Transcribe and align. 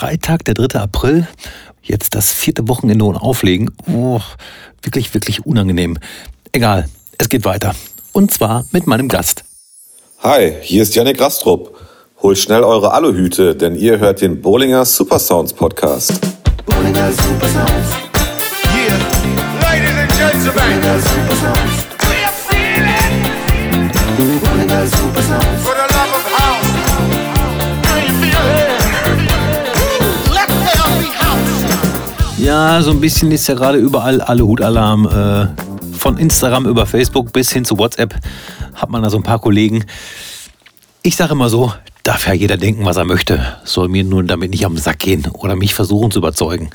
Freitag, 0.00 0.46
der 0.46 0.54
3. 0.54 0.80
April. 0.80 1.28
Jetzt 1.82 2.14
das 2.14 2.32
vierte 2.32 2.66
Wochenende 2.68 3.04
und 3.04 3.16
auflegen. 3.16 3.70
Oh, 3.86 4.18
wirklich, 4.80 5.12
wirklich 5.12 5.44
unangenehm. 5.44 5.98
Egal, 6.52 6.88
es 7.18 7.28
geht 7.28 7.44
weiter. 7.44 7.74
Und 8.12 8.32
zwar 8.32 8.64
mit 8.72 8.86
meinem 8.86 9.08
Gast. 9.08 9.44
Hi, 10.20 10.54
hier 10.62 10.84
ist 10.84 10.94
Janik 10.94 11.20
Rastrup. 11.20 11.78
Holt 12.22 12.38
schnell 12.38 12.64
eure 12.64 12.92
Aluhüte, 12.94 13.54
denn 13.54 13.76
ihr 13.76 13.98
hört 13.98 14.22
den 14.22 14.40
Bowlinger 14.40 14.86
Supersounds 14.86 15.52
Podcast. 15.52 16.18
Bowlinger 16.64 17.12
Supersounds. 17.12 17.90
Yeah, 18.74 18.96
ladies 19.60 19.98
and 19.98 20.10
gentlemen. 20.16 20.80
Bowlinger 20.80 20.98
Supersounds. 20.98 21.84
We're 22.00 22.32
feeling. 22.48 23.20
Bowlinger 24.16 24.86
Supersounds. 24.86 25.69
Ja, 32.60 32.82
so 32.82 32.90
ein 32.90 33.00
bisschen 33.00 33.32
ist 33.32 33.48
ja 33.48 33.54
gerade 33.54 33.78
überall 33.78 34.20
alle 34.20 34.46
Hutalarm. 34.46 35.06
Äh, 35.06 35.96
von 35.96 36.18
Instagram 36.18 36.66
über 36.66 36.84
Facebook 36.84 37.32
bis 37.32 37.50
hin 37.50 37.64
zu 37.64 37.78
WhatsApp 37.78 38.14
hat 38.74 38.90
man 38.90 39.02
da 39.02 39.08
so 39.08 39.16
ein 39.16 39.22
paar 39.22 39.38
Kollegen. 39.38 39.86
Ich 41.02 41.16
sage 41.16 41.32
immer 41.32 41.48
so, 41.48 41.72
darf 42.02 42.26
ja 42.26 42.34
jeder 42.34 42.58
denken, 42.58 42.84
was 42.84 42.98
er 42.98 43.06
möchte. 43.06 43.42
Soll 43.64 43.88
mir 43.88 44.04
nur 44.04 44.22
damit 44.24 44.50
nicht 44.50 44.66
am 44.66 44.76
Sack 44.76 44.98
gehen 44.98 45.26
oder 45.32 45.56
mich 45.56 45.72
versuchen 45.72 46.10
zu 46.10 46.18
überzeugen. 46.18 46.68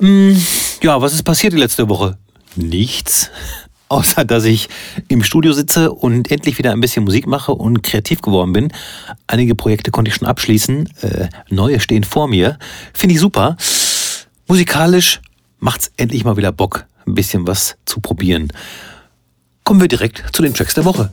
Hm, 0.00 0.44
ja, 0.82 1.00
was 1.00 1.14
ist 1.14 1.22
passiert 1.22 1.52
die 1.52 1.58
letzte 1.58 1.88
Woche? 1.88 2.18
Nichts. 2.56 3.30
Außer 3.88 4.24
dass 4.24 4.42
ich 4.42 4.68
im 5.06 5.22
Studio 5.22 5.52
sitze 5.52 5.92
und 5.92 6.32
endlich 6.32 6.58
wieder 6.58 6.72
ein 6.72 6.80
bisschen 6.80 7.04
Musik 7.04 7.28
mache 7.28 7.52
und 7.52 7.84
kreativ 7.84 8.22
geworden 8.22 8.52
bin. 8.52 8.72
Einige 9.28 9.54
Projekte 9.54 9.92
konnte 9.92 10.08
ich 10.08 10.16
schon 10.16 10.26
abschließen. 10.26 10.88
Äh, 11.02 11.28
neue 11.48 11.78
stehen 11.78 12.02
vor 12.02 12.26
mir. 12.26 12.58
Finde 12.92 13.14
ich 13.14 13.20
super. 13.20 13.56
Musikalisch 14.48 15.20
macht's 15.58 15.90
endlich 15.96 16.24
mal 16.24 16.36
wieder 16.36 16.52
Bock, 16.52 16.86
ein 17.04 17.14
bisschen 17.14 17.48
was 17.48 17.76
zu 17.84 17.98
probieren. 18.00 18.52
Kommen 19.64 19.80
wir 19.80 19.88
direkt 19.88 20.22
zu 20.32 20.40
den 20.40 20.54
Tracks 20.54 20.74
der 20.74 20.84
Woche. 20.84 21.12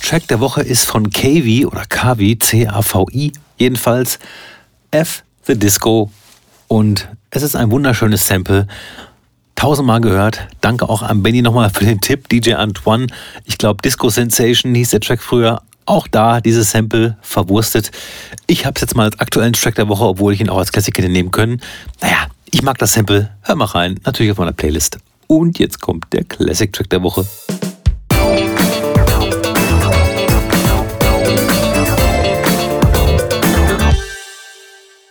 Track 0.00 0.28
der 0.28 0.38
Woche 0.38 0.62
ist 0.62 0.88
von 0.88 1.10
KV 1.10 1.66
oder 1.66 1.84
KV, 1.86 2.38
C-A-V-I, 2.38 3.32
jedenfalls 3.58 4.20
F 4.92 5.24
The 5.42 5.58
Disco. 5.58 6.12
Und 6.68 7.08
es 7.30 7.42
ist 7.42 7.56
ein 7.56 7.72
wunderschönes 7.72 8.28
Sample 8.28 8.68
tausendmal 9.60 10.00
gehört. 10.00 10.48
Danke 10.62 10.88
auch 10.88 11.02
an 11.02 11.22
Benny 11.22 11.42
nochmal 11.42 11.68
für 11.68 11.84
den 11.84 12.00
Tipp, 12.00 12.30
DJ 12.30 12.54
Antoine. 12.54 13.08
Ich 13.44 13.58
glaube, 13.58 13.82
Disco 13.82 14.08
Sensation 14.08 14.74
hieß 14.74 14.88
der 14.88 15.00
Track 15.00 15.20
früher. 15.20 15.60
Auch 15.84 16.08
da 16.08 16.40
dieses 16.40 16.70
Sample 16.70 17.18
verwurstet. 17.20 17.90
Ich 18.46 18.64
habe 18.64 18.76
es 18.76 18.80
jetzt 18.80 18.96
mal 18.96 19.04
als 19.04 19.20
aktuellen 19.20 19.52
Track 19.52 19.74
der 19.74 19.88
Woche, 19.88 20.04
obwohl 20.04 20.32
ich 20.32 20.40
ihn 20.40 20.48
auch 20.48 20.56
als 20.56 20.72
Klassiker 20.72 21.06
nehmen 21.06 21.30
können. 21.30 21.60
Naja, 22.00 22.28
ich 22.50 22.62
mag 22.62 22.78
das 22.78 22.94
Sample. 22.94 23.32
Hör 23.42 23.54
mal 23.54 23.66
rein. 23.66 24.00
Natürlich 24.06 24.32
auf 24.32 24.38
meiner 24.38 24.52
Playlist. 24.52 24.96
Und 25.26 25.58
jetzt 25.58 25.82
kommt 25.82 26.06
der 26.14 26.24
Classic 26.24 26.72
Track 26.72 26.88
der 26.88 27.02
Woche. 27.02 27.26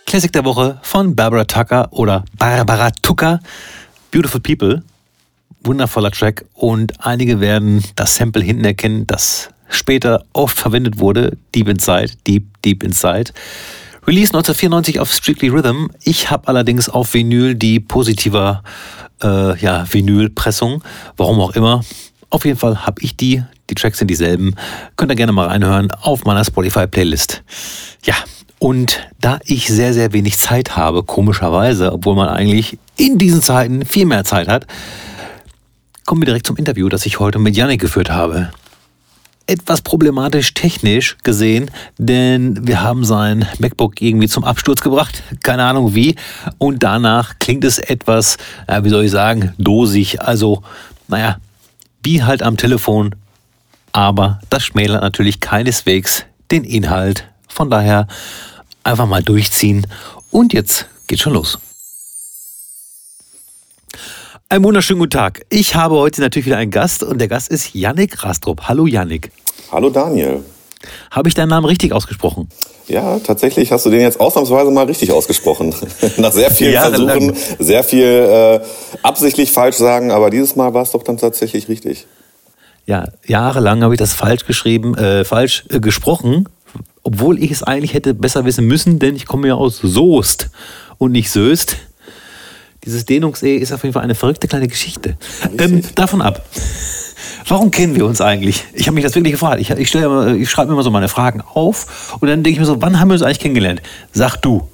Classic 0.06 0.32
der 0.32 0.44
Woche 0.44 0.80
von 0.82 1.14
Barbara 1.14 1.44
Tucker 1.44 1.86
oder 1.92 2.24
Barbara 2.36 2.90
Tucker. 2.90 3.38
Beautiful 4.10 4.40
People, 4.40 4.82
wundervoller 5.62 6.10
Track 6.10 6.44
und 6.54 7.04
einige 7.04 7.40
werden 7.40 7.84
das 7.94 8.16
Sample 8.16 8.42
hinten 8.42 8.64
erkennen, 8.64 9.06
das 9.06 9.50
später 9.68 10.24
oft 10.32 10.58
verwendet 10.58 10.98
wurde, 10.98 11.36
Deep 11.54 11.68
Inside, 11.68 12.12
Deep, 12.26 12.60
Deep 12.62 12.82
Inside. 12.82 13.32
Release 14.06 14.32
1994 14.32 14.98
auf 14.98 15.12
Strictly 15.12 15.48
Rhythm. 15.48 15.86
Ich 16.02 16.30
habe 16.30 16.48
allerdings 16.48 16.88
auf 16.88 17.14
Vinyl 17.14 17.54
die 17.54 17.78
positiver 17.78 18.64
äh, 19.22 19.56
ja, 19.60 19.86
Vinylpressung, 19.88 20.82
warum 21.16 21.38
auch 21.40 21.52
immer. 21.52 21.84
Auf 22.30 22.44
jeden 22.44 22.58
Fall 22.58 22.84
habe 22.86 23.02
ich 23.02 23.16
die. 23.16 23.42
Die 23.68 23.74
Tracks 23.76 23.98
sind 23.98 24.08
dieselben. 24.08 24.56
Könnt 24.96 25.12
ihr 25.12 25.16
gerne 25.16 25.30
mal 25.30 25.46
reinhören 25.46 25.92
auf 25.92 26.24
meiner 26.24 26.44
Spotify-Playlist. 26.44 27.42
Ja, 28.04 28.14
und 28.60 29.08
da 29.20 29.40
ich 29.44 29.68
sehr, 29.68 29.94
sehr 29.94 30.12
wenig 30.12 30.38
Zeit 30.38 30.76
habe, 30.76 31.02
komischerweise, 31.02 31.92
obwohl 31.92 32.14
man 32.14 32.28
eigentlich 32.28 32.78
in 32.96 33.16
diesen 33.18 33.42
Zeiten 33.42 33.86
viel 33.86 34.04
mehr 34.04 34.22
Zeit 34.22 34.48
hat, 34.48 34.66
kommen 36.04 36.20
wir 36.20 36.26
direkt 36.26 36.46
zum 36.46 36.58
Interview, 36.58 36.88
das 36.90 37.06
ich 37.06 37.18
heute 37.18 37.38
mit 37.38 37.56
Yannick 37.56 37.80
geführt 37.80 38.10
habe. 38.10 38.50
Etwas 39.46 39.80
problematisch 39.80 40.52
technisch 40.52 41.16
gesehen, 41.22 41.70
denn 41.96 42.66
wir 42.66 42.82
haben 42.82 43.04
sein 43.04 43.48
MacBook 43.58 44.02
irgendwie 44.02 44.28
zum 44.28 44.44
Absturz 44.44 44.82
gebracht, 44.82 45.22
keine 45.42 45.64
Ahnung 45.64 45.94
wie, 45.94 46.16
und 46.58 46.82
danach 46.82 47.38
klingt 47.38 47.64
es 47.64 47.78
etwas, 47.78 48.36
wie 48.82 48.90
soll 48.90 49.04
ich 49.06 49.10
sagen, 49.10 49.54
dosig, 49.56 50.20
also 50.20 50.62
naja, 51.08 51.38
wie 52.02 52.22
halt 52.22 52.42
am 52.42 52.58
Telefon, 52.58 53.14
aber 53.92 54.38
das 54.50 54.64
schmälert 54.64 55.02
natürlich 55.02 55.40
keineswegs 55.40 56.26
den 56.50 56.62
Inhalt. 56.62 57.24
Von 57.48 57.70
daher 57.70 58.06
einfach 58.84 59.06
mal 59.06 59.22
durchziehen. 59.22 59.86
Und 60.30 60.52
jetzt 60.52 60.86
geht 61.06 61.20
schon 61.20 61.32
los. 61.32 61.58
Einen 64.48 64.64
wunderschönen 64.64 64.98
guten 64.98 65.10
Tag. 65.10 65.42
Ich 65.48 65.76
habe 65.76 65.94
heute 65.94 66.20
natürlich 66.20 66.46
wieder 66.46 66.56
einen 66.56 66.72
Gast 66.72 67.04
und 67.04 67.18
der 67.18 67.28
Gast 67.28 67.50
ist 67.50 67.74
Yannick 67.74 68.24
Rastrup. 68.24 68.62
Hallo 68.62 68.86
Yannick. 68.86 69.30
Hallo 69.70 69.90
Daniel. 69.90 70.44
Habe 71.10 71.28
ich 71.28 71.34
deinen 71.34 71.50
Namen 71.50 71.66
richtig 71.66 71.92
ausgesprochen? 71.92 72.48
Ja, 72.88 73.20
tatsächlich 73.20 73.70
hast 73.70 73.86
du 73.86 73.90
den 73.90 74.00
jetzt 74.00 74.18
ausnahmsweise 74.18 74.70
mal 74.72 74.86
richtig 74.86 75.12
ausgesprochen. 75.12 75.72
Nach 76.16 76.32
sehr 76.32 76.50
vielen 76.50 76.72
Versuchen, 76.72 77.36
sehr 77.60 77.84
viel 77.84 78.04
äh, 78.04 78.60
absichtlich 79.02 79.52
falsch 79.52 79.76
sagen, 79.76 80.10
aber 80.10 80.30
dieses 80.30 80.56
Mal 80.56 80.74
war 80.74 80.82
es 80.82 80.90
doch 80.90 81.04
dann 81.04 81.16
tatsächlich 81.16 81.68
richtig. 81.68 82.06
Ja, 82.86 83.06
jahrelang 83.24 83.84
habe 83.84 83.94
ich 83.94 84.00
das 84.00 84.14
falsch 84.14 84.46
geschrieben, 84.46 84.96
äh, 84.96 85.24
falsch 85.24 85.64
äh, 85.70 85.78
gesprochen 85.78 86.48
obwohl 87.02 87.42
ich 87.42 87.50
es 87.50 87.62
eigentlich 87.62 87.94
hätte 87.94 88.14
besser 88.14 88.44
wissen 88.44 88.66
müssen, 88.66 88.98
denn 88.98 89.16
ich 89.16 89.26
komme 89.26 89.48
ja 89.48 89.54
aus 89.54 89.78
Soest 89.78 90.50
und 90.98 91.12
nicht 91.12 91.30
Söst. 91.30 91.76
Dieses 92.84 93.04
Dehnungs-E 93.04 93.56
ist 93.56 93.72
auf 93.72 93.82
jeden 93.82 93.92
Fall 93.92 94.02
eine 94.02 94.14
verrückte 94.14 94.48
kleine 94.48 94.68
Geschichte. 94.68 95.16
Ähm, 95.58 95.82
davon 95.94 96.22
ab. 96.22 96.42
Warum 97.46 97.70
kennen 97.70 97.94
wir 97.94 98.06
uns 98.06 98.20
eigentlich? 98.20 98.64
Ich 98.72 98.86
habe 98.86 98.94
mich 98.94 99.04
das 99.04 99.14
wirklich 99.14 99.32
gefragt. 99.32 99.60
Ich, 99.60 99.70
ich, 99.70 99.78
ich 99.78 99.90
schreibe 100.50 100.68
mir 100.68 100.74
immer 100.74 100.82
so 100.82 100.90
meine 100.90 101.08
Fragen 101.08 101.42
auf 101.42 102.16
und 102.20 102.28
dann 102.28 102.42
denke 102.42 102.50
ich 102.50 102.58
mir 102.58 102.66
so, 102.66 102.80
wann 102.80 102.98
haben 103.00 103.08
wir 103.08 103.14
uns 103.14 103.22
eigentlich 103.22 103.40
kennengelernt? 103.40 103.82
Sag 104.12 104.36
du. 104.36 104.68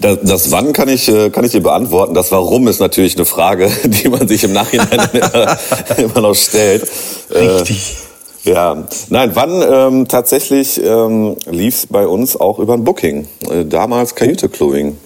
Das, 0.00 0.18
das 0.22 0.50
Wann 0.50 0.72
kann 0.72 0.88
ich, 0.88 1.08
äh, 1.08 1.30
kann 1.30 1.44
ich 1.44 1.52
dir 1.52 1.62
beantworten. 1.62 2.14
Das 2.14 2.30
Warum 2.30 2.68
ist 2.68 2.80
natürlich 2.80 3.16
eine 3.16 3.24
Frage, 3.24 3.70
die 3.84 4.08
man 4.08 4.26
sich 4.26 4.44
im 4.44 4.52
Nachhinein 4.52 5.08
immer 5.96 6.20
noch 6.20 6.34
stellt. 6.34 6.88
Äh, 7.30 7.38
Richtig. 7.38 7.96
Äh, 8.04 8.07
ja, 8.44 8.84
nein, 9.10 9.30
wann 9.34 9.62
ähm, 9.62 10.08
tatsächlich 10.08 10.82
ähm, 10.82 11.36
lief 11.50 11.74
es 11.74 11.86
bei 11.86 12.06
uns 12.06 12.36
auch 12.38 12.58
über 12.58 12.74
ein 12.74 12.84
Booking. 12.84 13.28
Äh, 13.50 13.64
damals 13.64 14.14
Kajüte 14.14 14.48
Clubbing. 14.48 14.96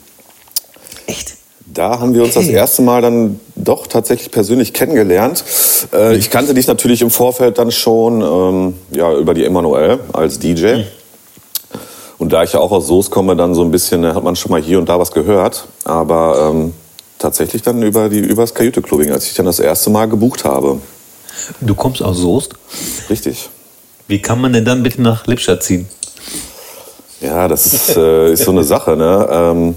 Echt? 1.06 1.34
Da 1.72 1.98
haben 2.00 2.14
wir 2.14 2.22
uns 2.22 2.34
das 2.34 2.48
erste 2.48 2.82
Mal 2.82 3.00
dann 3.00 3.40
doch 3.56 3.86
tatsächlich 3.86 4.30
persönlich 4.30 4.74
kennengelernt. 4.74 5.42
Äh, 5.92 6.16
ich 6.16 6.30
kannte 6.30 6.52
dich 6.52 6.66
natürlich 6.66 7.00
im 7.00 7.10
Vorfeld 7.10 7.58
dann 7.58 7.70
schon 7.70 8.20
ähm, 8.20 8.74
ja, 8.90 9.14
über 9.14 9.32
die 9.32 9.44
Emanuel 9.44 10.00
als 10.12 10.38
DJ. 10.38 10.76
Mhm. 10.76 10.84
Und 12.18 12.32
da 12.32 12.42
ich 12.44 12.52
ja 12.52 12.60
auch 12.60 12.70
aus 12.70 12.86
Soos 12.86 13.10
komme, 13.10 13.34
dann 13.34 13.54
so 13.54 13.62
ein 13.62 13.70
bisschen, 13.70 14.04
hat 14.06 14.22
man 14.22 14.36
schon 14.36 14.52
mal 14.52 14.60
hier 14.60 14.78
und 14.78 14.88
da 14.88 14.98
was 14.98 15.10
gehört. 15.10 15.66
Aber 15.84 16.50
ähm, 16.52 16.72
tatsächlich 17.18 17.62
dann 17.62 17.82
über, 17.82 18.08
die, 18.08 18.20
über 18.20 18.42
das 18.42 18.54
Kajüte-Clubbing, 18.54 19.10
als 19.10 19.26
ich 19.26 19.34
dann 19.34 19.46
das 19.46 19.58
erste 19.58 19.90
Mal 19.90 20.08
gebucht 20.08 20.44
habe. 20.44 20.78
Du 21.60 21.74
kommst 21.74 22.02
aus 22.02 22.18
Soest? 22.18 22.54
Richtig. 23.10 23.48
Wie 24.08 24.20
kann 24.20 24.40
man 24.40 24.52
denn 24.52 24.64
dann 24.64 24.82
bitte 24.82 25.00
nach 25.00 25.26
Lippstadt 25.26 25.62
ziehen? 25.62 25.88
Ja, 27.20 27.46
das 27.48 27.66
ist, 27.66 27.96
äh, 27.96 28.32
ist 28.32 28.44
so 28.44 28.50
eine 28.50 28.64
Sache. 28.64 28.96
Ne? 28.96 29.28
Ähm, 29.30 29.74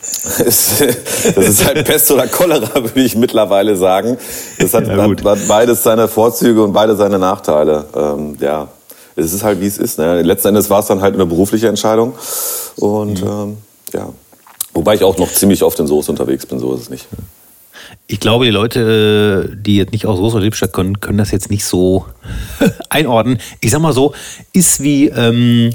das 0.38 0.80
ist 0.80 1.64
halt 1.64 1.84
Pest 1.84 2.10
oder 2.10 2.26
Cholera, 2.26 2.74
würde 2.82 3.00
ich 3.00 3.16
mittlerweile 3.16 3.76
sagen. 3.76 4.18
Das 4.58 4.74
hat, 4.74 4.86
ja, 4.86 4.96
hat, 4.96 5.24
hat, 5.24 5.38
beides 5.48 5.82
seine 5.82 6.08
Vorzüge 6.08 6.62
und 6.62 6.72
beide 6.72 6.96
seine 6.96 7.18
Nachteile. 7.18 7.84
Ähm, 7.94 8.36
ja, 8.40 8.68
es 9.16 9.32
ist 9.32 9.42
halt, 9.42 9.60
wie 9.60 9.66
es 9.66 9.78
ist. 9.78 9.98
Ne? 9.98 10.22
Letzten 10.22 10.48
Endes 10.48 10.70
war 10.70 10.80
es 10.80 10.86
dann 10.86 11.00
halt 11.00 11.14
eine 11.14 11.26
berufliche 11.26 11.68
Entscheidung. 11.68 12.14
Und 12.76 13.22
mhm. 13.22 13.28
ähm, 13.28 13.56
ja, 13.92 14.08
wobei 14.74 14.94
ich 14.94 15.04
auch 15.04 15.18
noch 15.18 15.32
ziemlich 15.32 15.62
oft 15.62 15.78
in 15.80 15.86
Soße 15.86 16.10
unterwegs 16.10 16.46
bin, 16.46 16.58
so 16.58 16.74
ist 16.74 16.82
es 16.82 16.90
nicht. 16.90 17.06
Ich 18.06 18.20
glaube, 18.20 18.44
die 18.46 18.50
Leute, 18.50 19.56
die 19.60 19.76
jetzt 19.76 19.92
nicht 19.92 20.06
aus 20.06 20.18
Groß- 20.18 20.38
Lippstadt 20.40 20.72
können, 20.72 21.00
können 21.00 21.18
das 21.18 21.30
jetzt 21.30 21.50
nicht 21.50 21.64
so 21.64 22.06
einordnen. 22.90 23.38
Ich 23.60 23.70
sag 23.70 23.80
mal 23.80 23.92
so, 23.92 24.14
ist 24.52 24.82
wie, 24.82 25.08
ähm, 25.08 25.70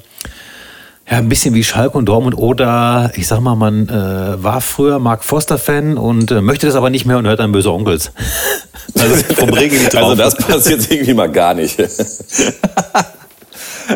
Ja, 1.10 1.18
ein 1.18 1.28
bisschen 1.30 1.54
wie 1.54 1.64
Schalke 1.64 1.98
und 1.98 2.06
Dortmund 2.06 2.38
oder 2.38 3.12
ich 3.16 3.28
sag 3.28 3.42
mal, 3.42 3.56
man 3.56 3.90
äh, 3.90 4.42
war 4.42 4.62
früher 4.62 5.00
Mark 5.00 5.24
Foster-Fan 5.24 5.98
und 5.98 6.32
äh, 6.32 6.42
möchte 6.42 6.66
das 6.66 6.76
aber 6.76 6.90
nicht 6.90 7.06
mehr 7.06 7.18
und 7.18 7.28
hört 7.28 7.40
dann 7.40 7.52
böse 7.52 7.72
Onkels. 7.72 8.12
Also 9.00 9.16
vom 9.36 9.50
Regen 9.50 9.76
nicht 9.78 9.94
drauf. 9.94 10.04
Also 10.12 10.16
das 10.16 10.36
passiert 10.36 10.88
irgendwie 10.92 11.14
mal 11.16 11.32
gar 11.32 11.54
nicht. 11.56 11.80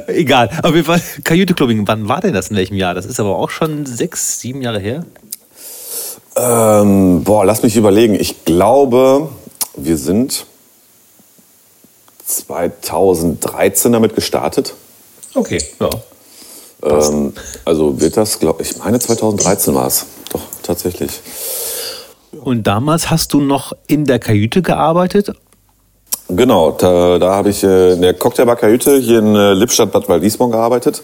Egal. 0.07 0.49
Auf 0.63 0.73
jeden 0.73 0.85
Fall, 0.85 1.01
Kajüte 1.23 1.53
Clubbing, 1.53 1.87
wann 1.87 2.07
war 2.09 2.19
denn 2.21 2.33
das 2.33 2.47
in 2.49 2.55
welchem 2.57 2.75
Jahr? 2.75 2.93
Das 2.93 3.05
ist 3.05 3.19
aber 3.19 3.35
auch 3.37 3.49
schon 3.49 3.85
sechs, 3.85 4.39
sieben 4.39 4.61
Jahre 4.61 4.79
her. 4.79 5.05
Ähm, 6.37 7.23
boah, 7.23 7.45
lass 7.45 7.63
mich 7.63 7.75
überlegen. 7.75 8.15
Ich 8.15 8.45
glaube, 8.45 9.29
wir 9.75 9.97
sind 9.97 10.45
2013 12.25 13.91
damit 13.91 14.15
gestartet. 14.15 14.73
Okay, 15.33 15.61
ja. 15.79 15.89
Ähm, 16.83 17.33
also 17.65 17.99
wird 17.99 18.17
das, 18.17 18.39
glaube 18.39 18.61
ich, 18.61 18.77
meine 18.77 18.99
2013 18.99 19.73
war 19.73 19.87
es. 19.87 20.05
Doch, 20.31 20.41
tatsächlich. 20.61 21.11
Und 22.43 22.67
damals 22.67 23.09
hast 23.09 23.33
du 23.33 23.41
noch 23.41 23.73
in 23.87 24.05
der 24.05 24.19
Kajüte 24.19 24.61
gearbeitet? 24.61 25.31
Genau, 26.29 26.71
da, 26.71 27.19
da 27.19 27.35
habe 27.35 27.49
ich 27.49 27.63
äh, 27.63 27.93
in 27.93 28.01
der 28.01 28.13
Cocktailbar-Kajüte 28.13 28.97
hier 28.97 29.19
in 29.19 29.33
äh, 29.33 29.53
Lippstadt 29.53 29.91
Bad 29.93 30.09
Waldwiesbaden 30.09 30.51
gearbeitet, 30.51 31.01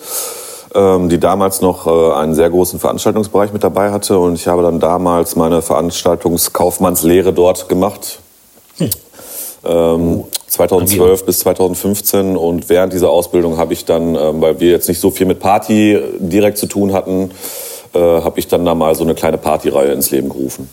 die 1.10 1.20
damals 1.20 1.62
noch 1.62 1.88
äh, 1.88 2.14
einen 2.16 2.34
sehr 2.34 2.50
großen 2.50 2.80
Veranstaltungsbereich 2.80 3.54
mit 3.54 3.64
dabei 3.64 3.92
hatte. 3.92 4.18
Und 4.18 4.36
ich 4.36 4.48
habe 4.48 4.64
dann 4.64 4.80
damals 4.80 5.36
meine 5.36 5.62
Veranstaltungskaufmannslehre 5.62 7.34
dort 7.34 7.70
gemacht. 7.70 8.20
Hm. 8.78 8.90
Ähm, 9.66 10.24
2012 10.48 11.26
bis 11.26 11.40
2015 11.40 12.38
und 12.38 12.70
während 12.70 12.94
dieser 12.94 13.10
Ausbildung 13.10 13.58
habe 13.58 13.74
ich 13.74 13.86
dann, 13.86 14.16
ähm, 14.16 14.42
weil 14.42 14.60
wir 14.60 14.70
jetzt 14.70 14.88
nicht 14.88 15.00
so 15.00 15.10
viel 15.10 15.26
mit 15.26 15.40
Party 15.40 16.00
direkt 16.20 16.58
zu 16.58 16.68
tun 16.68 16.94
hatten, 16.94 17.32
äh, 17.94 18.00
habe 18.00 18.40
ich 18.40 18.48
dann 18.48 18.66
da 18.66 18.76
mal 18.76 18.94
so 18.94 19.04
eine 19.04 19.16
kleine 19.16 19.38
Partyreihe 19.38 19.92
ins 19.92 20.12
Leben 20.12 20.30
gerufen. 20.30 20.70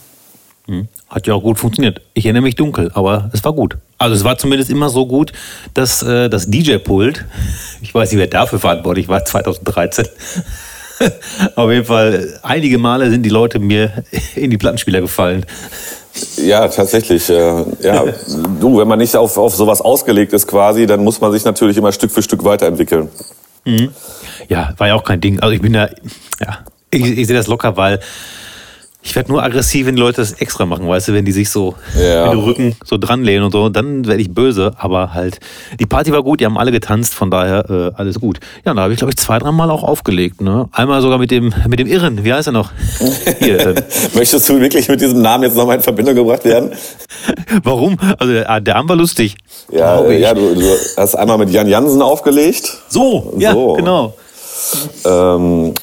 Hm. 0.66 0.88
Hat 1.08 1.26
ja 1.26 1.34
auch 1.34 1.42
gut 1.42 1.58
funktioniert. 1.58 2.00
Ich 2.14 2.24
erinnere 2.24 2.42
mich 2.42 2.54
dunkel, 2.54 2.90
aber 2.94 3.30
es 3.32 3.42
war 3.44 3.52
gut. 3.52 3.76
Also 3.98 4.14
es 4.14 4.24
war 4.24 4.38
zumindest 4.38 4.70
immer 4.70 4.88
so 4.88 5.06
gut, 5.06 5.32
dass 5.74 6.02
äh, 6.02 6.28
das 6.28 6.48
DJ-Pult, 6.48 7.24
ich 7.80 7.94
weiß 7.94 8.10
nicht, 8.10 8.18
wer 8.18 8.26
dafür 8.28 8.58
verantwortlich 8.58 9.08
war, 9.08 9.24
2013. 9.24 10.06
Auf 11.56 11.70
jeden 11.70 11.84
Fall, 11.84 12.38
einige 12.42 12.78
Male 12.78 13.10
sind 13.10 13.22
die 13.22 13.30
Leute 13.30 13.58
mir 13.58 14.04
in 14.34 14.50
die 14.50 14.58
Plattenspieler 14.58 15.00
gefallen. 15.00 15.46
Ja, 16.36 16.68
tatsächlich. 16.68 17.28
Äh, 17.30 17.64
ja, 17.82 18.04
du, 18.60 18.78
wenn 18.78 18.88
man 18.88 18.98
nicht 18.98 19.16
auf, 19.16 19.36
auf 19.38 19.54
sowas 19.54 19.80
ausgelegt 19.80 20.32
ist 20.32 20.46
quasi, 20.46 20.86
dann 20.86 21.02
muss 21.02 21.20
man 21.20 21.32
sich 21.32 21.44
natürlich 21.44 21.76
immer 21.76 21.92
Stück 21.92 22.10
für 22.10 22.22
Stück 22.22 22.44
weiterentwickeln. 22.44 23.08
Mhm. 23.64 23.90
Ja, 24.48 24.74
war 24.76 24.88
ja 24.88 24.94
auch 24.94 25.04
kein 25.04 25.20
Ding. 25.20 25.40
Also 25.40 25.54
ich 25.54 25.62
bin 25.62 25.72
da, 25.72 25.88
ja, 26.40 26.58
ich, 26.90 27.02
ich 27.02 27.26
sehe 27.26 27.36
das 27.36 27.46
locker, 27.46 27.76
weil 27.76 28.00
ich 29.02 29.16
werde 29.16 29.32
nur 29.32 29.42
aggressiv, 29.42 29.86
wenn 29.86 29.96
die 29.96 30.00
Leute 30.00 30.20
das 30.20 30.34
extra 30.34 30.66
machen, 30.66 30.86
weißt 30.86 31.08
du, 31.08 31.14
wenn 31.14 31.24
die 31.24 31.32
sich 31.32 31.48
so 31.48 31.74
ja. 31.98 32.24
mit 32.24 32.32
dem 32.34 32.40
Rücken 32.40 32.76
so 32.84 32.98
dranlehnen 32.98 33.44
und 33.44 33.52
so, 33.52 33.68
dann 33.70 34.06
werde 34.06 34.20
ich 34.20 34.32
böse. 34.32 34.72
Aber 34.76 35.14
halt, 35.14 35.40
die 35.78 35.86
Party 35.86 36.12
war 36.12 36.22
gut, 36.22 36.40
die 36.40 36.44
haben 36.44 36.58
alle 36.58 36.70
getanzt, 36.70 37.14
von 37.14 37.30
daher 37.30 37.68
äh, 37.70 37.90
alles 37.94 38.20
gut. 38.20 38.40
Ja, 38.64 38.74
da 38.74 38.82
habe 38.82 38.92
ich, 38.92 38.98
glaube 38.98 39.12
ich, 39.12 39.16
zwei, 39.16 39.38
dreimal 39.38 39.70
auch 39.70 39.82
aufgelegt. 39.82 40.42
Ne? 40.42 40.68
Einmal 40.72 41.00
sogar 41.00 41.18
mit 41.18 41.30
dem, 41.30 41.54
mit 41.66 41.78
dem 41.78 41.86
Irren, 41.86 42.24
wie 42.24 42.32
heißt 42.32 42.48
er 42.48 42.52
noch? 42.52 42.72
Hier, 43.38 43.74
Möchtest 44.14 44.48
du 44.48 44.60
wirklich 44.60 44.88
mit 44.88 45.00
diesem 45.00 45.22
Namen 45.22 45.44
jetzt 45.44 45.56
nochmal 45.56 45.76
in 45.76 45.82
Verbindung 45.82 46.14
gebracht 46.14 46.44
werden? 46.44 46.72
Warum? 47.62 47.96
Also 48.18 48.32
der, 48.32 48.60
der 48.60 48.76
Arm 48.76 48.88
war 48.88 48.96
lustig. 48.96 49.36
Ja, 49.72 50.06
ja 50.10 50.34
du, 50.34 50.54
du, 50.54 50.76
hast 50.96 51.14
einmal 51.14 51.38
mit 51.38 51.50
Jan 51.50 51.68
Jansen 51.68 52.02
aufgelegt. 52.02 52.76
So, 52.88 53.34
ja, 53.38 53.52
so. 53.52 53.74
genau. 53.74 54.14
Ähm, 55.04 55.74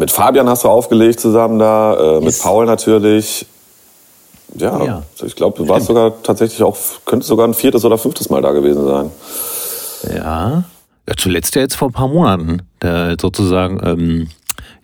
mit 0.00 0.10
Fabian 0.10 0.48
hast 0.48 0.64
du 0.64 0.68
aufgelegt 0.68 1.20
zusammen 1.20 1.58
da, 1.58 1.94
äh, 1.94 2.14
yes. 2.14 2.24
mit 2.24 2.38
Paul 2.40 2.66
natürlich. 2.66 3.46
Ja, 4.56 4.82
ja. 4.82 5.02
ich 5.24 5.36
glaube, 5.36 5.58
du 5.58 5.68
warst 5.68 5.86
sogar 5.86 6.22
tatsächlich 6.22 6.62
auch, 6.62 6.76
könntest 7.04 7.28
sogar 7.28 7.46
ein 7.46 7.54
viertes 7.54 7.84
oder 7.84 7.98
fünftes 7.98 8.30
Mal 8.30 8.42
da 8.42 8.50
gewesen 8.50 8.84
sein. 8.84 9.10
Ja, 10.12 10.64
ja 11.06 11.14
zuletzt 11.16 11.54
ja 11.54 11.62
jetzt 11.62 11.76
vor 11.76 11.88
ein 11.88 11.92
paar 11.92 12.08
Monaten, 12.08 12.62
der 12.82 13.16
sozusagen 13.20 13.78
ähm, 13.84 14.28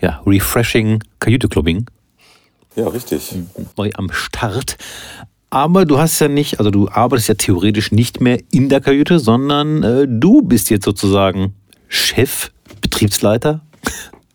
ja, 0.01 0.21
Refreshing 0.25 1.03
Kajüte-Clubbing. 1.19 1.87
Ja, 2.77 2.87
richtig. 2.89 3.35
War 3.75 3.89
am 3.95 4.13
Start. 4.13 4.77
Aber 5.49 5.85
du 5.85 5.99
hast 5.99 6.21
ja 6.21 6.29
nicht, 6.29 6.59
also 6.59 6.71
du 6.71 6.89
arbeitest 6.89 7.29
ja 7.29 7.35
theoretisch 7.35 7.91
nicht 7.91 8.21
mehr 8.21 8.39
in 8.53 8.69
der 8.69 8.81
Kajüte, 8.81 9.19
sondern 9.19 9.83
äh, 9.83 10.07
du 10.07 10.43
bist 10.43 10.71
jetzt 10.71 10.85
sozusagen 10.85 11.55
Chef, 11.89 12.51
Betriebsleiter, 12.83 13.66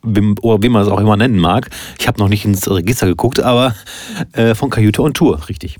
oder 0.03 0.63
wie 0.63 0.69
man 0.69 0.83
es 0.83 0.89
auch 0.89 0.99
immer 0.99 1.17
nennen 1.17 1.39
mag. 1.39 1.69
Ich 1.99 2.07
habe 2.07 2.19
noch 2.19 2.27
nicht 2.27 2.45
ins 2.45 2.69
Register 2.69 3.07
geguckt, 3.07 3.39
aber 3.39 3.75
äh, 4.33 4.55
von 4.55 4.69
Kajüte 4.69 5.01
und 5.01 5.15
Tour, 5.15 5.39
richtig. 5.49 5.77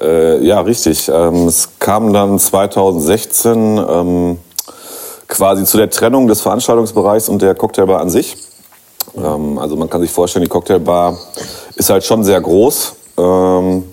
Äh, 0.00 0.44
ja, 0.44 0.60
richtig. 0.60 1.08
Ähm, 1.08 1.46
es 1.46 1.68
kam 1.78 2.12
dann 2.12 2.38
2016 2.38 3.78
ähm, 3.78 4.38
quasi 5.28 5.64
zu 5.64 5.76
der 5.76 5.90
Trennung 5.90 6.26
des 6.26 6.40
Veranstaltungsbereichs 6.40 7.28
und 7.28 7.42
der 7.42 7.54
Cocktailbar 7.54 8.00
an 8.00 8.10
sich. 8.10 8.36
Ähm, 9.16 9.58
also 9.58 9.76
man 9.76 9.88
kann 9.88 10.00
sich 10.00 10.10
vorstellen, 10.10 10.44
die 10.44 10.50
Cocktailbar 10.50 11.18
ist 11.76 11.90
halt 11.90 12.04
schon 12.04 12.24
sehr 12.24 12.40
groß. 12.40 12.94
Ähm, 13.18 13.84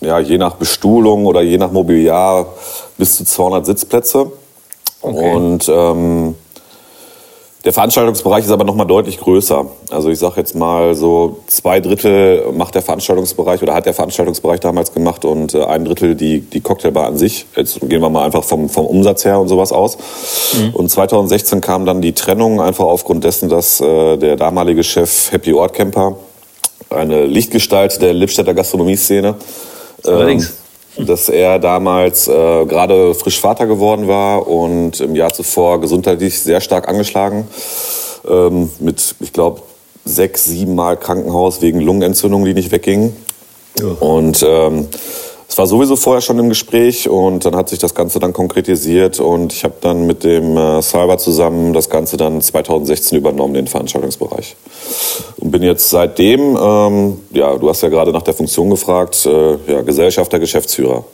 ja, 0.00 0.18
je 0.18 0.38
nach 0.38 0.54
Bestuhlung 0.54 1.26
oder 1.26 1.42
je 1.42 1.58
nach 1.58 1.72
Mobiliar 1.72 2.46
bis 2.96 3.16
zu 3.16 3.24
200 3.24 3.66
Sitzplätze. 3.66 4.30
Okay. 5.00 5.34
Und 5.34 5.68
ähm, 5.68 6.35
der 7.66 7.72
Veranstaltungsbereich 7.72 8.44
ist 8.44 8.52
aber 8.52 8.62
noch 8.62 8.76
mal 8.76 8.84
deutlich 8.84 9.18
größer. 9.18 9.66
Also 9.90 10.08
ich 10.08 10.20
sage 10.20 10.34
jetzt 10.36 10.54
mal 10.54 10.94
so 10.94 11.38
zwei 11.48 11.80
Drittel 11.80 12.52
macht 12.52 12.76
der 12.76 12.82
Veranstaltungsbereich 12.82 13.60
oder 13.60 13.74
hat 13.74 13.86
der 13.86 13.92
Veranstaltungsbereich 13.92 14.60
damals 14.60 14.94
gemacht 14.94 15.24
und 15.24 15.52
äh, 15.52 15.64
ein 15.64 15.84
Drittel 15.84 16.14
die, 16.14 16.40
die 16.40 16.60
Cocktailbar 16.60 17.06
an 17.06 17.18
sich. 17.18 17.44
Jetzt 17.56 17.80
gehen 17.80 18.00
wir 18.00 18.08
mal 18.08 18.24
einfach 18.24 18.44
vom, 18.44 18.68
vom 18.68 18.86
Umsatz 18.86 19.24
her 19.24 19.40
und 19.40 19.48
sowas 19.48 19.72
aus. 19.72 19.98
Mhm. 20.54 20.74
Und 20.74 20.90
2016 20.90 21.60
kam 21.60 21.86
dann 21.86 22.00
die 22.00 22.12
Trennung 22.12 22.60
einfach 22.60 22.84
aufgrund 22.84 23.24
dessen, 23.24 23.48
dass 23.48 23.80
äh, 23.80 24.16
der 24.16 24.36
damalige 24.36 24.84
Chef 24.84 25.32
Happy 25.32 25.52
Ort 25.52 25.74
Camper, 25.74 26.16
eine 26.88 27.26
Lichtgestalt 27.26 28.00
der 28.00 28.14
Lippstädter 28.14 28.54
Gastronomie-Szene, 28.54 29.34
Allerdings. 30.04 30.46
Ähm, 30.46 30.52
dass 30.98 31.28
er 31.28 31.58
damals 31.58 32.28
äh, 32.28 32.32
gerade 32.32 33.14
frisch 33.14 33.40
Vater 33.40 33.66
geworden 33.66 34.08
war 34.08 34.48
und 34.48 35.00
im 35.00 35.14
Jahr 35.14 35.32
zuvor 35.32 35.80
gesundheitlich 35.80 36.40
sehr 36.40 36.60
stark 36.60 36.88
angeschlagen. 36.88 37.46
Ähm, 38.28 38.70
mit, 38.80 39.14
ich 39.20 39.32
glaube, 39.32 39.62
sechs, 40.04 40.44
sieben 40.44 40.74
Mal 40.74 40.96
Krankenhaus 40.96 41.60
wegen 41.60 41.80
Lungenentzündung, 41.80 42.44
die 42.44 42.54
nicht 42.54 42.70
weggingen. 42.70 43.14
Ja. 43.78 43.86
Und 43.86 44.44
ähm, 44.46 44.88
es 45.48 45.58
war 45.58 45.66
sowieso 45.66 45.96
vorher 45.96 46.20
schon 46.20 46.38
im 46.38 46.48
Gespräch 46.48 47.08
und 47.08 47.44
dann 47.44 47.54
hat 47.54 47.68
sich 47.68 47.78
das 47.78 47.94
Ganze 47.94 48.18
dann 48.18 48.32
konkretisiert 48.32 49.20
und 49.20 49.52
ich 49.52 49.64
habe 49.64 49.74
dann 49.80 50.06
mit 50.06 50.24
dem 50.24 50.56
äh, 50.56 50.82
Cyber 50.82 51.18
zusammen 51.18 51.72
das 51.72 51.88
Ganze 51.88 52.16
dann 52.16 52.40
2016 52.40 53.16
übernommen, 53.16 53.54
den 53.54 53.66
Veranstaltungsbereich. 53.66 54.56
Und 55.38 55.50
bin 55.50 55.62
jetzt 55.62 55.88
seitdem, 55.90 56.56
ähm, 56.60 57.20
ja, 57.30 57.56
du 57.56 57.68
hast 57.68 57.82
ja 57.82 57.88
gerade 57.88 58.12
nach 58.12 58.22
der 58.22 58.34
Funktion 58.34 58.70
gefragt, 58.70 59.24
äh, 59.26 59.72
ja, 59.72 59.82
Gesellschafter, 59.82 60.38
Geschäftsführer 60.38 61.04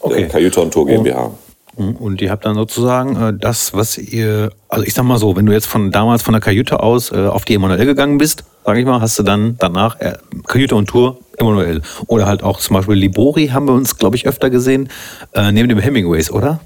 okay. 0.00 0.20
der 0.20 0.28
Kajüte 0.28 0.60
und 0.60 0.72
Tour 0.72 0.86
GmbH. 0.86 1.28
Mhm. 1.28 1.47
Und 1.78 2.20
ihr 2.20 2.30
habt 2.30 2.44
dann 2.44 2.56
sozusagen 2.56 3.16
äh, 3.16 3.32
das, 3.38 3.72
was 3.72 3.98
ihr, 3.98 4.50
also 4.68 4.84
ich 4.84 4.94
sag 4.94 5.04
mal 5.04 5.18
so, 5.18 5.36
wenn 5.36 5.46
du 5.46 5.52
jetzt 5.52 5.66
von 5.66 5.92
damals 5.92 6.22
von 6.22 6.32
der 6.32 6.40
Kajüte 6.40 6.82
aus 6.82 7.12
äh, 7.12 7.26
auf 7.26 7.44
die 7.44 7.54
Emanuel 7.54 7.86
gegangen 7.86 8.18
bist, 8.18 8.44
sage 8.64 8.80
ich 8.80 8.86
mal, 8.86 9.00
hast 9.00 9.18
du 9.18 9.22
dann 9.22 9.56
danach 9.58 10.00
äh, 10.00 10.14
Kajüte 10.46 10.74
und 10.74 10.88
Tour 10.88 11.18
Emanuel. 11.36 11.82
Oder 12.08 12.26
halt 12.26 12.42
auch 12.42 12.58
zum 12.58 12.74
Beispiel 12.74 12.96
Libori 12.96 13.48
haben 13.48 13.66
wir 13.66 13.74
uns, 13.74 13.96
glaube 13.96 14.16
ich, 14.16 14.26
öfter 14.26 14.50
gesehen, 14.50 14.88
äh, 15.34 15.52
neben 15.52 15.68
dem 15.68 15.78
Hemingways, 15.78 16.32
oder? 16.32 16.60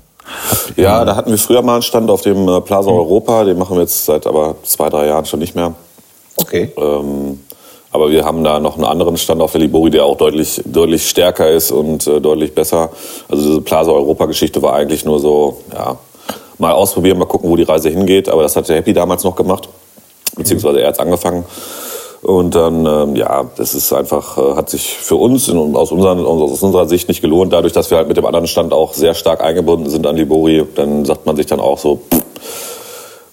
Ja, 0.77 1.05
da 1.05 1.15
hatten 1.15 1.31
wir 1.31 1.39
früher 1.39 1.63
mal 1.63 1.75
einen 1.75 1.83
Stand 1.83 2.11
auf 2.11 2.23
dem 2.23 2.49
äh, 2.49 2.61
Plaza 2.63 2.91
mhm. 2.91 2.97
Europa, 2.97 3.45
den 3.45 3.59
machen 3.59 3.77
wir 3.77 3.83
jetzt 3.83 4.07
seit 4.07 4.27
aber 4.27 4.57
zwei, 4.63 4.89
drei 4.89 5.07
Jahren 5.07 5.27
schon 5.27 5.41
nicht 5.41 5.55
mehr. 5.55 5.75
Okay. 6.37 6.73
Ähm, 6.77 7.41
aber 7.93 8.11
wir 8.11 8.25
haben 8.25 8.43
da 8.43 8.59
noch 8.59 8.77
einen 8.77 8.87
anderen 8.87 9.19
Stand 9.19 9.43
auf 9.43 9.53
der 9.53 9.61
Libori, 9.61 9.91
der 9.91 10.07
auch 10.07 10.17
deutlich, 10.17 10.63
deutlich 10.65 11.09
stärker 11.09 11.51
ist 11.51 11.71
und 11.71 12.07
äh, 12.07 12.21
deutlich 12.21 12.55
besser. 12.55 12.91
Also 13.29 13.47
diese 13.47 13.61
Plaza 13.61 13.93
Europa-Geschichte 13.93 14.63
war 14.63 14.73
eigentlich 14.73 15.05
nur 15.05 15.21
so, 15.21 15.59
ja, 15.73 15.97
mal 16.59 16.73
ausprobieren, 16.73 17.19
mal 17.19 17.27
gucken, 17.27 17.51
wo 17.51 17.57
die 17.57 17.65
Reise 17.65 17.91
hingeht. 17.91 18.31
Aber 18.31 18.43
das 18.43 18.57
hat 18.57 18.69
der 18.69 18.77
Happy 18.77 18.95
damals 18.95 19.25
noch 19.25 19.37
gemacht, 19.37 19.69
beziehungsweise 20.37 20.81
er 20.81 20.89
hat 20.89 21.01
angefangen. 21.01 21.45
Und 22.23 22.55
dann, 22.55 22.87
ähm, 22.87 23.17
ja, 23.17 23.51
das 23.57 23.75
ist 23.75 23.93
einfach, 23.93 24.39
äh, 24.39 24.55
hat 24.55 24.71
sich 24.71 24.97
für 24.97 25.17
uns 25.17 25.49
in, 25.49 25.77
aus, 25.77 25.93
unseren, 25.93 26.25
aus 26.25 26.63
unserer 26.63 26.87
Sicht 26.87 27.09
nicht 27.09 27.21
gelohnt. 27.21 27.53
Dadurch, 27.53 27.75
dass 27.75 27.91
wir 27.91 27.99
halt 27.99 28.09
mit 28.09 28.17
dem 28.17 28.25
anderen 28.25 28.47
Stand 28.47 28.73
auch 28.73 28.95
sehr 28.95 29.13
stark 29.13 29.43
eingebunden 29.43 29.91
sind 29.91 30.07
an 30.07 30.17
Libori, 30.17 30.65
dann 30.77 31.05
sagt 31.05 31.27
man 31.27 31.37
sich 31.37 31.47
dann 31.47 31.61
auch 31.61 31.79
so, 31.79 31.97
pff, 31.97 32.23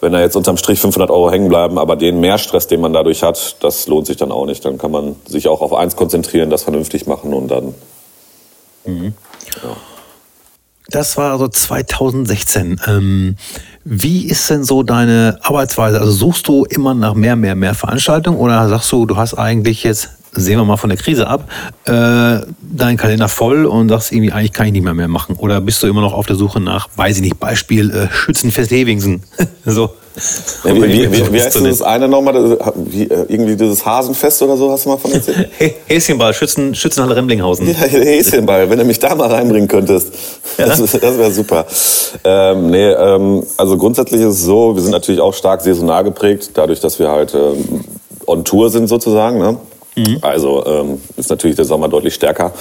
wenn 0.01 0.13
da 0.13 0.21
jetzt 0.21 0.35
unterm 0.35 0.57
Strich 0.57 0.79
500 0.79 1.09
Euro 1.11 1.31
hängen 1.31 1.49
bleiben, 1.49 1.77
aber 1.77 1.95
den 1.95 2.19
Mehrstress, 2.19 2.67
den 2.67 2.81
man 2.81 2.93
dadurch 2.93 3.23
hat, 3.23 3.57
das 3.61 3.87
lohnt 3.87 4.07
sich 4.07 4.17
dann 4.17 4.31
auch 4.31 4.45
nicht. 4.45 4.63
Dann 4.63 4.77
kann 4.77 4.91
man 4.91 5.15
sich 5.25 5.47
auch 5.47 5.61
auf 5.61 5.73
eins 5.73 5.95
konzentrieren, 5.95 6.49
das 6.49 6.63
vernünftig 6.63 7.05
machen 7.05 7.33
und 7.33 7.49
dann. 7.49 7.73
Mhm. 8.85 9.13
Ja. 9.63 9.75
Das 10.91 11.17
war 11.17 11.37
so 11.37 11.47
2016. 11.47 12.81
Ähm, 12.87 13.35
wie 13.83 14.25
ist 14.25 14.49
denn 14.49 14.63
so 14.63 14.81
deine 14.83 15.37
Arbeitsweise? 15.41 15.99
Also 15.99 16.11
suchst 16.11 16.47
du 16.47 16.65
immer 16.65 16.93
nach 16.93 17.13
mehr, 17.13 17.35
mehr, 17.35 17.55
mehr 17.55 17.75
Veranstaltungen 17.75 18.39
oder 18.39 18.67
sagst 18.69 18.91
du, 18.91 19.05
du 19.05 19.15
hast 19.15 19.35
eigentlich 19.35 19.83
jetzt, 19.83 20.09
sehen 20.31 20.57
wir 20.57 20.65
mal 20.65 20.77
von 20.77 20.89
der 20.89 20.97
Krise 20.97 21.27
ab, 21.27 21.49
äh, 21.85 21.91
deinen 22.61 22.97
Kalender 22.97 23.29
voll 23.29 23.65
und 23.65 23.89
sagst 23.89 24.11
irgendwie, 24.11 24.31
eigentlich 24.31 24.53
kann 24.53 24.67
ich 24.67 24.73
nicht 24.73 24.83
mehr 24.83 24.93
mehr 24.93 25.07
machen? 25.07 25.35
Oder 25.37 25.61
bist 25.61 25.81
du 25.81 25.87
immer 25.87 26.01
noch 26.01 26.13
auf 26.13 26.27
der 26.27 26.35
Suche 26.35 26.59
nach, 26.59 26.89
weiß 26.95 27.17
ich 27.17 27.23
nicht, 27.23 27.39
Beispiel 27.39 27.89
äh, 27.91 28.13
Schützenfest 28.13 28.71
Hevingsen? 28.71 29.23
so. 29.65 29.91
Ja, 30.65 30.75
wie, 30.75 30.81
wie, 30.81 31.11
wie, 31.11 31.33
wie 31.33 31.41
heißt 31.41 31.55
denn 31.55 31.63
das 31.63 31.81
eine 31.81 32.07
nochmal? 32.07 32.57
Wie, 32.75 33.03
äh, 33.03 33.25
irgendwie 33.29 33.55
dieses 33.55 33.85
Hasenfest 33.85 34.41
oder 34.41 34.57
so, 34.57 34.69
hast 34.69 34.85
du 34.85 34.89
mal 34.89 34.97
von 34.97 35.11
erzählt? 35.11 35.49
Häschenball, 35.87 36.33
Schützen, 36.33 36.75
Schützenhalle 36.75 37.15
Remlinghausen. 37.15 37.67
Ja, 37.67 37.73
Häschenball, 37.73 38.69
wenn 38.69 38.79
du 38.79 38.85
mich 38.85 38.99
da 38.99 39.15
mal 39.15 39.31
reinbringen 39.31 39.69
könntest. 39.69 40.13
Ja? 40.57 40.65
Das, 40.65 40.79
das 40.79 41.17
wäre 41.17 41.31
super. 41.31 41.65
Ähm, 42.23 42.69
nee, 42.69 42.89
ähm, 42.89 43.43
also 43.55 43.77
grundsätzlich 43.77 44.21
ist 44.21 44.27
es 44.27 44.43
so, 44.43 44.75
wir 44.75 44.81
sind 44.81 44.91
natürlich 44.91 45.21
auch 45.21 45.33
stark 45.33 45.61
saisonal 45.61 46.03
geprägt, 46.03 46.51
dadurch, 46.53 46.81
dass 46.81 46.99
wir 46.99 47.09
halt 47.09 47.33
ähm, 47.33 47.85
on 48.25 48.43
Tour 48.43 48.69
sind 48.69 48.87
sozusagen. 48.87 49.39
Ne? 49.39 49.57
Mhm. 49.95 50.17
Also 50.21 50.65
ähm, 50.65 51.01
ist 51.17 51.29
natürlich 51.29 51.55
der 51.55 51.65
Sommer 51.65 51.87
deutlich 51.89 52.13
stärker 52.13 52.53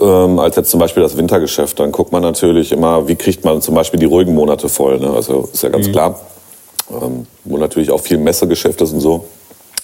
ähm, 0.00 0.38
als 0.38 0.56
jetzt 0.56 0.70
zum 0.70 0.80
Beispiel 0.80 1.02
das 1.02 1.16
Wintergeschäft. 1.16 1.78
Dann 1.80 1.92
guckt 1.92 2.12
man 2.12 2.22
natürlich 2.22 2.72
immer, 2.72 3.08
wie 3.08 3.16
kriegt 3.16 3.44
man 3.44 3.60
zum 3.60 3.74
Beispiel 3.74 3.98
die 3.98 4.06
ruhigen 4.06 4.34
Monate 4.34 4.68
voll. 4.68 4.98
Ne? 4.98 5.10
Also 5.10 5.48
ist 5.52 5.62
ja 5.62 5.68
ganz 5.68 5.88
mhm. 5.88 5.92
klar 5.92 6.20
ähm, 6.90 7.26
wo 7.44 7.56
natürlich 7.56 7.90
auch 7.90 8.00
viel 8.00 8.18
Messegeschäft 8.18 8.80
ist 8.80 8.92
und 8.92 9.00
so. 9.00 9.26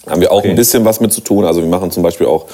Da 0.05 0.13
haben 0.13 0.21
wir 0.21 0.33
auch 0.33 0.39
okay. 0.39 0.51
ein 0.51 0.57
bisschen 0.57 0.85
was 0.85 1.01
mit 1.01 1.13
zu 1.13 1.21
tun. 1.21 1.45
Also 1.45 1.61
wir 1.61 1.69
machen 1.69 1.91
zum 1.91 2.03
Beispiel 2.03 2.27
auch 2.27 2.47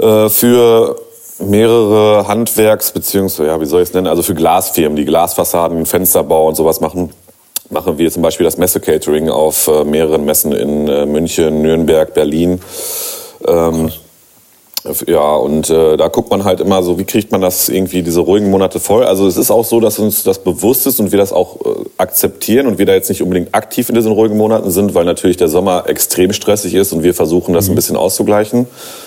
äh, 0.00 0.28
für 0.28 0.98
mehrere 1.40 2.26
Handwerks- 2.26 2.92
beziehungsweise, 2.92 3.48
ja, 3.48 3.60
wie 3.60 3.66
soll 3.66 3.82
ich 3.82 3.88
es 3.88 3.94
nennen, 3.94 4.08
also 4.08 4.22
für 4.22 4.34
Glasfirmen, 4.34 4.96
die 4.96 5.04
Glasfassaden, 5.04 5.86
Fensterbau 5.86 6.48
und 6.48 6.56
sowas 6.56 6.80
machen, 6.80 7.10
machen 7.70 7.98
wir 7.98 8.10
zum 8.10 8.22
Beispiel 8.22 8.44
das 8.44 8.58
Messe-Catering 8.58 9.28
auf 9.28 9.68
äh, 9.68 9.84
mehreren 9.84 10.24
Messen 10.24 10.52
in 10.52 10.88
äh, 10.88 11.06
München, 11.06 11.62
Nürnberg, 11.62 12.14
Berlin. 12.14 12.60
Ähm, 13.46 13.92
ja, 15.06 15.34
und 15.34 15.68
äh, 15.70 15.96
da 15.96 16.08
guckt 16.08 16.30
man 16.30 16.44
halt 16.44 16.60
immer 16.60 16.82
so, 16.82 16.98
wie 16.98 17.04
kriegt 17.04 17.32
man 17.32 17.40
das 17.40 17.68
irgendwie 17.68 18.02
diese 18.02 18.20
ruhigen 18.20 18.50
Monate 18.50 18.80
voll. 18.80 19.04
Also 19.04 19.26
es 19.26 19.36
ist 19.36 19.50
auch 19.50 19.64
so, 19.64 19.80
dass 19.80 19.98
uns 19.98 20.22
das 20.22 20.38
bewusst 20.38 20.86
ist 20.86 21.00
und 21.00 21.12
wir 21.12 21.18
das 21.18 21.32
auch 21.32 21.56
äh, 21.56 21.68
akzeptieren 21.98 22.66
und 22.66 22.78
wir 22.78 22.86
da 22.86 22.94
jetzt 22.94 23.08
nicht 23.08 23.22
unbedingt 23.22 23.54
aktiv 23.54 23.88
in 23.88 23.94
diesen 23.94 24.12
ruhigen 24.12 24.36
Monaten 24.36 24.70
sind, 24.70 24.94
weil 24.94 25.04
natürlich 25.04 25.36
der 25.36 25.48
Sommer 25.48 25.84
extrem 25.88 26.32
stressig 26.32 26.74
ist 26.74 26.92
und 26.92 27.02
wir 27.02 27.12
versuchen 27.12 27.54
das 27.54 27.66
mhm. 27.66 27.72
ein 27.72 27.74
bisschen 27.74 27.96
auszugleichen. 27.96 28.66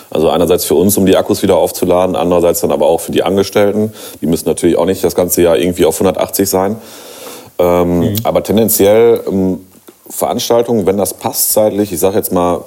Also 0.10 0.30
einerseits 0.30 0.65
für 0.65 0.75
uns, 0.75 0.98
um 0.98 1.06
die 1.06 1.15
Akkus 1.15 1.41
wieder 1.41 1.58
aufzuladen, 1.58 2.15
andererseits 2.15 2.62
dann 2.62 2.72
aber 2.72 2.88
auch 2.88 3.00
für 3.00 3.13
die 3.13 3.24
Angestellten. 3.24 3.94
Die 4.22 4.27
müssen 4.27 4.48
natürlich 4.48 4.77
auch 4.77 4.86
nicht 4.86 5.03
das 5.03 5.15
ganze 5.15 5.41
Jahr 5.41 5.58
irgendwie 5.58 5.86
auf 5.86 5.96
180 5.96 6.50
sein. 6.50 6.75
Ähm, 7.62 8.00
mhm. 8.00 8.15
Aber 8.24 8.44
tendenziell 8.44 9.22
ähm, 9.27 9.60
Veranstaltungen, 10.10 10.86
wenn 10.86 10.98
das 10.98 11.13
passt 11.13 11.53
zeitlich. 11.53 11.94
Ich 11.94 12.00
sage 12.00 12.18
jetzt 12.18 12.32
mal, 12.32 12.63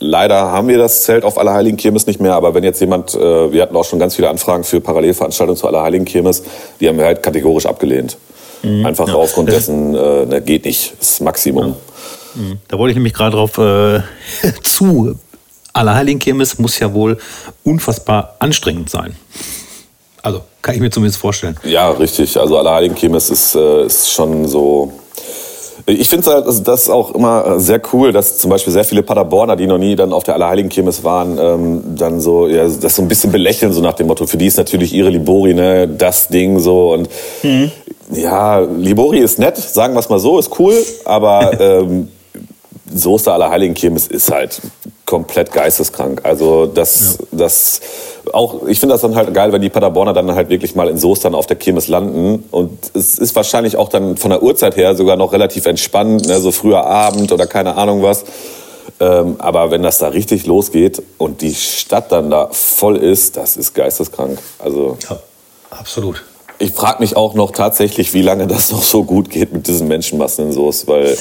leider 0.00 0.50
haben 0.50 0.68
wir 0.68 0.76
das 0.76 1.04
Zelt 1.04 1.24
auf 1.24 1.38
Allerheiligen 1.38 1.76
Kirmes 1.76 2.06
nicht 2.06 2.20
mehr, 2.20 2.34
aber 2.34 2.54
wenn 2.54 2.64
jetzt 2.64 2.80
jemand, 2.80 3.14
äh, 3.14 3.52
wir 3.52 3.62
hatten 3.62 3.76
auch 3.76 3.84
schon 3.84 3.98
ganz 3.98 4.16
viele 4.16 4.28
Anfragen 4.28 4.64
für 4.64 4.80
Parallelveranstaltungen 4.80 5.56
zu 5.56 5.66
Allerheiligen 5.66 6.04
Kirmes, 6.04 6.42
die 6.80 6.88
haben 6.88 6.98
wir 6.98 7.04
halt 7.04 7.22
kategorisch 7.22 7.66
abgelehnt. 7.66 8.18
Mhm. 8.62 8.84
Einfach 8.84 9.08
ja. 9.08 9.14
aufgrund 9.14 9.50
dessen, 9.50 9.94
äh, 9.94 10.26
ne, 10.26 10.42
geht 10.42 10.64
nicht, 10.64 10.94
das 10.98 11.20
Maximum. 11.20 11.68
Ja. 11.68 12.42
Mhm. 12.42 12.58
Da 12.68 12.78
wollte 12.78 12.90
ich 12.90 12.96
nämlich 12.96 13.14
gerade 13.14 13.36
drauf 13.36 13.58
äh, 13.58 14.00
zu. 14.62 15.14
Allerheiligen 15.72 16.20
Kirmes 16.20 16.58
muss 16.58 16.78
ja 16.78 16.92
wohl 16.92 17.18
unfassbar 17.64 18.36
anstrengend 18.38 18.90
sein. 18.90 19.16
Also 20.22 20.42
kann 20.64 20.74
ich 20.74 20.80
mir 20.80 20.90
zumindest 20.90 21.20
vorstellen. 21.20 21.56
Ja, 21.62 21.90
richtig. 21.90 22.38
Also 22.40 22.58
Allerheiligen 22.58 22.96
Kirmes 22.96 23.30
ist, 23.30 23.54
äh, 23.54 23.84
ist 23.84 24.10
schon 24.10 24.48
so 24.48 24.92
ich 25.86 26.08
finde 26.08 26.32
halt, 26.32 26.46
also 26.46 26.62
das 26.62 26.88
auch 26.88 27.14
immer 27.14 27.60
sehr 27.60 27.78
cool, 27.92 28.10
dass 28.10 28.38
zum 28.38 28.50
Beispiel 28.50 28.72
sehr 28.72 28.84
viele 28.84 29.02
Paderborner, 29.02 29.54
die 29.54 29.66
noch 29.66 29.76
nie 29.76 29.96
dann 29.96 30.14
auf 30.14 30.24
der 30.24 30.32
Allerheiligen 30.32 30.70
Kirmes 30.70 31.04
waren, 31.04 31.36
ähm, 31.38 31.82
dann 31.98 32.20
so, 32.20 32.48
ja, 32.48 32.66
das 32.66 32.96
so 32.96 33.02
ein 33.02 33.08
bisschen 33.08 33.30
belächeln, 33.30 33.70
so 33.70 33.82
nach 33.82 33.92
dem 33.92 34.06
Motto, 34.06 34.26
für 34.26 34.38
die 34.38 34.46
ist 34.46 34.56
natürlich 34.56 34.94
ihre 34.94 35.10
Libori, 35.10 35.52
ne, 35.52 35.86
das 35.86 36.28
Ding 36.28 36.58
so 36.58 36.94
und 36.94 37.10
mhm. 37.42 37.70
ja, 38.12 38.60
Libori 38.60 39.18
ist 39.18 39.38
nett, 39.38 39.58
sagen 39.58 39.92
wir 39.92 40.00
es 40.00 40.08
mal 40.08 40.18
so, 40.18 40.38
ist 40.38 40.58
cool, 40.58 40.74
aber 41.04 41.60
ähm, 41.60 42.08
Soße 42.94 43.32
Allerheiligen 43.32 43.74
Kirmes 43.74 44.06
ist 44.06 44.30
halt 44.30 44.60
komplett 45.04 45.50
geisteskrank. 45.52 46.20
Also 46.22 46.66
das, 46.66 47.18
ja. 47.18 47.26
das 47.32 47.80
auch, 48.34 48.66
ich 48.66 48.80
finde 48.80 48.94
das 48.94 49.02
dann 49.02 49.14
halt 49.14 49.32
geil, 49.32 49.52
wenn 49.52 49.62
die 49.62 49.68
Paderborner 49.68 50.12
dann 50.12 50.34
halt 50.34 50.48
wirklich 50.48 50.74
mal 50.74 50.88
in 50.88 50.98
dann 51.22 51.34
auf 51.34 51.46
der 51.46 51.56
Kirmes 51.56 51.88
landen. 51.88 52.44
Und 52.50 52.90
es 52.94 53.18
ist 53.18 53.34
wahrscheinlich 53.36 53.76
auch 53.76 53.88
dann 53.88 54.16
von 54.16 54.30
der 54.30 54.42
Uhrzeit 54.42 54.76
her 54.76 54.94
sogar 54.94 55.16
noch 55.16 55.32
relativ 55.32 55.66
entspannt, 55.66 56.26
ne? 56.26 56.40
so 56.40 56.50
früher 56.50 56.84
Abend 56.84 57.32
oder 57.32 57.46
keine 57.46 57.76
Ahnung 57.76 58.02
was. 58.02 58.24
Ähm, 59.00 59.36
aber 59.38 59.70
wenn 59.70 59.82
das 59.82 59.98
da 59.98 60.08
richtig 60.08 60.46
losgeht 60.46 61.02
und 61.18 61.40
die 61.40 61.54
Stadt 61.54 62.12
dann 62.12 62.30
da 62.30 62.48
voll 62.52 62.96
ist, 62.96 63.36
das 63.36 63.56
ist 63.56 63.74
geisteskrank. 63.74 64.38
Also 64.58 64.98
ja, 65.08 65.18
absolut. 65.70 66.22
Ich 66.58 66.72
frage 66.72 67.00
mich 67.00 67.16
auch 67.16 67.34
noch 67.34 67.50
tatsächlich, 67.50 68.14
wie 68.14 68.22
lange 68.22 68.46
das 68.46 68.70
noch 68.70 68.82
so 68.82 69.04
gut 69.04 69.30
geht 69.30 69.52
mit 69.52 69.66
diesen 69.66 69.88
Menschenmassen 69.88 70.46
in 70.46 70.52
Soße, 70.52 70.86
weil 70.86 71.16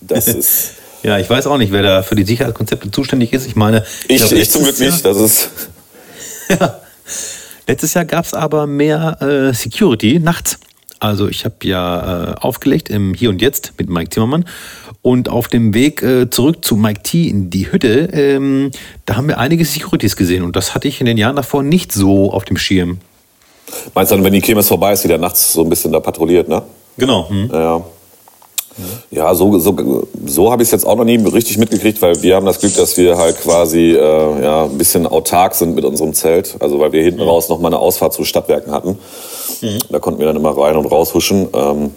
das 0.00 0.28
ist 0.28 0.72
ja, 1.02 1.18
ich 1.18 1.28
weiß 1.28 1.48
auch 1.48 1.58
nicht, 1.58 1.72
wer 1.72 1.82
da 1.82 2.02
für 2.02 2.14
die 2.14 2.24
Sicherheitskonzepte 2.24 2.90
zuständig 2.90 3.32
ist. 3.32 3.46
Ich 3.46 3.56
meine, 3.56 3.84
ich, 4.06 4.16
ich, 4.16 4.28
glaub, 4.28 4.32
ich 4.32 4.50
zum 4.50 4.62
Glück 4.62 4.78
nicht. 4.78 5.04
Das 5.04 5.16
ist 5.16 5.50
ja. 6.60 6.80
Letztes 7.66 7.94
Jahr 7.94 8.04
gab 8.04 8.24
es 8.24 8.34
aber 8.34 8.66
mehr 8.66 9.20
äh, 9.20 9.52
Security 9.54 10.18
nachts. 10.18 10.58
Also 11.00 11.28
ich 11.28 11.44
habe 11.44 11.56
ja 11.64 12.32
äh, 12.32 12.34
aufgelegt 12.40 12.88
im 12.88 13.14
Hier 13.14 13.30
und 13.30 13.42
Jetzt 13.42 13.72
mit 13.78 13.90
Mike 13.90 14.10
Zimmermann 14.10 14.44
und 15.02 15.28
auf 15.28 15.48
dem 15.48 15.74
Weg 15.74 16.00
äh, 16.02 16.30
zurück 16.30 16.64
zu 16.64 16.76
Mike 16.76 17.02
T 17.02 17.24
in 17.24 17.50
die 17.50 17.72
Hütte, 17.72 18.08
ähm, 18.12 18.70
da 19.04 19.16
haben 19.16 19.26
wir 19.26 19.38
einige 19.38 19.64
Securities 19.64 20.16
gesehen 20.16 20.44
und 20.44 20.54
das 20.54 20.76
hatte 20.76 20.86
ich 20.86 21.00
in 21.00 21.06
den 21.06 21.18
Jahren 21.18 21.34
davor 21.34 21.64
nicht 21.64 21.92
so 21.92 22.32
auf 22.32 22.44
dem 22.44 22.56
Schirm. 22.56 22.98
Meinst 23.94 24.12
du 24.12 24.16
dann, 24.16 24.24
wenn 24.24 24.32
die 24.32 24.40
Kirmes 24.40 24.68
vorbei 24.68 24.92
ist, 24.92 25.02
die 25.02 25.08
der 25.08 25.18
nachts 25.18 25.52
so 25.52 25.62
ein 25.62 25.68
bisschen 25.68 25.90
da 25.92 25.98
patrouilliert, 25.98 26.48
ne? 26.48 26.62
Genau. 26.96 27.28
Hm. 27.28 27.50
Ja. 27.52 27.84
Ja, 29.10 29.34
so, 29.34 29.58
so, 29.58 30.06
so 30.26 30.50
habe 30.50 30.62
ich 30.62 30.68
es 30.68 30.72
jetzt 30.72 30.86
auch 30.86 30.96
noch 30.96 31.04
nie 31.04 31.16
richtig 31.16 31.58
mitgekriegt, 31.58 32.00
weil 32.00 32.22
wir 32.22 32.36
haben 32.36 32.46
das 32.46 32.60
Glück, 32.60 32.74
dass 32.76 32.96
wir 32.96 33.18
halt 33.18 33.40
quasi 33.40 33.92
äh, 33.92 34.42
ja, 34.42 34.64
ein 34.64 34.78
bisschen 34.78 35.06
autark 35.06 35.54
sind 35.54 35.74
mit 35.74 35.84
unserem 35.84 36.14
Zelt. 36.14 36.56
Also 36.60 36.78
weil 36.80 36.92
wir 36.92 37.02
hinten 37.02 37.22
mhm. 37.22 37.28
raus 37.28 37.48
noch 37.48 37.60
mal 37.60 37.68
eine 37.68 37.78
Ausfahrt 37.78 38.14
zu 38.14 38.24
Stadtwerken 38.24 38.72
hatten. 38.72 38.98
Mhm. 39.60 39.78
Da 39.90 39.98
konnten 39.98 40.20
wir 40.20 40.26
dann 40.26 40.36
immer 40.36 40.56
rein 40.56 40.76
und 40.76 40.86
raus 40.86 41.14
huschen. 41.14 41.48
Ähm, 41.52 41.90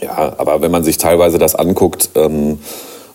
ja, 0.00 0.34
aber 0.38 0.60
wenn 0.62 0.70
man 0.70 0.84
sich 0.84 0.98
teilweise 0.98 1.38
das 1.38 1.54
anguckt, 1.54 2.10
ähm, 2.14 2.58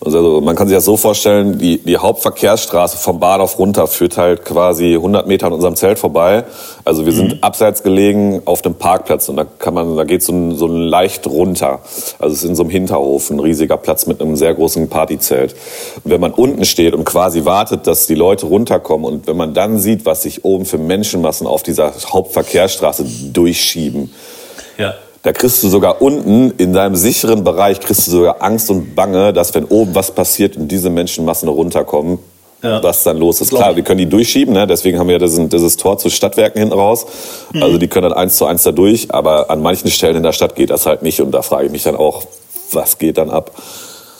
also 0.04 0.40
man 0.40 0.56
kann 0.56 0.68
sich 0.68 0.76
das 0.76 0.84
so 0.84 0.96
vorstellen, 0.96 1.58
die, 1.58 1.78
die 1.78 1.96
Hauptverkehrsstraße 1.96 2.96
vom 2.96 3.20
Bahnhof 3.20 3.58
runter 3.58 3.86
führt 3.86 4.16
halt 4.16 4.44
quasi 4.44 4.94
100 4.94 5.26
Meter 5.26 5.46
an 5.46 5.52
unserem 5.52 5.76
Zelt 5.76 5.98
vorbei. 5.98 6.44
Also 6.84 7.06
wir 7.06 7.12
mhm. 7.12 7.16
sind 7.16 7.44
abseits 7.44 7.82
gelegen 7.82 8.42
auf 8.44 8.62
dem 8.62 8.74
Parkplatz 8.74 9.28
und 9.28 9.36
da 9.36 9.44
kann 9.44 9.74
man, 9.74 9.96
da 9.96 10.04
geht 10.04 10.22
so 10.22 10.32
ein, 10.32 10.56
so 10.56 10.66
ein 10.66 10.76
leicht 10.76 11.26
runter. 11.26 11.80
Also 12.18 12.34
es 12.34 12.42
ist 12.42 12.48
in 12.48 12.54
so 12.54 12.62
einem 12.62 12.70
Hinterhof 12.70 13.30
ein 13.30 13.40
riesiger 13.40 13.76
Platz 13.76 14.06
mit 14.06 14.20
einem 14.20 14.36
sehr 14.36 14.54
großen 14.54 14.88
Partyzelt. 14.88 15.54
Und 16.02 16.10
wenn 16.10 16.20
man 16.20 16.32
unten 16.32 16.64
steht 16.64 16.94
und 16.94 17.04
quasi 17.04 17.44
wartet, 17.44 17.86
dass 17.86 18.06
die 18.06 18.14
Leute 18.14 18.46
runterkommen 18.46 19.06
und 19.06 19.26
wenn 19.26 19.36
man 19.36 19.54
dann 19.54 19.78
sieht, 19.78 20.04
was 20.06 20.22
sich 20.22 20.44
oben 20.44 20.64
für 20.64 20.78
Menschenmassen 20.78 21.46
auf 21.46 21.62
dieser 21.62 21.92
Hauptverkehrsstraße 22.12 23.04
durchschieben, 23.32 24.12
ja 24.78 24.94
da 25.24 25.32
kriegst 25.32 25.62
du 25.62 25.68
sogar 25.68 26.02
unten 26.02 26.52
in 26.58 26.74
deinem 26.74 26.96
sicheren 26.96 27.44
Bereich 27.44 27.80
kriegst 27.80 28.06
du 28.06 28.10
sogar 28.10 28.42
Angst 28.42 28.70
und 28.70 28.94
Bange, 28.94 29.32
dass 29.32 29.54
wenn 29.54 29.64
oben 29.64 29.94
was 29.94 30.10
passiert 30.10 30.56
und 30.58 30.68
diese 30.68 30.90
Menschenmassen 30.90 31.48
runterkommen, 31.48 32.18
ja. 32.62 32.82
was 32.82 33.04
dann 33.04 33.16
los 33.16 33.40
ist. 33.40 33.48
Klar, 33.48 33.74
wir 33.74 33.82
können 33.82 33.98
die 33.98 34.08
durchschieben, 34.08 34.52
ne? 34.52 34.66
deswegen 34.66 34.98
haben 34.98 35.08
wir 35.08 35.14
ja 35.14 35.18
dieses, 35.18 35.48
dieses 35.48 35.78
Tor 35.78 35.96
zu 35.96 36.10
Stadtwerken 36.10 36.60
hinten 36.60 36.74
raus. 36.74 37.06
Mhm. 37.54 37.62
Also 37.62 37.78
die 37.78 37.88
können 37.88 38.10
dann 38.10 38.18
eins 38.18 38.36
zu 38.36 38.44
eins 38.44 38.64
da 38.64 38.72
durch, 38.72 39.14
aber 39.14 39.50
an 39.50 39.62
manchen 39.62 39.90
Stellen 39.90 40.16
in 40.16 40.22
der 40.22 40.32
Stadt 40.32 40.56
geht 40.56 40.68
das 40.68 40.84
halt 40.84 41.02
nicht 41.02 41.22
und 41.22 41.30
da 41.30 41.40
frage 41.40 41.66
ich 41.66 41.72
mich 41.72 41.84
dann 41.84 41.96
auch, 41.96 42.24
was 42.72 42.98
geht 42.98 43.16
dann 43.16 43.30
ab? 43.30 43.50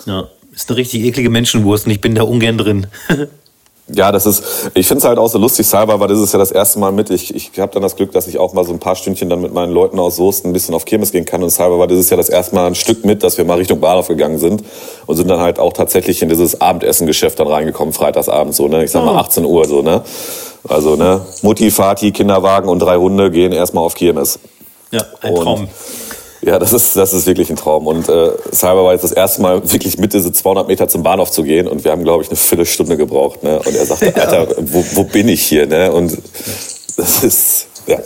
Ja, 0.06 0.28
ist 0.54 0.70
eine 0.70 0.78
richtig 0.78 1.04
eklige 1.04 1.28
Menschenwurst 1.28 1.84
und 1.84 1.92
ich 1.92 2.00
bin 2.00 2.14
da 2.14 2.23
ungern 2.23 2.56
drin. 2.56 2.87
Ja, 3.88 4.12
das 4.12 4.24
ist, 4.24 4.70
ich 4.72 4.86
finde 4.86 5.00
es 5.00 5.04
halt 5.04 5.18
auch 5.18 5.28
so 5.28 5.36
lustig, 5.38 5.66
Cyber 5.66 6.00
war 6.00 6.08
das 6.08 6.18
ist 6.18 6.32
ja 6.32 6.38
das 6.38 6.50
erste 6.50 6.78
Mal 6.78 6.90
mit. 6.90 7.10
Ich, 7.10 7.34
ich 7.34 7.50
habe 7.58 7.70
dann 7.70 7.82
das 7.82 7.96
Glück, 7.96 8.12
dass 8.12 8.26
ich 8.26 8.38
auch 8.38 8.54
mal 8.54 8.64
so 8.64 8.72
ein 8.72 8.78
paar 8.78 8.96
Stündchen 8.96 9.28
dann 9.28 9.42
mit 9.42 9.52
meinen 9.52 9.72
Leuten 9.72 9.98
aus 9.98 10.16
Soest 10.16 10.46
ein 10.46 10.54
bisschen 10.54 10.74
auf 10.74 10.86
Kirmes 10.86 11.12
gehen 11.12 11.26
kann. 11.26 11.42
Und 11.42 11.50
Cyber 11.50 11.78
war 11.78 11.86
das 11.86 11.98
ist 11.98 12.10
ja 12.10 12.16
das 12.16 12.30
erste 12.30 12.54
Mal 12.54 12.66
ein 12.66 12.74
Stück 12.74 13.04
mit, 13.04 13.22
dass 13.22 13.36
wir 13.36 13.44
mal 13.44 13.58
Richtung 13.58 13.80
Bahnhof 13.80 14.08
gegangen 14.08 14.38
sind 14.38 14.64
und 15.04 15.16
sind 15.16 15.28
dann 15.28 15.40
halt 15.40 15.58
auch 15.58 15.74
tatsächlich 15.74 16.22
in 16.22 16.30
dieses 16.30 16.62
Abendessengeschäft 16.62 17.38
dann 17.38 17.46
reingekommen, 17.46 17.92
freitagsabend 17.92 18.54
so, 18.54 18.68
ne? 18.68 18.84
Ich 18.84 18.90
sag 18.90 19.04
mal 19.04 19.18
18 19.18 19.44
Uhr 19.44 19.66
so, 19.66 19.82
ne? 19.82 20.02
Also, 20.66 20.96
ne? 20.96 21.20
Mutti, 21.42 21.70
Vati, 21.70 22.10
Kinderwagen 22.10 22.70
und 22.70 22.78
drei 22.78 22.96
Hunde 22.96 23.30
gehen 23.30 23.52
erstmal 23.52 23.84
auf 23.84 23.94
Kirmes. 23.94 24.38
Ja, 24.92 25.02
ein 25.20 25.34
Traum. 25.34 25.60
Und 25.60 25.68
ja, 26.44 26.58
das 26.58 26.72
ist, 26.72 26.96
das 26.96 27.12
ist 27.12 27.26
wirklich 27.26 27.50
ein 27.50 27.56
Traum. 27.56 27.86
Und 27.86 28.08
äh, 28.08 28.30
Cyber 28.52 28.84
war 28.84 28.92
jetzt 28.92 29.04
das 29.04 29.12
erste 29.12 29.42
Mal 29.42 29.70
wirklich 29.72 29.98
mit 29.98 30.12
diese 30.12 30.32
200 30.32 30.68
Meter 30.68 30.88
zum 30.88 31.02
Bahnhof 31.02 31.30
zu 31.30 31.42
gehen. 31.42 31.66
Und 31.66 31.84
wir 31.84 31.92
haben, 31.92 32.04
glaube 32.04 32.22
ich, 32.22 32.28
eine 32.28 32.36
Viertelstunde 32.36 32.96
gebraucht. 32.96 33.42
Ne? 33.42 33.58
Und 33.58 33.74
er 33.74 33.86
sagte, 33.86 34.06
ja. 34.16 34.24
Alter, 34.24 34.54
wo, 34.60 34.84
wo 34.92 35.04
bin 35.04 35.28
ich 35.28 35.42
hier? 35.42 35.66
Ne? 35.66 35.90
Und 35.90 36.18
das 36.96 37.24
ist, 37.24 37.66
ja. 37.86 37.98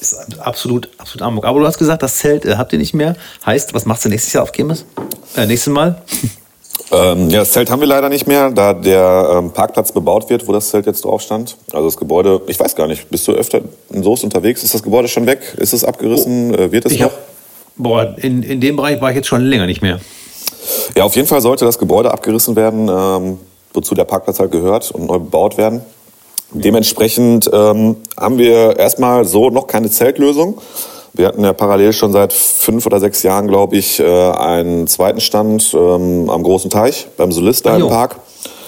ist 0.00 0.16
absolut, 0.38 0.88
absolut 0.98 1.22
Amok. 1.22 1.44
Aber 1.44 1.60
du 1.60 1.66
hast 1.66 1.78
gesagt, 1.78 2.02
das 2.02 2.16
Zelt 2.18 2.44
äh, 2.44 2.56
habt 2.56 2.72
ihr 2.72 2.78
nicht 2.78 2.94
mehr. 2.94 3.16
Heißt, 3.44 3.74
was 3.74 3.86
machst 3.86 4.04
du 4.04 4.08
nächstes 4.08 4.32
Jahr 4.32 4.44
auf 4.44 4.52
Kirmes? 4.52 4.84
Äh, 5.36 5.46
nächstes 5.46 5.72
Mal? 5.72 6.02
Ähm, 6.92 7.30
ja, 7.30 7.40
das 7.40 7.52
Zelt 7.52 7.70
haben 7.70 7.80
wir 7.80 7.88
leider 7.88 8.08
nicht 8.08 8.26
mehr, 8.26 8.50
da 8.50 8.74
der 8.74 9.28
ähm, 9.32 9.50
Parkplatz 9.52 9.90
bebaut 9.90 10.28
wird, 10.30 10.46
wo 10.46 10.52
das 10.52 10.68
Zelt 10.70 10.86
jetzt 10.86 11.04
drauf 11.04 11.22
stand. 11.22 11.56
Also 11.72 11.86
das 11.86 11.96
Gebäude, 11.96 12.42
ich 12.46 12.60
weiß 12.60 12.76
gar 12.76 12.86
nicht, 12.86 13.08
bist 13.10 13.26
du 13.26 13.32
öfter 13.32 13.62
in 13.90 14.02
Soest 14.02 14.22
unterwegs? 14.22 14.62
Ist 14.62 14.74
das 14.74 14.82
Gebäude 14.82 15.08
schon 15.08 15.26
weg? 15.26 15.54
Ist 15.56 15.72
es 15.72 15.82
abgerissen? 15.82 16.54
Oh, 16.54 16.70
wird 16.70 16.84
es 16.84 16.92
noch? 16.98 17.06
Hab, 17.06 17.33
boah, 17.76 18.14
in, 18.18 18.42
in 18.42 18.60
dem 18.60 18.76
Bereich 18.76 19.00
war 19.00 19.10
ich 19.10 19.16
jetzt 19.16 19.28
schon 19.28 19.42
länger 19.42 19.66
nicht 19.66 19.82
mehr. 19.82 20.00
Ja, 20.96 21.04
auf 21.04 21.16
jeden 21.16 21.28
Fall 21.28 21.40
sollte 21.40 21.64
das 21.64 21.78
Gebäude 21.78 22.10
abgerissen 22.10 22.56
werden, 22.56 22.88
ähm, 22.88 23.38
wozu 23.72 23.94
der 23.94 24.04
Parkplatz 24.04 24.38
halt 24.38 24.50
gehört 24.50 24.90
und 24.90 25.06
neu 25.06 25.18
bebaut 25.18 25.58
werden. 25.58 25.82
Dementsprechend 26.52 27.50
ähm, 27.52 27.96
haben 28.18 28.38
wir 28.38 28.78
erstmal 28.78 29.24
so 29.24 29.50
noch 29.50 29.66
keine 29.66 29.90
Zeltlösung. 29.90 30.58
Wir 31.12 31.28
hatten 31.28 31.42
ja 31.42 31.52
parallel 31.52 31.92
schon 31.92 32.12
seit 32.12 32.32
fünf 32.32 32.86
oder 32.86 33.00
sechs 33.00 33.22
Jahren, 33.22 33.48
glaube 33.48 33.76
ich, 33.76 34.00
äh, 34.00 34.04
einen 34.04 34.86
zweiten 34.86 35.20
Stand 35.20 35.72
ähm, 35.74 36.28
am 36.30 36.42
großen 36.42 36.70
Teich 36.70 37.06
beim 37.16 37.32
Solist 37.32 37.66
da 37.66 37.76
im 37.76 37.88
Park. 37.88 38.16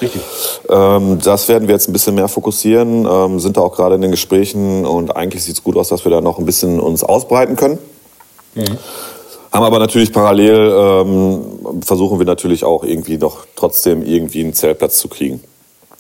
Richtig. 0.01 0.21
Ähm, 0.69 1.19
das 1.23 1.49
werden 1.49 1.69
wir 1.69 1.75
jetzt 1.75 1.89
ein 1.89 1.93
bisschen 1.93 2.15
mehr 2.15 2.29
fokussieren, 2.29 3.07
ähm, 3.11 3.41
sind 3.41 3.57
da 3.57 3.63
auch 3.63 3.75
gerade 3.75 3.95
in 3.95 4.01
den 4.01 4.11
Gesprächen 4.11 4.85
und 4.85 5.17
eigentlich 5.17 5.43
sieht 5.45 5.55
es 5.55 5.65
gut 5.65 5.77
aus, 5.77 5.89
dass 5.89 6.05
wir 6.05 6.11
da 6.11 6.21
noch 6.21 6.39
ein 6.39 6.45
bisschen 6.45 6.81
uns 6.81 7.03
ausbreiten 7.03 7.57
können. 7.57 7.79
Mhm. 8.57 8.79
Haben 9.53 9.65
aber 9.65 9.79
natürlich 9.79 10.13
parallel, 10.13 10.73
ähm, 10.77 11.83
versuchen 11.83 12.19
wir 12.19 12.27
natürlich 12.27 12.65
auch 12.65 12.85
irgendwie 12.85 13.17
noch 13.17 13.47
trotzdem 13.55 14.05
irgendwie 14.05 14.41
einen 14.41 14.53
Zeltplatz 14.53 14.99
zu 14.99 15.09
kriegen. 15.09 15.43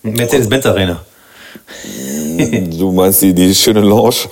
Mercedes-Benz 0.02 0.66
Arena. 0.66 1.00
Du 2.78 2.92
meinst 2.92 3.22
die, 3.22 3.32
die 3.32 3.54
schöne 3.54 3.80
Lounge? 3.80 4.28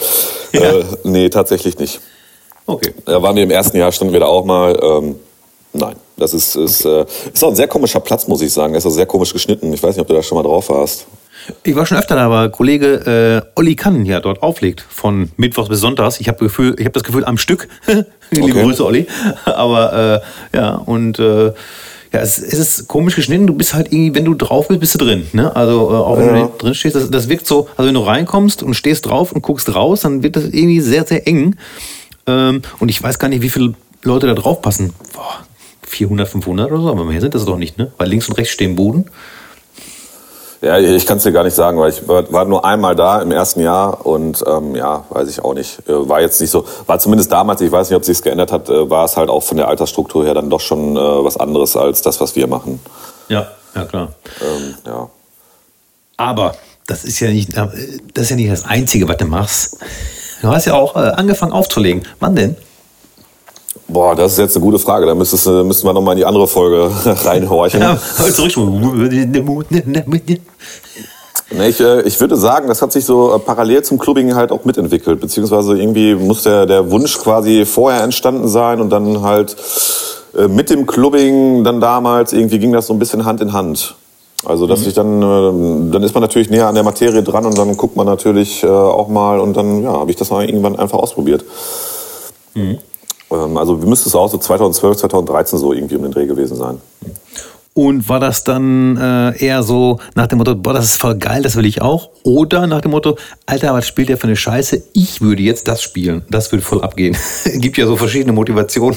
Ja. 0.53 0.61
Äh, 0.61 0.85
nee, 1.05 1.29
tatsächlich 1.31 1.79
nicht. 1.79 2.01
Okay. 2.67 2.93
Da 3.05 3.23
waren 3.23 3.37
wir 3.37 3.43
im 3.43 3.51
ersten 3.51 3.77
Jahr, 3.77 3.91
standen 3.93 4.13
wir 4.13 4.21
da 4.21 4.27
auch 4.27 4.45
mal. 4.45 4.79
Ähm, 4.83 5.17
nein, 5.73 5.97
das 6.17 6.35
ist, 6.35 6.55
ist, 6.57 6.87
okay. 6.87 7.01
äh, 7.01 7.33
ist 7.33 7.43
auch 7.45 7.49
ein 7.49 7.57
sehr 7.57 7.69
komischer 7.69 8.01
Platz, 8.01 8.29
muss 8.29 8.43
ich 8.43 8.53
sagen. 8.53 8.73
Der 8.73 8.79
ist 8.79 8.87
auch 8.87 8.91
sehr 8.91 9.07
komisch 9.07 9.33
geschnitten. 9.33 9.73
Ich 9.73 9.83
weiß 9.83 9.97
nicht, 9.97 10.03
ob 10.03 10.09
du 10.09 10.15
da 10.15 10.23
schon 10.23 10.37
mal 10.37 10.43
drauf 10.43 10.69
warst. 10.69 11.07
Ich 11.63 11.75
war 11.75 11.87
schon 11.87 11.99
öfter 11.99 12.15
da, 12.15 12.27
aber 12.27 12.49
Kollege 12.49 13.43
äh, 13.55 13.59
Olli 13.59 13.75
Kann 13.75 14.05
ja 14.05 14.21
dort 14.21 14.43
auflegt, 14.43 14.85
von 14.89 15.31
Mittwochs 15.37 15.69
bis 15.69 15.81
Sonntags. 15.81 16.21
Ich 16.21 16.29
habe 16.29 16.47
hab 16.47 16.93
das 16.93 17.03
Gefühl, 17.03 17.25
am 17.25 17.39
Stück. 17.39 17.69
Liebe 18.31 18.47
okay. 18.47 18.63
Grüße, 18.63 18.85
Olli. 18.85 19.07
Aber 19.45 20.23
äh, 20.53 20.57
ja, 20.57 20.75
und 20.75 21.19
äh, 21.19 21.53
ja, 22.15 22.21
es, 22.21 22.39
es, 22.39 22.59
ist 22.59 22.89
komisch 22.89 23.17
geschnitten. 23.17 23.47
Du 23.47 23.55
bist 23.55 23.75
halt 23.75 23.93
irgendwie, 23.93 24.15
wenn 24.15 24.25
du 24.25 24.35
drauf 24.35 24.69
bist, 24.69 24.81
bist 24.81 24.95
du 24.95 24.99
drin. 24.99 25.27
Ne? 25.33 25.55
Also 25.55 25.91
äh, 25.91 25.95
auch 25.95 26.19
wenn 26.19 26.37
ja. 26.37 26.43
du 26.47 26.53
drin 26.59 26.75
stehst, 26.75 26.95
das, 26.95 27.11
das, 27.11 27.29
wirkt 27.29 27.47
so, 27.47 27.69
also 27.77 27.89
wenn 27.89 27.95
du 27.95 28.01
reinkommst 28.01 28.63
und 28.63 28.75
stehst 28.75 29.07
drauf 29.07 29.33
und 29.33 29.43
guckst 29.43 29.75
raus, 29.75 30.03
dann 30.03 30.23
wird 30.23 30.37
das 30.37 30.45
irgendwie 30.45 30.81
sehr, 30.81 31.05
sehr 31.05 31.27
eng. 31.27 31.57
Ähm, 32.27 32.63
und 32.79 32.89
ich 32.89 33.03
weiß 33.03 33.19
gar 33.19 33.29
nicht, 33.29 33.43
wie 33.43 33.51
viele 33.51 33.75
Leute 34.05 34.27
da 34.27 34.35
drauf 34.35 34.63
passen. 34.63 34.93
Boah, 35.13 35.45
400, 35.83 36.29
500 36.29 36.71
oder 36.71 36.83
so, 36.83 36.91
aber 36.91 37.05
mehr 37.05 37.21
sind 37.21 37.35
das 37.35 37.45
doch 37.45 37.59
nicht, 37.59 37.79
ne? 37.79 37.93
Weil 37.99 38.09
links 38.09 38.29
und 38.29 38.37
rechts 38.37 38.53
stehen 38.53 38.77
Boden. 38.77 39.07
Ja, 40.65 40.79
ich 40.79 41.05
kann 41.05 41.19
es 41.19 41.25
dir 41.25 41.33
gar 41.33 41.45
nicht 41.45 41.55
sagen, 41.55 41.79
weil 41.79 41.91
ich 41.91 42.09
war, 42.09 42.33
war, 42.33 42.47
nur 42.47 42.65
einmal 42.65 42.97
da 42.97 43.21
im 43.21 43.31
ersten 43.31 43.61
Jahr 43.61 44.07
und 44.07 44.43
ähm, 44.47 44.75
ja, 44.75 45.05
weiß 45.11 45.29
ich 45.29 45.45
auch 45.45 45.53
nicht. 45.53 45.87
Äh, 45.87 46.09
war 46.09 46.23
jetzt 46.23 46.41
nicht 46.41 46.51
so, 46.51 46.65
war 46.87 46.99
zumindest 46.99 47.31
damals, 47.31 47.61
ich 47.61 47.71
weiß 47.71 47.91
nicht, 47.91 47.97
ob 47.99 48.05
sich 48.05 48.23
geändert 48.23 48.51
hat, 48.51 48.71
äh, 48.71 48.89
war 48.89 49.05
es 49.05 49.15
halt 49.19 49.29
auch 49.29 49.43
von 49.43 49.59
der 49.59 49.69
Altersstruktur 49.69 50.25
her 50.25 50.33
dann 50.33 50.49
doch 50.49 50.61
schon 50.61 50.97
äh, 50.97 51.01
was 51.01 51.37
anderes 51.37 51.77
als 51.77 52.01
das, 52.01 52.19
was 52.19 52.35
wir 52.35 52.47
machen. 52.47 52.81
Ja, 53.29 53.47
ja 53.75 53.85
klar. 53.85 54.15
Ähm, 54.41 54.75
ja. 54.87 55.11
Aber 56.17 56.55
das 56.87 57.05
ist 57.05 57.21
ja 57.21 57.29
nicht, 57.29 57.55
das 57.55 58.25
ist 58.25 58.31
ja 58.31 58.37
nicht 58.37 58.51
das 58.51 58.65
Einzige, 58.65 59.07
was 59.07 59.19
du 59.19 59.27
machst. 59.27 59.77
Du 60.41 60.49
hast 60.49 60.65
ja 60.65 60.75
auch 60.75 60.97
äh, 60.97 61.11
angefangen 61.11 61.53
aufzulegen. 61.53 62.05
Wann 62.21 62.37
denn? 62.37 62.57
Boah, 63.87 64.15
das 64.15 64.33
ist 64.33 64.39
jetzt 64.39 64.57
eine 64.57 64.65
gute 64.65 64.79
Frage. 64.79 65.07
Da 65.07 65.15
müsstest, 65.15 65.47
müssten 65.47 65.87
wir 65.87 65.93
nochmal 65.93 66.15
in 66.15 66.19
die 66.19 66.25
andere 66.25 66.47
Folge 66.47 66.91
reinhorchen. 67.05 67.81
Ja, 67.81 67.99
zurück. 68.33 68.53
ich, 71.69 71.81
äh, 71.81 72.03
ich 72.03 72.19
würde 72.21 72.37
sagen, 72.37 72.69
das 72.69 72.81
hat 72.81 72.93
sich 72.93 73.05
so 73.05 73.35
äh, 73.35 73.39
parallel 73.39 73.83
zum 73.83 73.99
Clubbing 73.99 74.35
halt 74.35 74.51
auch 74.53 74.65
mitentwickelt. 74.65 75.21
Beziehungsweise 75.21 75.79
irgendwie 75.79 76.15
muss 76.15 76.43
der, 76.43 76.67
der 76.67 76.91
Wunsch 76.91 77.19
quasi 77.19 77.67
vorher 77.67 78.03
entstanden 78.03 78.49
sein 78.49 78.81
und 78.81 78.91
dann 78.91 79.23
halt 79.23 79.57
äh, 80.37 80.49
mit 80.49 80.71
dem 80.71 80.87
Clubbing 80.87 81.63
dann 81.65 81.81
damals 81.81 82.33
irgendwie 82.33 82.59
ging 82.59 82.73
das 82.73 82.87
so 82.87 82.95
ein 82.95 82.99
bisschen 82.99 83.25
Hand 83.25 83.41
in 83.41 83.53
Hand. 83.53 83.95
Also 84.47 84.67
dass 84.67 84.81
mhm. 84.81 84.89
ich 84.89 84.95
dann, 84.95 85.91
dann 85.91 86.03
ist 86.03 86.15
man 86.15 86.21
natürlich 86.21 86.51
näher 86.51 86.67
an 86.67 86.75
der 86.75 86.85
Materie 86.85 87.23
dran 87.23 87.47
und 87.47 87.57
dann 87.57 87.79
guckt 87.79 87.97
man 87.97 88.05
natürlich 88.05 88.67
auch 88.67 89.09
mal 89.09 89.41
und 89.41 89.57
dann 89.57 89.83
ja, 89.83 89.93
habe 89.93 90.11
ich 90.11 90.19
das 90.19 90.31
mal 90.31 90.45
irgendwann 90.45 90.79
einfach 90.79 90.99
ausprobiert. 90.99 91.45
Mhm. 92.53 92.79
Ähm, 93.35 93.57
also 93.57 93.77
müsste 93.77 94.09
es 94.09 94.15
auch 94.15 94.29
so 94.29 94.39
2012, 94.39 94.99
2013 94.99 95.59
so 95.59 95.73
irgendwie 95.73 95.97
um 95.97 96.03
den 96.03 96.13
Dreh 96.13 96.27
gewesen 96.27 96.57
sein. 96.57 96.81
Und 97.77 98.09
war 98.09 98.21
das 98.21 98.45
dann 98.45 98.97
äh, 98.97 99.45
eher 99.45 99.65
so 99.65 99.99
nach 100.15 100.29
dem 100.29 100.39
Motto, 100.39 100.55
boah, 100.55 100.75
das 100.75 100.85
ist 100.85 101.03
voll 101.03 101.17
geil, 101.17 101.43
das 101.43 101.57
will 101.57 101.67
ich 101.67 101.83
auch? 101.83 102.11
Oder 102.23 102.69
nach 102.69 102.81
dem 102.81 102.93
Motto, 102.93 103.17
Alter, 103.47 103.75
was 103.75 103.89
spielt 103.89 104.09
der 104.09 104.17
für 104.17 104.29
eine 104.29 104.37
Scheiße? 104.37 104.81
Ich 104.93 105.21
würde 105.21 105.43
jetzt 105.43 105.67
das 105.67 105.83
spielen. 105.83 106.23
Das 106.31 106.53
würde 106.53 106.65
voll 106.65 106.83
abgehen. 106.83 107.17
Gibt 107.57 107.77
ja 107.77 107.87
so 107.87 107.97
verschiedene 107.97 108.33
Motivationen. 108.33 108.97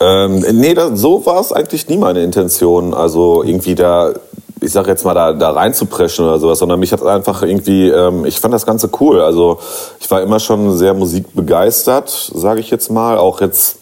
Ähm, 0.00 0.44
nee, 0.54 0.74
das, 0.74 0.98
so 0.98 1.24
war 1.24 1.40
es 1.40 1.52
eigentlich 1.52 1.88
nie 1.88 1.98
meine 1.98 2.24
Intention. 2.24 2.94
Also 2.94 3.44
irgendwie 3.44 3.76
da 3.76 4.12
ich 4.60 4.72
sag 4.72 4.86
jetzt 4.86 5.04
mal, 5.04 5.14
da, 5.14 5.32
da 5.32 5.50
reinzupreschen 5.50 6.26
oder 6.26 6.38
sowas, 6.38 6.58
sondern 6.58 6.80
mich 6.80 6.92
hat 6.92 7.02
einfach 7.02 7.42
irgendwie, 7.42 7.88
ähm, 7.88 8.24
ich 8.24 8.40
fand 8.40 8.52
das 8.52 8.66
Ganze 8.66 8.90
cool. 9.00 9.20
Also 9.20 9.58
ich 9.98 10.10
war 10.10 10.22
immer 10.22 10.38
schon 10.38 10.76
sehr 10.76 10.94
musikbegeistert, 10.94 12.10
sage 12.34 12.60
ich 12.60 12.70
jetzt 12.70 12.90
mal. 12.90 13.16
Auch 13.16 13.40
jetzt, 13.40 13.78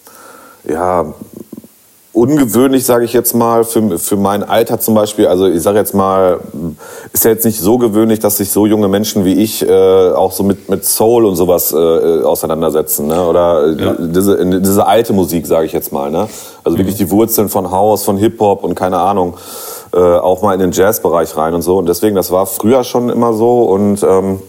ja, 0.63 1.13
ungewöhnlich, 2.13 2.85
sage 2.85 3.05
ich 3.05 3.13
jetzt 3.13 3.33
mal, 3.35 3.63
für, 3.63 3.99
für 3.99 4.15
mein 4.15 4.43
Alter 4.43 4.79
zum 4.79 4.93
Beispiel. 4.95 5.27
Also 5.27 5.47
ich 5.47 5.61
sage 5.61 5.77
jetzt 5.77 5.93
mal, 5.93 6.39
ist 7.13 7.23
ja 7.23 7.31
jetzt 7.31 7.45
nicht 7.45 7.59
so 7.59 7.77
gewöhnlich, 7.77 8.19
dass 8.19 8.37
sich 8.37 8.49
so 8.49 8.65
junge 8.65 8.87
Menschen 8.87 9.25
wie 9.25 9.33
ich 9.33 9.67
äh, 9.67 10.11
auch 10.11 10.31
so 10.31 10.43
mit, 10.43 10.69
mit 10.69 10.85
Soul 10.85 11.25
und 11.25 11.35
sowas 11.35 11.71
äh, 11.71 11.75
auseinandersetzen. 11.75 13.07
Ne? 13.07 13.25
Oder 13.25 13.69
ja. 13.71 13.95
diese, 13.99 14.59
diese 14.61 14.85
alte 14.85 15.13
Musik, 15.13 15.45
sage 15.45 15.65
ich 15.65 15.73
jetzt 15.73 15.91
mal. 15.91 16.09
Ne? 16.09 16.27
Also 16.63 16.77
mhm. 16.77 16.81
wirklich 16.81 16.95
die 16.95 17.11
Wurzeln 17.11 17.49
von 17.49 17.69
House, 17.69 18.03
von 18.03 18.17
Hip-Hop 18.17 18.63
und 18.63 18.75
keine 18.75 18.97
Ahnung 18.99 19.35
äh, 19.93 19.97
auch 19.97 20.41
mal 20.41 20.53
in 20.53 20.59
den 20.59 20.71
Jazzbereich 20.71 21.35
rein 21.35 21.53
und 21.53 21.61
so. 21.61 21.77
Und 21.77 21.87
deswegen, 21.87 22.15
das 22.15 22.31
war 22.31 22.45
früher 22.45 22.83
schon 22.83 23.09
immer 23.09 23.33
so 23.33 23.63
und 23.63 24.03
ähm, 24.03 24.39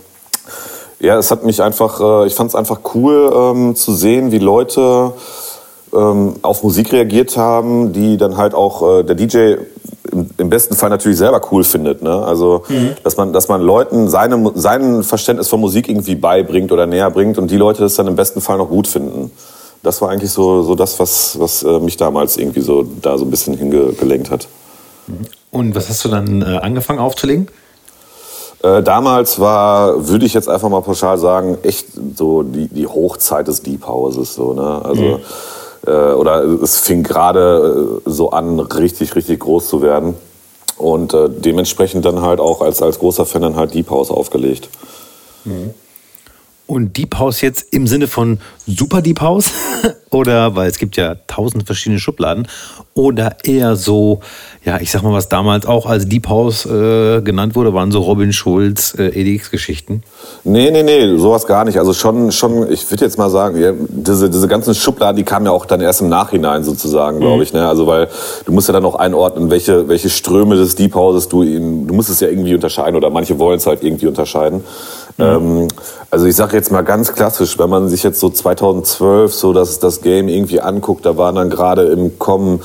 ja, 1.01 1.17
es 1.19 1.31
hat 1.31 1.45
mich 1.45 1.63
einfach, 1.63 2.01
äh, 2.01 2.27
ich 2.27 2.35
fand 2.35 2.51
es 2.51 2.55
einfach 2.55 2.81
cool 2.95 3.33
ähm, 3.35 3.75
zu 3.75 3.95
sehen, 3.95 4.33
wie 4.33 4.39
Leute 4.39 5.13
ähm, 5.95 6.35
auf 6.43 6.63
Musik 6.63 6.93
reagiert 6.93 7.37
haben, 7.37 7.93
die 7.93 8.17
dann 8.17 8.37
halt 8.37 8.55
auch 8.55 8.99
äh, 8.99 9.03
der 9.03 9.15
DJ 9.15 9.55
im, 10.13 10.29
im, 10.37 10.51
besten 10.51 10.75
Fall 10.75 10.91
natürlich 10.91 11.19
selber 11.19 11.41
cool 11.51 11.65
findet. 11.65 12.03
Ne? 12.03 12.11
Also, 12.11 12.65
mhm. 12.69 12.93
dass 13.03 13.17
man, 13.17 13.33
dass 13.33 13.49
man 13.49 13.63
Leuten 13.63 14.09
seine, 14.09 14.53
sein 14.55 15.03
Verständnis 15.03 15.49
von 15.49 15.61
Musik 15.61 15.89
irgendwie 15.89 16.17
beibringt 16.17 16.71
oder 16.71 16.87
näher 16.87 17.11
bringt 17.11 17.39
und 17.39 17.51
die 17.51 17.57
Leute 17.57 17.83
das 17.83 17.95
dann 17.95 18.07
im 18.07 18.17
besten 18.17 18.41
Fall 18.41 18.59
noch 18.59 18.69
gut 18.69 18.87
finden. 18.87 19.31
Das 19.83 20.03
war 20.03 20.11
eigentlich 20.11 20.31
so, 20.31 20.63
so 20.63 20.75
das, 20.75 20.99
was, 20.99 21.41
was 21.41 21.63
äh, 21.63 21.79
mich 21.79 21.97
damals 21.97 22.37
irgendwie 22.37 22.61
so 22.61 22.85
da 23.01 23.17
so 23.17 23.25
ein 23.25 23.31
bisschen 23.31 23.57
hingelenkt 23.57 24.31
hat. 24.31 24.47
Und 25.51 25.75
was 25.75 25.89
hast 25.89 26.05
du 26.05 26.09
dann 26.09 26.43
äh, 26.43 26.59
angefangen 26.59 26.99
aufzulegen? 26.99 27.49
Äh, 28.63 28.83
damals 28.83 29.41
war, 29.41 30.09
würde 30.09 30.27
ich 30.27 30.35
jetzt 30.35 30.49
einfach 30.49 30.69
mal 30.69 30.83
pauschal 30.83 31.19
sagen, 31.19 31.59
echt 31.63 31.87
so 32.17 32.43
die, 32.43 32.69
die 32.69 32.87
Hochzeit 32.87 33.49
des 33.49 33.63
Deep 33.63 33.87
Houses. 33.87 34.35
So, 34.35 34.53
ne? 34.53 34.83
Also, 34.85 35.03
mhm. 35.03 35.19
äh, 35.87 36.13
oder 36.13 36.45
es 36.45 36.79
fing 36.79 37.03
gerade 37.03 38.01
äh, 38.07 38.11
so 38.11 38.31
an, 38.31 38.61
richtig, 38.61 39.15
richtig 39.15 39.41
groß 39.41 39.69
zu 39.69 39.83
werden. 39.83 40.15
Und 40.77 41.15
äh, 41.15 41.29
dementsprechend 41.29 42.05
dann 42.05 42.23
halt 42.23 42.41
auch 42.41 42.61
als, 42.61 42.83
als 42.83 42.99
großer 42.99 43.27
Fan 43.27 43.43
dann 43.43 43.57
halt 43.57 43.75
Deep 43.75 43.91
House 43.91 44.11
aufgelegt. 44.11 44.69
Mhm. 45.45 45.75
Und 46.71 46.97
Deep 46.97 47.19
House 47.19 47.41
jetzt 47.41 47.75
im 47.75 47.89
Sinne 47.89 48.07
von 48.07 48.39
Super 48.65 49.03
Deep 49.03 49.21
House? 49.21 49.51
oder, 50.11 50.55
weil 50.55 50.71
es 50.71 50.79
gibt 50.79 50.97
ja 50.97 51.17
tausend 51.27 51.67
verschiedene 51.67 51.99
Schubladen. 51.99 52.47
Oder 52.95 53.39
eher 53.43 53.75
so, 53.75 54.21
ja, 54.65 54.79
ich 54.81 54.93
sag 54.93 55.03
mal, 55.03 55.13
was 55.13 55.29
damals 55.29 55.67
auch 55.67 55.87
als 55.87 56.09
Deep 56.09 56.29
House 56.29 56.67
äh, 56.67 57.23
genannt 57.23 57.57
wurde, 57.57 57.75
waren 57.75 57.91
so 57.91 57.99
Robin 58.03 58.33
Schulz, 58.33 58.95
äh, 58.97 59.09
EDX-Geschichten? 59.09 60.05
Nee, 60.45 60.71
nee, 60.71 60.85
nee, 60.85 61.17
sowas 61.17 61.45
gar 61.45 61.65
nicht. 61.65 61.77
Also 61.77 61.93
schon, 61.93 62.31
schon 62.31 62.71
ich 62.71 62.89
würde 62.89 63.05
jetzt 63.05 63.19
mal 63.19 63.31
sagen, 63.31 63.61
ja, 63.61 63.73
diese, 63.89 64.31
diese 64.31 64.47
ganzen 64.47 64.73
Schubladen, 64.73 65.17
die 65.17 65.25
kamen 65.25 65.47
ja 65.47 65.53
auch 65.53 65.67
dann 65.67 65.81
erst 65.81 66.03
im 66.03 66.09
Nachhinein 66.09 66.63
sozusagen, 66.63 67.19
glaube 67.19 67.39
mhm. 67.39 67.43
ich. 67.43 67.53
Ne? 67.53 67.67
Also 67.67 67.89
weil 67.89 68.07
du 68.45 68.53
musst 68.53 68.69
ja 68.69 68.73
dann 68.73 68.85
auch 68.85 68.95
einordnen, 68.95 69.51
welche, 69.51 69.89
welche 69.89 70.09
Ströme 70.09 70.55
des 70.55 70.77
Deep 70.77 70.95
Houses 70.95 71.29
du, 71.29 71.43
in, 71.43 71.89
du 71.89 71.95
musst 71.95 72.11
es 72.11 72.21
ja 72.21 72.29
irgendwie 72.29 72.55
unterscheiden 72.55 72.95
oder 72.95 73.11
manche 73.11 73.41
wollen 73.41 73.59
es 73.59 73.67
halt 73.67 73.83
irgendwie 73.83 74.07
unterscheiden. 74.07 74.63
Mhm. 75.17 75.25
Ähm, 75.25 75.69
also 76.11 76.27
ich 76.27 76.37
sage 76.37 76.57
jetzt 76.57 76.73
mal 76.73 76.83
ganz 76.83 77.13
klassisch, 77.13 77.59
wenn 77.59 77.71
man 77.71 77.89
sich 77.89 78.03
jetzt 78.03 78.21
so 78.21 78.31
2012 78.31 79.35
so 79.35 79.53
das, 79.53 79.79
das 79.79 80.01
Game 80.01 80.29
irgendwie 80.29 80.61
anguckt, 80.61 81.07
da 81.07 81.17
waren 81.17 81.35
dann 81.35 81.51
gerade 81.51 81.85
im 81.85 82.19
Kommen 82.19 82.61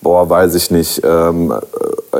boah, 0.00 0.28
weiß 0.28 0.54
ich 0.54 0.70
nicht, 0.70 1.02
ähm, 1.04 1.52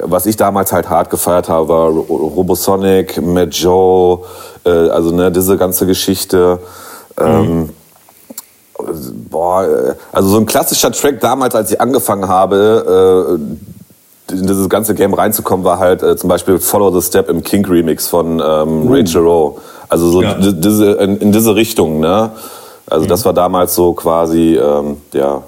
was 0.02 0.26
ich 0.26 0.36
damals 0.36 0.72
halt 0.72 0.90
hart 0.90 1.10
gefeiert 1.10 1.48
habe, 1.48 1.68
war 1.68 1.88
Robosonic, 1.88 3.20
Mad 3.22 3.50
Joe, 3.50 4.20
äh, 4.64 4.70
also 4.70 5.10
ne, 5.10 5.30
diese 5.30 5.56
ganze 5.56 5.86
Geschichte. 5.86 6.58
Ähm, 7.18 7.58
mhm. 7.58 9.28
boah, 9.30 9.64
äh, 9.64 9.94
also 10.12 10.28
so 10.28 10.38
ein 10.38 10.46
klassischer 10.46 10.92
Track 10.92 11.20
damals, 11.20 11.54
als 11.54 11.72
ich 11.72 11.80
angefangen 11.80 12.28
habe, 12.28 13.38
äh, 13.38 13.77
in 14.30 14.46
dieses 14.46 14.68
ganze 14.68 14.94
Game 14.94 15.14
reinzukommen, 15.14 15.64
war 15.64 15.78
halt 15.78 16.02
äh, 16.02 16.16
zum 16.16 16.28
Beispiel 16.28 16.58
Follow 16.58 16.98
the 16.98 17.06
Step 17.06 17.28
im 17.28 17.42
King 17.42 17.64
Remix 17.66 18.08
von 18.08 18.42
ähm, 18.44 18.86
uh. 18.86 18.92
Ray 18.92 19.04
Rowe. 19.14 19.60
Also 19.88 20.10
so 20.10 20.22
ja. 20.22 20.34
diese, 20.34 20.92
in, 20.92 21.16
in, 21.18 21.32
diese 21.32 21.54
Richtung, 21.54 22.00
ne? 22.00 22.30
Also 22.86 23.04
mhm. 23.04 23.08
das 23.08 23.24
war 23.24 23.32
damals 23.32 23.74
so 23.74 23.92
quasi, 23.92 24.56
ähm, 24.56 24.98
ja, 25.12 25.42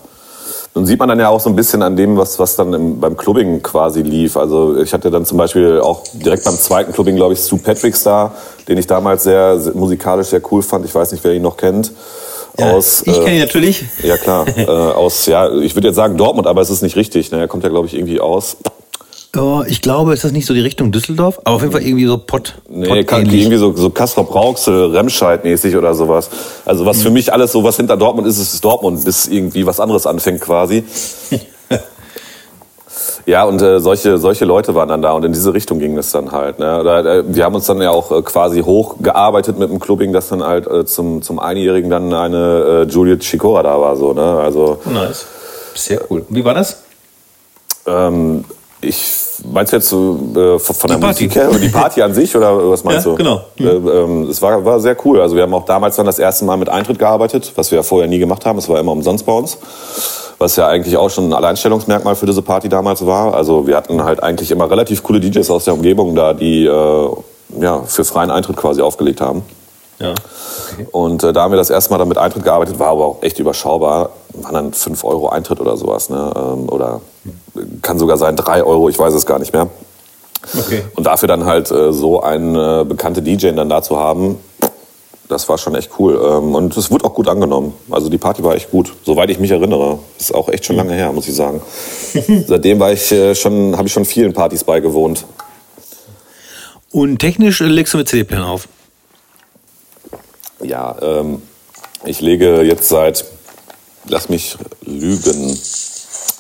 nun 0.75 0.87
sieht 0.87 1.01
man 1.01 1.09
dann 1.09 1.19
ja 1.19 1.29
auch 1.29 1.41
so 1.41 1.51
ein 1.51 1.57
bisschen 1.57 1.83
an 1.83 1.97
dem, 1.97 2.17
was, 2.17 2.39
was 2.39 2.55
dann 2.55 2.73
im, 2.73 3.01
beim 3.01 3.17
Clubbing 3.17 3.63
quasi 3.63 4.03
lief. 4.03 4.37
Also 4.37 4.77
ich 4.77 4.93
hatte 4.93 5.11
dann 5.11 5.25
zum 5.25 5.37
Beispiel 5.37 5.81
auch 5.81 6.05
direkt 6.13 6.45
beim 6.45 6.55
zweiten 6.55 6.93
Clubbing, 6.93 7.17
glaube 7.17 7.35
ich, 7.35 7.41
Stu 7.41 7.59
Patrick 7.59 8.01
da, 8.05 8.33
den 8.69 8.79
ich 8.79 8.87
damals 8.87 9.25
sehr, 9.25 9.59
sehr, 9.59 9.75
musikalisch 9.75 10.29
sehr 10.29 10.41
cool 10.51 10.63
fand. 10.63 10.85
Ich 10.85 10.95
weiß 10.95 11.11
nicht, 11.13 11.25
wer 11.25 11.33
ihn 11.33 11.43
noch 11.43 11.57
kennt. 11.57 11.91
Ja, 12.59 12.73
aus, 12.73 13.03
ich 13.07 13.15
kenne 13.15 13.31
ihn 13.31 13.37
äh, 13.37 13.41
natürlich. 13.41 13.85
Ja 14.03 14.17
klar, 14.17 14.47
äh, 14.57 14.65
aus, 14.67 15.27
ja, 15.27 15.51
ich 15.61 15.75
würde 15.75 15.89
jetzt 15.89 15.97
sagen 15.97 16.17
Dortmund, 16.17 16.47
aber 16.47 16.61
es 16.61 16.71
ist 16.71 16.83
nicht 16.83 16.97
richtig. 16.97 17.31
Ne? 17.31 17.39
Er 17.41 17.49
kommt 17.49 17.65
ja, 17.65 17.71
glaube 17.71 17.87
ich, 17.87 17.95
irgendwie 17.95 18.21
aus 18.21 18.57
Oh, 19.37 19.63
ich 19.65 19.81
glaube, 19.81 20.13
ist 20.13 20.25
das 20.25 20.33
nicht 20.33 20.47
so 20.47 20.55
die 20.55 20.61
Richtung 20.61 20.91
Düsseldorf? 20.91 21.39
Aber 21.45 21.55
auf 21.55 21.61
jeden 21.63 21.73
Fall 21.73 21.83
irgendwie 21.83 22.07
so 22.07 22.19
Pott. 22.19 22.57
Nee, 22.69 23.05
Pott 23.05 23.33
irgendwie 23.33 23.57
so, 23.59 23.73
so 23.77 23.91
Kastrop 23.91 24.35
Rauxel, 24.35 24.91
Remscheid 24.91 25.45
mäßig 25.45 25.77
oder 25.77 25.95
sowas. 25.95 26.29
Also 26.65 26.85
was 26.85 26.99
mhm. 26.99 27.03
für 27.03 27.11
mich 27.11 27.33
alles 27.33 27.53
so, 27.53 27.63
was 27.63 27.77
hinter 27.77 27.97
Dortmund 27.97 28.27
ist, 28.27 28.39
ist 28.39 28.65
Dortmund, 28.65 29.05
bis 29.05 29.29
irgendwie 29.29 29.65
was 29.65 29.79
anderes 29.79 30.07
anfängt 30.07 30.41
quasi. 30.41 30.83
ja, 33.27 33.45
und 33.45 33.61
äh, 33.63 33.81
solche, 33.81 34.19
solche 34.19 34.45
Leute 34.45 34.75
waren 34.75 34.89
dann 34.89 35.03
da 35.03 35.13
und 35.13 35.25
in 35.25 35.33
diese 35.33 35.53
Richtung 35.55 35.79
ging 35.79 35.97
es 35.97 36.13
dann 36.13 36.33
halt. 36.33 36.59
Ne? 36.59 36.83
Da, 36.85 37.01
äh, 37.01 37.25
wir 37.27 37.45
haben 37.45 37.55
uns 37.55 37.67
dann 37.67 37.81
ja 37.81 37.91
auch 37.91 38.11
äh, 38.11 38.23
quasi 38.23 38.63
hochgearbeitet 38.63 39.59
mit 39.59 39.71
dem 39.71 39.79
Clubbing, 39.79 40.13
dass 40.13 40.29
dann 40.29 40.43
halt 40.43 40.67
äh, 40.67 40.85
zum, 40.85 41.23
zum 41.23 41.39
Einjährigen 41.39 41.91
dann 41.91 42.13
eine 42.13 42.87
äh, 42.89 42.91
Juliet 42.91 43.21
Chikora 43.21 43.63
da 43.63 43.81
war. 43.81 43.97
So, 43.97 44.13
ne? 44.13 44.23
also, 44.23 44.81
nice. 44.85 45.27
Sehr 45.75 46.01
cool. 46.11 46.25
Wie 46.29 46.45
war 46.45 46.55
das? 46.55 46.83
Ähm, 47.87 48.45
ich 48.81 49.21
meinst 49.45 49.73
du 49.73 49.77
jetzt 49.77 49.93
äh, 49.93 50.59
von 50.59 50.91
der 50.91 50.97
Party. 50.97 51.25
Musik 51.25 51.35
her 51.35 51.51
die 51.61 51.69
Party 51.69 52.03
an 52.03 52.15
sich 52.15 52.35
oder 52.35 52.71
was 52.71 52.85
meinst 52.85 53.07
ja, 53.07 53.13
du? 53.13 53.17
Genau. 53.17 53.43
Mhm. 53.59 54.27
Äh, 54.27 54.31
es 54.31 54.41
war, 54.41 54.65
war 54.65 54.81
sehr 54.81 54.97
cool. 55.05 55.21
Also 55.21 55.37
wir 55.37 55.43
haben 55.43 55.55
auch 55.55 55.65
damals 55.65 55.97
dann 55.97 56.07
das 56.07 56.19
erste 56.19 56.45
Mal 56.45 56.57
mit 56.57 56.69
Eintritt 56.69 56.99
gearbeitet, 56.99 57.53
was 57.57 57.71
wir 57.71 57.77
ja 57.77 57.83
vorher 57.83 58.09
nie 58.09 58.19
gemacht 58.19 58.47
haben. 58.47 58.59
Es 58.59 58.69
war 58.69 58.81
immer 58.81 58.93
umsonst 58.93 59.27
bei 59.27 59.33
uns, 59.33 59.59
was 60.41 60.57
ja 60.57 60.67
eigentlich 60.67 60.97
auch 60.97 61.11
schon 61.11 61.29
ein 61.29 61.33
Alleinstellungsmerkmal 61.35 62.17
für 62.17 62.25
diese 62.25 62.41
Party 62.41 62.71
damals 62.71 63.05
war. 63.05 63.35
Also 63.35 63.67
wir 63.67 63.77
hatten 63.77 64.03
halt 64.03 64.23
eigentlich 64.23 64.51
immer 64.51 64.71
relativ 64.71 65.03
coole 65.03 65.21
DJs 65.21 65.49
aus 65.51 65.67
der 65.67 65.75
Umgebung 65.75 66.17
da, 66.17 66.33
die 66.33 66.65
äh, 66.65 67.09
ja 67.61 67.83
für 67.83 68.05
freien 68.05 68.31
Eintritt 68.31 68.57
quasi 68.57 68.81
aufgelegt 68.81 69.21
haben. 69.21 69.43
Ja. 69.99 70.15
Okay. 70.73 70.87
Und 70.93 71.23
äh, 71.23 71.35
da 71.35 71.43
haben 71.43 71.53
wir 71.53 71.59
das 71.59 71.69
erste 71.69 71.91
Mal 71.91 71.99
damit 71.99 72.17
Eintritt 72.17 72.43
gearbeitet, 72.43 72.79
war 72.79 72.89
aber 72.89 73.05
auch 73.05 73.23
echt 73.23 73.39
überschaubar. 73.39 74.11
Waren 74.33 74.55
dann 74.55 74.73
5 74.73 75.05
Euro 75.05 75.29
Eintritt 75.29 75.61
oder 75.61 75.77
sowas. 75.77 76.09
Ne? 76.09 76.33
Ähm, 76.35 76.71
oder 76.71 77.03
kann 77.83 77.99
sogar 77.99 78.17
sein 78.17 78.35
3 78.35 78.65
Euro, 78.65 78.89
ich 78.89 78.99
weiß 78.99 79.13
es 79.13 79.27
gar 79.27 79.39
nicht 79.39 79.53
mehr. 79.53 79.69
Okay. 80.59 80.85
Und 80.95 81.07
dafür 81.07 81.29
dann 81.29 81.45
halt 81.45 81.71
äh, 81.71 81.93
so 81.93 82.23
einen 82.23 82.57
äh, 82.57 82.87
bekannte 82.87 83.21
DJ 83.21 83.51
dann 83.51 83.69
da 83.69 83.83
zu 83.83 83.99
haben, 83.99 84.39
das 85.31 85.49
war 85.49 85.59
schon 85.59 85.75
echt 85.75 85.91
cool. 85.99 86.21
Ähm, 86.23 86.55
und 86.55 86.77
es 86.77 86.91
wurde 86.91 87.05
auch 87.05 87.15
gut 87.15 87.29
angenommen. 87.29 87.73
Also 87.91 88.09
die 88.09 88.19
Party 88.19 88.43
war 88.43 88.55
echt 88.55 88.71
gut, 88.71 88.93
soweit 89.05 89.31
ich 89.31 89.39
mich 89.39 89.51
erinnere. 89.51 89.99
Ist 90.19 90.35
auch 90.35 90.49
echt 90.49 90.65
schon 90.65 90.77
lange 90.77 90.95
her, 90.95 91.13
muss 91.13 91.29
ich 91.29 91.35
sagen. 91.35 91.63
Seitdem 92.47 92.81
war 92.81 92.93
ich 92.93 93.11
äh, 93.13 93.35
schon, 93.35 93.77
habe 93.77 93.87
ich 93.87 93.93
schon 93.93 94.05
vielen 94.05 94.33
Partys 94.33 94.65
beigewohnt. 94.65 95.25
Und 96.93 97.19
technisch 97.19 97.61
legst 97.61 97.95
du 97.95 97.99
mit 97.99 98.09
CD-Player 98.09 98.47
auf? 98.47 98.69
Ja, 100.63 100.97
ähm, 101.01 101.41
ich 102.05 102.21
lege 102.21 102.63
jetzt 102.63 102.89
seit, 102.89 103.25
lass 104.09 104.29
mich 104.29 104.57
lügen, 104.85 105.57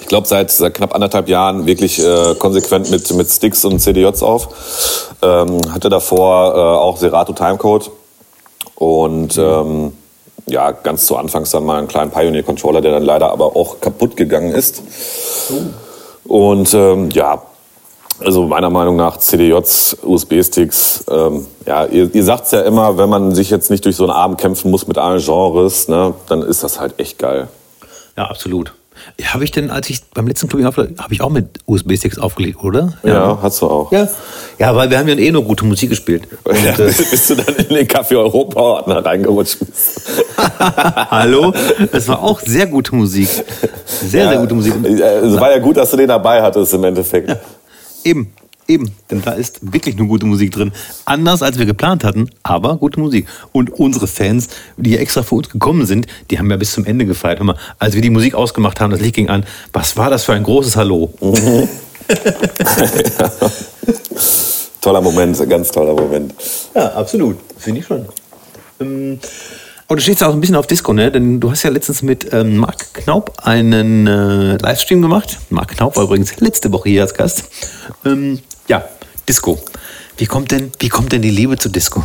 ich 0.00 0.06
glaube 0.08 0.26
seit, 0.26 0.50
seit 0.50 0.74
knapp 0.74 0.94
anderthalb 0.94 1.28
Jahren 1.28 1.66
wirklich 1.66 2.02
äh, 2.04 2.34
konsequent 2.34 2.90
mit, 2.90 3.10
mit 3.14 3.30
Sticks 3.30 3.64
und 3.64 3.78
CDJs 3.78 4.22
auf. 4.22 5.14
Ähm, 5.22 5.60
hatte 5.72 5.88
davor 5.88 6.54
äh, 6.54 6.58
auch 6.58 6.96
Serato 6.96 7.32
Timecode 7.32 7.90
und 8.80 9.36
ähm, 9.36 9.92
ja, 10.46 10.72
ganz 10.72 11.04
zu 11.04 11.14
Anfangs 11.14 11.50
dann 11.50 11.66
mal 11.66 11.76
einen 11.76 11.86
kleinen 11.86 12.10
Pioneer-Controller, 12.10 12.80
der 12.80 12.92
dann 12.92 13.02
leider 13.02 13.30
aber 13.30 13.54
auch 13.54 13.78
kaputt 13.78 14.16
gegangen 14.16 14.52
ist. 14.52 14.82
Und 16.24 16.72
ähm, 16.72 17.10
ja, 17.10 17.42
also 18.20 18.46
meiner 18.46 18.70
Meinung 18.70 18.96
nach 18.96 19.18
CDJs, 19.18 19.98
USB-Sticks, 20.02 21.04
ähm, 21.10 21.46
ja, 21.66 21.84
ihr, 21.84 22.14
ihr 22.14 22.24
sagt 22.24 22.46
es 22.46 22.52
ja 22.52 22.62
immer, 22.62 22.96
wenn 22.96 23.10
man 23.10 23.34
sich 23.34 23.50
jetzt 23.50 23.70
nicht 23.70 23.84
durch 23.84 23.96
so 23.96 24.04
einen 24.04 24.12
Abend 24.12 24.40
kämpfen 24.40 24.70
muss 24.70 24.86
mit 24.86 24.96
allen 24.96 25.20
Genres, 25.20 25.88
ne, 25.88 26.14
dann 26.28 26.40
ist 26.40 26.64
das 26.64 26.80
halt 26.80 26.98
echt 26.98 27.18
geil. 27.18 27.48
Ja, 28.16 28.24
absolut. 28.30 28.72
Habe 29.24 29.44
ich 29.44 29.50
denn, 29.50 29.70
als 29.70 29.90
ich 29.90 30.02
beim 30.14 30.26
letzten 30.26 30.48
Club 30.48 30.64
habe 30.64 30.90
ich 31.10 31.20
auch 31.20 31.30
mit 31.30 31.46
USB-Sticks 31.66 32.18
aufgelegt, 32.18 32.62
oder? 32.62 32.94
Ja, 33.02 33.12
ja, 33.12 33.38
hast 33.42 33.60
du 33.62 33.66
auch. 33.66 33.92
Ja. 33.92 34.08
ja, 34.58 34.74
weil 34.74 34.90
wir 34.90 34.98
haben 34.98 35.08
ja 35.08 35.14
eh 35.14 35.30
nur 35.30 35.44
gute 35.44 35.64
Musik 35.64 35.90
gespielt. 35.90 36.26
Und, 36.44 36.64
ja, 36.64 36.72
äh, 36.78 36.86
bist 36.86 37.30
du 37.30 37.34
dann 37.34 37.54
in 37.54 37.74
den 37.74 37.86
Café 37.86 38.16
Europa-Ordner 38.16 39.04
reingerutscht? 39.04 39.58
Hallo? 41.10 41.52
Das 41.92 42.08
war 42.08 42.22
auch 42.22 42.40
sehr 42.40 42.66
gute 42.66 42.94
Musik. 42.94 43.28
Sehr, 43.84 44.24
ja, 44.24 44.30
sehr 44.30 44.38
gute 44.40 44.54
Musik. 44.54 44.74
Es 44.84 45.38
war 45.38 45.50
ja 45.50 45.58
gut, 45.58 45.76
dass 45.76 45.90
du 45.90 45.96
den 45.96 46.08
dabei 46.08 46.42
hattest 46.42 46.72
im 46.74 46.84
Endeffekt. 46.84 47.28
Ja. 47.28 47.36
Eben, 48.04 48.32
eben. 48.70 48.92
Denn 49.10 49.22
da 49.22 49.32
ist 49.32 49.72
wirklich 49.72 49.96
nur 49.96 50.06
gute 50.08 50.26
Musik 50.26 50.52
drin. 50.52 50.72
Anders 51.04 51.42
als 51.42 51.58
wir 51.58 51.66
geplant 51.66 52.04
hatten, 52.04 52.30
aber 52.42 52.76
gute 52.76 53.00
Musik. 53.00 53.26
Und 53.52 53.70
unsere 53.70 54.06
Fans, 54.06 54.48
die 54.76 54.96
extra 54.96 55.22
für 55.22 55.34
uns 55.36 55.50
gekommen 55.50 55.86
sind, 55.86 56.06
die 56.30 56.38
haben 56.38 56.50
ja 56.50 56.56
bis 56.56 56.72
zum 56.72 56.84
Ende 56.84 57.04
gefeiert. 57.04 57.38
Hör 57.38 57.46
mal, 57.46 57.56
als 57.78 57.94
wir 57.94 58.02
die 58.02 58.10
Musik 58.10 58.34
ausgemacht 58.34 58.80
haben, 58.80 58.90
das 58.90 59.00
Licht 59.00 59.16
ging 59.16 59.28
an. 59.28 59.44
Was 59.72 59.96
war 59.96 60.10
das 60.10 60.24
für 60.24 60.32
ein 60.32 60.42
großes 60.42 60.76
Hallo? 60.76 61.12
Mhm. 61.20 61.68
ja. 63.18 63.32
Toller 64.80 65.00
Moment, 65.02 65.48
ganz 65.48 65.70
toller 65.70 65.92
Moment. 65.92 66.34
Ja, 66.74 66.92
absolut. 66.94 67.36
Finde 67.58 67.80
ich 67.80 67.86
schon. 67.86 68.06
Ähm, 68.80 69.18
aber 69.90 69.96
du 69.96 70.02
stehst 70.02 70.22
auch 70.22 70.32
ein 70.32 70.40
bisschen 70.40 70.54
auf 70.54 70.68
Disco, 70.68 70.92
ne? 70.92 71.10
Denn 71.10 71.40
du 71.40 71.50
hast 71.50 71.64
ja 71.64 71.70
letztens 71.70 72.02
mit 72.02 72.32
ähm, 72.32 72.58
Marc 72.58 72.94
Knaub 72.94 73.32
einen 73.42 74.06
äh, 74.06 74.56
Livestream 74.56 75.02
gemacht. 75.02 75.40
Marc 75.48 75.70
Knaub 75.70 75.96
war 75.96 76.04
übrigens 76.04 76.38
letzte 76.38 76.72
Woche 76.72 76.90
hier 76.90 77.02
als 77.02 77.12
Gast. 77.12 77.42
Ähm, 78.04 78.38
ja, 78.68 78.84
Disco. 79.28 79.58
Wie 80.16 80.26
kommt 80.26 80.52
denn, 80.52 80.70
wie 80.78 80.88
kommt 80.88 81.10
denn 81.10 81.22
die 81.22 81.30
Liebe 81.30 81.56
zu 81.56 81.68
Disco? 81.68 82.04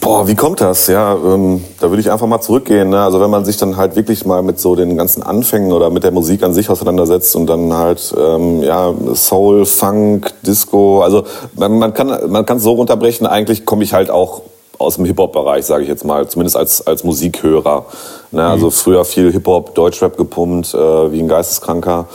Boah, 0.00 0.26
wie 0.26 0.34
kommt 0.34 0.62
das? 0.62 0.86
Ja, 0.86 1.12
ähm, 1.12 1.62
da 1.80 1.90
würde 1.90 2.00
ich 2.00 2.10
einfach 2.10 2.26
mal 2.26 2.40
zurückgehen. 2.40 2.88
Ne? 2.88 3.02
Also 3.02 3.20
wenn 3.20 3.28
man 3.28 3.44
sich 3.44 3.58
dann 3.58 3.76
halt 3.76 3.94
wirklich 3.94 4.24
mal 4.24 4.42
mit 4.42 4.58
so 4.58 4.76
den 4.76 4.96
ganzen 4.96 5.22
Anfängen 5.22 5.70
oder 5.70 5.90
mit 5.90 6.02
der 6.02 6.12
Musik 6.12 6.42
an 6.42 6.54
sich 6.54 6.70
auseinandersetzt 6.70 7.36
und 7.36 7.46
dann 7.46 7.74
halt 7.74 8.14
ähm, 8.16 8.62
ja 8.62 8.94
Soul, 9.14 9.66
Funk, 9.66 10.32
Disco. 10.40 11.02
Also 11.02 11.24
man, 11.56 11.78
man 11.78 11.92
kann 11.92 12.30
man 12.30 12.58
so 12.58 12.72
runterbrechen. 12.72 13.26
Eigentlich 13.26 13.66
komme 13.66 13.84
ich 13.84 13.92
halt 13.92 14.08
auch 14.08 14.40
aus 14.80 14.96
dem 14.96 15.04
Hip-Hop-Bereich, 15.04 15.66
sage 15.66 15.82
ich 15.82 15.88
jetzt 15.88 16.04
mal, 16.04 16.26
zumindest 16.26 16.56
als, 16.56 16.86
als 16.86 17.04
Musikhörer. 17.04 17.84
Ne? 18.30 18.44
Also 18.44 18.66
mhm. 18.66 18.70
früher 18.70 19.04
viel 19.04 19.30
Hip-Hop, 19.30 19.74
Deutschrap 19.74 20.16
gepumpt, 20.16 20.72
äh, 20.72 21.12
wie 21.12 21.20
ein 21.20 21.28
Geisteskranker. 21.28 22.06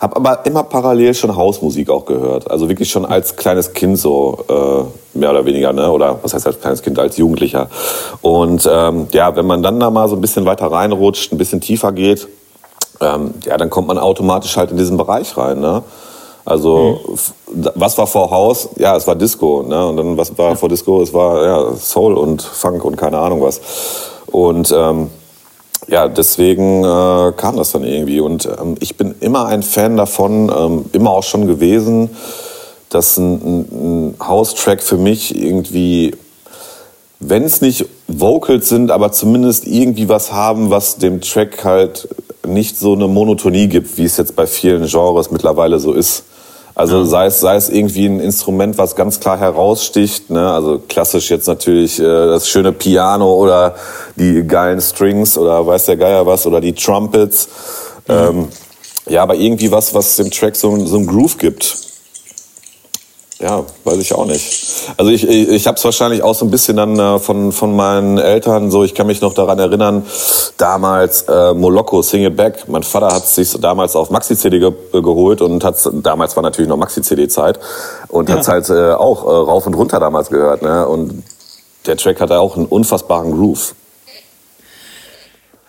Hab 0.00 0.16
aber 0.16 0.46
immer 0.46 0.62
parallel 0.62 1.12
schon 1.14 1.36
Hausmusik 1.36 1.90
auch 1.90 2.06
gehört. 2.06 2.50
Also 2.50 2.68
wirklich 2.68 2.90
schon 2.90 3.04
als 3.04 3.36
kleines 3.36 3.74
Kind 3.74 3.98
so, 3.98 4.38
äh, 4.48 5.18
mehr 5.18 5.30
oder 5.30 5.44
weniger, 5.44 5.72
ne? 5.72 5.90
oder 5.90 6.18
was 6.22 6.32
heißt 6.32 6.46
als 6.46 6.60
kleines 6.60 6.82
Kind, 6.82 6.98
als 6.98 7.18
Jugendlicher. 7.18 7.68
Und 8.22 8.68
ähm, 8.70 9.08
ja, 9.12 9.36
wenn 9.36 9.46
man 9.46 9.62
dann 9.62 9.78
da 9.78 9.90
mal 9.90 10.08
so 10.08 10.16
ein 10.16 10.20
bisschen 10.20 10.46
weiter 10.46 10.66
reinrutscht, 10.66 11.32
ein 11.32 11.38
bisschen 11.38 11.60
tiefer 11.60 11.92
geht, 11.92 12.28
ähm, 13.00 13.34
ja, 13.44 13.58
dann 13.58 13.68
kommt 13.68 13.88
man 13.88 13.98
automatisch 13.98 14.56
halt 14.56 14.70
in 14.70 14.78
diesen 14.78 14.96
Bereich 14.96 15.36
rein. 15.36 15.60
Ne? 15.60 15.82
Also 16.46 17.00
mhm. 17.52 17.68
was 17.74 17.98
war 17.98 18.06
vor 18.06 18.30
Haus? 18.30 18.68
Ja, 18.76 18.96
es 18.96 19.06
war 19.06 19.16
Disco. 19.16 19.62
Ne? 19.62 19.86
Und 19.86 19.96
dann 19.96 20.16
was 20.16 20.36
war 20.38 20.56
vor 20.56 20.68
Disco? 20.68 21.02
Es 21.02 21.12
war 21.12 21.44
ja, 21.44 21.76
Soul 21.76 22.14
und 22.14 22.40
Funk 22.40 22.84
und 22.84 22.96
keine 22.96 23.18
Ahnung 23.18 23.42
was. 23.42 23.60
Und 24.26 24.72
ähm, 24.74 25.10
ja, 25.88 26.08
deswegen 26.08 26.84
äh, 26.84 27.32
kam 27.36 27.56
das 27.56 27.72
dann 27.72 27.82
irgendwie. 27.82 28.20
Und 28.20 28.46
ähm, 28.46 28.76
ich 28.78 28.96
bin 28.96 29.16
immer 29.18 29.46
ein 29.46 29.64
Fan 29.64 29.96
davon, 29.96 30.50
ähm, 30.56 30.84
immer 30.92 31.10
auch 31.10 31.24
schon 31.24 31.48
gewesen, 31.48 32.10
dass 32.90 33.16
ein, 33.18 33.34
ein, 33.34 34.14
ein 34.14 34.14
House-Track 34.24 34.84
für 34.84 34.98
mich 34.98 35.36
irgendwie, 35.36 36.14
wenn 37.18 37.42
es 37.42 37.60
nicht 37.60 37.86
Vocals 38.06 38.68
sind, 38.68 38.92
aber 38.92 39.10
zumindest 39.10 39.66
irgendwie 39.66 40.08
was 40.08 40.32
haben, 40.32 40.70
was 40.70 40.98
dem 40.98 41.20
Track 41.20 41.64
halt 41.64 42.08
nicht 42.46 42.78
so 42.78 42.92
eine 42.92 43.08
Monotonie 43.08 43.66
gibt, 43.66 43.98
wie 43.98 44.04
es 44.04 44.16
jetzt 44.16 44.36
bei 44.36 44.46
vielen 44.46 44.86
Genres 44.86 45.32
mittlerweile 45.32 45.80
so 45.80 45.92
ist. 45.92 46.22
Also 46.76 47.06
sei 47.06 47.24
es, 47.26 47.40
sei 47.40 47.56
es 47.56 47.70
irgendwie 47.70 48.04
ein 48.04 48.20
Instrument, 48.20 48.76
was 48.76 48.94
ganz 48.96 49.18
klar 49.18 49.38
heraussticht, 49.38 50.28
ne? 50.28 50.52
also 50.52 50.78
klassisch 50.86 51.30
jetzt 51.30 51.46
natürlich 51.46 51.98
äh, 51.98 52.02
das 52.02 52.50
schöne 52.50 52.70
Piano 52.70 53.34
oder 53.34 53.76
die 54.16 54.46
geilen 54.46 54.82
Strings 54.82 55.38
oder 55.38 55.66
weiß 55.66 55.86
der 55.86 55.96
Geier 55.96 56.26
was 56.26 56.46
oder 56.46 56.60
die 56.60 56.74
Trumpets. 56.74 57.48
Mhm. 58.06 58.14
Ähm, 58.14 58.48
ja, 59.08 59.22
aber 59.22 59.36
irgendwie 59.36 59.72
was, 59.72 59.94
was 59.94 60.16
dem 60.16 60.30
Track 60.30 60.54
so, 60.54 60.76
so 60.84 60.98
einen 60.98 61.06
Groove 61.06 61.38
gibt. 61.38 61.78
Ja, 63.38 63.64
weiß 63.84 63.98
ich 63.98 64.14
auch 64.14 64.24
nicht. 64.24 64.94
Also 64.96 65.10
ich, 65.10 65.28
ich, 65.28 65.48
ich 65.48 65.66
habe 65.66 65.76
es 65.76 65.84
wahrscheinlich 65.84 66.22
auch 66.22 66.34
so 66.34 66.46
ein 66.46 66.50
bisschen 66.50 66.78
dann 66.78 66.98
äh, 66.98 67.18
von, 67.18 67.52
von 67.52 67.76
meinen 67.76 68.16
Eltern 68.16 68.70
so, 68.70 68.82
ich 68.82 68.94
kann 68.94 69.06
mich 69.06 69.20
noch 69.20 69.34
daran 69.34 69.58
erinnern, 69.58 70.06
damals 70.56 71.22
äh, 71.22 71.52
Moloko, 71.52 72.00
Sing 72.00 72.24
It 72.24 72.34
Back. 72.34 72.66
Mein 72.66 72.82
Vater 72.82 73.14
hat 73.14 73.26
sich 73.26 73.52
damals 73.60 73.94
auf 73.94 74.08
Maxi-CD 74.08 74.58
ge 74.58 74.72
geholt 74.92 75.42
und 75.42 75.62
hat 75.64 75.76
damals 75.92 76.34
war 76.36 76.42
natürlich 76.42 76.68
noch 76.70 76.78
Maxi-CD-Zeit 76.78 77.60
und 78.08 78.30
ja. 78.30 78.36
hat 78.36 78.48
halt 78.48 78.70
äh, 78.70 78.92
auch 78.92 79.24
äh, 79.24 79.28
rauf 79.28 79.66
und 79.66 79.74
runter 79.74 80.00
damals 80.00 80.30
gehört. 80.30 80.62
Ne? 80.62 80.88
Und 80.88 81.22
der 81.84 81.98
Track 81.98 82.20
hatte 82.20 82.40
auch 82.40 82.56
einen 82.56 82.66
unfassbaren 82.66 83.32
Groove. 83.32 83.74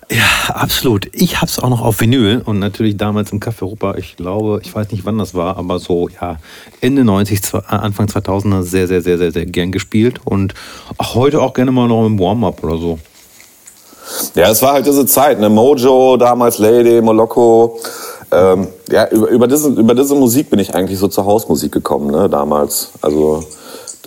Ja, 0.09 0.53
absolut. 0.53 1.09
Ich 1.11 1.41
hab's 1.41 1.59
auch 1.59 1.69
noch 1.69 1.81
auf 1.81 1.99
Vinyl 1.99 2.41
und 2.45 2.59
natürlich 2.59 2.95
damals 2.95 3.33
im 3.33 3.41
Café 3.41 3.63
Europa. 3.63 3.95
Ich 3.95 4.15
glaube, 4.15 4.61
ich 4.63 4.73
weiß 4.73 4.91
nicht, 4.91 5.03
wann 5.05 5.17
das 5.17 5.33
war, 5.33 5.57
aber 5.57 5.79
so, 5.79 6.07
ja, 6.07 6.37
Ende 6.79 7.03
90, 7.03 7.53
äh, 7.53 7.61
Anfang 7.67 8.07
2000er 8.07 8.63
sehr, 8.63 8.87
sehr, 8.87 9.01
sehr, 9.01 9.17
sehr, 9.17 9.33
sehr 9.33 9.45
gern 9.45 9.73
gespielt 9.73 10.21
und 10.23 10.53
auch 10.97 11.15
heute 11.15 11.41
auch 11.41 11.53
gerne 11.53 11.71
mal 11.71 11.89
noch 11.89 12.05
im 12.05 12.17
Warm-Up 12.19 12.63
oder 12.63 12.77
so. 12.77 12.99
Ja, 14.35 14.49
es 14.49 14.61
war 14.61 14.73
halt 14.73 14.85
diese 14.85 15.05
Zeit, 15.05 15.41
ne? 15.41 15.49
Mojo, 15.49 16.15
damals 16.15 16.57
Lady, 16.57 17.01
Moloko. 17.01 17.77
Ähm, 18.31 18.67
ja, 18.89 19.09
über, 19.09 19.27
über, 19.27 19.47
diese, 19.47 19.69
über 19.69 19.93
diese 19.93 20.15
Musik 20.15 20.49
bin 20.49 20.59
ich 20.59 20.73
eigentlich 20.73 20.99
so 20.99 21.09
zur 21.09 21.25
Hausmusik 21.25 21.73
gekommen, 21.73 22.11
ne, 22.11 22.29
damals. 22.29 22.91
Also 23.01 23.43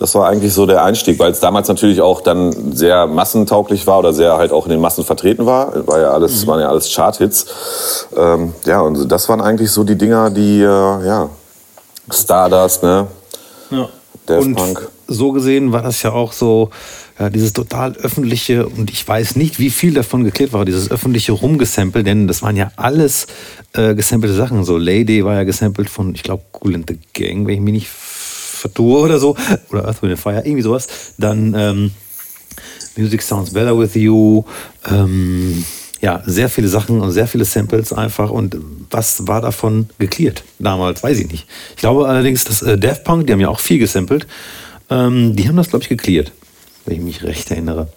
das 0.01 0.15
war 0.15 0.27
eigentlich 0.27 0.51
so 0.51 0.65
der 0.65 0.83
Einstieg, 0.83 1.19
weil 1.19 1.31
es 1.31 1.39
damals 1.39 1.67
natürlich 1.67 2.01
auch 2.01 2.21
dann 2.21 2.73
sehr 2.73 3.05
massentauglich 3.05 3.85
war 3.85 3.99
oder 3.99 4.13
sehr 4.13 4.35
halt 4.35 4.51
auch 4.51 4.65
in 4.65 4.71
den 4.71 4.81
Massen 4.81 5.03
vertreten 5.03 5.45
war. 5.45 5.87
War 5.87 5.99
ja 6.01 6.09
alles, 6.09 6.41
mhm. 6.41 6.47
waren 6.47 6.59
ja 6.59 6.69
alles 6.69 6.91
Charthits. 6.91 7.45
Ähm, 8.17 8.55
ja, 8.65 8.81
und 8.81 9.11
das 9.11 9.29
waren 9.29 9.41
eigentlich 9.41 9.69
so 9.69 9.83
die 9.83 9.95
Dinger, 9.95 10.31
die, 10.31 10.61
äh, 10.61 10.65
ja, 10.65 11.29
Stardust, 12.09 12.81
ne? 12.81 13.05
Ja. 13.69 13.89
Und 14.35 14.55
Punk. 14.55 14.89
so 15.07 15.33
gesehen 15.33 15.71
war 15.71 15.83
das 15.83 16.01
ja 16.01 16.13
auch 16.13 16.33
so, 16.33 16.71
ja, 17.19 17.29
dieses 17.29 17.53
total 17.53 17.95
öffentliche, 17.97 18.65
und 18.65 18.89
ich 18.89 19.07
weiß 19.07 19.35
nicht, 19.35 19.59
wie 19.59 19.69
viel 19.69 19.93
davon 19.93 20.23
geklärt 20.23 20.51
war, 20.51 20.65
dieses 20.65 20.89
öffentliche 20.89 21.33
Rumgesample, 21.33 22.03
denn 22.03 22.27
das 22.27 22.41
waren 22.41 22.57
ja 22.57 22.71
alles 22.75 23.27
äh, 23.73 23.93
gesampelte 23.93 24.35
Sachen. 24.35 24.63
So 24.63 24.77
Lady 24.77 25.23
war 25.23 25.35
ja 25.35 25.43
gesampelt 25.43 25.91
von, 25.91 26.15
ich 26.15 26.23
glaube, 26.23 26.41
Cool 26.59 26.73
and 26.73 26.89
the 26.89 26.97
Gang, 27.13 27.45
wenn 27.45 27.53
ich 27.53 27.61
mich 27.61 27.73
nicht 27.73 27.89
vertue 28.61 28.99
oder 28.99 29.19
so, 29.19 29.35
oder 29.69 29.85
Earth, 29.85 30.01
Wind 30.01 30.19
Fire, 30.19 30.41
irgendwie 30.43 30.61
sowas, 30.61 30.87
dann 31.17 31.53
ähm, 31.57 31.91
Music 32.95 33.21
Sounds 33.21 33.51
Better 33.51 33.77
With 33.77 33.95
You, 33.95 34.43
ähm, 34.89 35.65
ja, 36.01 36.21
sehr 36.25 36.49
viele 36.49 36.67
Sachen 36.67 36.99
und 36.99 37.11
sehr 37.11 37.27
viele 37.27 37.45
Samples 37.45 37.93
einfach. 37.93 38.31
Und 38.31 38.57
was 38.89 39.27
war 39.27 39.41
davon 39.41 39.89
geklärt 39.99 40.43
damals? 40.57 41.03
Weiß 41.03 41.19
ich 41.19 41.31
nicht. 41.31 41.47
Ich 41.71 41.77
glaube 41.77 42.07
allerdings, 42.07 42.43
dass 42.43 42.61
äh, 42.63 42.77
Daft 42.77 43.03
Punk, 43.03 43.27
die 43.27 43.33
haben 43.33 43.39
ja 43.39 43.49
auch 43.49 43.59
viel 43.59 43.79
gesampelt, 43.79 44.25
ähm, 44.89 45.35
die 45.35 45.47
haben 45.47 45.55
das, 45.55 45.69
glaube 45.69 45.83
ich, 45.83 45.89
geklärt, 45.89 46.31
wenn 46.85 46.97
ich 46.97 47.01
mich 47.01 47.23
recht 47.23 47.51
erinnere. 47.51 47.87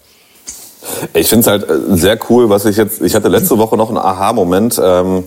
Ich 1.13 1.27
finde 1.27 1.41
es 1.41 1.47
halt 1.47 1.69
äh, 1.69 1.97
sehr 1.97 2.19
cool, 2.29 2.49
was 2.49 2.65
ich 2.65 2.77
jetzt, 2.77 3.01
ich 3.01 3.15
hatte 3.15 3.27
letzte 3.27 3.57
Woche 3.57 3.75
noch 3.75 3.89
einen 3.89 3.97
Aha-Moment. 3.97 4.79
Ähm, 4.81 5.23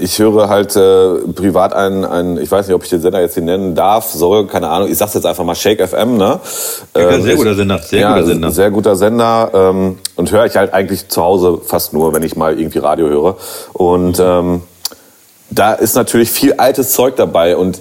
ich 0.00 0.20
höre 0.20 0.48
halt 0.48 0.76
äh, 0.76 1.32
privat 1.34 1.74
einen, 1.74 2.04
einen, 2.04 2.40
ich 2.40 2.48
weiß 2.50 2.68
nicht, 2.68 2.74
ob 2.74 2.84
ich 2.84 2.88
den 2.88 3.00
Sender 3.00 3.20
jetzt 3.20 3.34
hier 3.34 3.42
nennen 3.42 3.74
darf, 3.74 4.12
soll, 4.12 4.46
keine 4.46 4.68
Ahnung, 4.68 4.88
ich 4.88 4.96
sag's 4.96 5.14
jetzt 5.14 5.26
einfach 5.26 5.44
mal 5.44 5.56
Shake 5.56 5.86
FM, 5.86 6.16
ne? 6.16 6.38
Ähm, 6.94 7.22
sehr 7.22 7.34
guter 7.34 7.54
Sender, 7.56 7.78
sehr 7.78 8.00
ja, 8.00 8.14
guter 8.14 8.26
Sender. 8.26 8.50
Sehr 8.52 8.70
guter 8.70 8.96
Sender 8.96 9.50
ähm, 9.52 9.98
und 10.14 10.30
höre 10.30 10.46
ich 10.46 10.56
halt 10.56 10.72
eigentlich 10.72 11.08
zu 11.08 11.20
Hause 11.20 11.60
fast 11.64 11.92
nur, 11.92 12.14
wenn 12.14 12.22
ich 12.22 12.36
mal 12.36 12.58
irgendwie 12.58 12.78
Radio 12.78 13.08
höre. 13.08 13.36
Und 13.72 14.20
ähm, 14.20 14.62
da 15.50 15.72
ist 15.72 15.96
natürlich 15.96 16.30
viel 16.30 16.52
altes 16.54 16.92
Zeug 16.92 17.16
dabei 17.16 17.56
und 17.56 17.80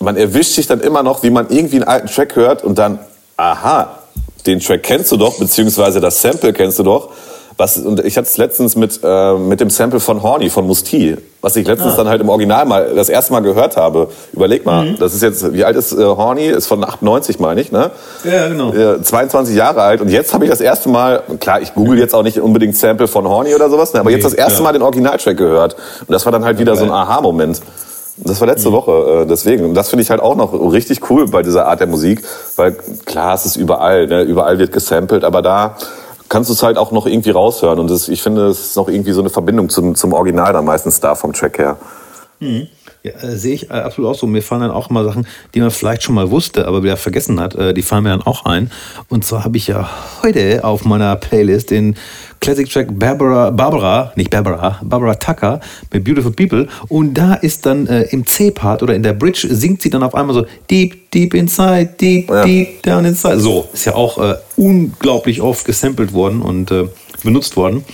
man 0.00 0.16
erwischt 0.16 0.54
sich 0.54 0.66
dann 0.66 0.80
immer 0.80 1.04
noch, 1.04 1.22
wie 1.22 1.30
man 1.30 1.50
irgendwie 1.50 1.76
einen 1.76 1.84
alten 1.84 2.08
Track 2.08 2.34
hört 2.34 2.64
und 2.64 2.78
dann, 2.78 2.98
aha, 3.36 4.00
den 4.44 4.58
Track 4.58 4.82
kennst 4.82 5.12
du 5.12 5.16
doch, 5.16 5.38
beziehungsweise 5.38 6.00
das 6.00 6.20
Sample 6.20 6.52
kennst 6.52 6.80
du 6.80 6.82
doch. 6.82 7.10
Was, 7.56 7.76
und 7.76 8.04
ich 8.04 8.16
hatte 8.16 8.26
es 8.26 8.36
letztens 8.36 8.74
mit, 8.74 9.00
äh, 9.04 9.34
mit 9.34 9.60
dem 9.60 9.70
Sample 9.70 10.00
von 10.00 10.22
Horny, 10.22 10.50
von 10.50 10.66
Musti, 10.66 11.16
was 11.40 11.54
ich 11.54 11.66
letztens 11.66 11.94
ah. 11.94 11.98
dann 11.98 12.08
halt 12.08 12.20
im 12.20 12.28
Original 12.28 12.64
mal 12.64 12.94
das 12.96 13.08
erste 13.08 13.32
Mal 13.32 13.40
gehört 13.40 13.76
habe. 13.76 14.08
Überleg 14.32 14.64
mal, 14.66 14.86
mhm. 14.86 14.98
das 14.98 15.14
ist 15.14 15.22
jetzt, 15.22 15.52
wie 15.52 15.64
alt 15.64 15.76
ist 15.76 15.92
äh, 15.92 16.02
Horny? 16.02 16.46
Ist 16.46 16.66
von 16.66 16.82
98, 16.82 17.38
meine 17.38 17.60
ich, 17.60 17.70
ne? 17.70 17.92
Ja, 18.24 18.48
genau. 18.48 18.72
Äh, 18.72 19.02
22 19.02 19.54
Jahre 19.54 19.82
alt. 19.82 20.00
Und 20.00 20.08
jetzt 20.08 20.34
habe 20.34 20.44
ich 20.44 20.50
das 20.50 20.60
erste 20.60 20.88
Mal, 20.88 21.22
klar, 21.38 21.60
ich 21.60 21.74
google 21.74 21.98
jetzt 21.98 22.14
auch 22.14 22.24
nicht 22.24 22.40
unbedingt 22.40 22.76
Sample 22.76 23.06
von 23.06 23.28
Horny 23.28 23.54
oder 23.54 23.70
sowas, 23.70 23.92
ne? 23.92 24.00
aber 24.00 24.10
nee, 24.10 24.16
jetzt 24.16 24.24
das 24.24 24.34
erste 24.34 24.54
klar. 24.54 24.64
Mal 24.64 24.72
den 24.72 24.82
Originaltrack 24.82 25.36
gehört. 25.36 25.76
Und 26.00 26.10
das 26.10 26.24
war 26.24 26.32
dann 26.32 26.44
halt 26.44 26.58
wieder 26.58 26.72
okay. 26.72 26.80
so 26.80 26.86
ein 26.86 26.92
Aha-Moment. 26.92 27.60
Das 28.16 28.40
war 28.40 28.48
letzte 28.48 28.70
mhm. 28.70 28.74
Woche, 28.74 29.22
äh, 29.22 29.26
deswegen. 29.26 29.64
Und 29.64 29.74
das 29.74 29.90
finde 29.90 30.02
ich 30.02 30.10
halt 30.10 30.20
auch 30.20 30.36
noch 30.36 30.52
richtig 30.72 31.08
cool 31.10 31.28
bei 31.28 31.42
dieser 31.42 31.66
Art 31.66 31.80
der 31.80 31.86
Musik, 31.86 32.24
weil 32.56 32.76
klar, 33.04 33.34
es 33.34 33.44
ist 33.44 33.56
überall, 33.56 34.06
ne? 34.06 34.22
überall 34.22 34.58
wird 34.58 34.72
gesampelt, 34.72 35.24
aber 35.24 35.42
da 35.42 35.76
kannst 36.28 36.50
du 36.50 36.54
es 36.54 36.62
halt 36.62 36.78
auch 36.78 36.92
noch 36.92 37.06
irgendwie 37.06 37.30
raushören. 37.30 37.78
Und 37.78 37.90
das, 37.90 38.08
ich 38.08 38.22
finde, 38.22 38.46
es 38.46 38.60
ist 38.60 38.76
noch 38.76 38.88
irgendwie 38.88 39.12
so 39.12 39.20
eine 39.20 39.30
Verbindung 39.30 39.68
zum, 39.68 39.94
zum 39.94 40.12
Original 40.12 40.52
dann 40.52 40.64
meistens 40.64 41.00
da 41.00 41.14
vom 41.14 41.32
Track 41.32 41.58
her. 41.58 41.76
Mhm. 42.40 42.68
Ja, 43.06 43.12
äh, 43.22 43.36
sehe 43.36 43.52
ich 43.52 43.68
äh, 43.68 43.74
absolut 43.74 44.10
auch 44.10 44.18
so. 44.18 44.26
Mir 44.26 44.40
fallen 44.40 44.62
dann 44.62 44.70
auch 44.70 44.88
immer 44.88 45.04
Sachen, 45.04 45.26
die 45.54 45.60
man 45.60 45.70
vielleicht 45.70 46.02
schon 46.02 46.14
mal 46.14 46.30
wusste, 46.30 46.66
aber 46.66 46.82
wieder 46.82 46.96
vergessen 46.96 47.38
hat, 47.38 47.54
äh, 47.54 47.74
die 47.74 47.82
fallen 47.82 48.04
mir 48.04 48.10
dann 48.10 48.22
auch 48.22 48.46
ein. 48.46 48.70
Und 49.10 49.26
zwar 49.26 49.44
habe 49.44 49.58
ich 49.58 49.66
ja 49.66 49.90
heute 50.22 50.64
auf 50.64 50.86
meiner 50.86 51.14
Playlist 51.16 51.70
den 51.70 51.96
Classic 52.40 52.66
Track 52.66 52.98
Barbara, 52.98 53.50
Barbara, 53.50 54.12
nicht 54.16 54.30
Barbara, 54.30 54.80
Barbara 54.82 55.16
Tucker 55.16 55.60
mit 55.92 56.02
Beautiful 56.02 56.32
People. 56.32 56.66
Und 56.88 57.12
da 57.12 57.34
ist 57.34 57.66
dann 57.66 57.86
äh, 57.88 58.04
im 58.04 58.26
C-Part 58.26 58.82
oder 58.82 58.94
in 58.94 59.02
der 59.02 59.12
Bridge 59.12 59.48
singt 59.50 59.82
sie 59.82 59.90
dann 59.90 60.02
auf 60.02 60.14
einmal 60.14 60.34
so 60.34 60.46
Deep, 60.70 61.10
Deep 61.10 61.34
Inside, 61.34 61.96
Deep, 62.00 62.30
ja. 62.30 62.42
Deep 62.42 62.82
Down 62.84 63.04
Inside. 63.04 63.38
So, 63.38 63.68
ist 63.74 63.84
ja 63.84 63.94
auch 63.94 64.16
äh, 64.16 64.36
unglaublich 64.56 65.42
oft 65.42 65.66
gesampelt 65.66 66.14
worden 66.14 66.40
und 66.40 66.70
äh, 66.70 66.88
benutzt 67.22 67.54
worden. 67.58 67.84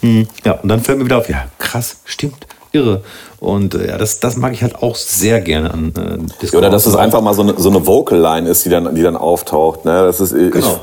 Hm, 0.00 0.28
ja, 0.44 0.52
und 0.52 0.68
dann 0.68 0.80
fällt 0.80 0.98
mir 0.98 1.06
wieder 1.06 1.18
auf, 1.18 1.28
ja, 1.28 1.46
krass, 1.58 1.96
stimmt, 2.04 2.46
irre. 2.72 3.02
Und 3.38 3.74
äh, 3.74 3.88
ja, 3.88 3.98
das, 3.98 4.20
das 4.20 4.36
mag 4.36 4.52
ich 4.52 4.62
halt 4.62 4.82
auch 4.82 4.96
sehr 4.96 5.40
gerne 5.40 5.72
an 5.72 5.92
äh, 5.96 6.40
Disco. 6.40 6.58
Oder 6.58 6.70
dass 6.70 6.86
es 6.86 6.94
einfach 6.94 7.20
mal 7.20 7.34
so 7.34 7.42
eine, 7.42 7.54
so 7.56 7.70
eine 7.70 7.86
Vocal 7.86 8.18
Line 8.18 8.48
ist, 8.48 8.64
die 8.64 8.70
dann, 8.70 8.94
die 8.94 9.02
dann 9.02 9.16
auftaucht. 9.16 9.84
Ne? 9.84 10.04
Das 10.04 10.20
ist, 10.20 10.32
genau. 10.32 10.80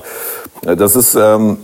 ich, 0.64 0.76
das 0.76 0.96
ist 0.96 1.16
ähm, 1.16 1.58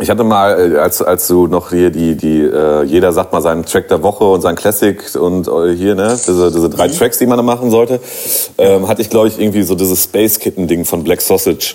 ich 0.00 0.08
hatte 0.08 0.24
mal, 0.24 0.72
äh, 0.72 0.78
als, 0.78 1.02
als 1.02 1.28
du 1.28 1.46
noch 1.46 1.70
hier 1.70 1.90
die, 1.90 2.16
die 2.16 2.40
äh, 2.40 2.84
jeder 2.84 3.12
sagt 3.12 3.32
mal 3.32 3.42
seinen 3.42 3.66
Track 3.66 3.88
der 3.88 4.02
Woche 4.02 4.24
und 4.24 4.40
sein 4.40 4.56
Classic 4.56 4.98
und 5.14 5.46
äh, 5.46 5.76
hier, 5.76 5.94
ne, 5.94 6.18
diese, 6.26 6.50
diese 6.50 6.70
drei 6.70 6.88
mhm. 6.88 6.92
Tracks, 6.92 7.18
die 7.18 7.26
man 7.26 7.36
da 7.36 7.42
machen 7.42 7.70
sollte, 7.70 8.00
ähm, 8.56 8.88
hatte 8.88 9.02
ich, 9.02 9.10
glaube 9.10 9.28
ich, 9.28 9.38
irgendwie 9.38 9.62
so 9.62 9.74
dieses 9.74 10.04
Space 10.04 10.38
Kitten-Ding 10.38 10.86
von 10.86 11.04
Black 11.04 11.20
Sausage. 11.20 11.74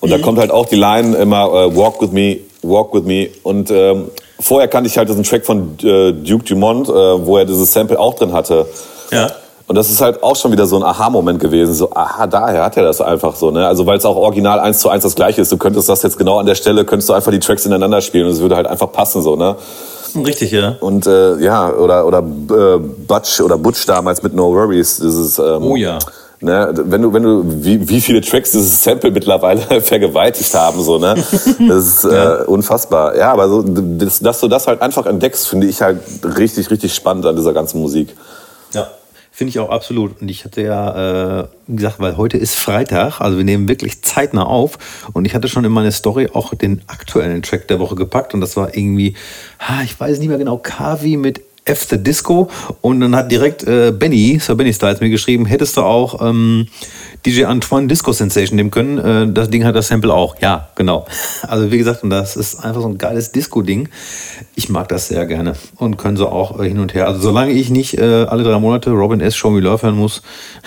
Und 0.00 0.10
mhm. 0.10 0.12
da 0.12 0.18
kommt 0.20 0.38
halt 0.38 0.52
auch 0.52 0.66
die 0.66 0.76
Line 0.76 1.16
immer 1.16 1.46
äh, 1.46 1.76
Walk 1.76 2.00
with 2.00 2.12
me, 2.12 2.38
walk 2.62 2.94
with 2.94 3.02
me. 3.02 3.30
Und 3.42 3.70
ähm, 3.72 4.10
vorher 4.38 4.68
kannte 4.68 4.88
ich 4.88 4.98
halt 4.98 5.08
diesen 5.08 5.24
Track 5.24 5.44
von 5.44 5.76
äh, 5.82 6.12
Duke 6.12 6.44
Dumont, 6.44 6.88
äh, 6.88 6.92
wo 6.92 7.38
er 7.38 7.44
dieses 7.44 7.72
Sample 7.72 7.98
auch 7.98 8.14
drin 8.14 8.32
hatte. 8.32 8.66
Ja. 9.10 9.30
Und 9.68 9.74
das 9.74 9.90
ist 9.90 10.00
halt 10.00 10.22
auch 10.22 10.36
schon 10.36 10.52
wieder 10.52 10.66
so 10.66 10.76
ein 10.76 10.84
Aha-Moment 10.84 11.40
gewesen. 11.40 11.74
So, 11.74 11.90
aha, 11.92 12.28
daher 12.28 12.62
hat 12.62 12.76
er 12.76 12.84
das 12.84 13.00
einfach 13.00 13.34
so, 13.34 13.50
ne? 13.50 13.66
Also 13.66 13.84
weil 13.84 13.98
es 13.98 14.04
auch 14.04 14.14
original 14.14 14.60
eins 14.60 14.78
zu 14.78 14.88
eins 14.88 15.02
das 15.02 15.16
gleiche 15.16 15.40
ist. 15.40 15.50
Du 15.50 15.56
könntest 15.56 15.88
das 15.88 16.02
jetzt 16.04 16.18
genau 16.18 16.38
an 16.38 16.46
der 16.46 16.54
Stelle, 16.54 16.84
könntest 16.84 17.08
du 17.08 17.14
einfach 17.14 17.32
die 17.32 17.40
Tracks 17.40 17.66
ineinander 17.66 18.00
spielen 18.00 18.26
und 18.26 18.32
es 18.32 18.40
würde 18.40 18.54
halt 18.54 18.68
einfach 18.68 18.92
passen, 18.92 19.22
so, 19.22 19.34
ne? 19.34 19.56
Richtig, 20.24 20.52
ja. 20.52 20.76
Und 20.80 21.06
äh, 21.06 21.36
ja, 21.38 21.72
oder, 21.72 22.06
oder 22.06 22.18
äh, 22.18 22.78
Butch 22.78 23.40
oder 23.40 23.58
Butch 23.58 23.84
damals 23.86 24.22
mit 24.22 24.34
No 24.34 24.54
Worries, 24.54 24.98
dieses 24.98 25.38
ähm, 25.38 25.62
Oh 25.62 25.76
ja. 25.76 25.98
Ne, 26.40 26.70
wenn 26.76 27.00
du, 27.00 27.12
wenn 27.14 27.22
du, 27.22 27.64
wie, 27.64 27.88
wie 27.88 28.00
viele 28.00 28.20
Tracks 28.20 28.50
dieses 28.50 28.84
Sample 28.84 29.10
mittlerweile 29.10 29.80
vergewaltigt 29.80 30.54
haben, 30.54 30.82
so, 30.82 30.98
ne? 30.98 31.14
Das 31.14 31.86
ist 31.86 32.04
äh, 32.04 32.44
unfassbar. 32.46 33.16
Ja, 33.16 33.32
aber 33.32 33.48
so, 33.48 33.62
dass, 33.62 34.20
dass 34.20 34.40
du 34.40 34.48
das 34.48 34.66
halt 34.66 34.82
einfach 34.82 35.06
entdeckst, 35.06 35.48
finde 35.48 35.66
ich 35.66 35.80
halt 35.80 36.00
richtig, 36.22 36.70
richtig 36.70 36.94
spannend 36.94 37.24
an 37.24 37.36
dieser 37.36 37.54
ganzen 37.54 37.80
Musik. 37.80 38.14
Ja. 38.74 38.88
Finde 39.36 39.50
ich 39.50 39.58
auch 39.58 39.68
absolut. 39.68 40.22
Und 40.22 40.30
ich 40.30 40.46
hatte 40.46 40.62
ja 40.62 41.40
äh, 41.40 41.46
gesagt, 41.68 42.00
weil 42.00 42.16
heute 42.16 42.38
ist 42.38 42.54
Freitag, 42.54 43.20
also 43.20 43.36
wir 43.36 43.44
nehmen 43.44 43.68
wirklich 43.68 44.02
zeitnah 44.02 44.46
auf. 44.46 44.78
Und 45.12 45.26
ich 45.26 45.34
hatte 45.34 45.48
schon 45.48 45.62
in 45.66 45.72
meine 45.72 45.92
Story 45.92 46.30
auch 46.32 46.54
den 46.54 46.80
aktuellen 46.86 47.42
Track 47.42 47.68
der 47.68 47.78
Woche 47.78 47.96
gepackt. 47.96 48.32
Und 48.32 48.40
das 48.40 48.56
war 48.56 48.74
irgendwie, 48.74 49.14
ha, 49.58 49.82
ich 49.82 50.00
weiß 50.00 50.20
nicht 50.20 50.28
mehr 50.28 50.38
genau, 50.38 50.56
Kavi 50.56 51.18
mit 51.18 51.42
F 51.66 51.86
the 51.90 52.02
Disco. 52.02 52.48
Und 52.80 53.00
dann 53.00 53.14
hat 53.14 53.30
direkt 53.30 53.64
äh, 53.64 53.92
Benny, 53.92 54.38
Sir 54.40 54.54
Benny 54.54 54.72
Styles, 54.72 55.00
mir 55.00 55.10
geschrieben, 55.10 55.46
hättest 55.46 55.76
du 55.76 55.82
auch 55.82 56.26
ähm, 56.26 56.68
DJ 57.26 57.44
Antoine 57.44 57.88
Disco 57.88 58.12
Sensation 58.12 58.56
nehmen 58.56 58.70
können. 58.70 58.98
Äh, 58.98 59.32
das 59.32 59.50
Ding 59.50 59.64
hat 59.64 59.74
das 59.74 59.88
Sample 59.88 60.14
auch. 60.14 60.36
Ja, 60.40 60.68
genau. 60.74 61.06
Also 61.46 61.70
wie 61.70 61.78
gesagt, 61.78 62.02
und 62.02 62.10
das 62.10 62.36
ist 62.36 62.64
einfach 62.64 62.82
so 62.82 62.88
ein 62.88 62.98
geiles 62.98 63.30
Disco-Ding. 63.30 63.88
Ich 64.54 64.68
mag 64.68 64.88
das 64.88 65.08
sehr 65.08 65.26
gerne 65.26 65.54
und 65.76 65.96
können 65.96 66.16
so 66.16 66.28
auch 66.28 66.58
äh, 66.60 66.68
hin 66.68 66.78
und 66.78 66.94
her. 66.94 67.06
Also 67.06 67.20
solange 67.20 67.52
ich 67.52 67.70
nicht 67.70 67.98
äh, 67.98 68.24
alle 68.24 68.42
drei 68.42 68.58
Monate 68.58 68.90
Robin 68.90 69.20
S. 69.20 69.36
Show 69.36 69.50
Me 69.50 69.60
Love 69.60 69.82
hören 69.82 69.96
muss, 69.96 70.22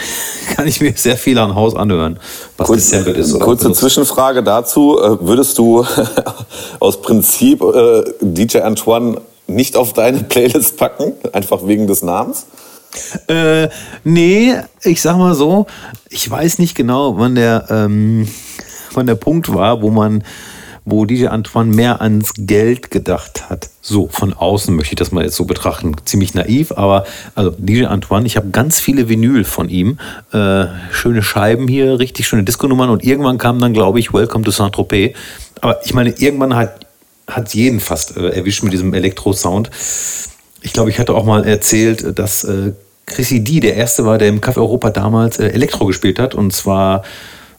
kann 0.55 0.67
ich 0.67 0.79
mir 0.79 0.93
sehr 0.95 1.17
viel 1.17 1.37
an 1.37 1.55
Haus 1.55 1.75
anhören, 1.75 2.19
was 2.57 2.67
Kurz, 2.67 2.91
gesampelt 2.91 3.17
ist. 3.17 3.39
Kurze. 3.39 3.71
Zwischenfrage 3.71 4.43
dazu. 4.43 4.99
Äh, 4.99 5.17
würdest 5.25 5.57
du 5.57 5.85
aus 6.79 7.01
Prinzip 7.01 7.61
äh, 7.61 8.03
DJ 8.21 8.59
Antoine 8.59 9.21
nicht 9.49 9.75
auf 9.75 9.93
deine 9.93 10.19
Playlist 10.23 10.77
packen, 10.77 11.13
einfach 11.33 11.65
wegen 11.67 11.87
des 11.87 12.01
Namens? 12.01 12.45
Äh, 13.27 13.69
nee, 14.03 14.55
ich 14.83 15.01
sag 15.01 15.17
mal 15.17 15.35
so, 15.35 15.67
ich 16.09 16.29
weiß 16.29 16.59
nicht 16.59 16.75
genau, 16.75 17.17
wann 17.17 17.35
der, 17.35 17.65
ähm, 17.69 18.27
wann 18.93 19.05
der 19.05 19.15
Punkt 19.15 19.53
war, 19.53 19.81
wo 19.81 19.91
man, 19.91 20.23
wo 20.85 21.05
DJ 21.05 21.27
Antoine 21.27 21.73
mehr 21.73 22.01
ans 22.01 22.33
Geld 22.35 22.89
gedacht 22.89 23.49
hat. 23.49 23.69
So, 23.81 24.07
von 24.07 24.33
außen 24.33 24.75
möchte 24.75 24.93
ich 24.93 24.97
das 24.97 25.11
mal 25.11 25.23
jetzt 25.23 25.35
so 25.35 25.45
betrachten. 25.45 25.95
Ziemlich 26.05 26.33
naiv, 26.33 26.71
aber 26.71 27.05
also 27.35 27.51
DJ 27.57 27.85
Antoine, 27.85 28.25
ich 28.25 28.37
habe 28.37 28.49
ganz 28.49 28.79
viele 28.79 29.07
Vinyl 29.07 29.43
von 29.43 29.69
ihm. 29.69 29.99
Äh, 30.31 30.65
schöne 30.91 31.21
Scheiben 31.21 31.67
hier, 31.67 31.99
richtig 31.99 32.27
schöne 32.27 32.43
Disco-Nummern 32.43 32.89
und 32.89 33.03
irgendwann 33.03 33.37
kam 33.37 33.59
dann, 33.59 33.73
glaube 33.73 33.99
ich, 33.99 34.13
Welcome 34.13 34.43
to 34.43 34.51
Saint-Tropez. 34.51 35.15
Aber 35.61 35.79
ich 35.85 35.93
meine, 35.93 36.09
irgendwann 36.11 36.55
hat 36.55 36.87
hat 37.29 37.53
jeden 37.53 37.79
fast 37.79 38.17
äh, 38.17 38.29
erwischt 38.29 38.63
mit 38.63 38.73
diesem 38.73 38.93
Elektro-Sound. 38.93 39.69
Ich 40.61 40.73
glaube, 40.73 40.89
ich 40.89 40.99
hatte 40.99 41.13
auch 41.13 41.25
mal 41.25 41.45
erzählt, 41.45 42.17
dass 42.19 42.43
äh, 42.43 42.73
Chrissy 43.05 43.43
D 43.43 43.59
der 43.59 43.75
erste 43.75 44.05
war, 44.05 44.17
der 44.17 44.29
im 44.29 44.41
Café 44.41 44.57
Europa 44.57 44.89
damals 44.89 45.39
äh, 45.39 45.47
Elektro 45.47 45.85
gespielt 45.85 46.19
hat. 46.19 46.35
Und 46.35 46.51
zwar 46.53 47.03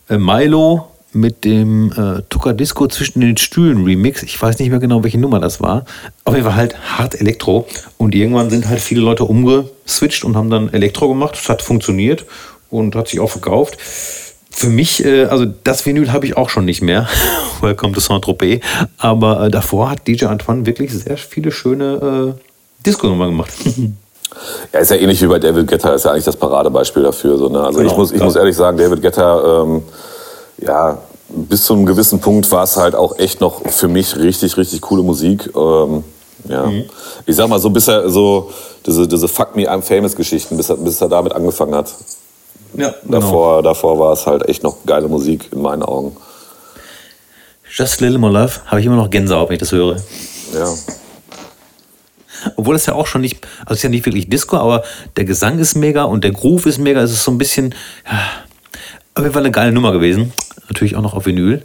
äh, 0.09 0.19
Milo 0.19 0.87
mit 1.13 1.45
dem 1.45 1.93
äh, 1.93 2.23
Tucker 2.29 2.53
Disco 2.53 2.87
zwischen 2.87 3.21
den 3.21 3.37
Stühlen 3.37 3.85
Remix. 3.85 4.23
Ich 4.23 4.41
weiß 4.41 4.59
nicht 4.59 4.71
mehr 4.71 4.79
genau, 4.79 5.03
welche 5.03 5.19
Nummer 5.19 5.41
das 5.41 5.61
war. 5.61 5.85
Aber 6.25 6.39
er 6.39 6.45
war 6.45 6.55
halt 6.55 6.77
hart 6.99 7.21
Elektro. 7.21 7.67
Und 7.99 8.15
irgendwann 8.15 8.51
sind 8.51 8.69
halt 8.69 8.81
viele 8.81 9.01
Leute 9.01 9.25
umgeswitcht 9.25 10.25
und 10.25 10.37
haben 10.37 10.51
dann 10.51 10.73
Elektro 10.73 11.09
gemacht. 11.09 11.35
Das 11.35 11.49
hat 11.49 11.63
funktioniert 11.63 12.27
und 12.71 12.95
hat 12.95 13.09
sich 13.09 13.19
auch 13.19 13.31
verkauft. 13.31 13.77
Für 14.51 14.69
mich, 14.69 15.05
äh, 15.05 15.25
also 15.25 15.47
das 15.47 15.87
Vinyl 15.87 16.13
habe 16.13 16.27
ich 16.27 16.37
auch 16.37 16.51
schon 16.51 16.65
nicht 16.65 16.83
mehr. 16.83 17.09
Welcome 17.61 17.93
to 17.93 18.01
Saint-Tropez. 18.01 18.63
Aber 18.99 19.45
äh, 19.45 19.51
davor 19.51 19.91
hat 19.91 20.07
DJ 20.07 20.27
Antoine 20.27 20.67
wirklich 20.67 20.93
sehr 20.93 21.17
viele 21.17 21.53
schöne 21.53 22.37
äh, 22.37 22.85
Disco-Nummern 22.87 23.31
gemacht. 23.31 23.53
Ja, 24.73 24.79
ist 24.79 24.91
ja 24.91 24.97
ähnlich 24.97 25.21
wie 25.21 25.27
bei 25.27 25.41
David 25.41 25.67
Guetta, 25.67 25.93
ist 25.93 26.05
ja 26.05 26.13
eigentlich 26.13 26.25
das 26.25 26.37
Paradebeispiel 26.37 27.03
dafür. 27.03 27.37
So, 27.37 27.49
ne? 27.49 27.61
Also 27.63 27.81
genau, 27.81 27.91
ich, 27.91 27.99
muss, 27.99 28.13
ich 28.13 28.23
muss 28.23 28.37
ehrlich 28.37 28.57
sagen, 28.57 28.79
David 28.79 29.03
Guetta, 29.03 29.63
ähm, 29.63 29.83
ja, 30.59 30.99
bis 31.29 31.65
zu 31.65 31.75
einem 31.75 31.87
gewissen 31.87 32.21
Punkt 32.21 32.51
war 32.51 32.65
es 32.65 32.77
halt 32.77 32.95
auch 32.95 33.19
echt 33.19 33.41
noch 33.41 33.67
für 33.69 33.89
mich 33.89 34.17
richtig, 34.17 34.57
richtig 34.57 34.81
coole 34.83 35.03
Musik. 35.03 35.51
Ähm, 35.55 36.05
ja. 36.49 36.67
Mhm. 36.67 36.85
Ich 37.27 37.37
sag 37.37 37.49
mal 37.49 37.59
so, 37.59 37.71
bis 37.71 37.89
er 37.89 38.09
so 38.09 38.51
diese, 38.87 39.07
diese 39.07 39.29
Fuck 39.29 39.57
Me 39.57 39.71
I'm 39.71 39.83
Famous 39.83 40.17
Geschichten, 40.17 40.57
bis 40.57 40.71
er, 40.71 40.77
bis 40.77 41.01
er 41.01 41.09
damit 41.09 41.33
angefangen 41.33 41.75
hat. 41.75 41.93
Ja, 42.75 42.95
genau. 43.03 43.21
davor, 43.21 43.63
davor 43.63 43.99
war 43.99 44.13
es 44.13 44.27
halt 44.27 44.49
echt 44.49 44.63
noch 44.63 44.85
geile 44.87 45.09
Musik 45.09 45.49
in 45.53 45.63
meinen 45.63 45.83
Augen. 45.83 46.17
Just 47.73 48.01
Little 48.01 48.19
More 48.19 48.33
Love 48.33 48.53
habe 48.67 48.81
ich 48.81 48.87
immer 48.87 48.97
noch 48.97 49.11
Gänsehaut, 49.11 49.49
wenn 49.49 49.55
ich 49.55 49.61
das 49.61 49.73
höre. 49.73 49.97
Ja. 50.55 50.75
Obwohl 52.57 52.75
es 52.75 52.87
ja 52.87 52.95
auch 52.95 53.07
schon 53.07 53.21
nicht, 53.21 53.47
also 53.61 53.73
es 53.73 53.79
ist 53.79 53.83
ja 53.83 53.89
nicht 53.91 54.07
wirklich 54.07 54.29
Disco, 54.29 54.57
aber 54.57 54.83
der 55.17 55.25
Gesang 55.25 55.59
ist 55.59 55.75
mega 55.75 56.05
und 56.05 56.25
der 56.25 56.33
Groove 56.33 56.67
ist 56.67 56.79
mega. 56.79 57.01
Es 57.01 57.13
ist 57.13 57.25
so 57.25 57.31
ein 57.31 57.39
bisschen, 57.39 57.75
ja, 58.11 58.19
auf 59.15 59.23
jeden 59.23 59.33
Fall 59.33 59.43
eine 59.43 59.53
geile 59.53 59.73
Nummer 59.73 59.93
gewesen. 59.93 60.33
Natürlich 60.69 60.97
auch 60.97 61.03
noch 61.03 61.15
auf 61.15 61.27
Vinyl. 61.27 61.63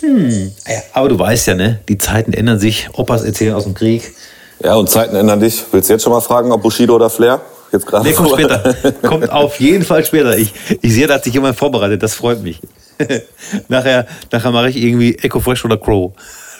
Hm. 0.00 0.52
Ja, 0.66 0.82
aber 0.94 1.08
du 1.08 1.18
weißt 1.18 1.48
ja, 1.48 1.54
ne? 1.54 1.80
Die 1.88 1.98
Zeiten 1.98 2.32
ändern 2.32 2.58
sich. 2.58 2.88
Opas 2.94 3.22
erzählen 3.22 3.54
aus 3.54 3.64
dem 3.64 3.74
Krieg. 3.74 4.14
Ja, 4.62 4.74
und 4.74 4.90
Zeiten 4.90 5.14
ändern 5.14 5.40
dich. 5.40 5.62
Willst 5.72 5.88
du 5.88 5.94
jetzt 5.94 6.02
schon 6.02 6.12
mal 6.12 6.20
fragen, 6.20 6.52
ob 6.52 6.62
Bushido 6.62 6.94
oder 6.94 7.10
Flair? 7.10 7.40
Jetzt 7.72 7.86
gerade. 7.86 8.08
Nee, 8.08 8.14
kommt 8.14 8.30
später. 8.30 8.74
kommt 9.02 9.30
auf 9.30 9.60
jeden 9.60 9.84
Fall 9.84 10.04
später. 10.04 10.36
Ich, 10.36 10.52
ich 10.80 10.92
sehe, 10.92 11.06
da 11.06 11.14
hat 11.14 11.24
sich 11.24 11.34
jemand 11.34 11.56
vorbereitet. 11.56 12.02
Das 12.02 12.14
freut 12.14 12.42
mich. 12.42 12.60
nachher 13.68 14.06
nachher 14.30 14.50
mache 14.50 14.70
ich 14.70 14.76
irgendwie 14.76 15.16
Echo 15.16 15.40
Fresh 15.40 15.64
oder 15.64 15.76
Crow. 15.78 16.12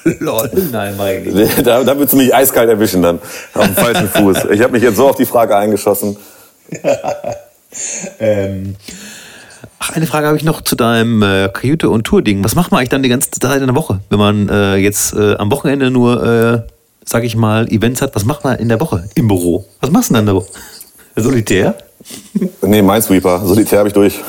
Lol, 0.21 0.51
nein, 0.73 0.95
ich 1.27 1.35
nicht. 1.35 1.67
Da, 1.67 1.83
da 1.85 1.97
würdest 1.97 2.15
du 2.15 2.17
mich 2.17 2.35
eiskalt 2.35 2.71
erwischen 2.71 3.03
dann. 3.03 3.19
Auf 3.55 3.67
dem 3.67 3.75
falschen 3.75 4.09
Fuß. 4.15 4.47
Ich 4.51 4.63
habe 4.63 4.73
mich 4.73 4.83
jetzt 4.83 4.97
so 4.97 5.09
auf 5.09 5.17
die 5.17 5.27
Frage 5.27 5.57
eingeschossen. 5.57 6.17
ähm, 8.19 8.77
ach, 9.79 9.95
eine 9.95 10.07
Frage 10.07 10.29
habe 10.29 10.37
ich 10.37 10.45
noch 10.45 10.63
zu 10.63 10.75
deinem 10.75 11.23
äh, 11.23 11.49
Kajüte- 11.53 11.91
und 11.91 12.05
Tour-Ding. 12.05 12.43
Was 12.45 12.55
macht 12.55 12.71
man 12.71 12.79
eigentlich 12.79 12.91
dann 12.91 13.03
die 13.03 13.09
ganze 13.11 13.31
Zeit 13.31 13.61
in 13.61 13.67
der 13.67 13.77
Woche? 13.77 14.01
Wenn 14.09 14.19
man 14.19 14.49
äh, 14.49 14.77
jetzt 14.77 15.13
äh, 15.15 15.35
am 15.37 15.51
Wochenende 15.51 15.91
nur, 15.91 16.23
äh, 16.25 16.63
sag 17.05 17.25
ich 17.25 17.37
mal, 17.37 17.69
Events 17.71 18.01
hat, 18.01 18.15
was 18.15 18.25
macht 18.25 18.45
man 18.45 18.59
in 18.59 18.69
der 18.71 18.81
Woche 18.81 19.05
im 19.17 19.29
Büro? 19.29 19.67
Was 19.81 19.91
machst 19.91 20.09
du 20.11 20.15
denn 20.15 20.21
in 20.21 20.27
der 20.27 20.37
Woche? 20.37 20.49
Solitär? 21.17 21.75
Nee, 22.63 22.83
Minesweeper. 22.83 23.43
Solitär 23.45 23.81
habe 23.81 23.89
ich 23.89 23.95
durch. 23.95 24.21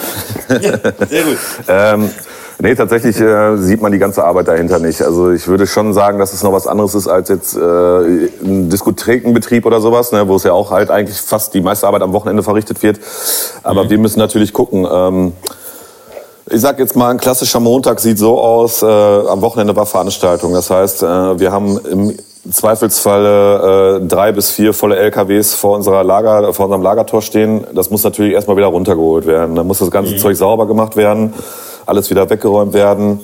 Ja, 0.50 0.60
sehr 1.08 1.24
gut. 1.24 1.38
ähm, 1.67 2.10
Nee, 2.63 2.76
tatsächlich 2.76 3.20
äh, 3.20 3.58
sieht 3.58 3.82
man 3.82 3.91
die 3.91 3.98
ganze 3.98 4.24
Arbeit 4.24 4.48
dahinter 4.48 4.78
nicht. 4.78 5.02
Also 5.02 5.32
ich 5.32 5.48
würde 5.48 5.65
schon 5.65 5.96
sagen, 5.96 6.20
dass 6.20 6.32
es 6.32 6.44
noch 6.44 6.54
was 6.54 6.67
anderes 6.67 6.94
ist 6.94 7.08
als 7.08 7.30
jetzt 7.30 7.56
äh, 7.56 7.60
ein 7.60 8.70
Diskothekenbetrieb 8.70 9.65
oder 9.65 9.82
sowas, 9.82 10.12
ne, 10.12 10.28
wo 10.28 10.36
es 10.36 10.44
ja 10.44 10.54
auch 10.54 10.70
halt 10.70 10.91
eigentlich 10.91 11.20
fast 11.20 11.56
die 11.56 11.62
meiste 11.62 11.88
Arbeit 11.88 12.04
am 12.04 12.13
Wochenende 12.13 12.44
verrichtet 12.44 12.84
wird. 12.84 13.00
Aber 13.63 13.86
mhm. 13.86 13.89
wir 13.89 13.98
müssen 13.98 14.20
natürlich 14.20 14.54
gucken. 14.54 14.88
Ähm, 14.91 15.34
ich 16.52 16.62
sag 16.62 16.78
jetzt 16.78 16.96
mal, 16.96 17.10
ein 17.10 17.17
klassischer 17.17 17.60
Montag 17.60 18.00
sieht 18.00 18.20
so 18.20 18.39
aus, 18.39 18.84
äh, 18.84 18.86
am 18.86 19.41
Wochenende 19.41 19.76
war 19.76 19.88
Veranstaltung. 19.88 20.54
Das 20.54 20.70
heißt, 20.70 21.02
äh, 21.02 21.39
wir 21.39 21.52
haben 21.52 21.80
im 21.89 22.15
Zweifelsfalle 22.50 24.00
äh, 24.02 24.08
drei 24.08 24.32
bis 24.32 24.52
vier 24.52 24.74
volle 24.74 24.98
LKWs 24.98 25.54
vor, 25.54 25.76
unserer 25.76 26.04
Lager, 26.04 26.54
vor 26.54 26.66
unserem 26.66 26.82
Lagertor 26.82 27.22
stehen. 27.22 27.66
Das 27.74 27.92
muss 27.92 28.04
natürlich 28.04 28.34
erstmal 28.34 28.58
wieder 28.58 28.68
runtergeholt 28.68 29.28
werden. 29.28 29.56
Dann 29.56 29.68
muss 29.68 29.80
das 29.80 29.92
ganze 29.92 30.14
mhm. 30.14 30.18
Zeug 30.18 30.36
sauber 30.36 30.68
gemacht 30.68 30.96
werden 30.96 31.34
alles 31.86 32.10
wieder 32.10 32.30
weggeräumt 32.30 32.74
werden. 32.74 33.20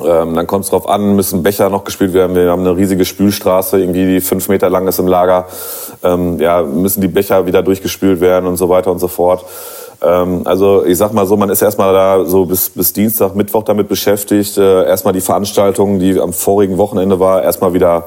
Ähm, 0.00 0.34
dann 0.34 0.46
kommt 0.46 0.64
es 0.64 0.70
drauf 0.70 0.88
an, 0.88 1.14
müssen 1.16 1.42
Becher 1.42 1.68
noch 1.68 1.84
gespült 1.84 2.12
werden. 2.12 2.34
Wir 2.34 2.50
haben 2.50 2.60
eine 2.60 2.76
riesige 2.76 3.04
Spülstraße, 3.04 3.78
irgendwie 3.78 4.06
die 4.06 4.20
fünf 4.20 4.48
Meter 4.48 4.70
lang 4.70 4.88
ist 4.88 4.98
im 4.98 5.06
Lager. 5.06 5.46
Ähm, 6.02 6.38
ja, 6.38 6.62
müssen 6.62 7.00
die 7.00 7.08
Becher 7.08 7.46
wieder 7.46 7.62
durchgespült 7.62 8.20
werden 8.20 8.46
und 8.46 8.56
so 8.56 8.68
weiter 8.68 8.90
und 8.90 8.98
so 8.98 9.08
fort. 9.08 9.44
Ähm, 10.02 10.42
also 10.44 10.84
ich 10.84 10.98
sag 10.98 11.12
mal 11.12 11.26
so, 11.26 11.36
man 11.36 11.50
ist 11.50 11.62
erstmal 11.62 11.92
da 11.92 12.24
so 12.24 12.46
bis, 12.46 12.70
bis 12.70 12.92
Dienstag, 12.92 13.34
Mittwoch 13.34 13.62
damit 13.62 13.88
beschäftigt, 13.88 14.56
äh, 14.58 14.86
erstmal 14.86 15.12
die 15.12 15.20
Veranstaltung, 15.20 15.98
die 15.98 16.18
am 16.18 16.32
vorigen 16.32 16.78
Wochenende 16.78 17.20
war, 17.20 17.42
erstmal 17.42 17.74
wieder 17.74 18.06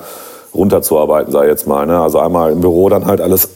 runterzuarbeiten, 0.56 1.32
sei 1.32 1.48
jetzt 1.48 1.68
mal. 1.68 1.86
Ne? 1.86 2.00
Also 2.00 2.20
einmal 2.20 2.52
im 2.52 2.62
Büro 2.62 2.90
dann 2.90 3.06
halt 3.06 3.22
alles 3.22 3.50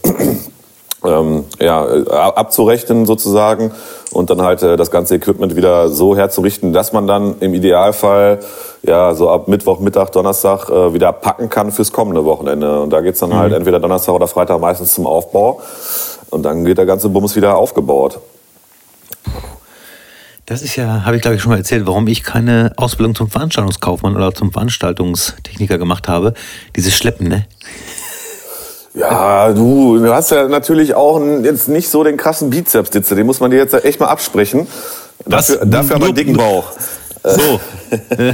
ähm, 1.04 1.46
ja, 1.60 1.86
abzurechnen 1.86 3.06
sozusagen 3.06 3.72
und 4.12 4.30
dann 4.30 4.42
halt 4.42 4.62
äh, 4.64 4.78
das 4.78 4.92
ganze 4.92 5.16
Equipment 5.16 5.56
wieder 5.56 5.90
so 5.90 6.16
herzurichten, 6.16 6.74
dass 6.74 6.94
man 6.94 7.08
dann 7.08 7.36
im 7.40 7.54
Idealfall 7.54 8.40
ja 8.84 9.14
so 9.14 9.30
ab 9.30 9.48
Mittwoch, 9.48 9.80
Mittag, 9.80 10.12
Donnerstag 10.12 10.70
äh, 10.70 10.94
wieder 10.94 11.12
packen 11.12 11.50
kann 11.50 11.72
fürs 11.72 11.92
kommende 11.92 12.26
Wochenende. 12.26 12.82
Und 12.82 12.92
da 12.92 13.02
geht's 13.02 13.20
dann 13.20 13.32
halt 13.32 13.38
mhm. 13.38 13.44
halt 13.44 13.54
entweder 13.54 13.80
Donnerstag 13.80 14.16
oder 14.16 14.28
Freitag 14.28 14.60
meistens 14.60 14.94
zum 14.94 15.08
Aufbau 15.08 15.62
und 16.30 16.44
dann 16.44 16.66
geht 16.66 16.78
der 16.78 16.86
ganze 16.86 17.10
Bums 17.10 17.36
wieder 17.36 17.56
aufgebaut. 17.56 18.20
Das 20.50 20.64
ist 20.64 20.76
ja, 20.78 21.06
habe 21.06 21.16
ich 21.16 21.22
glaube 21.22 21.36
ich 21.36 21.44
schon 21.44 21.52
mal 21.52 21.60
erzählt, 21.60 21.86
warum 21.86 22.08
ich 22.08 22.24
keine 22.24 22.74
Ausbildung 22.76 23.14
zum 23.14 23.30
Veranstaltungskaufmann 23.30 24.16
oder 24.16 24.34
zum 24.34 24.52
Veranstaltungstechniker 24.52 25.78
gemacht 25.78 26.08
habe. 26.08 26.34
Dieses 26.76 26.96
Schleppen, 26.96 27.28
ne? 27.28 27.46
Ja, 28.96 29.54
du, 29.54 30.00
du 30.00 30.12
hast 30.12 30.32
ja 30.32 30.48
natürlich 30.48 30.96
auch 30.96 31.22
jetzt 31.44 31.70
nicht 31.70 31.90
so 31.90 32.04
den 32.04 32.18
krassen 32.18 32.50
Bizeps, 32.50 32.90
Ditze. 32.90 33.14
Den 33.14 33.28
muss 33.28 33.40
man 33.40 33.52
dir 33.52 33.58
jetzt 33.58 33.76
echt 33.86 34.00
mal 34.00 34.08
absprechen. 34.08 34.66
Dafür, 35.28 35.64
dafür 35.68 35.98
aber 35.98 36.08
einen 36.08 36.16
dicken 36.16 36.36
Bauch. 36.36 36.72
So. 37.24 37.60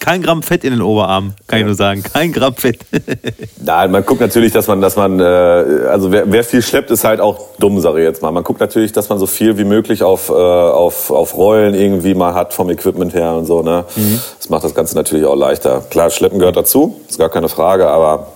Kein 0.00 0.22
Gramm 0.22 0.42
Fett 0.42 0.64
in 0.64 0.70
den 0.70 0.82
Oberarm, 0.82 1.34
kann 1.46 1.60
ich 1.60 1.64
nur 1.64 1.74
sagen. 1.74 2.02
Kein 2.02 2.32
Gramm 2.32 2.54
Fett. 2.54 2.80
Nein, 3.64 3.90
man 3.90 4.04
guckt 4.04 4.20
natürlich, 4.20 4.52
dass 4.52 4.66
man, 4.66 4.80
dass 4.80 4.96
man, 4.96 5.20
äh, 5.20 5.22
also 5.22 6.12
wer, 6.12 6.30
wer 6.30 6.44
viel 6.44 6.62
schleppt, 6.62 6.90
ist 6.90 7.04
halt 7.04 7.20
auch 7.20 7.38
dumm, 7.58 7.80
sage 7.80 8.00
ich 8.00 8.04
jetzt 8.04 8.22
mal. 8.22 8.30
Man 8.30 8.44
guckt 8.44 8.60
natürlich, 8.60 8.92
dass 8.92 9.08
man 9.08 9.18
so 9.18 9.26
viel 9.26 9.58
wie 9.58 9.64
möglich 9.64 10.02
auf, 10.02 10.28
äh, 10.28 10.32
auf, 10.32 11.10
auf 11.10 11.36
Rollen 11.36 11.74
irgendwie 11.74 12.14
mal 12.14 12.34
hat 12.34 12.52
vom 12.52 12.70
Equipment 12.70 13.14
her 13.14 13.34
und 13.34 13.46
so. 13.46 13.62
Ne? 13.62 13.84
Mhm. 13.96 14.20
Das 14.38 14.50
macht 14.50 14.64
das 14.64 14.74
Ganze 14.74 14.96
natürlich 14.96 15.24
auch 15.24 15.36
leichter. 15.36 15.82
Klar, 15.90 16.10
Schleppen 16.10 16.38
gehört 16.38 16.56
dazu, 16.56 17.00
ist 17.08 17.18
gar 17.18 17.30
keine 17.30 17.48
Frage, 17.48 17.88
aber 17.88 18.28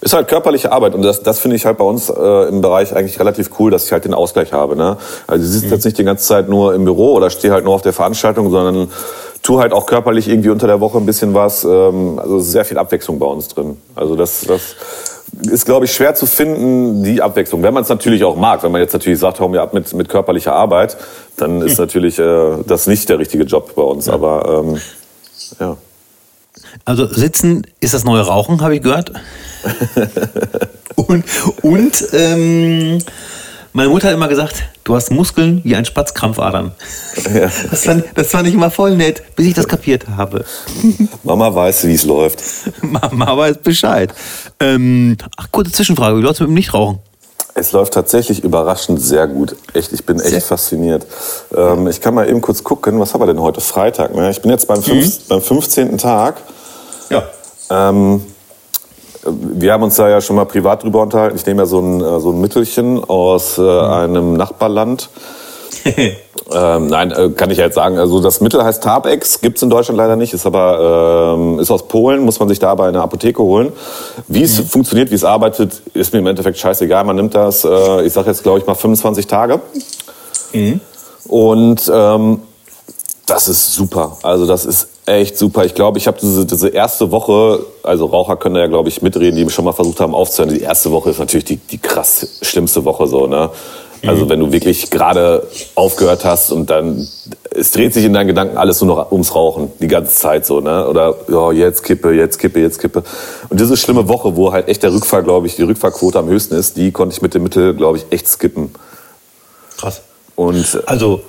ist 0.00 0.14
halt 0.14 0.28
körperliche 0.28 0.70
Arbeit 0.70 0.94
und 0.94 1.02
das, 1.02 1.22
das 1.22 1.40
finde 1.40 1.56
ich 1.56 1.66
halt 1.66 1.78
bei 1.78 1.84
uns 1.84 2.08
äh, 2.08 2.48
im 2.48 2.60
Bereich 2.60 2.94
eigentlich 2.94 3.18
relativ 3.18 3.50
cool, 3.58 3.70
dass 3.70 3.84
ich 3.86 3.92
halt 3.92 4.04
den 4.04 4.14
Ausgleich 4.14 4.52
habe. 4.52 4.76
Ne? 4.76 4.96
Also 5.26 5.44
du 5.44 5.50
sitzt 5.50 5.66
mhm. 5.66 5.72
jetzt 5.72 5.84
nicht 5.84 5.98
die 5.98 6.04
ganze 6.04 6.24
Zeit 6.24 6.48
nur 6.48 6.74
im 6.74 6.84
Büro 6.84 7.14
oder 7.14 7.30
stehe 7.30 7.52
halt 7.52 7.64
nur 7.64 7.74
auf 7.74 7.82
der 7.82 7.92
Veranstaltung, 7.92 8.50
sondern 8.50 8.92
tu 9.42 9.60
halt 9.60 9.72
auch 9.72 9.86
körperlich 9.86 10.28
irgendwie 10.28 10.50
unter 10.50 10.66
der 10.66 10.80
Woche 10.80 10.98
ein 10.98 11.06
bisschen 11.06 11.34
was. 11.34 11.64
Ähm, 11.64 12.18
also 12.18 12.40
sehr 12.40 12.64
viel 12.64 12.78
Abwechslung 12.78 13.18
bei 13.18 13.26
uns 13.26 13.48
drin. 13.48 13.76
Also 13.94 14.16
das, 14.16 14.42
das 14.42 14.76
ist, 15.50 15.66
glaube 15.66 15.84
ich, 15.84 15.92
schwer 15.92 16.14
zu 16.14 16.26
finden, 16.26 17.02
die 17.02 17.22
Abwechslung. 17.22 17.62
Wenn 17.62 17.74
man 17.74 17.82
es 17.82 17.88
natürlich 17.88 18.24
auch 18.24 18.36
mag. 18.36 18.62
Wenn 18.62 18.72
man 18.72 18.80
jetzt 18.80 18.92
natürlich 18.92 19.18
sagt, 19.18 19.40
hau 19.40 19.48
mir 19.48 19.60
ab 19.60 19.74
mit, 19.74 19.92
mit 19.94 20.08
körperlicher 20.08 20.52
Arbeit, 20.52 20.96
dann 21.36 21.62
ist 21.62 21.78
natürlich 21.78 22.18
äh, 22.18 22.62
das 22.66 22.86
nicht 22.86 23.08
der 23.08 23.18
richtige 23.18 23.44
Job 23.44 23.74
bei 23.74 23.82
uns. 23.82 24.08
Aber 24.08 24.64
ähm, 24.64 24.80
ja. 25.60 25.76
Also 26.84 27.06
sitzen 27.06 27.66
ist 27.80 27.94
das 27.94 28.04
neue 28.04 28.22
Rauchen, 28.22 28.60
habe 28.62 28.74
ich 28.74 28.82
gehört. 28.82 29.12
und 30.96 31.24
und 31.62 32.08
ähm, 32.12 32.98
meine 33.78 33.90
Mutter 33.90 34.08
hat 34.08 34.14
immer 34.14 34.26
gesagt, 34.26 34.64
du 34.82 34.96
hast 34.96 35.12
Muskeln 35.12 35.60
wie 35.62 35.76
ein 35.76 35.84
Spatzkrampfadern. 35.84 36.72
Ja. 37.32 37.48
Das, 37.70 37.86
war, 37.86 38.02
das 38.14 38.34
war 38.34 38.42
nicht 38.42 38.54
immer 38.54 38.72
voll 38.72 38.96
nett, 38.96 39.22
bis 39.36 39.46
ich 39.46 39.54
das 39.54 39.68
kapiert 39.68 40.08
habe. 40.16 40.44
Mama 41.22 41.54
weiß, 41.54 41.86
wie 41.86 41.94
es 41.94 42.04
läuft. 42.04 42.42
Mama 42.82 43.36
weiß 43.36 43.58
Bescheid. 43.58 44.12
Ähm, 44.58 45.16
ach, 45.36 45.46
kurze 45.52 45.70
Zwischenfrage, 45.70 46.16
wie 46.18 46.22
läuft 46.22 46.34
es 46.34 46.40
mit 46.40 46.48
dem 46.48 46.54
Nichtrauchen? 46.54 46.98
Es 47.54 47.70
läuft 47.70 47.94
tatsächlich 47.94 48.42
überraschend 48.42 49.00
sehr 49.00 49.28
gut. 49.28 49.54
Echt, 49.74 49.92
ich 49.92 50.04
bin 50.04 50.18
echt 50.18 50.30
sehr. 50.30 50.40
fasziniert. 50.42 51.06
Ähm, 51.56 51.86
ich 51.86 52.00
kann 52.00 52.14
mal 52.14 52.28
eben 52.28 52.40
kurz 52.40 52.64
gucken, 52.64 52.98
was 52.98 53.14
haben 53.14 53.20
wir 53.20 53.26
denn 53.26 53.40
heute? 53.40 53.60
Freitag. 53.60 54.12
Ne? 54.12 54.28
Ich 54.30 54.42
bin 54.42 54.50
jetzt 54.50 54.66
beim, 54.66 54.82
fünf, 54.82 55.06
mhm. 55.06 55.22
beim 55.28 55.40
15. 55.40 55.98
Tag. 55.98 56.38
Ja. 57.10 57.22
Ähm, 57.70 58.22
wir 59.32 59.72
haben 59.72 59.82
uns 59.82 59.96
da 59.96 60.08
ja 60.08 60.20
schon 60.20 60.36
mal 60.36 60.44
privat 60.44 60.82
drüber 60.82 61.02
unterhalten. 61.02 61.36
Ich 61.36 61.46
nehme 61.46 61.62
ja 61.62 61.66
so 61.66 61.80
ein, 61.80 62.00
äh, 62.00 62.20
so 62.20 62.30
ein 62.30 62.40
Mittelchen 62.40 63.02
aus 63.04 63.58
äh, 63.58 63.62
mhm. 63.62 63.68
einem 63.68 64.32
Nachbarland. 64.34 65.08
ähm, 66.52 66.86
nein, 66.86 67.12
äh, 67.12 67.30
kann 67.30 67.50
ich 67.50 67.58
ja 67.58 67.66
jetzt 67.66 67.74
sagen. 67.74 67.98
Also 67.98 68.20
das 68.20 68.40
Mittel 68.40 68.62
heißt 68.62 68.82
Tarbex, 68.82 69.40
gibt's 69.40 69.62
in 69.62 69.70
Deutschland 69.70 69.98
leider 69.98 70.16
nicht, 70.16 70.32
ist 70.34 70.46
aber 70.46 71.34
ähm, 71.36 71.58
ist 71.58 71.70
aus 71.70 71.86
Polen, 71.88 72.24
muss 72.24 72.38
man 72.40 72.48
sich 72.48 72.58
da 72.58 72.74
bei 72.74 72.88
einer 72.88 73.02
Apotheke 73.02 73.42
holen. 73.42 73.72
Wie 74.26 74.42
es 74.42 74.58
mhm. 74.58 74.66
funktioniert, 74.66 75.10
wie 75.10 75.14
es 75.14 75.24
arbeitet, 75.24 75.82
ist 75.94 76.12
mir 76.12 76.20
im 76.20 76.26
Endeffekt 76.26 76.58
scheißegal. 76.58 77.04
Man 77.04 77.16
nimmt 77.16 77.34
das, 77.34 77.64
äh, 77.64 78.02
ich 78.06 78.12
sage 78.12 78.28
jetzt 78.28 78.42
glaube 78.42 78.58
ich 78.58 78.66
mal 78.66 78.74
25 78.74 79.26
Tage. 79.26 79.60
Mhm. 80.52 80.80
Und 81.28 81.90
ähm, 81.92 82.42
das 83.26 83.48
ist 83.48 83.74
super. 83.74 84.16
Also 84.22 84.46
das 84.46 84.64
ist 84.64 84.88
echt 85.08 85.38
super. 85.38 85.64
Ich 85.64 85.74
glaube, 85.74 85.98
ich 85.98 86.06
habe 86.06 86.18
diese, 86.20 86.46
diese 86.46 86.68
erste 86.68 87.10
Woche, 87.10 87.64
also 87.82 88.06
Raucher 88.06 88.36
können 88.36 88.54
da 88.54 88.62
ja, 88.62 88.66
glaube 88.66 88.88
ich, 88.88 89.02
mitreden, 89.02 89.36
die 89.36 89.50
schon 89.50 89.64
mal 89.64 89.72
versucht 89.72 90.00
haben 90.00 90.14
aufzuhören. 90.14 90.54
Die 90.54 90.60
erste 90.60 90.90
Woche 90.90 91.10
ist 91.10 91.18
natürlich 91.18 91.44
die, 91.44 91.56
die 91.56 91.78
krass 91.78 92.38
schlimmste 92.42 92.84
Woche 92.84 93.06
so, 93.06 93.26
ne? 93.26 93.50
Also 94.06 94.24
mhm. 94.24 94.28
wenn 94.28 94.40
du 94.40 94.52
wirklich 94.52 94.90
gerade 94.90 95.46
aufgehört 95.74 96.24
hast 96.24 96.52
und 96.52 96.70
dann, 96.70 97.08
es 97.50 97.72
dreht 97.72 97.94
sich 97.94 98.04
in 98.04 98.12
deinen 98.12 98.28
Gedanken 98.28 98.56
alles 98.56 98.80
nur 98.80 98.94
noch 98.94 99.10
ums 99.10 99.34
Rauchen, 99.34 99.72
die 99.80 99.88
ganze 99.88 100.14
Zeit 100.14 100.46
so, 100.46 100.60
ne? 100.60 100.86
Oder, 100.88 101.16
ja, 101.28 101.50
jetzt 101.52 101.82
kippe, 101.82 102.12
jetzt 102.12 102.38
kippe, 102.38 102.60
jetzt 102.60 102.78
kippe. 102.78 103.02
Und 103.48 103.58
diese 103.58 103.76
schlimme 103.76 104.08
Woche, 104.08 104.36
wo 104.36 104.52
halt 104.52 104.68
echt 104.68 104.82
der 104.84 104.92
Rückfall, 104.92 105.24
glaube 105.24 105.48
ich, 105.48 105.56
die 105.56 105.62
Rückfallquote 105.62 106.18
am 106.18 106.28
höchsten 106.28 106.54
ist, 106.54 106.76
die 106.76 106.92
konnte 106.92 107.14
ich 107.14 107.22
mit 107.22 107.34
dem 107.34 107.42
Mittel, 107.42 107.74
glaube 107.74 107.98
ich, 107.98 108.06
echt 108.10 108.28
skippen. 108.28 108.72
Krass. 109.76 110.02
Und, 110.36 110.82
also 110.86 111.22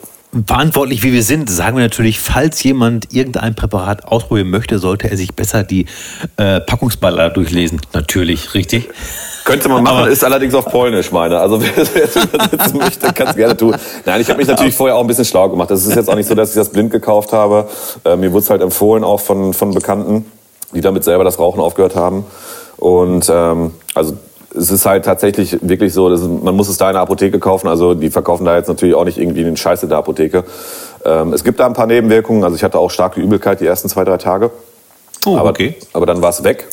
verantwortlich 0.46 1.02
wie 1.02 1.12
wir 1.12 1.24
sind, 1.24 1.50
sagen 1.50 1.78
wir 1.78 1.84
natürlich, 1.84 2.20
falls 2.20 2.62
jemand 2.62 3.14
irgendein 3.14 3.56
Präparat 3.56 4.06
ausprobieren 4.06 4.50
möchte, 4.50 4.78
sollte 4.78 5.10
er 5.10 5.18
sich 5.18 5.34
besser 5.34 5.64
die 5.64 5.86
äh, 6.38 6.62
Packungsballer 6.62 7.32
durchlesen. 7.32 7.82
Natürlich, 7.94 8.54
richtig? 8.54 8.90
Könnte 9.44 9.70
man 9.70 9.84
machen, 9.84 9.98
Aber 9.98 10.10
ist 10.10 10.24
allerdings 10.24 10.54
auf 10.54 10.66
Polnisch, 10.66 11.12
meine. 11.12 11.40
Also 11.40 11.60
wer 11.94 12.04
es 12.04 12.16
übersetzen 12.16 12.78
möchte, 12.78 13.12
kann 13.12 13.28
es 13.28 13.36
gerne 13.36 13.58
tun. 13.58 13.76
Nein, 14.06 14.22
ich 14.22 14.30
habe 14.30 14.38
mich 14.38 14.48
natürlich 14.48 14.76
vorher 14.76 14.96
auch 14.96 15.02
ein 15.02 15.08
bisschen 15.08 15.26
schlau 15.26 15.50
gemacht. 15.50 15.72
Das 15.72 15.84
ist 15.86 15.96
jetzt 15.96 16.10
auch 16.10 16.16
nicht 16.16 16.28
so, 16.28 16.36
dass 16.36 16.50
ich 16.50 16.56
das 16.56 16.70
blind 16.70 16.92
gekauft 16.92 17.34
habe. 17.34 17.68
Äh, 18.06 18.16
mir 18.16 18.32
wurde 18.32 18.44
es 18.44 18.50
halt 18.52 18.62
empfohlen, 18.62 19.04
auch 19.04 19.20
von, 19.20 19.54
von 19.54 19.74
Bekannten, 19.74 20.26
die 20.74 20.82
damit 20.82 21.04
selber 21.04 21.24
das 21.24 21.40
Rauchen 21.40 21.60
aufgehört 21.60 21.96
haben. 21.96 22.26
Und 22.78 23.28
ähm, 23.34 23.72
also 23.96 24.16
es 24.56 24.72
ist 24.72 24.86
halt 24.86 25.06
tatsächlich 25.06 25.58
wirklich 25.62 25.93
so, 25.93 26.10
dass 26.10 26.22
man 26.22 26.56
muss 26.56 26.70
es 26.70 26.78
da 26.78 26.89
in 26.89 26.93
der 26.93 27.02
Apotheke 27.02 27.39
kaufen. 27.39 27.68
Also 27.68 27.93
die 27.93 28.10
verkaufen 28.10 28.45
da 28.45 28.56
jetzt 28.58 28.68
natürlich 28.68 28.95
auch 28.95 29.06
nicht 29.06 29.18
irgendwie 29.18 29.43
den 29.43 29.58
Scheiß 29.58 29.84
in 29.84 29.89
der 29.89 30.00
Apotheke. 30.00 30.43
Ähm, 31.06 31.34
es 31.34 31.43
gibt 31.43 31.60
da 31.60 31.66
ein 31.66 31.74
paar 31.74 31.88
Nebenwirkungen. 31.88 32.43
Also 32.43 32.56
ich 32.56 32.64
hatte 32.64 32.80
auch 32.80 32.89
starke 32.89 33.22
Übelkeit 33.22 33.62
die 33.62 33.66
ersten 33.66 33.89
zwei, 33.89 34.04
drei 34.04 34.18
Tage. 34.18 34.52
Oh, 35.26 35.38
aber, 35.38 35.50
okay. 35.50 35.76
aber 35.93 36.06
dann 36.06 36.22
war 36.22 36.30
es 36.30 36.43
weg. 36.43 36.68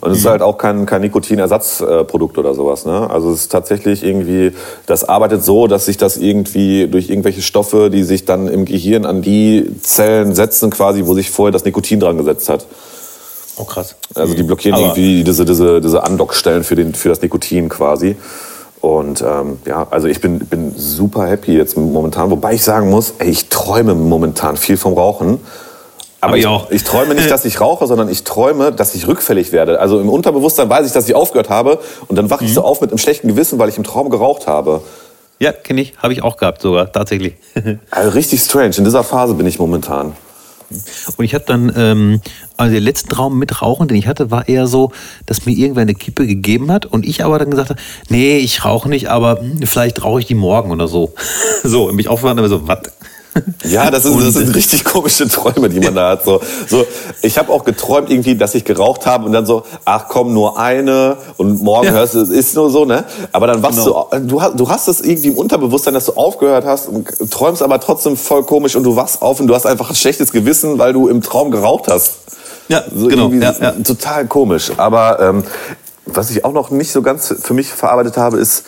Und 0.00 0.12
es 0.12 0.18
mhm. 0.18 0.24
ist 0.24 0.30
halt 0.30 0.42
auch 0.42 0.58
kein, 0.58 0.86
kein 0.86 1.00
Nikotinersatzprodukt 1.00 2.38
oder 2.38 2.54
sowas. 2.54 2.86
Ne? 2.86 3.10
Also 3.10 3.30
es 3.30 3.42
ist 3.42 3.52
tatsächlich 3.52 4.04
irgendwie, 4.04 4.52
das 4.86 5.08
arbeitet 5.08 5.42
so, 5.42 5.66
dass 5.66 5.86
sich 5.86 5.96
das 5.96 6.16
irgendwie 6.16 6.86
durch 6.86 7.10
irgendwelche 7.10 7.42
Stoffe, 7.42 7.90
die 7.90 8.04
sich 8.04 8.24
dann 8.24 8.46
im 8.46 8.64
Gehirn 8.64 9.04
an 9.04 9.22
die 9.22 9.68
Zellen 9.82 10.34
setzen, 10.34 10.70
quasi, 10.70 11.06
wo 11.06 11.14
sich 11.14 11.30
vorher 11.30 11.52
das 11.52 11.64
Nikotin 11.64 11.98
dran 11.98 12.16
gesetzt 12.16 12.48
hat. 12.48 12.66
Oh 13.58 13.64
krass. 13.64 13.96
Also 14.14 14.34
die 14.34 14.42
blockieren 14.42 14.74
Aber 14.76 14.86
irgendwie 14.86 15.24
diese, 15.24 15.44
diese, 15.44 15.80
diese 15.80 16.02
Andockstellen 16.04 16.64
für, 16.64 16.76
den, 16.76 16.94
für 16.94 17.08
das 17.08 17.20
Nikotin 17.20 17.68
quasi. 17.68 18.16
Und 18.80 19.22
ähm, 19.22 19.58
ja, 19.64 19.86
also 19.90 20.06
ich 20.06 20.20
bin, 20.20 20.38
bin 20.38 20.72
super 20.76 21.26
happy 21.26 21.56
jetzt 21.56 21.76
momentan, 21.76 22.30
wobei 22.30 22.54
ich 22.54 22.62
sagen 22.62 22.90
muss, 22.90 23.14
ey, 23.18 23.28
ich 23.28 23.48
träume 23.48 23.94
momentan 23.94 24.56
viel 24.56 24.76
vom 24.76 24.94
Rauchen. 24.94 25.40
Aber 26.20 26.36
ich, 26.36 26.44
ich, 26.44 26.70
ich, 26.70 26.84
träume 26.84 27.14
nicht, 27.14 27.30
dass 27.30 27.44
ich 27.44 27.60
rauche, 27.60 27.86
sondern 27.86 28.08
ich 28.08 28.24
träume, 28.24 28.72
dass 28.72 28.94
ich 28.94 29.06
rückfällig 29.06 29.52
werde. 29.52 29.80
Also 29.80 30.00
im 30.00 30.08
Unterbewusstsein 30.08 30.68
weiß 30.68 30.86
ich, 30.86 30.92
dass 30.92 31.08
ich 31.08 31.14
aufgehört 31.14 31.48
habe 31.48 31.78
und 32.08 32.16
dann 32.16 32.28
wache 32.28 32.44
ich 32.44 32.54
so 32.54 32.60
mhm. 32.60 32.66
auf 32.66 32.80
mit 32.80 32.90
einem 32.90 32.98
schlechten 32.98 33.28
Gewissen, 33.28 33.58
weil 33.58 33.68
ich 33.68 33.76
im 33.76 33.84
Traum 33.84 34.10
geraucht 34.10 34.46
habe. 34.46 34.82
Ja, 35.38 35.52
kenne 35.52 35.80
ich, 35.80 35.94
habe 35.98 36.12
ich 36.12 36.22
auch 36.22 36.36
gehabt 36.36 36.62
sogar, 36.62 36.90
tatsächlich. 36.90 37.34
also 37.90 38.10
richtig 38.10 38.40
strange. 38.40 38.74
In 38.78 38.84
dieser 38.84 39.04
Phase 39.04 39.34
bin 39.34 39.46
ich 39.46 39.60
momentan. 39.60 40.14
Und 41.16 41.24
ich 41.24 41.34
habe 41.34 41.44
dann, 41.46 41.72
ähm, 41.76 42.20
also 42.56 42.72
der 42.72 42.80
letzte 42.80 43.08
Traum 43.08 43.38
mit 43.38 43.62
Rauchen, 43.62 43.88
den 43.88 43.96
ich 43.96 44.06
hatte, 44.06 44.30
war 44.30 44.48
eher 44.48 44.66
so, 44.66 44.92
dass 45.26 45.46
mir 45.46 45.52
irgendwer 45.52 45.82
eine 45.82 45.94
Kippe 45.94 46.26
gegeben 46.26 46.70
hat 46.70 46.84
und 46.84 47.06
ich 47.06 47.24
aber 47.24 47.38
dann 47.38 47.50
gesagt 47.50 47.70
habe, 47.70 47.80
nee, 48.08 48.36
ich 48.38 48.64
rauche 48.64 48.88
nicht, 48.88 49.08
aber 49.08 49.40
vielleicht 49.64 50.04
rauche 50.04 50.20
ich 50.20 50.26
die 50.26 50.34
morgen 50.34 50.70
oder 50.70 50.86
so. 50.86 51.14
so, 51.64 51.88
und 51.88 51.96
mich 51.96 52.08
aufgehört 52.08 52.38
aber 52.38 52.48
so, 52.48 52.68
was? 52.68 52.80
Ja, 53.64 53.90
das, 53.90 54.04
ist, 54.04 54.16
das 54.16 54.34
sind 54.34 54.54
richtig 54.54 54.84
komische 54.84 55.28
Träume, 55.28 55.68
die 55.68 55.80
man 55.80 55.94
da 55.94 56.10
hat. 56.10 56.24
So, 56.24 56.40
so, 56.68 56.86
ich 57.22 57.38
habe 57.38 57.52
auch 57.52 57.64
geträumt 57.64 58.10
irgendwie, 58.10 58.36
dass 58.36 58.54
ich 58.54 58.64
geraucht 58.64 59.06
habe 59.06 59.26
und 59.26 59.32
dann 59.32 59.46
so, 59.46 59.64
ach 59.84 60.06
komm, 60.08 60.32
nur 60.32 60.58
eine 60.58 61.16
und 61.36 61.62
morgen 61.62 61.86
ja. 61.86 61.92
hörst 61.92 62.14
du, 62.14 62.20
es 62.20 62.30
ist 62.30 62.54
nur 62.54 62.70
so, 62.70 62.84
ne? 62.84 63.04
Aber 63.32 63.46
dann 63.46 63.62
wachst 63.62 63.84
genau. 63.84 64.08
du, 64.10 64.20
du 64.20 64.42
hast, 64.42 64.58
du 64.58 64.68
hast 64.68 64.88
das 64.88 65.00
irgendwie 65.00 65.28
im 65.28 65.36
Unterbewusstsein, 65.36 65.94
dass 65.94 66.06
du 66.06 66.12
aufgehört 66.12 66.64
hast 66.64 66.88
und 66.88 67.08
träumst 67.30 67.62
aber 67.62 67.80
trotzdem 67.80 68.16
voll 68.16 68.44
komisch 68.44 68.76
und 68.76 68.84
du 68.84 68.96
wachst 68.96 69.22
auf 69.22 69.40
und 69.40 69.46
du 69.46 69.54
hast 69.54 69.66
einfach 69.66 69.90
ein 69.90 69.96
schlechtes 69.96 70.32
Gewissen, 70.32 70.78
weil 70.78 70.92
du 70.92 71.08
im 71.08 71.22
Traum 71.22 71.50
geraucht 71.50 71.88
hast. 71.88 72.14
Ja, 72.68 72.84
so 72.94 73.08
genau. 73.08 73.30
Ja, 73.30 73.54
ja. 73.60 73.72
Total 73.72 74.26
komisch. 74.26 74.72
Aber 74.76 75.20
ähm, 75.20 75.44
was 76.04 76.30
ich 76.30 76.44
auch 76.44 76.52
noch 76.52 76.70
nicht 76.70 76.92
so 76.92 77.02
ganz 77.02 77.34
für 77.42 77.54
mich 77.54 77.68
verarbeitet 77.68 78.16
habe, 78.16 78.38
ist, 78.38 78.64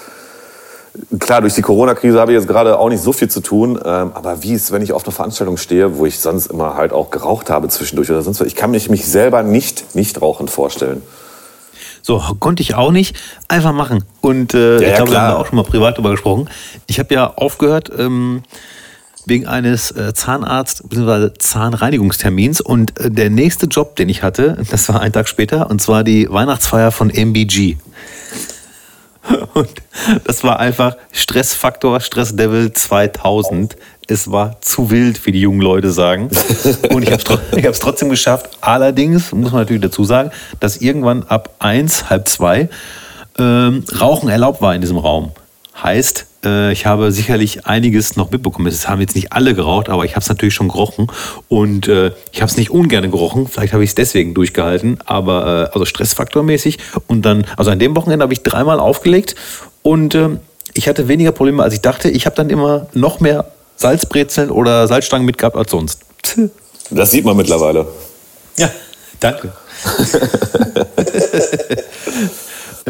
Klar, 1.18 1.40
durch 1.40 1.54
die 1.54 1.62
Corona-Krise 1.62 2.20
habe 2.20 2.32
ich 2.32 2.38
jetzt 2.38 2.48
gerade 2.48 2.78
auch 2.78 2.88
nicht 2.88 3.02
so 3.02 3.12
viel 3.12 3.28
zu 3.28 3.40
tun. 3.40 3.78
Ähm, 3.84 4.10
aber 4.14 4.42
wie 4.42 4.52
ist, 4.52 4.72
wenn 4.72 4.82
ich 4.82 4.92
auf 4.92 5.04
einer 5.04 5.12
Veranstaltung 5.12 5.56
stehe, 5.56 5.96
wo 5.96 6.06
ich 6.06 6.18
sonst 6.18 6.46
immer 6.46 6.74
halt 6.74 6.92
auch 6.92 7.10
geraucht 7.10 7.50
habe 7.50 7.68
zwischendurch 7.68 8.10
oder 8.10 8.22
sonst 8.22 8.40
was? 8.40 8.46
Ich 8.46 8.56
kann 8.56 8.70
mich, 8.70 8.88
mich 8.90 9.06
selber 9.06 9.42
nicht 9.42 9.94
nicht 9.94 10.20
rauchend 10.20 10.50
vorstellen. 10.50 11.02
So, 12.02 12.22
konnte 12.38 12.62
ich 12.62 12.74
auch 12.74 12.92
nicht. 12.92 13.16
Einfach 13.48 13.72
machen. 13.72 14.04
Und 14.20 14.54
äh, 14.54 14.80
ja, 14.80 14.88
ich 14.88 14.94
glaube, 14.96 15.10
wir 15.12 15.20
haben 15.20 15.32
da 15.32 15.36
auch 15.36 15.46
schon 15.46 15.56
mal 15.56 15.64
privat 15.64 15.94
darüber 15.94 16.10
gesprochen. 16.10 16.48
Ich 16.86 16.98
habe 16.98 17.12
ja 17.14 17.34
aufgehört 17.36 17.90
ähm, 17.96 18.42
wegen 19.26 19.46
eines 19.46 19.90
äh, 19.90 20.12
Zahnarzt- 20.14 20.88
bzw. 20.88 21.34
Zahnreinigungstermins. 21.38 22.60
Und 22.60 22.98
äh, 22.98 23.10
der 23.10 23.30
nächste 23.30 23.66
Job, 23.66 23.96
den 23.96 24.08
ich 24.08 24.22
hatte, 24.22 24.58
das 24.70 24.88
war 24.88 25.00
ein 25.00 25.12
Tag 25.12 25.28
später, 25.28 25.70
und 25.70 25.82
zwar 25.82 26.04
die 26.04 26.30
Weihnachtsfeier 26.30 26.90
von 26.90 27.10
MBG. 27.10 27.76
Und 29.54 29.70
das 30.24 30.44
war 30.44 30.58
einfach 30.58 30.96
Stressfaktor, 31.12 32.00
Stresslevel 32.00 32.72
2000. 32.72 33.76
Es 34.08 34.30
war 34.30 34.60
zu 34.60 34.90
wild, 34.90 35.24
wie 35.26 35.32
die 35.32 35.40
jungen 35.40 35.60
Leute 35.60 35.92
sagen. 35.92 36.30
Und 36.90 37.02
ich 37.02 37.12
habe 37.12 37.38
es 37.52 37.78
trotzdem 37.78 38.08
geschafft. 38.08 38.50
Allerdings 38.60 39.32
muss 39.32 39.52
man 39.52 39.62
natürlich 39.62 39.82
dazu 39.82 40.04
sagen, 40.04 40.30
dass 40.58 40.78
irgendwann 40.78 41.22
ab 41.24 41.54
eins, 41.58 42.10
halb 42.10 42.28
zwei 42.28 42.68
ähm, 43.38 43.84
Rauchen 44.00 44.28
erlaubt 44.28 44.62
war 44.62 44.74
in 44.74 44.80
diesem 44.80 44.98
Raum. 44.98 45.32
Heißt, 45.82 46.26
ich 46.42 46.86
habe 46.86 47.12
sicherlich 47.12 47.66
einiges 47.66 48.16
noch 48.16 48.30
mitbekommen. 48.30 48.66
Es 48.66 48.88
haben 48.88 49.00
jetzt 49.00 49.14
nicht 49.14 49.32
alle 49.32 49.54
geraucht, 49.54 49.90
aber 49.90 50.06
ich 50.06 50.12
habe 50.12 50.20
es 50.20 50.28
natürlich 50.28 50.54
schon 50.54 50.68
gerochen. 50.68 51.08
Und 51.48 51.86
äh, 51.86 52.12
ich 52.32 52.40
habe 52.40 52.50
es 52.50 52.56
nicht 52.56 52.70
ungern 52.70 53.10
gerochen. 53.10 53.46
Vielleicht 53.46 53.74
habe 53.74 53.84
ich 53.84 53.90
es 53.90 53.94
deswegen 53.94 54.32
durchgehalten. 54.32 54.98
Aber 55.04 55.68
äh, 55.68 55.74
also 55.74 55.84
stressfaktormäßig. 55.84 56.78
Und 57.08 57.26
dann, 57.26 57.44
also 57.58 57.70
an 57.70 57.78
dem 57.78 57.94
Wochenende 57.94 58.22
habe 58.22 58.32
ich 58.32 58.42
dreimal 58.42 58.80
aufgelegt. 58.80 59.34
Und 59.82 60.14
äh, 60.14 60.30
ich 60.72 60.88
hatte 60.88 61.08
weniger 61.08 61.32
Probleme, 61.32 61.62
als 61.62 61.74
ich 61.74 61.82
dachte. 61.82 62.08
Ich 62.08 62.24
habe 62.24 62.36
dann 62.36 62.48
immer 62.48 62.86
noch 62.94 63.20
mehr 63.20 63.52
Salzbrezeln 63.76 64.50
oder 64.50 64.88
Salzstangen 64.88 65.26
mitgehabt 65.26 65.56
als 65.56 65.70
sonst. 65.70 66.00
Das 66.90 67.10
sieht 67.10 67.24
man 67.24 67.36
mittlerweile. 67.36 67.86
Ja, 68.56 68.70
danke. 69.20 69.52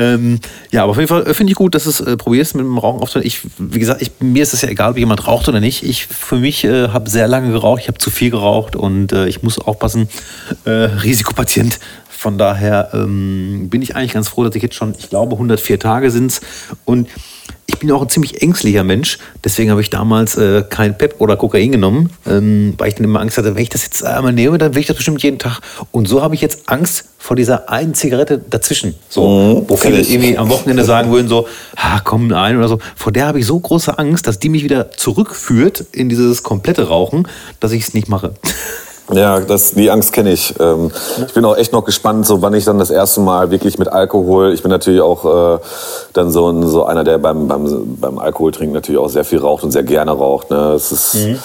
Ähm, 0.01 0.41
ja, 0.71 0.83
aber 0.83 0.93
auf 0.93 0.97
jeden 0.97 1.09
Fall 1.09 1.27
äh, 1.27 1.35
finde 1.35 1.51
ich 1.51 1.57
gut, 1.57 1.75
dass 1.75 1.85
du 1.85 1.91
es 1.91 2.01
äh, 2.01 2.17
probierst 2.17 2.55
mit 2.55 2.65
dem 2.65 2.79
Rauchen 2.79 3.01
aufzunehmen. 3.01 3.27
Ich, 3.27 3.43
wie 3.59 3.79
gesagt, 3.79 4.01
ich, 4.01 4.13
mir 4.21 4.43
ist 4.43 4.55
es 4.55 4.63
ja 4.63 4.71
egal, 4.71 4.93
ob 4.93 4.99
jemand 4.99 5.27
raucht 5.27 5.47
oder 5.49 5.61
nicht. 5.61 5.83
Ich 5.83 6.07
für 6.07 6.37
mich 6.37 6.65
äh, 6.65 6.89
habe 6.89 7.11
sehr 7.11 7.29
lange 7.29 7.53
geraucht, 7.53 7.83
ich 7.83 7.89
habe 7.89 7.99
zu 7.99 8.11
viel 8.11 8.31
geraucht 8.31 8.77
und 8.77 9.13
äh, 9.13 9.29
ich 9.29 9.43
muss 9.43 9.59
aufpassen, 9.59 10.09
äh, 10.65 10.71
Risikopatient. 10.71 11.79
Von 12.09 12.39
daher 12.39 12.91
ähm, 12.95 13.69
bin 13.69 13.83
ich 13.83 13.95
eigentlich 13.95 14.13
ganz 14.13 14.29
froh, 14.29 14.45
dass 14.45 14.55
ich 14.55 14.63
jetzt 14.63 14.75
schon, 14.75 14.95
ich 14.99 15.11
glaube, 15.11 15.35
104 15.35 15.79
Tage 15.79 16.11
sind. 16.11 16.41
Und 16.85 17.09
ich 17.67 17.79
bin 17.79 17.91
auch 17.93 18.03
ein 18.03 18.09
ziemlich 18.09 18.43
ängstlicher 18.43 18.85
Mensch. 18.85 19.19
Deswegen 19.45 19.71
habe 19.71 19.81
ich 19.81 19.91
damals 19.91 20.37
äh, 20.37 20.63
kein 20.69 20.97
Pep 20.99 21.17
oder 21.19 21.37
Kokain 21.37 21.73
genommen, 21.73 22.11
ähm, 22.27 22.75
weil 22.79 22.89
ich 22.89 22.95
dann 22.95 23.05
immer 23.05 23.21
Angst 23.21 23.39
hatte, 23.39 23.55
wenn 23.55 23.63
ich 23.63 23.69
das 23.69 23.85
jetzt 23.85 24.05
einmal 24.05 24.33
nehme, 24.33 24.59
dann 24.59 24.75
will 24.75 24.81
ich 24.81 24.87
das 24.87 24.97
bestimmt 24.97 25.23
jeden 25.23 25.39
Tag. 25.39 25.61
Und 25.91 26.09
so 26.09 26.23
habe 26.23 26.35
ich 26.35 26.41
jetzt 26.41 26.69
Angst 26.69 27.05
vor 27.19 27.37
dieser 27.37 27.69
einen 27.71 27.95
Zigarette 27.95 28.39
dazwischen. 28.39 28.95
So, 29.09 29.29
mhm, 29.29 29.69
wo 29.69 29.77
viele 29.77 30.01
irgendwie 30.01 30.37
am 30.37 30.49
Wochenende 30.51 30.85
sagen 30.85 31.11
würden, 31.11 31.29
so, 31.29 31.47
ah, 31.77 32.01
komm 32.03 32.33
ein 32.33 32.57
oder 32.57 32.69
so. 32.69 32.79
Vor 32.97 33.13
der 33.13 33.27
habe 33.27 33.39
ich 33.39 33.47
so 33.47 33.59
große 33.59 33.99
Angst, 33.99 34.27
dass 34.27 34.39
die 34.39 34.49
mich 34.49 34.65
wieder 34.65 34.91
zurückführt 34.93 35.85
in 35.93 36.09
dieses 36.09 36.43
komplette 36.43 36.89
Rauchen, 36.89 37.29
dass 37.61 37.73
ich 37.73 37.83
es 37.83 37.95
nicht 37.95 38.09
mache. 38.09 38.35
Ja, 39.13 39.41
das, 39.41 39.73
die 39.73 39.91
Angst 39.91 40.13
kenne 40.13 40.33
ich. 40.33 40.55
Ähm, 40.61 40.91
ich 41.27 41.35
bin 41.35 41.45
auch 41.45 41.57
echt 41.57 41.73
noch 41.73 41.85
gespannt, 41.85 42.27
so 42.27 42.43
wann 42.43 42.55
ich 42.55 42.65
dann 42.65 42.79
das 42.79 42.91
erste 42.91 43.21
Mal 43.21 43.51
wirklich 43.51 43.79
mit 43.79 43.89
Alkohol. 43.89 44.53
Ich 44.53 44.63
bin 44.63 44.71
natürlich 44.71 45.01
auch 45.01 45.57
äh, 45.57 45.59
dann 46.13 46.31
so, 46.31 46.51
ein, 46.51 46.67
so 46.67 46.85
einer, 46.85 47.05
der 47.05 47.19
beim, 47.19 47.49
beim, 47.49 47.97
beim 48.01 48.19
Alkohol 48.19 48.53
trinken 48.53 48.75
natürlich 48.75 49.01
auch 49.01 49.09
sehr 49.09 49.25
viel 49.25 49.39
raucht 49.39 49.65
und 49.65 49.71
sehr 49.71 49.83
gerne 49.83 50.13
raucht. 50.13 50.51
Ne? 50.51 50.71
Das 50.73 50.93
ist, 50.93 51.15
mhm. 51.15 51.39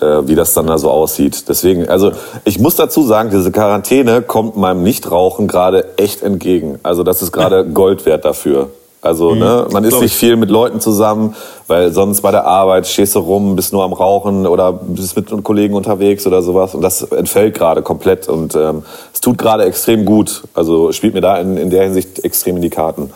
äh, 0.00 0.28
wie 0.28 0.34
das 0.34 0.54
dann 0.54 0.66
da 0.66 0.78
so 0.78 0.90
aussieht. 0.90 1.48
Deswegen, 1.48 1.88
also 1.88 2.12
ich 2.44 2.58
muss 2.58 2.76
dazu 2.76 3.02
sagen, 3.02 3.30
diese 3.30 3.52
Quarantäne 3.52 4.22
kommt 4.22 4.56
meinem 4.56 4.82
Nichtrauchen 4.82 5.48
gerade 5.48 5.98
echt 5.98 6.22
entgegen. 6.22 6.78
Also 6.82 7.02
das 7.02 7.22
ist 7.22 7.32
gerade 7.32 7.64
Gold 7.64 8.06
wert 8.06 8.24
dafür. 8.24 8.68
Also 9.02 9.30
mhm, 9.30 9.38
ne, 9.38 9.66
man 9.70 9.84
ist 9.84 10.00
nicht 10.00 10.14
viel 10.14 10.36
mit 10.36 10.50
Leuten 10.50 10.80
zusammen, 10.80 11.36
weil 11.66 11.92
sonst 11.92 12.22
bei 12.22 12.30
der 12.30 12.44
Arbeit 12.44 12.86
stehst 12.86 13.14
du 13.14 13.20
rum, 13.20 13.54
bist 13.54 13.72
nur 13.72 13.84
am 13.84 13.92
Rauchen 13.92 14.46
oder 14.46 14.72
bist 14.72 15.16
mit 15.16 15.44
Kollegen 15.44 15.74
unterwegs 15.74 16.26
oder 16.26 16.42
sowas. 16.42 16.74
Und 16.74 16.82
das 16.82 17.02
entfällt 17.02 17.54
gerade 17.54 17.82
komplett 17.82 18.28
und 18.28 18.54
ähm, 18.54 18.82
es 19.12 19.20
tut 19.20 19.38
gerade 19.38 19.64
extrem 19.64 20.04
gut. 20.04 20.44
Also 20.54 20.92
spielt 20.92 21.14
mir 21.14 21.20
da 21.20 21.38
in, 21.38 21.56
in 21.56 21.70
der 21.70 21.84
Hinsicht 21.84 22.24
extrem 22.24 22.56
in 22.56 22.62
die 22.62 22.70
Karten. 22.70 23.10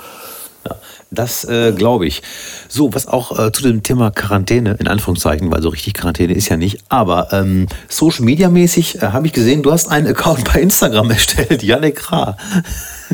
Ja, 0.68 0.76
das 1.10 1.44
äh, 1.44 1.72
glaube 1.72 2.06
ich. 2.06 2.22
So, 2.68 2.94
was 2.94 3.08
auch 3.08 3.36
äh, 3.38 3.50
zu 3.50 3.62
dem 3.62 3.82
Thema 3.82 4.10
Quarantäne, 4.10 4.76
in 4.78 4.86
Anführungszeichen, 4.86 5.50
weil 5.50 5.62
so 5.62 5.70
richtig 5.70 5.94
Quarantäne 5.94 6.34
ist 6.34 6.48
ja 6.50 6.56
nicht, 6.56 6.84
aber 6.88 7.32
ähm, 7.32 7.66
Social 7.88 8.24
Media 8.24 8.48
mäßig 8.48 8.96
äh, 8.96 9.06
habe 9.08 9.26
ich 9.26 9.32
gesehen, 9.32 9.62
du 9.62 9.72
hast 9.72 9.90
einen 9.90 10.06
Account 10.06 10.44
bei 10.52 10.60
Instagram 10.60 11.10
erstellt, 11.10 11.62
Janik 11.62 12.12
Ra. 12.12 12.36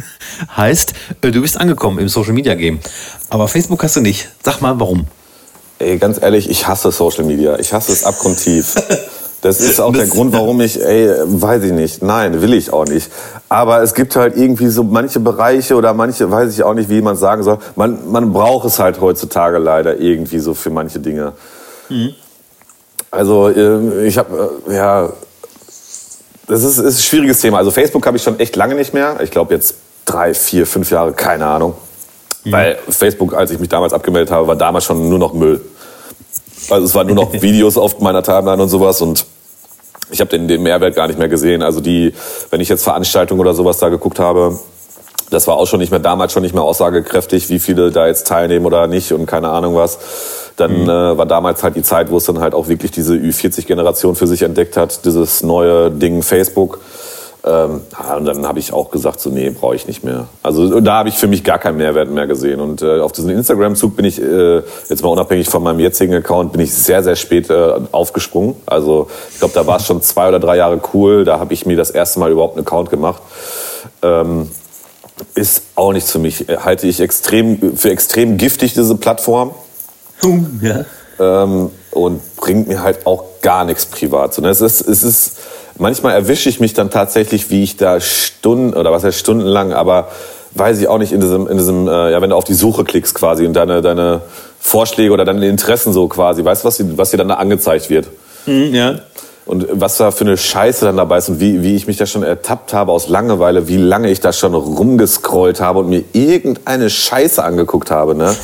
Heißt, 0.56 0.94
äh, 1.22 1.30
du 1.30 1.40
bist 1.40 1.58
angekommen 1.58 1.98
im 1.98 2.08
Social 2.08 2.32
Media 2.32 2.54
Game. 2.54 2.80
Aber 3.30 3.48
Facebook 3.48 3.82
hast 3.82 3.96
du 3.96 4.00
nicht. 4.00 4.28
Sag 4.42 4.60
mal, 4.60 4.78
warum? 4.78 5.06
Ey, 5.78 5.98
ganz 5.98 6.20
ehrlich, 6.20 6.48
ich 6.48 6.66
hasse 6.66 6.90
Social 6.90 7.24
Media. 7.24 7.58
Ich 7.58 7.72
hasse 7.72 7.92
es 7.92 8.04
abgrundtief. 8.04 8.74
Das 9.42 9.60
ist 9.60 9.80
auch 9.80 9.92
der 9.92 10.06
Grund, 10.06 10.32
warum 10.32 10.60
ich, 10.60 10.82
ey, 10.82 11.08
weiß 11.24 11.62
ich 11.62 11.70
nicht. 11.70 12.02
Nein, 12.02 12.40
will 12.40 12.52
ich 12.54 12.72
auch 12.72 12.86
nicht. 12.86 13.08
Aber 13.48 13.80
es 13.80 13.94
gibt 13.94 14.16
halt 14.16 14.36
irgendwie 14.36 14.66
so 14.68 14.82
manche 14.82 15.20
Bereiche 15.20 15.76
oder 15.76 15.94
manche, 15.94 16.28
weiß 16.28 16.52
ich 16.52 16.64
auch 16.64 16.74
nicht, 16.74 16.88
wie 16.88 17.00
man 17.00 17.16
sagen 17.16 17.44
soll. 17.44 17.58
Man, 17.76 18.10
man 18.10 18.32
braucht 18.32 18.66
es 18.66 18.80
halt 18.80 19.00
heutzutage 19.00 19.58
leider 19.58 20.00
irgendwie 20.00 20.40
so 20.40 20.54
für 20.54 20.70
manche 20.70 20.98
Dinge. 20.98 21.34
Mhm. 21.88 22.14
Also, 23.10 23.50
äh, 23.50 24.06
ich 24.06 24.18
habe, 24.18 24.62
äh, 24.68 24.74
ja, 24.74 25.12
das 26.48 26.64
ist, 26.64 26.78
ist 26.78 26.98
ein 26.98 27.02
schwieriges 27.02 27.40
Thema. 27.40 27.58
Also 27.58 27.70
Facebook 27.70 28.04
habe 28.06 28.16
ich 28.16 28.22
schon 28.22 28.38
echt 28.40 28.56
lange 28.56 28.74
nicht 28.74 28.94
mehr. 28.94 29.20
Ich 29.22 29.30
glaube 29.30 29.54
jetzt 29.54 29.74
drei, 30.06 30.32
vier, 30.32 30.66
fünf 30.66 30.90
Jahre, 30.90 31.12
keine 31.12 31.46
Ahnung. 31.46 31.74
Mhm. 32.44 32.52
Weil 32.52 32.78
Facebook, 32.88 33.34
als 33.34 33.50
ich 33.50 33.58
mich 33.58 33.68
damals 33.68 33.92
abgemeldet 33.92 34.30
habe, 34.30 34.46
war 34.46 34.56
damals 34.56 34.84
schon 34.84 35.08
nur 35.10 35.18
noch 35.18 35.34
Müll. 35.34 35.60
Also 36.70 36.86
es 36.86 36.94
waren 36.94 37.06
nur 37.06 37.16
noch 37.16 37.32
Videos 37.42 37.76
auf 37.76 38.00
meiner 38.00 38.22
Timeline 38.22 38.62
und 38.62 38.70
sowas 38.70 39.02
und 39.02 39.26
ich 40.10 40.20
habe 40.20 40.30
den, 40.30 40.46
den 40.46 40.62
Mehrwert 40.62 40.94
gar 40.94 41.08
nicht 41.08 41.18
mehr 41.18 41.28
gesehen. 41.28 41.62
Also 41.62 41.80
die, 41.80 42.14
wenn 42.50 42.60
ich 42.60 42.68
jetzt 42.68 42.84
Veranstaltungen 42.84 43.40
oder 43.40 43.54
sowas 43.54 43.78
da 43.78 43.88
geguckt 43.88 44.20
habe, 44.20 44.58
das 45.30 45.48
war 45.48 45.56
auch 45.56 45.66
schon 45.66 45.80
nicht 45.80 45.90
mehr 45.90 46.00
damals 46.00 46.32
schon 46.32 46.42
nicht 46.42 46.54
mehr 46.54 46.62
aussagekräftig, 46.62 47.48
wie 47.48 47.58
viele 47.58 47.90
da 47.90 48.06
jetzt 48.06 48.28
teilnehmen 48.28 48.64
oder 48.64 48.86
nicht 48.86 49.12
und 49.12 49.26
keine 49.26 49.48
Ahnung 49.48 49.74
was. 49.74 49.98
Dann 50.56 50.82
mhm. 50.82 50.88
äh, 50.88 51.18
war 51.18 51.26
damals 51.26 51.62
halt 51.62 51.76
die 51.76 51.82
Zeit, 51.82 52.10
wo 52.10 52.18
es 52.18 52.24
dann 52.24 52.38
halt 52.38 52.54
auch 52.54 52.68
wirklich 52.68 52.92
diese 52.92 53.14
Ü40-Generation 53.14 54.14
für 54.14 54.26
sich 54.26 54.42
entdeckt 54.42 54.76
hat, 54.76 55.04
dieses 55.04 55.42
neue 55.42 55.90
Ding 55.90 56.22
Facebook. 56.22 56.80
Ähm, 57.46 57.82
und 58.18 58.24
dann 58.24 58.46
habe 58.46 58.58
ich 58.58 58.72
auch 58.72 58.90
gesagt, 58.90 59.20
so 59.20 59.30
nee, 59.30 59.48
brauche 59.50 59.76
ich 59.76 59.86
nicht 59.86 60.02
mehr. 60.02 60.26
Also 60.42 60.80
da 60.80 60.94
habe 60.94 61.08
ich 61.08 61.16
für 61.16 61.28
mich 61.28 61.44
gar 61.44 61.58
keinen 61.58 61.76
Mehrwert 61.76 62.10
mehr 62.10 62.26
gesehen. 62.26 62.60
Und 62.60 62.82
äh, 62.82 62.98
auf 62.98 63.12
diesen 63.12 63.30
Instagram-Zug 63.30 63.94
bin 63.94 64.04
ich, 64.04 64.20
äh, 64.20 64.62
jetzt 64.88 65.02
mal 65.02 65.10
unabhängig 65.10 65.48
von 65.48 65.62
meinem 65.62 65.78
jetzigen 65.78 66.14
Account, 66.14 66.50
bin 66.52 66.60
ich 66.60 66.74
sehr, 66.74 67.04
sehr 67.04 67.14
spät 67.14 67.48
äh, 67.48 67.74
aufgesprungen. 67.92 68.56
Also 68.66 69.08
ich 69.30 69.38
glaube, 69.38 69.54
da 69.54 69.64
war 69.64 69.76
es 69.76 69.86
schon 69.86 70.02
zwei 70.02 70.28
oder 70.28 70.40
drei 70.40 70.56
Jahre 70.56 70.80
cool. 70.92 71.24
Da 71.24 71.38
habe 71.38 71.54
ich 71.54 71.66
mir 71.66 71.76
das 71.76 71.90
erste 71.90 72.18
Mal 72.18 72.32
überhaupt 72.32 72.56
einen 72.56 72.66
Account 72.66 72.90
gemacht. 72.90 73.22
Ähm, 74.02 74.50
ist 75.34 75.62
auch 75.76 75.92
nichts 75.92 76.10
für 76.10 76.18
mich. 76.18 76.46
Halte 76.48 76.88
ich 76.88 77.00
extrem 77.00 77.76
für 77.76 77.90
extrem 77.90 78.38
giftig, 78.38 78.74
diese 78.74 78.96
Plattform. 78.96 79.52
Ja. 80.60 80.84
Ähm, 81.18 81.70
und 81.92 82.36
bringt 82.36 82.68
mir 82.68 82.82
halt 82.82 83.06
auch 83.06 83.24
gar 83.40 83.64
nichts 83.64 83.86
privat. 83.86 84.34
So, 84.34 84.42
ne? 84.42 84.50
es, 84.50 84.60
ist, 84.60 84.80
es 84.82 85.02
ist 85.02 85.38
manchmal 85.78 86.14
erwische 86.14 86.48
ich 86.48 86.60
mich 86.60 86.74
dann 86.74 86.90
tatsächlich, 86.90 87.50
wie 87.50 87.62
ich 87.62 87.76
da 87.76 88.00
Stunden 88.00 88.74
oder 88.74 88.92
was 88.92 89.04
heißt 89.04 89.18
stundenlang, 89.18 89.72
aber 89.72 90.08
weiß 90.54 90.80
ich 90.80 90.88
auch 90.88 90.98
nicht 90.98 91.12
in 91.12 91.20
diesem, 91.20 91.46
in 91.46 91.58
diesem, 91.58 91.86
äh, 91.86 92.12
ja, 92.12 92.20
wenn 92.22 92.30
du 92.30 92.36
auf 92.36 92.44
die 92.44 92.54
Suche 92.54 92.84
klickst 92.84 93.14
quasi 93.14 93.46
und 93.46 93.52
deine, 93.52 93.82
deine 93.82 94.22
Vorschläge 94.58 95.12
oder 95.12 95.24
deine 95.24 95.46
Interessen 95.48 95.92
so 95.92 96.08
quasi, 96.08 96.44
weißt 96.44 96.64
du, 96.64 96.68
was, 96.68 96.98
was 96.98 97.10
dir 97.10 97.18
dann 97.18 97.28
da 97.28 97.34
angezeigt 97.34 97.90
wird? 97.90 98.08
Mhm, 98.46 98.74
ja. 98.74 98.98
Und 99.46 99.68
was 99.70 99.96
da 99.96 100.10
für 100.10 100.24
eine 100.24 100.36
Scheiße 100.36 100.84
dann 100.84 100.96
dabei 100.96 101.18
ist 101.18 101.28
und 101.28 101.38
wie, 101.38 101.62
wie 101.62 101.76
ich 101.76 101.86
mich 101.86 101.96
da 101.96 102.04
schon 102.04 102.24
ertappt 102.24 102.74
habe 102.74 102.90
aus 102.90 103.08
Langeweile, 103.08 103.68
wie 103.68 103.76
lange 103.76 104.10
ich 104.10 104.18
da 104.18 104.32
schon 104.32 104.54
rumgescrollt 104.54 105.60
habe 105.60 105.78
und 105.78 105.88
mir 105.88 106.02
irgendeine 106.12 106.90
Scheiße 106.90 107.44
angeguckt 107.44 107.92
habe. 107.92 108.16
Ne? 108.16 108.34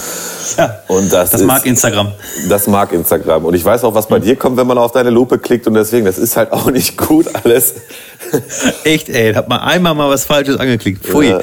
Ja, 0.57 0.79
und 0.87 1.13
das, 1.13 1.31
das 1.31 1.41
ist, 1.41 1.47
mag 1.49 1.67
Instagram. 1.67 2.13
Das 2.49 2.69
mag 2.69 2.93
Instagram. 2.93 3.45
Und 3.45 3.55
ich 3.55 3.65
weiß 3.65 3.83
auch, 3.83 3.95
was 3.97 4.07
bei 4.07 4.21
mhm. 4.21 4.23
dir 4.23 4.37
kommt, 4.37 4.57
wenn 4.57 4.67
man 4.69 4.79
auf 4.79 4.93
deine 4.93 5.11
Lupe 5.11 5.41
klickt. 5.41 5.67
Und 5.67 5.75
deswegen, 5.75 6.07
das 6.07 6.19
ist 6.19 6.37
halt 6.37 6.53
auch 6.53 6.71
nicht 6.71 6.97
gut 6.97 7.27
alles. 7.43 7.75
Echt, 8.85 9.09
ey, 9.09 9.35
hat 9.35 9.49
man 9.49 9.59
einmal 9.59 9.97
mal 9.97 10.09
was 10.09 10.25
Falsches 10.27 10.57
angeklickt. 10.57 11.05
Pfui. 11.05 11.31
Ja. 11.31 11.41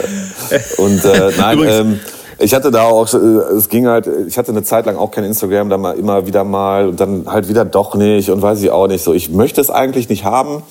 Und 0.77 1.03
äh, 1.03 1.31
nein, 1.37 1.59
ähm, 1.67 1.99
ich 2.39 2.53
hatte 2.53 2.71
da 2.71 2.83
auch, 2.83 3.11
äh, 3.13 3.17
es 3.17 3.69
ging 3.69 3.87
halt, 3.87 4.07
ich 4.27 4.37
hatte 4.37 4.51
eine 4.51 4.63
Zeit 4.63 4.85
lang 4.85 4.97
auch 4.97 5.11
kein 5.11 5.23
Instagram, 5.23 5.69
dann 5.69 5.81
mal 5.81 5.97
immer 5.97 6.25
wieder 6.25 6.43
mal 6.43 6.87
und 6.87 6.99
dann 6.99 7.25
halt 7.27 7.49
wieder 7.49 7.65
doch 7.65 7.95
nicht 7.95 8.29
und 8.29 8.41
weiß 8.41 8.61
ich 8.61 8.71
auch 8.71 8.87
nicht 8.87 9.03
so. 9.03 9.13
Ich 9.13 9.29
möchte 9.29 9.61
es 9.61 9.69
eigentlich 9.69 10.09
nicht 10.09 10.23
haben, 10.23 10.63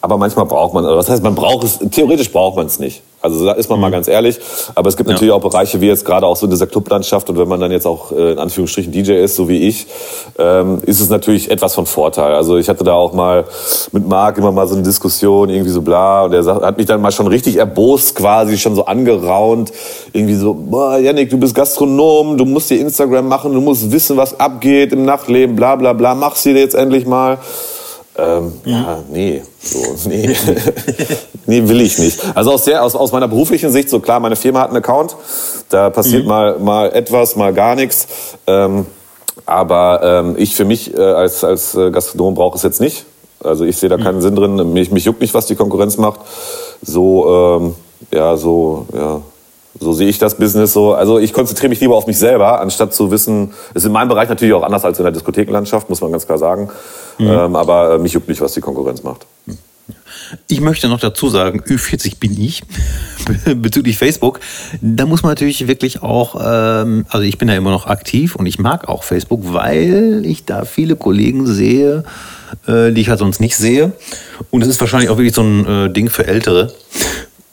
aber 0.00 0.16
manchmal 0.16 0.46
braucht 0.46 0.74
man, 0.74 0.84
das 0.84 1.08
heißt, 1.08 1.22
man 1.22 1.34
braucht 1.34 1.64
es, 1.64 1.78
theoretisch 1.90 2.32
braucht 2.32 2.56
man 2.56 2.66
es 2.66 2.78
nicht. 2.78 3.02
Also 3.22 3.44
da 3.44 3.52
ist 3.52 3.68
man 3.68 3.78
mhm. 3.78 3.82
mal 3.82 3.90
ganz 3.90 4.08
ehrlich. 4.08 4.38
Aber 4.74 4.88
es 4.88 4.96
gibt 4.96 5.08
ja. 5.08 5.12
natürlich 5.12 5.32
auch 5.32 5.42
Bereiche, 5.42 5.80
wie 5.82 5.88
jetzt 5.88 6.06
gerade 6.06 6.26
auch 6.26 6.36
so 6.36 6.46
in 6.46 6.50
dieser 6.50 6.66
Clublandschaft 6.66 7.28
und 7.28 7.38
wenn 7.38 7.48
man 7.48 7.60
dann 7.60 7.70
jetzt 7.70 7.86
auch 7.86 8.12
äh, 8.12 8.32
in 8.32 8.38
Anführungsstrichen 8.38 8.92
DJ 8.92 9.12
ist, 9.12 9.36
so 9.36 9.48
wie 9.48 9.68
ich, 9.68 9.86
ähm, 10.38 10.78
ist 10.86 11.00
es 11.00 11.10
natürlich 11.10 11.50
etwas 11.50 11.74
von 11.74 11.84
Vorteil. 11.84 12.34
Also 12.34 12.56
ich 12.56 12.70
hatte 12.70 12.82
da 12.82 12.94
auch 12.94 13.12
mal 13.12 13.44
mit 13.92 14.08
Marc 14.08 14.38
immer 14.38 14.52
mal 14.52 14.66
so 14.66 14.74
eine 14.74 14.82
Diskussion, 14.82 15.50
irgendwie 15.50 15.70
so 15.70 15.82
bla, 15.82 16.24
und 16.24 16.32
er 16.32 16.44
hat 16.46 16.78
mich 16.78 16.86
dann 16.86 17.02
mal 17.02 17.12
schon 17.12 17.26
richtig 17.26 17.56
erbost 17.56 18.14
quasi, 18.14 18.56
schon 18.56 18.74
so 18.74 18.86
angeraunt, 18.86 19.70
irgendwie 20.14 20.34
so, 20.34 20.54
boah, 20.54 20.98
Yannick, 20.98 21.28
du 21.28 21.36
bist 21.36 21.54
Gastronom, 21.54 22.38
du 22.38 22.46
musst 22.46 22.70
dir 22.70 22.80
Instagram 22.80 23.28
machen, 23.28 23.52
du 23.52 23.60
musst 23.60 23.92
wissen, 23.92 24.16
was 24.16 24.40
abgeht 24.40 24.94
im 24.94 25.04
Nachtleben, 25.04 25.56
bla 25.56 25.76
bla 25.76 25.92
bla, 25.92 26.14
mach 26.14 26.36
sie 26.36 26.52
jetzt 26.52 26.74
endlich 26.74 27.06
mal. 27.06 27.38
Ähm, 28.18 28.52
ja. 28.64 28.72
ja, 28.72 28.98
nee, 29.10 29.42
so, 29.62 29.78
nee. 30.08 30.36
nee, 31.46 31.68
will 31.68 31.80
ich 31.80 31.98
nicht. 31.98 32.20
Also 32.34 32.52
aus, 32.52 32.64
der, 32.64 32.82
aus, 32.82 32.94
aus 32.94 33.12
meiner 33.12 33.28
beruflichen 33.28 33.70
Sicht, 33.70 33.88
so 33.88 34.00
klar, 34.00 34.20
meine 34.20 34.36
Firma 34.36 34.60
hat 34.60 34.68
einen 34.68 34.78
Account, 34.78 35.16
da 35.68 35.90
passiert 35.90 36.22
mhm. 36.22 36.28
mal, 36.28 36.58
mal 36.58 36.92
etwas, 36.92 37.36
mal 37.36 37.52
gar 37.52 37.74
nichts. 37.74 38.08
Ähm, 38.46 38.86
aber 39.46 40.00
ähm, 40.02 40.34
ich 40.38 40.54
für 40.54 40.64
mich 40.64 40.94
äh, 40.94 41.00
als, 41.00 41.44
als 41.44 41.74
äh, 41.74 41.90
Gastronom 41.90 42.34
brauche 42.34 42.56
es 42.56 42.62
jetzt 42.62 42.80
nicht. 42.80 43.04
Also 43.42 43.64
ich 43.64 43.76
sehe 43.76 43.88
da 43.88 43.96
keinen 43.96 44.16
mhm. 44.16 44.22
Sinn 44.22 44.36
drin. 44.36 44.72
Mich, 44.72 44.90
mich 44.90 45.04
juckt 45.04 45.20
nicht, 45.20 45.32
was 45.32 45.46
die 45.46 45.56
Konkurrenz 45.56 45.96
macht. 45.96 46.20
So, 46.82 47.58
ähm, 47.60 47.74
ja, 48.12 48.36
so, 48.36 48.86
ja, 48.92 49.20
so 49.80 49.92
sehe 49.92 50.08
ich 50.08 50.18
das 50.18 50.36
Business 50.36 50.74
so. 50.74 50.92
Also 50.92 51.18
ich 51.18 51.32
konzentriere 51.32 51.70
mich 51.70 51.80
lieber 51.80 51.96
auf 51.96 52.06
mich 52.06 52.18
selber, 52.18 52.60
anstatt 52.60 52.92
zu 52.94 53.10
wissen, 53.10 53.52
ist 53.74 53.86
in 53.86 53.92
meinem 53.92 54.08
Bereich 54.08 54.28
natürlich 54.28 54.54
auch 54.54 54.62
anders 54.62 54.84
als 54.84 54.98
in 54.98 55.04
der 55.04 55.12
Diskothekenlandschaft, 55.12 55.88
muss 55.88 56.00
man 56.02 56.12
ganz 56.12 56.26
klar 56.26 56.38
sagen. 56.38 56.68
Mhm. 57.18 57.28
Ähm, 57.28 57.56
aber 57.56 57.94
äh, 57.94 57.98
mich 57.98 58.12
juckt 58.12 58.28
nicht, 58.28 58.40
was 58.40 58.52
die 58.52 58.60
Konkurrenz 58.60 59.02
macht. 59.02 59.26
Ich 60.46 60.60
möchte 60.60 60.88
noch 60.88 61.00
dazu 61.00 61.28
sagen, 61.28 61.62
Ü40 61.62 62.18
bin 62.20 62.40
ich 62.40 62.62
bezüglich 63.56 63.98
Facebook. 63.98 64.40
Da 64.80 65.06
muss 65.06 65.22
man 65.22 65.32
natürlich 65.32 65.66
wirklich 65.66 66.02
auch, 66.02 66.36
ähm, 66.40 67.06
also 67.08 67.24
ich 67.24 67.38
bin 67.38 67.48
da 67.48 67.54
immer 67.54 67.70
noch 67.70 67.86
aktiv 67.86 68.36
und 68.36 68.46
ich 68.46 68.58
mag 68.58 68.88
auch 68.88 69.02
Facebook, 69.02 69.40
weil 69.52 70.22
ich 70.24 70.44
da 70.44 70.64
viele 70.64 70.94
Kollegen 70.94 71.46
sehe, 71.46 72.04
äh, 72.66 72.92
die 72.92 73.00
ich 73.00 73.08
halt 73.08 73.18
sonst 73.18 73.40
nicht 73.40 73.56
sehe. 73.56 73.92
Und 74.50 74.62
es 74.62 74.68
ist 74.68 74.80
wahrscheinlich 74.80 75.10
auch 75.10 75.16
wirklich 75.16 75.34
so 75.34 75.42
ein 75.42 75.66
äh, 75.66 75.90
Ding 75.90 76.10
für 76.10 76.26
Ältere. 76.26 76.72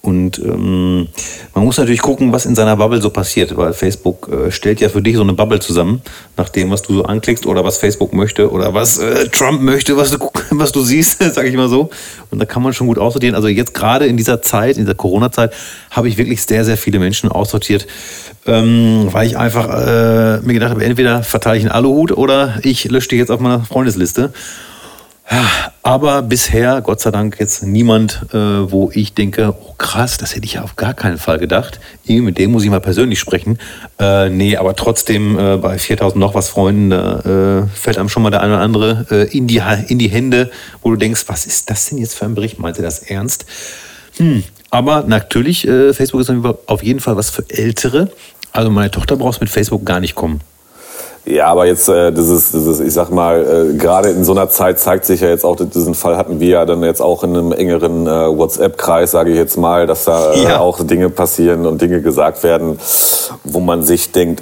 Und 0.07 0.39
ähm, 0.39 1.09
man 1.53 1.65
muss 1.65 1.77
natürlich 1.77 2.01
gucken, 2.01 2.31
was 2.31 2.45
in 2.45 2.55
seiner 2.55 2.77
Bubble 2.77 3.01
so 3.01 3.09
passiert, 3.09 3.57
weil 3.57 3.73
Facebook 3.73 4.29
äh, 4.29 4.51
stellt 4.51 4.79
ja 4.79 4.87
für 4.87 5.01
dich 5.01 5.17
so 5.17 5.21
eine 5.21 5.33
Bubble 5.33 5.59
zusammen, 5.59 6.01
nach 6.37 6.47
dem, 6.47 6.71
was 6.71 6.81
du 6.81 6.93
so 6.93 7.03
anklickst 7.03 7.45
oder 7.45 7.65
was 7.65 7.77
Facebook 7.77 8.13
möchte 8.13 8.49
oder 8.49 8.73
was 8.73 8.99
äh, 8.99 9.27
Trump 9.27 9.61
möchte, 9.61 9.97
was 9.97 10.11
du, 10.11 10.17
was 10.51 10.71
du 10.71 10.79
siehst, 10.79 11.21
sage 11.33 11.49
ich 11.49 11.57
mal 11.57 11.67
so. 11.67 11.89
Und 12.31 12.39
da 12.39 12.45
kann 12.45 12.63
man 12.63 12.71
schon 12.71 12.87
gut 12.87 12.97
aussortieren. 12.97 13.35
Also 13.35 13.49
jetzt 13.49 13.73
gerade 13.73 14.05
in 14.05 14.15
dieser 14.15 14.41
Zeit, 14.41 14.77
in 14.77 14.85
dieser 14.85 14.95
Corona-Zeit, 14.95 15.51
habe 15.91 16.07
ich 16.07 16.17
wirklich 16.17 16.41
sehr, 16.41 16.63
sehr 16.63 16.77
viele 16.77 16.99
Menschen 16.99 17.29
aussortiert, 17.29 17.85
ähm, 18.45 19.09
weil 19.11 19.27
ich 19.27 19.37
einfach 19.37 19.67
äh, 19.67 20.39
mir 20.39 20.53
gedacht 20.53 20.71
habe, 20.71 20.85
entweder 20.85 21.21
verteile 21.21 21.57
ich 21.57 21.65
einen 21.65 21.73
Aluhut 21.73 22.13
oder 22.13 22.59
ich 22.63 22.85
lösche 22.85 23.09
dich 23.09 23.19
jetzt 23.19 23.29
auf 23.29 23.41
meiner 23.41 23.65
Freundesliste. 23.65 24.31
Aber 25.83 26.21
bisher, 26.21 26.81
Gott 26.81 27.01
sei 27.01 27.11
Dank, 27.11 27.37
jetzt 27.39 27.63
niemand, 27.63 28.21
äh, 28.33 28.37
wo 28.37 28.91
ich 28.93 29.13
denke, 29.13 29.53
oh 29.59 29.73
krass, 29.77 30.17
das 30.17 30.35
hätte 30.35 30.45
ich 30.45 30.53
ja 30.53 30.63
auf 30.63 30.77
gar 30.77 30.93
keinen 30.93 31.17
Fall 31.17 31.37
gedacht. 31.37 31.79
Mit 32.05 32.37
dem 32.37 32.51
muss 32.51 32.63
ich 32.63 32.69
mal 32.69 32.79
persönlich 32.79 33.19
sprechen. 33.19 33.57
Äh, 33.99 34.29
nee, 34.29 34.55
aber 34.55 34.75
trotzdem 34.75 35.37
äh, 35.37 35.57
bei 35.57 35.77
4000 35.77 36.19
noch 36.19 36.33
was 36.33 36.49
Freunden, 36.49 36.91
da 36.91 37.19
äh, 37.19 37.67
fällt 37.67 37.97
einem 37.97 38.09
schon 38.09 38.23
mal 38.23 38.29
der 38.29 38.41
eine 38.41 38.53
oder 38.53 38.61
andere 38.61 39.05
äh, 39.11 39.37
in, 39.37 39.47
die, 39.47 39.61
in 39.87 39.99
die 39.99 40.07
Hände, 40.07 40.49
wo 40.81 40.91
du 40.91 40.95
denkst, 40.95 41.25
was 41.27 41.45
ist 41.45 41.69
das 41.69 41.87
denn 41.89 41.97
jetzt 41.97 42.15
für 42.15 42.25
ein 42.25 42.35
Bericht? 42.35 42.59
Meint 42.59 42.77
ihr 42.77 42.83
das 42.83 42.99
ernst? 42.99 43.45
Hm. 44.17 44.43
Aber 44.69 45.03
natürlich, 45.07 45.67
äh, 45.67 45.93
Facebook 45.93 46.21
ist 46.21 46.31
auf 46.67 46.83
jeden 46.83 46.99
Fall 46.99 47.17
was 47.17 47.29
für 47.29 47.43
Ältere. 47.49 48.11
Also 48.53 48.69
meine 48.69 48.91
Tochter 48.91 49.17
brauchst 49.17 49.41
mit 49.41 49.49
Facebook 49.49 49.85
gar 49.85 49.99
nicht 49.99 50.15
kommen. 50.15 50.41
Ja, 51.27 51.47
aber 51.47 51.65
jetzt, 51.65 51.89
äh, 51.89 52.13
das 52.13 52.29
ist, 52.29 52.53
das 52.53 52.65
ist, 52.65 52.79
ich 52.79 52.93
sag 52.93 53.09
mal, 53.09 53.71
äh, 53.71 53.77
gerade 53.77 54.09
in 54.09 54.23
so 54.23 54.31
einer 54.31 54.49
Zeit 54.49 54.79
zeigt 54.79 55.03
sich 55.03 55.19
ja 55.19 55.27
jetzt 55.27 55.43
auch, 55.43 55.57
diesen 55.57 55.93
Fall 55.93 56.15
hatten 56.15 56.39
wir 56.39 56.47
ja 56.47 56.65
dann 56.65 56.81
jetzt 56.83 57.01
auch 57.01 57.21
in 57.23 57.35
einem 57.35 57.51
engeren 57.51 58.07
äh, 58.07 58.37
WhatsApp-Kreis, 58.37 59.11
sage 59.11 59.31
ich 59.31 59.35
jetzt 59.35 59.57
mal, 59.57 59.87
dass 59.87 60.05
da 60.05 60.31
äh, 60.31 60.43
ja. 60.43 60.59
auch 60.59 60.81
Dinge 60.81 61.09
passieren 61.09 61.65
und 61.65 61.81
Dinge 61.81 62.01
gesagt 62.01 62.43
werden, 62.43 62.79
wo 63.43 63.59
man 63.59 63.83
sich 63.83 64.13
denkt, 64.13 64.41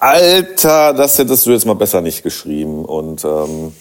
Alter, 0.00 0.94
das 0.94 1.16
hättest 1.18 1.46
du 1.46 1.52
jetzt 1.52 1.64
mal 1.64 1.74
besser 1.74 2.00
nicht 2.00 2.24
geschrieben 2.24 2.84
und 2.84 3.24
ähm, 3.24 3.72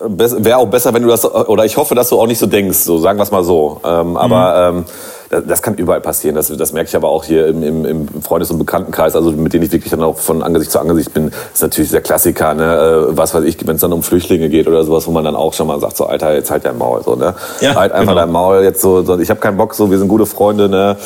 wäre 0.00 0.58
auch 0.58 0.66
besser, 0.66 0.92
wenn 0.92 1.02
du 1.02 1.08
das, 1.08 1.24
oder 1.24 1.64
ich 1.64 1.78
hoffe, 1.78 1.94
dass 1.94 2.10
du 2.10 2.20
auch 2.20 2.26
nicht 2.26 2.38
so 2.38 2.46
denkst, 2.46 2.78
so 2.78 2.98
sagen 2.98 3.18
wir 3.18 3.22
es 3.22 3.30
mal 3.30 3.44
so. 3.44 3.80
Ähm, 3.84 4.16
aber 4.16 4.72
mhm. 4.72 4.78
ähm, 4.78 4.84
das, 5.30 5.62
kann 5.62 5.76
überall 5.76 6.00
passieren. 6.00 6.34
Das, 6.34 6.48
das 6.48 6.72
merke 6.72 6.88
ich 6.88 6.96
aber 6.96 7.08
auch 7.08 7.22
hier 7.22 7.46
im, 7.46 7.62
im, 7.62 7.84
im 7.84 8.08
Freundes- 8.20 8.50
und 8.50 8.58
Bekanntenkreis, 8.58 9.14
also 9.14 9.30
mit 9.30 9.52
denen 9.52 9.64
ich 9.64 9.72
wirklich 9.72 9.90
dann 9.90 10.02
auch 10.02 10.18
von 10.18 10.42
Angesicht 10.42 10.72
zu 10.72 10.80
Angesicht 10.80 11.14
bin, 11.14 11.30
ist 11.54 11.62
natürlich 11.62 11.90
der 11.92 12.00
Klassiker, 12.00 12.52
ne? 12.54 13.06
Äh, 13.10 13.16
was 13.16 13.32
weiß 13.32 13.44
ich, 13.44 13.56
wenn 13.64 13.76
es 13.76 13.80
dann 13.80 13.92
um 13.92 14.02
Flüchtlinge 14.02 14.48
geht 14.48 14.66
oder 14.66 14.82
sowas, 14.82 15.06
wo 15.06 15.12
man 15.12 15.24
dann 15.24 15.36
auch 15.36 15.52
schon 15.52 15.68
mal 15.68 15.78
sagt, 15.78 15.96
so 15.96 16.06
Alter, 16.06 16.34
jetzt 16.34 16.50
halt 16.50 16.64
dein 16.64 16.76
Maul, 16.76 17.02
so, 17.04 17.14
ne? 17.14 17.34
Ja, 17.60 17.76
halt 17.76 17.92
einfach 17.92 18.12
genau. 18.12 18.20
dein 18.20 18.32
Maul, 18.32 18.62
jetzt 18.64 18.80
so, 18.80 19.02
so 19.04 19.18
ich 19.20 19.30
habe 19.30 19.38
keinen 19.38 19.56
Bock, 19.56 19.74
so, 19.74 19.88
wir 19.88 19.98
sind 19.98 20.08
gute 20.08 20.26
Freunde, 20.26 20.68
ne? 20.68 20.96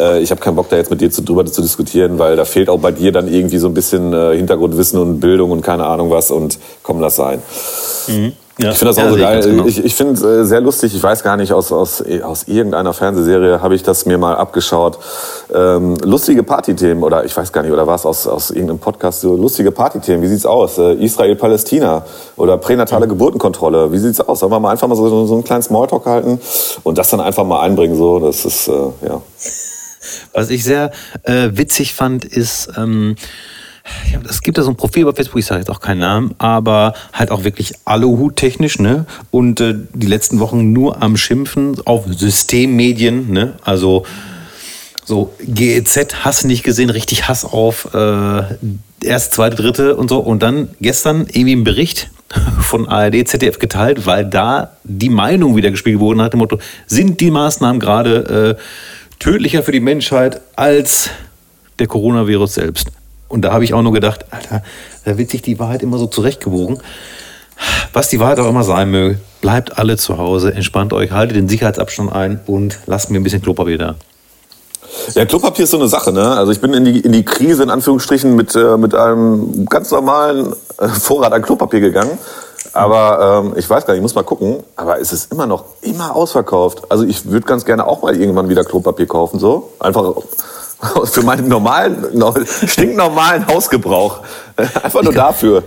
Äh, 0.00 0.20
ich 0.20 0.30
habe 0.30 0.40
keinen 0.40 0.56
Bock, 0.56 0.70
da 0.70 0.76
jetzt 0.76 0.90
mit 0.90 1.02
dir 1.02 1.10
zu, 1.10 1.22
drüber 1.22 1.44
zu 1.44 1.60
diskutieren, 1.60 2.18
weil 2.18 2.36
da 2.36 2.46
fehlt 2.46 2.70
auch 2.70 2.78
bei 2.78 2.90
dir 2.90 3.12
dann 3.12 3.28
irgendwie 3.28 3.58
so 3.58 3.68
ein 3.68 3.74
bisschen 3.74 4.14
äh, 4.14 4.34
Hintergrundwissen 4.34 4.98
und 4.98 5.20
Bildung 5.20 5.50
und 5.50 5.60
keine 5.60 5.84
Ahnung 5.84 6.10
was 6.10 6.30
und 6.30 6.58
komm, 6.82 7.00
lass 7.00 7.16
sein. 7.16 7.42
Mhm. 8.08 8.32
Ja. 8.58 8.70
Ich 8.70 8.78
finde 8.78 8.94
das 8.94 8.98
auch 8.98 9.06
ja, 9.06 9.10
so 9.10 9.16
geil. 9.16 9.40
Genau. 9.42 9.66
Ich, 9.66 9.84
ich 9.84 9.94
finde 9.94 10.12
es 10.12 10.22
äh, 10.22 10.44
sehr 10.44 10.60
lustig. 10.60 10.94
Ich 10.94 11.02
weiß 11.02 11.24
gar 11.24 11.36
nicht, 11.36 11.52
aus, 11.52 11.72
aus, 11.72 12.02
aus 12.22 12.44
irgendeiner 12.44 12.92
Fernsehserie 12.92 13.60
habe 13.60 13.74
ich 13.74 13.82
das 13.82 14.06
mir 14.06 14.16
mal 14.16 14.36
abgeschaut. 14.36 14.98
Ähm, 15.52 15.96
lustige 16.04 16.44
Partythemen 16.44 17.02
oder 17.02 17.24
ich 17.24 17.36
weiß 17.36 17.52
gar 17.52 17.62
nicht, 17.62 17.72
oder 17.72 17.86
was 17.86 18.06
aus, 18.06 18.28
aus 18.28 18.50
irgendeinem 18.50 18.78
Podcast, 18.78 19.22
so 19.22 19.34
lustige 19.34 19.72
Partythemen. 19.72 20.22
Wie 20.22 20.28
sieht's 20.28 20.46
aus? 20.46 20.78
Äh, 20.78 20.94
Israel-Palästina 20.94 22.04
oder 22.36 22.56
pränatale 22.58 23.08
Geburtenkontrolle. 23.08 23.90
Wie 23.90 23.98
sieht's 23.98 24.20
aus? 24.20 24.38
Sollen 24.38 24.52
wir 24.52 24.60
mal 24.60 24.70
einfach 24.70 24.86
mal 24.86 24.94
so, 24.94 25.26
so 25.26 25.34
einen 25.34 25.44
kleinen 25.44 25.62
Smalltalk 25.62 26.06
halten 26.06 26.40
und 26.84 26.96
das 26.96 27.10
dann 27.10 27.20
einfach 27.20 27.44
mal 27.44 27.60
einbringen? 27.60 27.96
So, 27.96 28.20
das 28.20 28.44
ist, 28.44 28.68
äh, 28.68 28.72
ja. 29.08 29.20
Was 30.32 30.50
ich 30.50 30.62
sehr 30.62 30.92
äh, 31.24 31.48
witzig 31.52 31.94
fand, 31.94 32.24
ist, 32.24 32.68
ähm, 32.76 33.16
es 34.28 34.40
gibt 34.40 34.58
da 34.58 34.62
so 34.62 34.70
ein 34.70 34.76
Profil 34.76 35.04
bei 35.04 35.12
Facebook, 35.12 35.38
ich 35.38 35.46
sage 35.46 35.60
jetzt 35.60 35.70
auch 35.70 35.80
keinen 35.80 36.00
Namen, 36.00 36.34
aber 36.38 36.94
halt 37.12 37.30
auch 37.30 37.44
wirklich 37.44 37.74
Aluhut-technisch, 37.84 38.78
ne? 38.78 39.06
Und 39.30 39.60
äh, 39.60 39.74
die 39.92 40.06
letzten 40.06 40.40
Wochen 40.40 40.72
nur 40.72 41.02
am 41.02 41.16
Schimpfen 41.16 41.76
auf 41.84 42.04
Systemmedien, 42.06 43.30
ne? 43.30 43.54
Also 43.62 44.04
so 45.04 45.34
GEZ, 45.40 46.24
Hass 46.24 46.44
nicht 46.44 46.62
gesehen, 46.62 46.90
richtig 46.90 47.28
Hass 47.28 47.44
auf 47.44 47.92
äh, 47.94 48.42
erst, 49.02 49.34
zweite, 49.34 49.56
dritte 49.56 49.96
und 49.96 50.08
so. 50.08 50.18
Und 50.18 50.42
dann 50.42 50.70
gestern 50.80 51.26
irgendwie 51.28 51.56
ein 51.56 51.64
Bericht 51.64 52.10
von 52.60 52.88
ARD, 52.88 53.28
ZDF 53.28 53.58
geteilt, 53.58 54.06
weil 54.06 54.24
da 54.24 54.76
die 54.84 55.10
Meinung 55.10 55.56
wieder 55.56 55.70
gespielt 55.70 56.00
wurde 56.00 56.18
nach 56.18 56.30
dem 56.30 56.38
Motto, 56.38 56.58
sind 56.86 57.20
die 57.20 57.30
Maßnahmen 57.30 57.80
gerade 57.80 58.56
äh, 58.58 58.62
tödlicher 59.18 59.62
für 59.62 59.72
die 59.72 59.80
Menschheit 59.80 60.40
als 60.56 61.10
der 61.78 61.86
Coronavirus 61.86 62.54
selbst? 62.54 62.90
Und 63.28 63.42
da 63.42 63.52
habe 63.52 63.64
ich 63.64 63.74
auch 63.74 63.82
nur 63.82 63.92
gedacht, 63.92 64.26
Alter, 64.30 64.62
da 65.04 65.18
wird 65.18 65.30
sich 65.30 65.42
die 65.42 65.58
Wahrheit 65.58 65.82
immer 65.82 65.98
so 65.98 66.06
zurechtgewogen. 66.06 66.78
Was 67.92 68.08
die 68.08 68.20
Wahrheit 68.20 68.40
auch 68.40 68.48
immer 68.48 68.64
sein 68.64 68.90
möge, 68.90 69.18
bleibt 69.40 69.78
alle 69.78 69.96
zu 69.96 70.18
Hause, 70.18 70.52
entspannt 70.54 70.92
euch, 70.92 71.12
haltet 71.12 71.36
den 71.36 71.48
Sicherheitsabstand 71.48 72.12
ein 72.12 72.40
und 72.46 72.78
lasst 72.86 73.10
mir 73.10 73.18
ein 73.18 73.22
bisschen 73.22 73.42
Klopapier 73.42 73.78
da. 73.78 73.94
Ja, 75.14 75.24
Klopapier 75.24 75.64
ist 75.64 75.70
so 75.70 75.78
eine 75.78 75.88
Sache, 75.88 76.12
ne? 76.12 76.36
Also 76.36 76.52
ich 76.52 76.60
bin 76.60 76.72
in 76.74 76.84
die, 76.84 77.00
in 77.00 77.12
die 77.12 77.24
Krise 77.24 77.62
in 77.62 77.70
Anführungsstrichen 77.70 78.34
mit, 78.36 78.54
äh, 78.54 78.76
mit 78.76 78.94
einem 78.94 79.66
ganz 79.66 79.90
normalen 79.90 80.54
äh, 80.78 80.88
Vorrat 80.88 81.32
an 81.32 81.42
Klopapier 81.42 81.80
gegangen. 81.80 82.18
Aber 82.72 83.42
ähm, 83.44 83.54
ich 83.56 83.68
weiß 83.68 83.86
gar 83.86 83.94
nicht, 83.94 83.98
ich 83.98 84.02
muss 84.02 84.14
mal 84.14 84.24
gucken. 84.24 84.62
Aber 84.76 85.00
es 85.00 85.12
ist 85.12 85.30
immer 85.32 85.46
noch 85.46 85.64
immer 85.82 86.14
ausverkauft. 86.14 86.90
Also 86.90 87.04
ich 87.04 87.26
würde 87.26 87.46
ganz 87.46 87.64
gerne 87.64 87.86
auch 87.86 88.02
mal 88.02 88.16
irgendwann 88.16 88.48
wieder 88.48 88.64
Klopapier 88.64 89.06
kaufen, 89.06 89.38
so. 89.38 89.72
Einfach 89.78 90.14
für 91.04 91.22
meinen 91.22 91.48
normalen, 91.48 92.04
stinknormalen 92.66 93.46
Hausgebrauch. 93.46 94.22
Einfach 94.56 95.02
nur 95.02 95.12
dafür. 95.12 95.64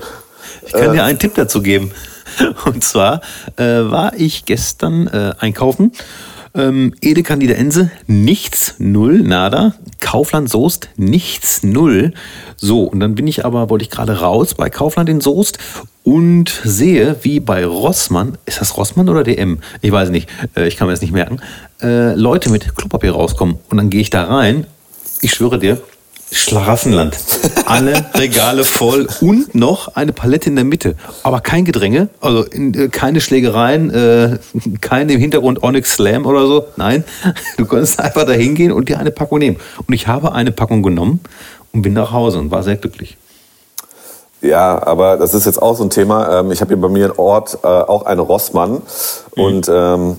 Ich 0.65 0.73
kann 0.73 0.93
dir 0.93 1.03
einen 1.03 1.19
Tipp 1.19 1.35
dazu 1.35 1.61
geben. 1.61 1.91
Und 2.65 2.83
zwar 2.83 3.21
äh, 3.55 3.63
war 3.63 4.13
ich 4.15 4.45
gestern 4.45 5.07
äh, 5.07 5.33
einkaufen. 5.39 5.91
Ähm, 6.53 6.93
Edeka 7.01 7.35
Niederense, 7.35 7.91
nichts, 8.07 8.75
null, 8.79 9.21
nada. 9.21 9.75
Kaufland 9.99 10.49
Soest, 10.49 10.89
nichts, 10.95 11.61
null. 11.61 12.13
So, 12.55 12.83
und 12.83 12.99
dann 12.99 13.13
bin 13.13 13.27
ich 13.27 13.45
aber, 13.45 13.69
wollte 13.69 13.83
ich 13.83 13.91
gerade 13.91 14.21
raus 14.21 14.55
bei 14.55 14.69
Kaufland 14.69 15.09
in 15.09 15.21
Soest 15.21 15.59
und 16.03 16.49
sehe, 16.63 17.17
wie 17.21 17.39
bei 17.39 17.65
Rossmann, 17.65 18.37
ist 18.45 18.59
das 18.59 18.75
Rossmann 18.75 19.09
oder 19.09 19.23
DM? 19.23 19.59
Ich 19.81 19.91
weiß 19.91 20.09
nicht, 20.09 20.29
äh, 20.55 20.67
ich 20.67 20.77
kann 20.77 20.87
mir 20.87 20.93
das 20.93 21.01
nicht 21.01 21.13
merken, 21.13 21.41
äh, 21.81 22.13
Leute 22.15 22.49
mit 22.49 22.75
Klopapier 22.75 23.11
rauskommen. 23.11 23.59
Und 23.69 23.77
dann 23.77 23.89
gehe 23.91 24.01
ich 24.01 24.09
da 24.09 24.23
rein 24.23 24.65
ich 25.21 25.33
schwöre 25.33 25.59
dir, 25.59 25.81
Schlaraffenland. 26.31 27.17
Alle 27.65 28.05
Regale 28.13 28.63
voll 28.65 29.07
und 29.21 29.55
noch 29.55 29.95
eine 29.95 30.11
Palette 30.11 30.49
in 30.49 30.55
der 30.55 30.65
Mitte. 30.65 30.95
Aber 31.23 31.39
kein 31.39 31.63
Gedränge, 31.63 32.09
also 32.19 32.45
äh, 32.45 32.89
keine 32.89 33.21
Schlägereien, 33.21 33.89
äh, 33.91 34.39
kein 34.81 35.07
im 35.09 35.19
Hintergrund 35.19 35.63
Onyx 35.63 35.93
Slam 35.93 36.25
oder 36.25 36.45
so. 36.47 36.65
Nein, 36.75 37.05
du 37.57 37.65
konntest 37.65 37.99
einfach 37.99 38.25
da 38.25 38.33
hingehen 38.33 38.71
und 38.71 38.89
dir 38.89 38.99
eine 38.99 39.11
Packung 39.11 39.39
nehmen. 39.39 39.57
Und 39.85 39.93
ich 39.93 40.07
habe 40.07 40.33
eine 40.33 40.51
Packung 40.51 40.83
genommen 40.83 41.21
und 41.71 41.81
bin 41.81 41.93
nach 41.93 42.11
Hause 42.11 42.39
und 42.39 42.51
war 42.51 42.63
sehr 42.63 42.75
glücklich. 42.75 43.17
Ja, 44.41 44.85
aber 44.85 45.17
das 45.17 45.33
ist 45.33 45.45
jetzt 45.45 45.61
auch 45.61 45.75
so 45.75 45.83
ein 45.83 45.89
Thema. 45.89 46.39
Ähm, 46.39 46.51
ich 46.51 46.61
habe 46.61 46.69
hier 46.69 46.81
bei 46.81 46.89
mir 46.89 47.07
im 47.07 47.19
Ort 47.19 47.57
äh, 47.63 47.67
auch 47.67 48.05
einen 48.05 48.19
Rossmann 48.19 48.73
mhm. 49.35 49.43
und 49.43 49.71
ähm, 49.73 50.17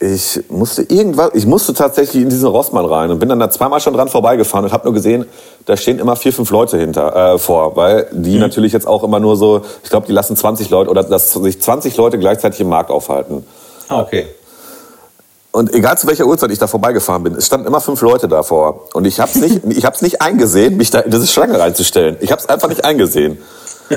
ich 0.00 0.40
musste 0.48 0.82
irgendwas, 0.82 1.30
ich 1.34 1.44
musste 1.44 1.74
tatsächlich 1.74 2.22
in 2.22 2.28
diesen 2.28 2.48
Rossmann 2.48 2.84
rein 2.84 3.10
und 3.10 3.18
bin 3.18 3.28
dann 3.28 3.40
da 3.40 3.50
zweimal 3.50 3.80
schon 3.80 3.94
dran 3.94 4.08
vorbeigefahren 4.08 4.64
und 4.64 4.72
habe 4.72 4.84
nur 4.84 4.94
gesehen, 4.94 5.26
da 5.66 5.76
stehen 5.76 5.98
immer 5.98 6.14
vier, 6.14 6.32
fünf 6.32 6.50
Leute 6.50 6.78
hinter 6.78 7.34
äh, 7.34 7.38
vor, 7.38 7.74
weil 7.74 8.06
die 8.12 8.34
mhm. 8.34 8.40
natürlich 8.40 8.72
jetzt 8.72 8.86
auch 8.86 9.02
immer 9.02 9.18
nur 9.18 9.36
so, 9.36 9.62
ich 9.82 9.90
glaube, 9.90 10.06
die 10.06 10.12
lassen 10.12 10.36
20 10.36 10.70
Leute 10.70 10.90
oder 10.90 11.02
dass 11.02 11.32
sich 11.32 11.60
20 11.60 11.96
Leute 11.96 12.18
gleichzeitig 12.18 12.60
im 12.60 12.68
Markt 12.68 12.90
aufhalten. 12.90 13.44
Ah, 13.88 14.00
okay. 14.00 14.26
Und 15.50 15.74
egal 15.74 15.98
zu 15.98 16.06
welcher 16.06 16.26
Uhrzeit 16.26 16.52
ich 16.52 16.58
da 16.60 16.68
vorbeigefahren 16.68 17.24
bin, 17.24 17.34
es 17.34 17.46
standen 17.46 17.66
immer 17.66 17.80
fünf 17.80 18.00
Leute 18.02 18.28
davor. 18.28 18.88
Und 18.92 19.06
ich 19.06 19.18
habe 19.18 19.32
es 19.34 19.40
nicht, 19.40 19.62
ich 19.68 20.02
nicht 20.02 20.22
eingesehen, 20.22 20.76
mich 20.76 20.90
da 20.90 21.00
in 21.00 21.10
diese 21.10 21.26
Schlange 21.26 21.58
reinzustellen. 21.58 22.16
Ich 22.20 22.30
habe 22.30 22.40
es 22.40 22.48
einfach 22.48 22.68
nicht 22.68 22.84
eingesehen. 22.84 23.38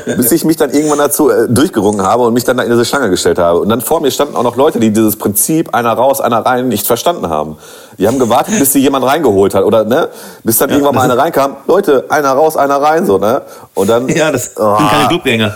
Bis 0.06 0.32
ich 0.32 0.46
mich 0.46 0.58
dann 0.58 0.72
irgendwann 0.72 1.00
dazu 1.00 1.30
äh, 1.30 1.48
durchgerungen 1.50 2.06
habe 2.06 2.24
und 2.24 2.34
mich 2.34 2.44
dann 2.44 2.58
da 2.58 2.64
in 2.64 2.70
diese 2.70 2.86
Schlange 2.86 3.10
gestellt 3.10 3.39
habe. 3.39 3.60
Und 3.60 3.70
dann 3.70 3.82
vor 3.82 4.02
mir 4.02 4.12
standen 4.12 4.36
auch 4.36 4.44
noch 4.44 4.56
Leute, 4.56 4.80
die 4.80 4.92
dieses 4.92 5.16
Prinzip 5.16 5.74
einer 5.74 5.94
raus, 5.94 6.22
einer 6.22 6.46
rein 6.46 6.68
nicht 6.68 6.88
verstanden 6.88 7.30
haben. 7.30 7.58
Die 7.98 8.08
haben 8.08 8.20
gewartet, 8.20 8.58
bis 8.58 8.74
sie 8.74 8.80
jemand 8.80 9.06
reingeholt 9.06 9.54
hat 9.54 9.64
oder 9.64 9.84
ne, 9.84 10.10
bis 10.44 10.58
dann 10.58 10.70
ja, 10.70 10.76
irgendwann 10.76 10.96
mal 10.96 11.04
einer 11.04 11.18
reinkam. 11.18 11.58
Leute, 11.68 12.06
einer 12.10 12.32
raus, 12.32 12.58
einer 12.58 12.82
rein 12.82 13.06
so 13.06 13.18
ne. 13.18 13.42
Und 13.74 13.89
dann 13.89 14.08
ja, 14.10 14.32
das 14.32 14.52
oh. 14.58 14.78
sind 14.78 14.89
keine 14.89 15.08
Clubgänger. 15.08 15.56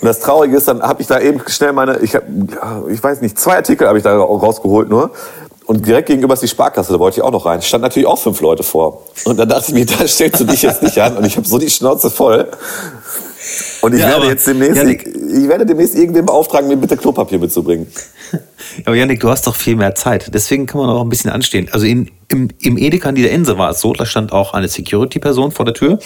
Und 0.00 0.06
das 0.06 0.20
Traurige 0.20 0.56
ist, 0.56 0.68
dann 0.68 0.82
habe 0.82 1.02
ich 1.02 1.08
da 1.08 1.18
eben 1.18 1.40
schnell 1.48 1.72
meine, 1.72 1.98
ich, 1.98 2.14
hab, 2.14 2.22
ich 2.88 3.02
weiß 3.02 3.20
nicht, 3.20 3.38
zwei 3.38 3.56
Artikel 3.56 3.88
habe 3.88 3.98
ich 3.98 4.04
da 4.04 4.16
rausgeholt 4.16 4.88
nur. 4.88 5.10
Und 5.68 5.86
direkt 5.86 6.06
gegenüber 6.06 6.32
ist 6.32 6.42
die 6.42 6.48
Sparkasse, 6.48 6.94
da 6.94 6.98
wollte 6.98 7.18
ich 7.18 7.22
auch 7.22 7.30
noch 7.30 7.44
rein. 7.44 7.60
Stand 7.60 7.82
natürlich 7.82 8.06
auch 8.06 8.18
fünf 8.18 8.40
Leute 8.40 8.62
vor. 8.62 9.02
Und 9.26 9.38
dann 9.38 9.48
dachte 9.48 9.66
ich 9.68 9.74
mir, 9.74 9.84
da 9.98 10.08
stellst 10.08 10.40
du 10.40 10.44
dich 10.44 10.62
jetzt 10.62 10.82
nicht 10.82 10.98
an. 10.98 11.16
Und 11.16 11.26
ich 11.26 11.36
habe 11.36 11.46
so 11.46 11.58
die 11.58 11.68
Schnauze 11.68 12.10
voll. 12.10 12.48
Und 13.80 13.94
ich 13.94 14.00
ja, 14.00 14.08
werde 14.08 14.26
jetzt 14.26 14.46
demnächst, 14.46 14.76
Janik, 14.76 15.06
ich 15.06 15.48
werde 15.48 15.64
demnächst 15.64 15.94
irgendwen 15.94 16.26
beauftragen, 16.26 16.68
mir 16.68 16.76
bitte 16.76 16.96
Klopapier 16.96 17.38
mitzubringen. 17.38 17.86
aber 18.84 18.96
Janik, 18.96 19.20
du 19.20 19.28
hast 19.28 19.46
doch 19.46 19.54
viel 19.54 19.76
mehr 19.76 19.94
Zeit. 19.94 20.30
Deswegen 20.34 20.66
kann 20.66 20.80
man 20.80 20.90
auch 20.90 21.02
ein 21.02 21.08
bisschen 21.08 21.30
anstehen. 21.30 21.68
Also 21.70 21.86
in, 21.86 22.10
im, 22.28 22.48
im 22.60 22.76
Edeka 22.76 23.08
in 23.08 23.14
der 23.14 23.32
Ense 23.32 23.56
war 23.58 23.70
es 23.70 23.80
so, 23.80 23.92
da 23.92 24.04
stand 24.04 24.32
auch 24.32 24.52
eine 24.54 24.68
Security-Person 24.68 25.52
vor 25.52 25.64
der 25.64 25.74
Tür 25.74 25.98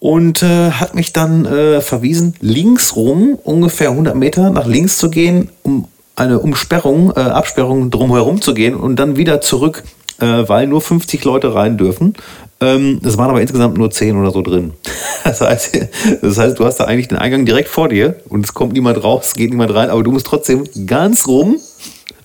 und 0.00 0.42
äh, 0.42 0.70
hat 0.70 0.94
mich 0.94 1.12
dann 1.12 1.44
äh, 1.44 1.80
verwiesen, 1.80 2.34
links 2.40 2.94
rum, 2.94 3.38
ungefähr 3.42 3.90
100 3.90 4.14
Meter 4.14 4.50
nach 4.50 4.66
links 4.66 4.96
zu 4.98 5.10
gehen, 5.10 5.50
um 5.62 5.88
eine 6.14 6.38
Umsperrung, 6.38 7.12
äh, 7.16 7.20
Absperrung 7.20 7.90
drumherum 7.90 8.40
zu 8.40 8.54
gehen 8.54 8.74
und 8.74 8.96
dann 8.96 9.16
wieder 9.16 9.40
zurück, 9.40 9.82
äh, 10.20 10.48
weil 10.48 10.66
nur 10.66 10.80
50 10.80 11.24
Leute 11.24 11.54
rein 11.54 11.76
dürfen. 11.78 12.14
Ähm, 12.60 13.00
es 13.04 13.16
waren 13.16 13.30
aber 13.30 13.40
insgesamt 13.40 13.78
nur 13.78 13.90
10 13.90 14.20
oder 14.20 14.30
so 14.30 14.42
drin. 14.42 14.72
Das 15.24 15.42
heißt, 15.42 15.78
das 16.22 16.38
heißt, 16.38 16.58
du 16.58 16.64
hast 16.64 16.76
da 16.76 16.84
eigentlich 16.84 17.08
den 17.08 17.18
Eingang 17.18 17.44
direkt 17.44 17.68
vor 17.68 17.88
dir 17.88 18.16
und 18.30 18.46
es 18.46 18.54
kommt 18.54 18.72
niemand 18.72 19.02
raus, 19.04 19.34
geht 19.34 19.50
niemand 19.50 19.74
rein, 19.74 19.90
aber 19.90 20.02
du 20.02 20.10
musst 20.10 20.24
trotzdem 20.24 20.64
ganz 20.86 21.26
rum, 21.26 21.60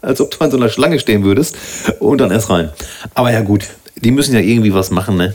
als 0.02 0.22
ob 0.22 0.32
du 0.32 0.40
an 0.40 0.52
so 0.52 0.58
einer 0.58 0.70
Schlange 0.70 1.00
stehen 1.00 1.26
würdest 1.26 1.58
und 2.00 2.20
dann 2.20 2.32
erst 2.32 2.50
rein. 2.50 2.72
Aber 3.14 3.32
ja 3.34 3.42
gut, 3.42 3.68
die 3.96 4.12
müssen 4.12 4.34
ja 4.34 4.40
irgendwie 4.40 4.74
was 4.74 4.90
machen, 4.90 5.18
ne? 5.18 5.34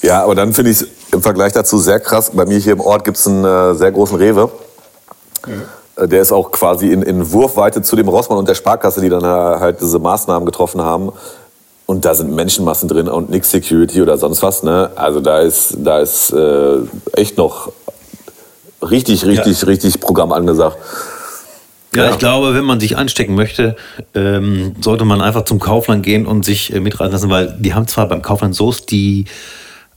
Ja, 0.00 0.22
aber 0.22 0.34
dann 0.34 0.54
finde 0.54 0.70
ich 0.70 0.80
es 0.80 0.88
im 1.12 1.22
Vergleich 1.22 1.52
dazu 1.52 1.76
sehr 1.78 2.00
krass. 2.00 2.30
Bei 2.32 2.46
mir 2.46 2.58
hier 2.58 2.72
im 2.72 2.80
Ort 2.80 3.04
gibt 3.04 3.18
es 3.18 3.26
einen 3.26 3.44
äh, 3.44 3.74
sehr 3.74 3.92
großen 3.92 4.16
Rewe. 4.16 4.50
Mhm. 5.46 6.08
Der 6.08 6.20
ist 6.20 6.32
auch 6.32 6.50
quasi 6.52 6.92
in, 6.92 7.02
in 7.02 7.32
Wurfweite 7.32 7.82
zu 7.82 7.96
dem 7.96 8.08
Rossmann 8.08 8.38
und 8.38 8.48
der 8.48 8.54
Sparkasse, 8.54 9.00
die 9.00 9.08
dann 9.08 9.24
äh, 9.24 9.60
halt 9.60 9.80
diese 9.80 9.98
Maßnahmen 9.98 10.46
getroffen 10.46 10.82
haben. 10.82 11.12
Und 11.86 12.04
da 12.04 12.14
sind 12.14 12.32
Menschenmassen 12.32 12.88
drin 12.88 13.08
und 13.08 13.30
nix 13.30 13.50
Security 13.50 14.02
oder 14.02 14.18
sonst 14.18 14.42
was. 14.42 14.64
Ne? 14.64 14.90
Also 14.96 15.20
da 15.20 15.40
ist, 15.40 15.76
da 15.78 16.00
ist 16.00 16.32
äh, 16.32 16.78
echt 17.12 17.38
noch 17.38 17.72
richtig, 18.82 19.24
richtig, 19.24 19.62
ja. 19.62 19.68
richtig 19.68 20.00
Programm 20.00 20.32
angesagt. 20.32 20.76
Ja, 21.94 22.10
ich 22.10 22.18
glaube, 22.18 22.54
wenn 22.54 22.64
man 22.64 22.78
sich 22.78 22.96
anstecken 22.98 23.34
möchte, 23.34 23.76
ähm, 24.14 24.74
sollte 24.80 25.04
man 25.04 25.22
einfach 25.22 25.44
zum 25.44 25.58
Kaufland 25.60 26.02
gehen 26.02 26.26
und 26.26 26.44
sich 26.44 26.72
äh, 26.74 26.80
mitreisen 26.80 27.12
lassen, 27.12 27.30
weil 27.30 27.56
die 27.58 27.72
haben 27.72 27.86
zwar 27.86 28.06
beim 28.08 28.20
Kaufland 28.20 28.54
Soest 28.54 28.90
die 28.90 29.24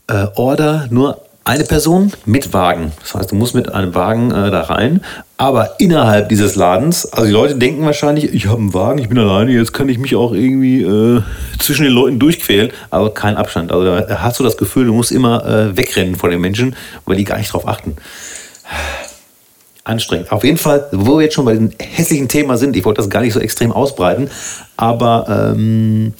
äh, 0.07 0.27
Order 0.35 0.87
nur 0.91 1.21
eine 1.49 1.63
Person 1.63 2.13
mit 2.27 2.53
Wagen. 2.53 2.91
Das 3.01 3.15
heißt, 3.15 3.31
du 3.31 3.35
musst 3.35 3.55
mit 3.55 3.73
einem 3.73 3.95
Wagen 3.95 4.29
äh, 4.29 4.51
da 4.51 4.61
rein, 4.61 5.01
aber 5.35 5.79
innerhalb 5.79 6.29
dieses 6.29 6.55
Ladens, 6.55 7.07
also 7.07 7.25
die 7.25 7.31
Leute 7.31 7.55
denken 7.55 7.83
wahrscheinlich, 7.83 8.31
ich 8.31 8.45
habe 8.45 8.59
einen 8.59 8.75
Wagen, 8.75 8.99
ich 8.99 9.09
bin 9.09 9.17
alleine, 9.17 9.51
jetzt 9.51 9.73
kann 9.73 9.89
ich 9.89 9.97
mich 9.97 10.15
auch 10.15 10.31
irgendwie 10.31 10.83
äh, 10.83 11.23
zwischen 11.57 11.85
den 11.85 11.91
Leuten 11.91 12.19
durchquälen, 12.19 12.69
aber 12.91 13.15
kein 13.15 13.35
Abstand. 13.35 13.71
Also 13.71 13.83
da 13.83 14.21
hast 14.21 14.39
du 14.39 14.43
das 14.43 14.57
Gefühl, 14.57 14.85
du 14.85 14.93
musst 14.93 15.11
immer 15.11 15.43
äh, 15.43 15.75
wegrennen 15.75 16.15
vor 16.15 16.29
den 16.29 16.39
Menschen, 16.39 16.75
weil 17.05 17.15
die 17.15 17.23
gar 17.23 17.39
nicht 17.39 17.51
drauf 17.51 17.67
achten. 17.67 17.95
Anstrengend. 19.83 20.31
Auf 20.31 20.43
jeden 20.43 20.59
Fall, 20.59 20.87
wo 20.91 21.17
wir 21.17 21.23
jetzt 21.23 21.33
schon 21.33 21.45
bei 21.45 21.55
dem 21.55 21.71
hässlichen 21.79 22.27
Thema 22.27 22.57
sind, 22.57 22.75
ich 22.75 22.85
wollte 22.85 23.01
das 23.01 23.09
gar 23.09 23.21
nicht 23.21 23.33
so 23.33 23.39
extrem 23.39 23.71
ausbreiten, 23.71 24.29
aber 24.77 25.55
ähm, 25.55 26.13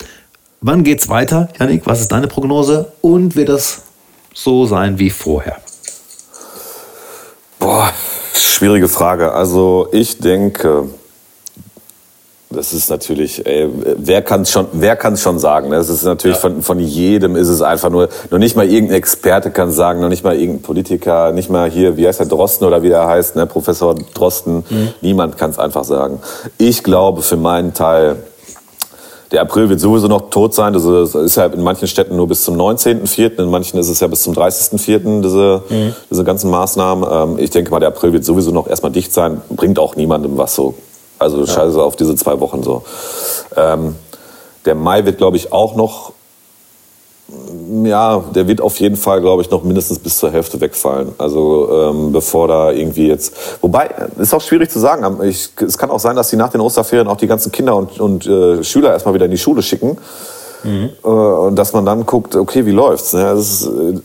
Wann 0.62 0.84
geht's 0.84 1.08
weiter, 1.08 1.48
Janik? 1.58 1.84
Was 1.86 2.02
ist 2.02 2.12
deine 2.12 2.28
Prognose? 2.28 2.92
Und 3.00 3.38
wird 3.38 3.48
das 3.48 3.84
so 4.44 4.66
sein 4.66 5.00
wie 5.00 5.10
vorher? 5.10 5.58
Boah, 7.60 7.92
schwierige 8.34 8.88
Frage. 8.88 9.34
Also 9.34 9.88
ich 9.92 10.20
denke, 10.20 10.86
das 12.50 12.74
ist 12.74 12.90
natürlich, 12.90 13.46
ey, 13.46 13.70
wer 13.98 14.22
kann 14.22 14.42
es 14.42 14.52
schon, 14.52 14.68
wer 14.72 14.96
kann 14.96 15.18
schon 15.18 15.38
sagen? 15.38 15.70
Das 15.72 15.90
ist 15.90 16.04
natürlich 16.04 16.38
ja. 16.38 16.42
von, 16.42 16.64
von 16.64 16.80
jedem 16.80 17.36
ist 17.36 17.50
es 17.50 17.62
einfach 17.62 17.90
nur, 17.90 18.10
noch 18.32 18.40
nicht 18.40 18.56
mal 18.56 18.66
irgendein 18.66 18.98
Experte 18.98 19.52
kann 19.52 19.72
sagen, 19.72 20.00
noch 20.00 20.10
nicht 20.10 20.24
mal 20.24 20.36
irgendein 20.36 20.64
Politiker, 20.64 21.32
nicht 21.32 21.50
mal 21.50 21.70
hier, 21.70 21.98
wie 21.98 22.08
heißt 22.08 22.22
der 22.22 22.28
Drosten 22.28 22.66
oder 22.66 22.82
wie 22.82 22.90
der 22.90 23.06
heißt, 23.06 23.36
ne, 23.36 23.46
Professor 23.46 23.94
Drosten. 24.14 24.64
Mhm. 24.70 24.94
Niemand 25.02 25.38
kann 25.38 25.52
es 25.52 25.60
einfach 25.60 25.84
sagen. 25.84 26.22
Ich 26.58 26.82
glaube 26.84 27.22
für 27.22 27.38
meinen 27.38 27.74
Teil, 27.74 28.16
der 29.32 29.42
April 29.42 29.70
wird 29.70 29.80
sowieso 29.80 30.08
noch 30.08 30.30
tot 30.30 30.54
sein. 30.54 30.74
Das 30.74 30.84
ist 30.86 31.36
ja 31.36 31.46
in 31.46 31.62
manchen 31.62 31.88
Städten 31.88 32.16
nur 32.16 32.28
bis 32.28 32.44
zum 32.44 32.56
19.04., 32.56 33.44
in 33.44 33.50
manchen 33.50 33.80
ist 33.80 33.90
es 33.90 34.00
ja 34.00 34.08
bis 34.08 34.24
zum 34.24 34.34
30.04., 34.34 35.22
diese, 35.22 35.64
mhm. 35.70 35.96
diese 36.10 36.24
ganzen 36.24 36.50
Maßnahmen. 36.50 37.08
Ähm, 37.12 37.40
ich 37.40 37.52
denke 37.52 37.72
mal, 37.72 37.80
der 37.80 37.90
April 37.90 38.14
wird 38.14 38.26
sowieso 38.26 38.52
noch 38.52 38.68
erstmal 38.68 38.92
dicht 38.92 39.14
sein, 39.14 39.42
bringt 39.50 39.78
auch 39.78 39.96
niemandem 39.96 40.38
was 40.38 40.56
so. 40.56 40.76
Also 41.20 41.46
scheiße 41.46 41.82
auf 41.82 41.96
diese 41.96 42.16
zwei 42.16 42.40
Wochen 42.40 42.64
so. 42.64 42.84
Ähm, 43.56 43.96
der 44.66 44.76
Mai 44.76 45.06
wird, 45.06 45.18
glaube 45.18 45.38
ich, 45.38 45.52
auch 45.52 45.76
noch 45.76 46.14
ja, 47.84 48.24
der 48.34 48.48
wird 48.48 48.62
auf 48.62 48.80
jeden 48.80 48.96
Fall, 48.96 49.22
glaube 49.22 49.42
ich, 49.42 49.50
noch 49.50 49.64
mindestens 49.64 50.00
bis 50.00 50.18
zur 50.18 50.32
Hälfte 50.32 50.60
wegfallen. 50.60 51.14
Also 51.18 51.70
ähm, 51.72 52.12
bevor 52.12 52.48
da 52.48 52.72
irgendwie 52.72 53.08
jetzt. 53.08 53.34
Wobei, 53.62 53.90
ist 54.18 54.34
auch 54.34 54.42
schwierig 54.42 54.70
zu 54.70 54.80
sagen. 54.80 55.22
Ich, 55.24 55.50
es 55.58 55.78
kann 55.78 55.92
auch 55.92 56.00
sein, 56.00 56.16
dass 56.16 56.30
sie 56.30 56.38
nach 56.38 56.50
den 56.50 56.62
Osterferien 56.62 57.08
auch 57.08 57.18
die 57.18 57.28
ganzen 57.28 57.52
Kinder 57.52 57.76
und, 57.76 58.00
und 58.00 58.26
äh, 58.26 58.64
Schüler 58.64 58.92
erstmal 58.92 59.14
wieder 59.14 59.26
in 59.26 59.32
die 59.32 59.38
Schule 59.38 59.62
schicken. 59.62 59.98
Mhm. 60.64 60.90
Äh, 61.04 61.08
und 61.08 61.56
dass 61.56 61.74
man 61.74 61.86
dann 61.86 62.06
guckt, 62.06 62.36
okay, 62.36 62.66
wie 62.66 62.72
läuft's? 62.72 63.14
Ne? 63.14 63.24
Das 63.24 63.40
ist, 63.40 63.68
äh, 63.68 64.00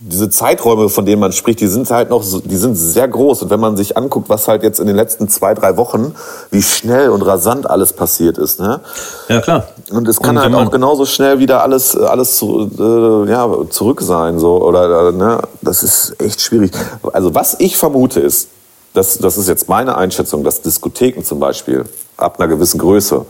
diese 0.00 0.30
Zeiträume, 0.30 0.88
von 0.88 1.04
denen 1.06 1.20
man 1.20 1.32
spricht, 1.32 1.60
die 1.60 1.66
sind 1.66 1.90
halt 1.90 2.10
noch, 2.10 2.22
die 2.22 2.56
sind 2.56 2.76
sehr 2.76 3.08
groß. 3.08 3.42
Und 3.42 3.50
wenn 3.50 3.58
man 3.58 3.76
sich 3.76 3.96
anguckt, 3.96 4.28
was 4.28 4.46
halt 4.46 4.62
jetzt 4.62 4.78
in 4.78 4.86
den 4.86 4.94
letzten 4.94 5.28
zwei, 5.28 5.54
drei 5.54 5.76
Wochen, 5.76 6.14
wie 6.50 6.62
schnell 6.62 7.10
und 7.10 7.22
rasant 7.22 7.68
alles 7.68 7.92
passiert 7.92 8.38
ist, 8.38 8.60
ne? 8.60 8.80
Ja, 9.28 9.40
klar. 9.40 9.66
Und 9.90 10.06
es 10.06 10.20
kann 10.20 10.36
und 10.36 10.42
halt 10.42 10.54
auch 10.54 10.70
genauso 10.70 11.04
schnell 11.04 11.40
wieder 11.40 11.62
alles, 11.62 11.96
alles 11.96 12.40
äh, 12.42 13.28
ja, 13.28 13.50
zurück 13.70 14.00
sein, 14.00 14.38
so, 14.38 14.62
oder, 14.62 15.10
ne? 15.10 15.40
Das 15.62 15.82
ist 15.82 16.14
echt 16.20 16.40
schwierig. 16.40 16.70
Also, 17.12 17.34
was 17.34 17.56
ich 17.58 17.76
vermute 17.76 18.20
ist, 18.20 18.48
das, 18.94 19.18
das 19.18 19.36
ist 19.36 19.48
jetzt 19.48 19.68
meine 19.68 19.96
Einschätzung, 19.96 20.44
dass 20.44 20.62
Diskotheken 20.62 21.24
zum 21.24 21.40
Beispiel 21.40 21.84
ab 22.16 22.38
einer 22.38 22.48
gewissen 22.48 22.78
Größe, 22.78 23.26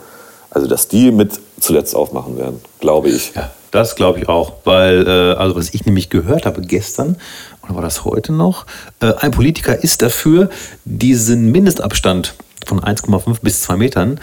also, 0.51 0.67
dass 0.67 0.89
die 0.89 1.13
mit 1.13 1.41
zuletzt 1.61 1.95
aufmachen 1.95 2.37
werden, 2.37 2.61
glaube 2.79 3.09
ich. 3.09 3.35
Ja. 3.35 3.51
Das 3.71 3.97
glaube 3.97 4.21
ich 4.21 4.29
auch, 4.29 4.53
weil, 4.65 5.07
äh, 5.07 5.35
also 5.35 5.57
was 5.57 5.75
ich 5.75 5.85
nämlich 5.85 6.11
gehört 6.11 6.47
habe 6.47 6.63
gestern, 6.63 7.17
oder 7.63 7.75
war 7.75 7.83
das 7.83 8.05
heute 8.05 8.33
noch, 8.33 8.67
äh, 9.01 9.13
ein 9.21 9.31
Politiker 9.31 9.83
ist 9.83 10.03
dafür, 10.03 10.49
diesen 10.85 11.51
Mindestabstand 11.53 12.35
von 12.67 12.81
1,5 12.81 13.39
bis 13.43 13.63
2 13.63 13.77
Metern, 13.77 14.21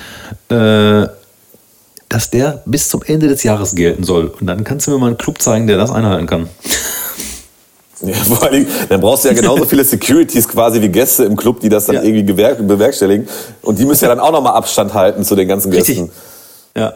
äh, 0.49 1.07
dass 2.09 2.29
der 2.29 2.61
bis 2.65 2.89
zum 2.89 3.03
Ende 3.03 3.27
des 3.27 3.43
Jahres 3.43 3.75
gelten 3.75 4.03
soll. 4.03 4.27
Und 4.27 4.47
dann 4.47 4.63
kannst 4.63 4.87
du 4.87 4.91
mir 4.91 4.97
mal 4.97 5.07
einen 5.07 5.17
Club 5.17 5.41
zeigen, 5.41 5.67
der 5.67 5.77
das 5.77 5.91
einhalten 5.91 6.27
kann. 6.27 6.49
Ja, 8.01 8.13
vor 8.13 8.43
allem, 8.43 8.67
dann 8.89 8.99
brauchst 8.99 9.25
du 9.25 9.29
ja 9.29 9.33
genauso 9.33 9.65
viele 9.65 9.83
Securities 9.83 10.47
quasi 10.47 10.81
wie 10.81 10.89
Gäste 10.89 11.23
im 11.23 11.35
Club, 11.35 11.59
die 11.61 11.69
das 11.69 11.85
dann 11.85 11.95
ja. 11.95 12.03
irgendwie 12.03 12.23
bewerkstelligen. 12.23 13.27
Und 13.61 13.79
die 13.79 13.85
müssen 13.85 14.03
ja 14.03 14.09
dann 14.09 14.19
auch 14.19 14.31
nochmal 14.31 14.53
Abstand 14.53 14.93
halten 14.93 15.23
zu 15.23 15.35
den 15.35 15.47
ganzen 15.47 15.71
Gästen. 15.71 15.91
Richtig. 15.91 16.15
Ja 16.75 16.93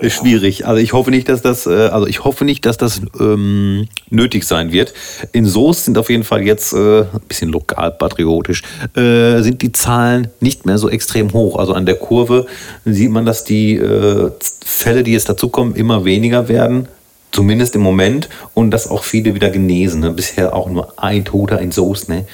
ist 0.00 0.14
schwierig. 0.14 0.66
Also 0.66 0.80
ich 0.80 0.92
hoffe 0.92 1.10
nicht, 1.10 1.28
dass 1.28 1.42
das, 1.42 1.66
äh, 1.66 1.88
also 1.88 2.06
ich 2.06 2.24
hoffe 2.24 2.44
nicht, 2.44 2.66
dass 2.66 2.76
das 2.76 3.00
ähm, 3.18 3.86
nötig 4.08 4.44
sein 4.44 4.72
wird. 4.72 4.92
In 5.32 5.46
Soest 5.46 5.84
sind 5.84 5.98
auf 5.98 6.10
jeden 6.10 6.24
Fall 6.24 6.42
jetzt 6.42 6.72
äh, 6.72 7.00
ein 7.00 7.20
bisschen 7.28 7.50
lokal 7.50 7.90
patriotisch 7.92 8.62
äh, 8.96 9.40
sind 9.42 9.62
die 9.62 9.72
Zahlen 9.72 10.28
nicht 10.40 10.66
mehr 10.66 10.78
so 10.78 10.88
extrem 10.88 11.32
hoch. 11.32 11.56
Also 11.56 11.72
an 11.74 11.86
der 11.86 11.96
Kurve 11.96 12.46
sieht 12.84 13.10
man, 13.10 13.24
dass 13.24 13.44
die 13.44 13.76
äh, 13.76 14.30
Fälle, 14.64 15.02
die 15.02 15.12
jetzt 15.12 15.28
dazukommen, 15.28 15.74
immer 15.74 16.04
weniger 16.04 16.48
werden. 16.48 16.88
Zumindest 17.32 17.76
im 17.76 17.82
Moment 17.82 18.28
und 18.54 18.72
dass 18.72 18.88
auch 18.88 19.04
viele 19.04 19.36
wieder 19.36 19.50
genesen. 19.50 20.00
Ne? 20.00 20.10
Bisher 20.10 20.54
auch 20.54 20.68
nur 20.68 20.94
ein 20.96 21.24
Toter 21.24 21.60
in 21.60 21.70
Soest. 21.70 22.08
Ne? 22.08 22.26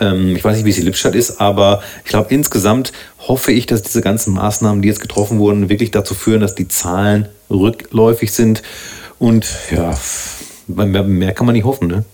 Ähm, 0.00 0.34
ich 0.36 0.44
weiß 0.44 0.56
nicht, 0.56 0.64
wie 0.64 0.70
es 0.70 0.78
in 0.78 0.84
Lippstadt 0.84 1.14
ist, 1.14 1.40
aber 1.40 1.82
ich 2.04 2.10
glaube, 2.10 2.32
insgesamt 2.34 2.92
hoffe 3.26 3.52
ich, 3.52 3.66
dass 3.66 3.82
diese 3.82 4.00
ganzen 4.00 4.34
Maßnahmen, 4.34 4.82
die 4.82 4.88
jetzt 4.88 5.00
getroffen 5.00 5.38
wurden, 5.38 5.68
wirklich 5.68 5.90
dazu 5.90 6.14
führen, 6.14 6.40
dass 6.40 6.54
die 6.54 6.68
Zahlen 6.68 7.28
rückläufig 7.50 8.32
sind. 8.32 8.62
Und 9.18 9.46
ja, 9.70 9.94
mehr, 10.66 11.02
mehr 11.02 11.32
kann 11.32 11.46
man 11.46 11.54
nicht 11.54 11.64
hoffen, 11.64 11.88
ne? 11.88 12.04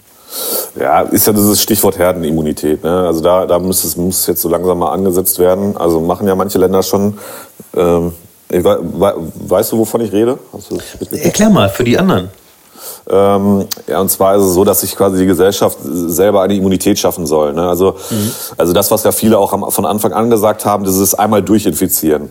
Ja, 0.78 1.00
ist 1.02 1.26
ja 1.26 1.32
dieses 1.32 1.60
Stichwort 1.60 1.98
Herdenimmunität. 1.98 2.84
Ne? 2.84 3.06
Also 3.06 3.20
da, 3.20 3.46
da 3.46 3.58
muss 3.58 3.82
es 3.82 3.96
muss 3.96 4.26
jetzt 4.26 4.40
so 4.40 4.48
langsam 4.48 4.78
mal 4.78 4.92
angesetzt 4.92 5.38
werden. 5.40 5.76
Also 5.76 6.00
machen 6.00 6.28
ja 6.28 6.36
manche 6.36 6.58
Länder 6.58 6.82
schon. 6.82 7.18
Ähm, 7.76 8.12
ich, 8.48 8.62
we, 8.62 9.14
weißt 9.48 9.72
du, 9.72 9.78
wovon 9.78 10.02
ich 10.02 10.12
rede? 10.12 10.38
Erklär 11.24 11.50
mal 11.50 11.68
für 11.68 11.84
die 11.84 11.98
anderen. 11.98 12.28
Ähm, 13.08 13.66
ja, 13.86 14.00
und 14.00 14.10
zwar 14.10 14.36
ist 14.36 14.42
es 14.42 14.54
so, 14.54 14.64
dass 14.64 14.80
sich 14.80 14.96
quasi 14.96 15.18
die 15.18 15.26
Gesellschaft 15.26 15.78
selber 15.82 16.42
eine 16.42 16.54
Immunität 16.54 16.98
schaffen 16.98 17.26
soll. 17.26 17.52
Ne? 17.52 17.68
Also, 17.68 17.96
mhm. 18.10 18.30
also 18.56 18.72
das, 18.72 18.90
was 18.90 19.04
ja 19.04 19.12
viele 19.12 19.38
auch 19.38 19.52
am, 19.52 19.70
von 19.70 19.84
Anfang 19.84 20.12
an 20.12 20.30
gesagt 20.30 20.64
haben, 20.64 20.84
das 20.84 20.96
ist 20.96 21.14
einmal 21.14 21.42
durchinfizieren. 21.42 22.30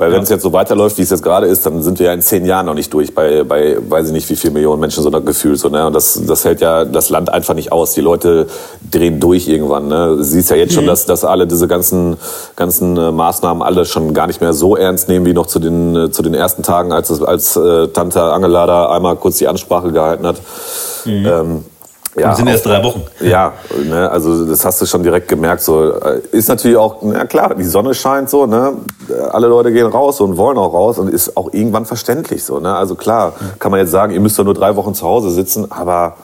Weil 0.00 0.12
wenn 0.12 0.22
es 0.22 0.30
jetzt 0.30 0.42
so 0.42 0.50
weiterläuft, 0.54 0.96
wie 0.96 1.02
es 1.02 1.10
jetzt 1.10 1.22
gerade 1.22 1.46
ist, 1.46 1.66
dann 1.66 1.82
sind 1.82 1.98
wir 1.98 2.06
ja 2.06 2.14
in 2.14 2.22
zehn 2.22 2.46
Jahren 2.46 2.64
noch 2.64 2.72
nicht 2.72 2.90
durch 2.94 3.14
bei, 3.14 3.44
bei 3.44 3.76
weiß 3.86 4.06
ich 4.06 4.12
nicht, 4.14 4.30
wie 4.30 4.34
viele 4.34 4.54
Millionen 4.54 4.80
Menschen 4.80 5.02
so 5.02 5.10
gefühlt. 5.10 5.58
So, 5.58 5.68
ne? 5.68 5.86
Und 5.86 5.92
das, 5.92 6.18
das 6.26 6.46
hält 6.46 6.62
ja 6.62 6.86
das 6.86 7.10
Land 7.10 7.30
einfach 7.30 7.52
nicht 7.52 7.70
aus. 7.70 7.92
Die 7.92 8.00
Leute 8.00 8.46
drehen 8.90 9.20
durch 9.20 9.46
irgendwann. 9.46 9.88
Ne? 9.88 10.16
Du 10.16 10.22
siehst 10.22 10.48
ja 10.48 10.56
jetzt 10.56 10.72
schon, 10.72 10.84
mhm. 10.84 10.88
dass, 10.88 11.04
dass 11.04 11.22
alle 11.22 11.46
diese 11.46 11.68
ganzen, 11.68 12.16
ganzen 12.56 12.96
äh, 12.96 13.12
Maßnahmen 13.12 13.62
alle 13.62 13.84
schon 13.84 14.14
gar 14.14 14.26
nicht 14.26 14.40
mehr 14.40 14.54
so 14.54 14.74
ernst 14.74 15.10
nehmen 15.10 15.26
wie 15.26 15.34
noch 15.34 15.44
zu 15.44 15.58
den, 15.58 15.94
äh, 15.94 16.10
zu 16.10 16.22
den 16.22 16.32
ersten 16.32 16.62
Tagen, 16.62 16.92
als, 16.92 17.22
als 17.22 17.56
äh, 17.56 17.88
Tante 17.88 18.22
Angela 18.22 18.66
da 18.66 18.86
einmal 18.88 19.16
kurz 19.16 19.36
die 19.36 19.48
Ansprache 19.48 19.92
gehalten 19.92 20.26
hat. 20.26 20.36
Mhm. 21.04 21.26
Ähm, 21.26 21.64
Ja, 22.16 22.34
sind 22.34 22.48
erst 22.48 22.66
drei 22.66 22.82
Wochen. 22.82 23.02
Ja, 23.20 23.52
ne, 23.84 24.10
also 24.10 24.44
das 24.44 24.64
hast 24.64 24.80
du 24.82 24.86
schon 24.86 25.02
direkt 25.02 25.28
gemerkt. 25.28 25.62
So 25.62 25.92
äh, 25.92 26.20
ist 26.32 26.48
natürlich 26.48 26.76
auch, 26.76 26.96
na 27.02 27.24
klar, 27.24 27.54
die 27.54 27.64
Sonne 27.64 27.94
scheint 27.94 28.28
so, 28.28 28.46
ne, 28.46 28.72
alle 29.30 29.46
Leute 29.46 29.72
gehen 29.72 29.86
raus 29.86 30.20
und 30.20 30.36
wollen 30.36 30.58
auch 30.58 30.72
raus 30.72 30.98
und 30.98 31.08
ist 31.08 31.36
auch 31.36 31.52
irgendwann 31.52 31.86
verständlich 31.86 32.42
so, 32.44 32.58
ne. 32.58 32.74
Also 32.74 32.96
klar, 32.96 33.34
kann 33.58 33.70
man 33.70 33.80
jetzt 33.80 33.90
sagen, 33.90 34.12
ihr 34.12 34.20
müsst 34.20 34.38
doch 34.38 34.44
nur 34.44 34.54
drei 34.54 34.74
Wochen 34.74 34.94
zu 34.94 35.06
Hause 35.06 35.30
sitzen, 35.30 35.70
aber 35.70 36.16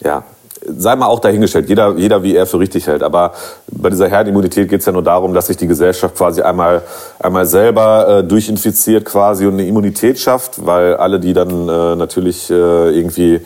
ja, 0.00 0.22
sei 0.66 0.96
mal 0.96 1.06
auch 1.06 1.20
dahingestellt, 1.20 1.68
jeder, 1.68 1.94
jeder 1.96 2.22
wie 2.22 2.34
er 2.34 2.46
für 2.46 2.58
richtig 2.58 2.86
hält. 2.86 3.02
Aber 3.02 3.32
bei 3.70 3.90
dieser 3.90 4.08
Herdenimmunität 4.08 4.68
geht 4.68 4.80
es 4.80 4.86
ja 4.86 4.92
nur 4.92 5.02
darum, 5.02 5.34
dass 5.34 5.46
sich 5.46 5.56
die 5.56 5.66
Gesellschaft 5.66 6.16
quasi 6.16 6.42
einmal, 6.42 6.82
einmal 7.18 7.46
selber 7.46 8.18
äh, 8.18 8.24
durchinfiziert 8.24 9.04
quasi 9.04 9.46
und 9.46 9.54
eine 9.54 9.66
Immunität 9.66 10.18
schafft, 10.18 10.64
weil 10.64 10.94
alle, 10.96 11.20
die 11.20 11.32
dann 11.32 11.68
äh, 11.68 11.96
natürlich 11.96 12.50
äh, 12.50 12.54
irgendwie 12.90 13.40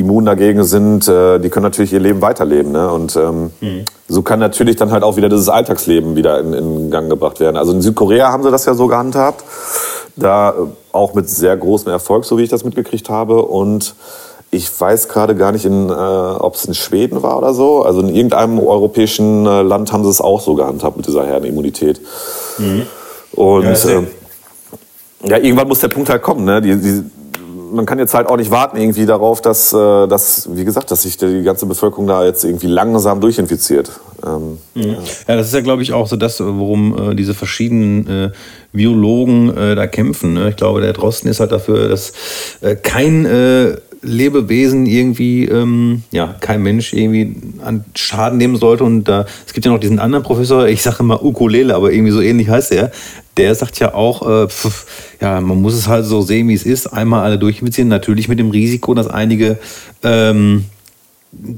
immun 0.00 0.24
dagegen 0.24 0.64
sind, 0.64 1.08
äh, 1.08 1.38
die 1.38 1.48
können 1.48 1.64
natürlich 1.64 1.92
ihr 1.92 2.00
Leben 2.00 2.20
weiterleben. 2.22 2.72
Ne? 2.72 2.90
Und 2.90 3.16
ähm, 3.16 3.50
mhm. 3.60 3.84
so 4.08 4.22
kann 4.22 4.40
natürlich 4.40 4.76
dann 4.76 4.90
halt 4.90 5.02
auch 5.02 5.16
wieder 5.16 5.28
dieses 5.28 5.48
Alltagsleben 5.48 6.16
wieder 6.16 6.40
in, 6.40 6.52
in 6.52 6.90
Gang 6.90 7.08
gebracht 7.08 7.40
werden. 7.40 7.56
Also 7.56 7.72
in 7.72 7.82
Südkorea 7.82 8.32
haben 8.32 8.42
sie 8.42 8.50
das 8.50 8.64
ja 8.64 8.74
so 8.74 8.86
gehandhabt, 8.86 9.44
da 10.16 10.54
auch 10.92 11.14
mit 11.14 11.28
sehr 11.28 11.56
großem 11.56 11.90
Erfolg, 11.90 12.24
so 12.24 12.38
wie 12.38 12.42
ich 12.42 12.50
das 12.50 12.64
mitgekriegt 12.64 13.08
habe. 13.08 13.42
Und 13.42 13.94
ich 14.50 14.68
weiß 14.80 15.08
gerade 15.08 15.34
gar 15.34 15.52
nicht, 15.52 15.64
in, 15.64 15.90
äh, 15.90 15.92
ob 15.92 16.54
es 16.54 16.64
in 16.64 16.74
Schweden 16.74 17.22
war 17.22 17.36
oder 17.36 17.52
so. 17.52 17.82
Also 17.82 18.00
in 18.00 18.08
irgendeinem 18.08 18.58
europäischen 18.58 19.46
äh, 19.46 19.62
Land 19.62 19.92
haben 19.92 20.04
sie 20.04 20.10
es 20.10 20.20
auch 20.20 20.40
so 20.40 20.54
gehandhabt 20.54 20.96
mit 20.96 21.06
dieser 21.06 21.26
Herdenimmunität. 21.26 22.00
Mhm. 22.58 22.86
Und 23.32 23.84
ja, 23.84 23.90
äh, 23.90 24.02
ja, 25.24 25.36
irgendwann 25.36 25.68
muss 25.68 25.80
der 25.80 25.88
Punkt 25.88 26.08
halt 26.08 26.22
kommen. 26.22 26.44
Ne? 26.44 26.62
Die, 26.62 26.76
die, 26.76 27.04
man 27.72 27.86
kann 27.86 27.98
jetzt 27.98 28.14
halt 28.14 28.26
auch 28.28 28.36
nicht 28.36 28.50
warten 28.50 28.76
irgendwie 28.76 29.06
darauf, 29.06 29.40
dass, 29.40 29.72
äh, 29.72 30.06
dass, 30.06 30.48
wie 30.54 30.64
gesagt, 30.64 30.90
dass 30.90 31.02
sich 31.02 31.16
die 31.16 31.42
ganze 31.42 31.66
Bevölkerung 31.66 32.06
da 32.06 32.24
jetzt 32.24 32.44
irgendwie 32.44 32.66
langsam 32.66 33.20
durchinfiziert. 33.20 33.90
Ähm, 34.24 34.58
mhm. 34.74 34.96
ja. 35.26 35.36
das 35.36 35.48
ist 35.48 35.54
ja, 35.54 35.60
glaube 35.60 35.82
ich, 35.82 35.92
auch 35.92 36.06
so 36.06 36.16
das, 36.16 36.40
worum 36.40 37.12
äh, 37.12 37.14
diese 37.14 37.34
verschiedenen 37.34 38.06
äh, 38.06 38.30
Biologen 38.72 39.56
äh, 39.56 39.74
da 39.74 39.86
kämpfen. 39.86 40.34
Ne? 40.34 40.50
Ich 40.50 40.56
glaube, 40.56 40.80
der 40.80 40.92
Drosten 40.92 41.30
ist 41.30 41.40
halt 41.40 41.52
dafür, 41.52 41.88
dass 41.88 42.12
äh, 42.60 42.76
kein 42.76 43.24
äh, 43.24 43.76
Lebewesen 44.02 44.86
irgendwie, 44.86 45.46
ähm, 45.46 46.02
ja, 46.12 46.34
kein 46.40 46.62
Mensch 46.62 46.92
irgendwie 46.92 47.36
an 47.64 47.84
Schaden 47.94 48.38
nehmen 48.38 48.56
sollte. 48.56 48.84
Und 48.84 49.04
da, 49.04 49.26
es 49.46 49.52
gibt 49.52 49.66
ja 49.66 49.72
noch 49.72 49.80
diesen 49.80 49.98
anderen 49.98 50.22
Professor, 50.22 50.68
ich 50.68 50.82
sage 50.82 50.98
immer 51.00 51.24
Ukulele, 51.24 51.74
aber 51.74 51.92
irgendwie 51.92 52.12
so 52.12 52.20
ähnlich 52.20 52.48
heißt 52.48 52.72
er. 52.72 52.90
Der 53.38 53.54
sagt 53.54 53.78
ja 53.78 53.94
auch, 53.94 54.28
äh, 54.28 54.48
pf, 54.48 54.86
ja, 55.20 55.40
man 55.40 55.62
muss 55.62 55.74
es 55.74 55.88
halt 55.88 56.04
so 56.04 56.22
sehen, 56.22 56.48
wie 56.48 56.54
es 56.54 56.64
ist. 56.64 56.88
Einmal 56.88 57.24
alle 57.24 57.38
durchinfizieren, 57.38 57.88
natürlich 57.88 58.28
mit 58.28 58.38
dem 58.38 58.50
Risiko, 58.50 58.94
dass 58.94 59.06
einige 59.06 59.58
ähm, 60.02 60.64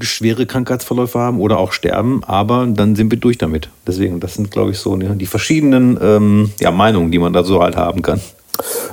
schwere 0.01 0.45
Krankheitsverläufe 0.45 1.19
haben 1.19 1.39
oder 1.39 1.57
auch 1.57 1.71
sterben, 1.71 2.23
aber 2.23 2.67
dann 2.67 2.95
sind 2.95 3.11
wir 3.11 3.17
durch 3.17 3.37
damit. 3.37 3.69
Deswegen, 3.87 4.19
das 4.19 4.35
sind, 4.35 4.51
glaube 4.51 4.71
ich, 4.71 4.79
so 4.79 4.95
die 4.95 5.25
verschiedenen 5.25 5.97
ähm, 6.01 6.51
ja, 6.59 6.71
Meinungen, 6.71 7.11
die 7.11 7.19
man 7.19 7.33
da 7.33 7.43
so 7.43 7.61
halt 7.61 7.77
haben 7.77 8.01
kann. 8.01 8.21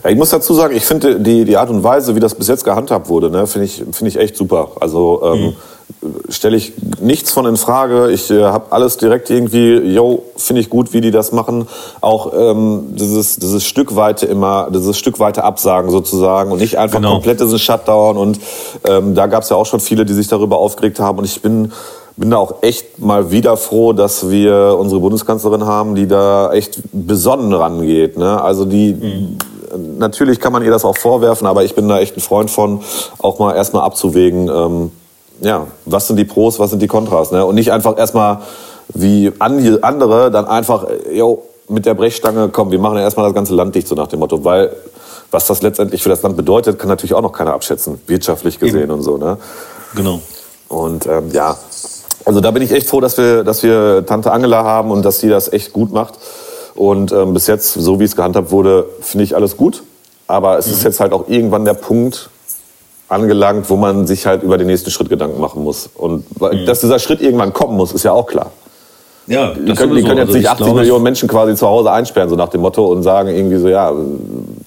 Ja, 0.04 0.11
ich 0.11 0.16
muss 0.16 0.30
dazu 0.30 0.54
sagen, 0.54 0.76
ich 0.76 0.84
finde 0.84 1.20
die, 1.20 1.44
die 1.44 1.56
Art 1.56 1.70
und 1.70 1.82
Weise, 1.82 2.14
wie 2.14 2.20
das 2.20 2.34
bis 2.34 2.48
jetzt 2.48 2.64
gehandhabt 2.64 3.09
wurde, 3.09 3.30
ne, 3.30 3.46
finde 3.46 3.66
ich, 3.66 3.84
find 3.92 4.09
ich 4.09 4.16
echt 4.16 4.36
super. 4.36 4.72
Also 4.80 5.20
ähm, 5.24 5.54
mhm. 6.02 6.14
stelle 6.28 6.56
ich 6.56 6.72
nichts 7.00 7.30
von 7.30 7.46
in 7.46 7.56
Frage. 7.56 8.11
Ich 8.11 8.30
äh, 8.30 8.44
habe 8.44 8.66
alles 8.70 8.96
direkt 8.96 9.30
irgendwie, 9.30 9.76
yo, 9.76 10.22
finde 10.36 10.61
ich 10.61 10.70
gut, 10.70 10.92
wie 10.92 11.00
die 11.00 11.11
das 11.11 11.32
machen. 11.32 11.68
Auch 12.00 12.32
ähm, 12.34 12.94
dieses, 12.96 13.36
dieses 13.36 13.64
Stückweite 13.64 14.26
immer, 14.26 14.68
dieses 14.72 14.98
Stückweite 14.98 15.44
Absagen 15.44 15.90
sozusagen 15.90 16.52
und 16.52 16.61
nicht 16.61 16.78
einfach 16.78 16.98
genau. 16.98 17.14
komplett 17.14 17.40
diesen 17.40 17.59
Shutdown. 17.59 18.16
Und 18.16 18.40
ähm, 18.84 19.14
da 19.14 19.26
gab 19.26 19.42
es 19.42 19.48
ja 19.50 19.56
auch 19.56 19.66
schon 19.66 19.80
viele, 19.80 20.04
die 20.04 20.14
sich 20.14 20.28
darüber 20.28 20.59
aufgeregt 20.59 21.00
haben. 21.00 21.18
Und 21.18 21.24
ich 21.24 21.42
bin 21.42 21.72
bin 22.19 22.31
da 22.31 22.37
auch 22.37 22.62
echt 22.62 22.99
mal 22.99 23.31
wieder 23.31 23.57
froh, 23.57 23.93
dass 23.93 24.29
wir 24.29 24.77
unsere 24.79 25.01
Bundeskanzlerin 25.01 25.64
haben, 25.64 25.95
die 25.95 26.09
da 26.09 26.53
echt 26.53 26.81
besonnen 26.93 27.53
rangeht. 27.53 28.19
Ne? 28.19 28.43
Also 28.43 28.64
die, 28.64 28.95
mhm. 28.95 29.99
natürlich 29.99 30.41
kann 30.41 30.53
man 30.53 30.64
ihr 30.64 30.71
das 30.73 30.85
auch 30.85 30.99
vorwerfen, 30.99 31.47
aber 31.47 31.62
ich 31.62 31.77
bin 31.77 31.89
da 31.89 32.01
echt 32.01 32.16
ein 32.16 32.21
Freund 32.21 32.51
von, 32.51 32.81
auch 33.19 33.39
mal 33.39 33.55
erstmal 33.55 33.85
abzuwägen, 33.85 34.49
ähm, 34.49 34.91
ja, 35.41 35.69
was 35.85 36.09
sind 36.09 36.16
die 36.16 36.25
Pros, 36.25 36.59
was 36.59 36.71
sind 36.71 36.83
die 36.83 36.89
Kontras. 36.89 37.31
Ne? 37.31 37.47
Und 37.47 37.55
nicht 37.55 37.71
einfach 37.71 37.97
erstmal 37.97 38.41
wie 38.93 39.33
andere 39.39 40.31
dann 40.33 40.47
einfach, 40.47 40.87
jo, 41.12 41.45
mit 41.69 41.87
der 41.87 41.95
Brechstange, 41.95 42.49
komm, 42.49 42.73
wir 42.73 42.81
machen 42.81 42.97
ja 42.97 43.03
erstmal 43.03 43.27
das 43.27 43.35
ganze 43.35 43.55
Land 43.55 43.75
dicht, 43.75 43.87
so 43.87 43.95
nach 43.95 44.09
dem 44.09 44.19
Motto, 44.19 44.43
weil 44.43 44.75
was 45.31 45.47
das 45.47 45.62
letztendlich 45.62 46.03
für 46.03 46.09
das 46.09 46.23
Land 46.23 46.37
bedeutet, 46.37 46.79
kann 46.79 46.89
natürlich 46.89 47.14
auch 47.14 47.23
noch 47.23 47.33
keiner 47.33 47.53
abschätzen, 47.53 48.01
wirtschaftlich 48.07 48.59
gesehen 48.59 48.85
Eben. 48.85 48.93
und 48.93 49.03
so. 49.03 49.19
Ne? 49.19 49.37
Genau. 49.95 50.21
Und 50.69 51.07
ähm, 51.07 51.31
ja, 51.33 51.57
also 52.29 52.43
da 52.43 52.51
bin 52.51 52.62
ich 52.62 52.72
echt 52.72 52.87
froh, 52.87 53.01
dass 53.01 53.16
wir, 53.16 53.43
dass 53.43 53.62
wir 53.62 54.05
Tante 54.05 54.31
Angela 54.31 54.62
haben 54.62 54.91
und 54.91 55.03
dass 55.03 55.18
die 55.18 55.31
das 55.31 55.51
echt 55.51 55.72
gut 55.72 55.95
macht. 55.95 56.18
Und 56.74 57.11
ähm, 57.11 57.33
bis 57.33 57.47
jetzt, 57.47 57.72
so 57.72 57.99
wie 58.01 58.05
es 58.05 58.16
gehandhabt 58.16 58.51
wurde, 58.51 58.85
finde 59.01 59.24
ich 59.24 59.35
alles 59.35 59.57
gut. 59.57 59.83
Aber 60.26 60.59
es 60.59 60.66
mhm. 60.66 60.72
ist 60.74 60.85
jetzt 60.85 61.01
halt 61.01 61.14
auch 61.14 61.26
irgendwann 61.29 61.64
der 61.64 61.72
Punkt 61.72 62.29
angelangt, 63.09 63.70
wo 63.70 63.76
man 63.76 64.07
sich 64.07 64.26
halt 64.26 64.43
über 64.43 64.59
den 64.59 64.66
nächsten 64.66 64.91
Schritt 64.91 65.09
Gedanken 65.09 65.41
machen 65.41 65.64
muss. 65.64 65.89
Und 65.95 66.26
mhm. 66.39 66.66
dass 66.66 66.81
dieser 66.81 66.99
Schritt 66.99 67.22
irgendwann 67.22 67.55
kommen 67.55 67.79
muss, 67.79 67.93
ist 67.93 68.03
ja 68.03 68.12
auch 68.12 68.26
klar. 68.26 68.51
Ja, 69.26 69.55
die 69.55 69.72
können, 69.72 69.95
die 69.95 70.03
können 70.03 70.18
jetzt 70.18 70.29
also 70.29 70.39
nicht 70.39 70.51
80 70.51 70.66
glaube, 70.66 70.81
Millionen 70.81 71.05
Menschen 71.05 71.31
quasi 71.31 71.55
zu 71.55 71.66
Hause 71.66 71.91
einsperren, 71.91 72.29
so 72.29 72.37
nach 72.37 72.49
dem 72.49 72.61
Motto, 72.61 72.89
und 72.89 73.03
sagen 73.03 73.31
irgendwie 73.31 73.57
so, 73.57 73.68
ja, 73.68 73.91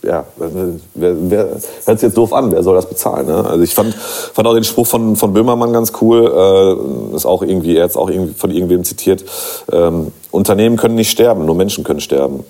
ja, 0.04 0.26
wer, 0.36 1.16
wer 1.30 1.48
hört 1.86 2.00
sich 2.00 2.02
jetzt 2.02 2.18
doof 2.18 2.34
an, 2.34 2.52
wer 2.52 2.64
soll 2.64 2.76
das 2.76 2.90
bezahlen? 2.90 3.28
Ne? 3.28 3.46
Also 3.46 3.64
ich 3.64 3.74
fand, 3.74 3.94
fand 3.94 4.48
auch 4.48 4.54
den 4.54 4.64
Spruch 4.64 4.88
von, 4.88 5.16
von 5.16 5.34
Böhmermann 5.34 5.74
ganz 5.74 5.94
cool, 6.02 6.26
äh, 6.26 7.16
ist 7.16 7.26
auch 7.26 7.44
irgendwie, 7.44 7.78
er 7.78 7.84
hat 7.86 7.96
auch 7.96 8.10
irgendwie 8.10 8.34
von 8.34 8.52
irgendwem 8.52 8.84
zitiert, 8.84 9.24
ähm, 9.72 10.12
Unternehmen 10.32 10.78
können 10.78 10.96
nicht 10.96 11.12
sterben, 11.12 11.46
nur 11.46 11.56
Menschen 11.56 11.84
können 11.84 12.02
sterben. 12.02 12.44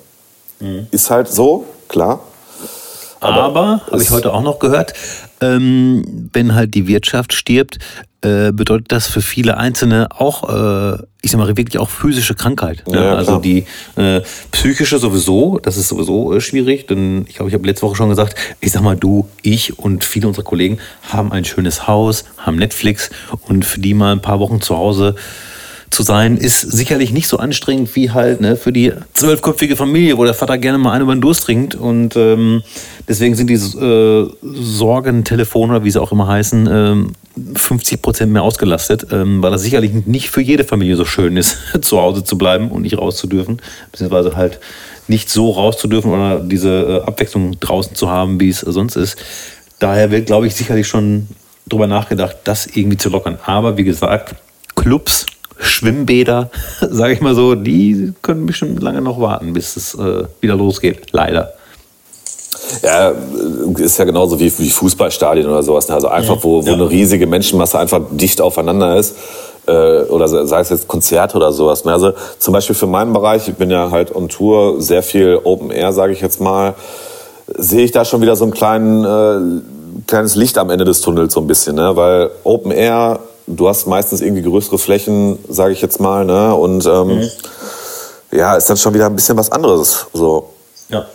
Mhm. 0.60 0.86
Ist 0.90 1.10
halt 1.10 1.28
so, 1.28 1.64
klar. 1.88 2.20
Aber, 3.20 3.42
Aber 3.42 3.80
habe 3.90 4.02
ich 4.02 4.10
heute 4.10 4.32
auch 4.32 4.42
noch 4.42 4.58
gehört, 4.58 4.94
ähm, 5.42 6.30
wenn 6.32 6.54
halt 6.54 6.74
die 6.74 6.86
Wirtschaft 6.86 7.32
stirbt, 7.32 7.78
äh, 8.22 8.52
bedeutet 8.52 8.92
das 8.92 9.08
für 9.08 9.20
viele 9.20 9.56
Einzelne 9.56 10.08
auch, 10.16 10.48
äh, 10.48 11.02
ich 11.22 11.32
sag 11.32 11.38
mal, 11.38 11.48
wirklich 11.56 11.78
auch 11.78 11.90
physische 11.90 12.34
Krankheit. 12.34 12.86
Ne? 12.86 12.96
Ja, 12.96 13.14
also 13.16 13.38
die 13.38 13.66
äh, 13.96 14.20
psychische 14.52 14.98
sowieso, 14.98 15.58
das 15.58 15.76
ist 15.76 15.88
sowieso 15.88 16.32
äh, 16.32 16.40
schwierig, 16.40 16.86
denn 16.86 17.24
ich 17.28 17.34
glaube, 17.34 17.48
ich 17.48 17.54
habe 17.54 17.66
letzte 17.66 17.84
Woche 17.84 17.96
schon 17.96 18.08
gesagt, 18.08 18.36
ich 18.60 18.70
sag 18.70 18.82
mal, 18.82 18.96
du, 18.96 19.28
ich 19.42 19.78
und 19.78 20.04
viele 20.04 20.28
unserer 20.28 20.44
Kollegen 20.44 20.78
haben 21.10 21.32
ein 21.32 21.44
schönes 21.44 21.88
Haus, 21.88 22.24
haben 22.38 22.56
Netflix 22.56 23.10
und 23.48 23.64
für 23.64 23.80
die 23.80 23.94
mal 23.94 24.12
ein 24.12 24.22
paar 24.22 24.38
Wochen 24.38 24.60
zu 24.60 24.76
Hause 24.76 25.16
zu 25.92 26.02
sein, 26.02 26.36
ist 26.36 26.60
sicherlich 26.60 27.12
nicht 27.12 27.28
so 27.28 27.36
anstrengend 27.36 27.94
wie 27.94 28.10
halt 28.10 28.40
ne, 28.40 28.56
für 28.56 28.72
die 28.72 28.92
zwölfköpfige 29.12 29.76
Familie, 29.76 30.16
wo 30.16 30.24
der 30.24 30.34
Vater 30.34 30.56
gerne 30.56 30.78
mal 30.78 30.92
einen 30.92 31.02
über 31.02 31.14
den 31.14 31.20
Durst 31.20 31.44
trinkt. 31.44 31.74
Und 31.74 32.16
ähm, 32.16 32.62
deswegen 33.06 33.34
sind 33.34 33.48
die 33.48 33.54
äh, 33.54 34.30
Sorgentelefone, 34.42 35.84
wie 35.84 35.90
sie 35.90 36.00
auch 36.00 36.10
immer 36.10 36.26
heißen, 36.26 36.68
ähm, 36.70 37.12
50 37.54 38.00
Prozent 38.00 38.32
mehr 38.32 38.42
ausgelastet, 38.42 39.06
ähm, 39.12 39.42
weil 39.42 39.50
das 39.50 39.62
sicherlich 39.62 39.92
nicht 40.06 40.30
für 40.30 40.40
jede 40.40 40.64
Familie 40.64 40.96
so 40.96 41.04
schön 41.04 41.36
ist, 41.36 41.58
zu 41.82 42.00
Hause 42.00 42.24
zu 42.24 42.38
bleiben 42.38 42.70
und 42.70 42.82
nicht 42.82 42.96
raus 42.96 43.16
zu 43.16 43.26
dürfen, 43.26 43.60
beziehungsweise 43.90 44.34
halt 44.34 44.60
nicht 45.08 45.30
so 45.30 45.50
raus 45.50 45.76
zu 45.78 45.88
dürfen 45.88 46.10
oder 46.10 46.40
diese 46.40 47.02
äh, 47.04 47.06
Abwechslung 47.06 47.58
draußen 47.60 47.94
zu 47.94 48.08
haben, 48.08 48.40
wie 48.40 48.48
es 48.48 48.60
sonst 48.60 48.96
ist. 48.96 49.16
Daher 49.78 50.10
wird, 50.10 50.26
glaube 50.26 50.46
ich, 50.46 50.54
sicherlich 50.54 50.86
schon 50.86 51.28
drüber 51.68 51.86
nachgedacht, 51.86 52.36
das 52.44 52.66
irgendwie 52.66 52.96
zu 52.96 53.10
lockern. 53.10 53.38
Aber 53.44 53.76
wie 53.76 53.84
gesagt, 53.84 54.34
Clubs 54.74 55.26
Schwimmbäder, 55.62 56.50
sage 56.80 57.14
ich 57.14 57.20
mal 57.20 57.34
so, 57.34 57.54
die 57.54 58.12
können 58.22 58.46
bestimmt 58.46 58.82
lange 58.82 59.00
noch 59.00 59.20
warten, 59.20 59.52
bis 59.52 59.76
es 59.76 59.94
äh, 59.94 60.24
wieder 60.40 60.56
losgeht. 60.56 61.12
Leider. 61.12 61.54
Ja, 62.82 63.12
ist 63.76 63.98
ja 63.98 64.04
genauso 64.04 64.38
wie, 64.38 64.52
wie 64.58 64.70
Fußballstadien 64.70 65.46
oder 65.46 65.62
sowas. 65.62 65.88
Ne? 65.88 65.94
Also 65.94 66.08
einfach, 66.08 66.38
wo, 66.42 66.64
wo 66.64 66.68
ja. 66.68 66.74
eine 66.74 66.88
riesige 66.88 67.26
Menschenmasse 67.26 67.78
einfach 67.78 68.00
dicht 68.10 68.40
aufeinander 68.40 68.96
ist. 68.96 69.16
Äh, 69.66 70.02
oder 70.04 70.26
sei 70.28 70.60
es 70.60 70.70
jetzt 70.70 70.88
Konzerte 70.88 71.36
oder 71.36 71.52
sowas. 71.52 71.84
Ne? 71.84 71.92
Also 71.92 72.12
zum 72.38 72.52
Beispiel 72.54 72.74
für 72.74 72.86
meinen 72.86 73.12
Bereich, 73.12 73.48
ich 73.48 73.54
bin 73.54 73.70
ja 73.70 73.90
halt 73.90 74.14
on 74.14 74.28
Tour, 74.28 74.80
sehr 74.80 75.02
viel 75.02 75.40
Open 75.44 75.70
Air, 75.70 75.92
sage 75.92 76.12
ich 76.12 76.20
jetzt 76.20 76.40
mal, 76.40 76.74
sehe 77.46 77.84
ich 77.84 77.92
da 77.92 78.04
schon 78.04 78.20
wieder 78.22 78.36
so 78.36 78.44
ein 78.44 78.50
kleinen, 78.50 79.04
äh, 79.04 80.02
kleines 80.06 80.34
Licht 80.34 80.58
am 80.58 80.70
Ende 80.70 80.84
des 80.84 81.00
Tunnels 81.00 81.34
so 81.34 81.40
ein 81.40 81.46
bisschen. 81.46 81.76
Ne? 81.76 81.94
Weil 81.94 82.30
Open 82.44 82.72
Air 82.72 83.20
du 83.46 83.68
hast 83.68 83.86
meistens 83.86 84.20
irgendwie 84.20 84.42
größere 84.42 84.78
Flächen, 84.78 85.38
sage 85.48 85.72
ich 85.72 85.82
jetzt 85.82 86.00
mal, 86.00 86.24
ne? 86.24 86.54
Und 86.54 86.86
ähm, 86.86 87.18
mhm. 87.18 87.30
ja, 88.30 88.56
ist 88.56 88.68
dann 88.70 88.76
schon 88.76 88.94
wieder 88.94 89.06
ein 89.06 89.14
bisschen 89.14 89.36
was 89.36 89.50
anderes. 89.50 90.06
So. 90.12 90.50
Ja. 90.88 91.06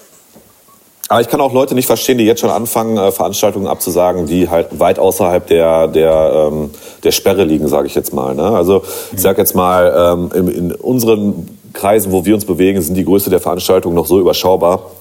Aber 1.10 1.22
ich 1.22 1.30
kann 1.30 1.40
auch 1.40 1.54
Leute 1.54 1.74
nicht 1.74 1.86
verstehen, 1.86 2.18
die 2.18 2.26
jetzt 2.26 2.42
schon 2.42 2.50
anfangen, 2.50 2.98
äh, 2.98 3.12
Veranstaltungen 3.12 3.68
abzusagen, 3.68 4.26
die 4.26 4.50
halt 4.50 4.80
weit 4.80 5.00
außerhalb 5.00 5.48
der, 5.48 5.88
der, 5.88 6.50
ähm, 6.52 6.72
der 7.04 7.12
Sperre 7.12 7.46
liegen, 7.46 7.68
sage 7.70 7.88
ich 7.88 7.96
jetzt 7.96 8.14
mal. 8.14 8.36
Ne? 8.36 8.44
Also 8.44 8.84
ich 9.14 9.22
sage 9.22 9.40
jetzt 9.40 9.56
mal, 9.56 9.94
ähm, 9.96 10.32
in, 10.34 10.48
in 10.48 10.72
unseren 10.74 11.58
Kreisen, 11.72 12.12
wo 12.12 12.26
wir 12.26 12.36
uns 12.36 12.44
bewegen, 12.44 12.82
sind 12.82 12.96
die 12.96 13.06
Größe 13.06 13.30
der 13.30 13.40
Veranstaltungen 13.40 13.96
noch 13.96 14.06
so 14.06 14.20
überschaubar, 14.20 14.92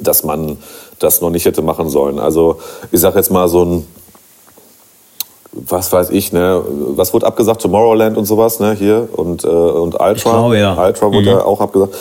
dass 0.00 0.24
man 0.24 0.56
das 0.98 1.20
noch 1.20 1.30
nicht 1.30 1.44
hätte 1.44 1.60
machen 1.60 1.90
sollen. 1.90 2.18
Also 2.18 2.58
ich 2.90 3.00
sage 3.00 3.18
jetzt 3.18 3.30
mal 3.30 3.48
so 3.48 3.64
ein 3.64 3.86
was 5.52 5.92
weiß 5.92 6.10
ich, 6.10 6.32
ne, 6.32 6.62
was 6.94 7.12
wurde 7.12 7.26
abgesagt? 7.26 7.62
Tomorrowland 7.62 8.16
und 8.16 8.24
sowas, 8.24 8.60
ne, 8.60 8.72
hier 8.72 9.08
und, 9.12 9.44
äh, 9.44 9.48
und 9.48 10.00
Ultra. 10.00 10.14
Glaube, 10.14 10.58
ja. 10.58 10.76
Ultra 10.80 11.12
wurde 11.12 11.34
mhm. 11.34 11.40
auch 11.40 11.60
abgesagt 11.60 11.94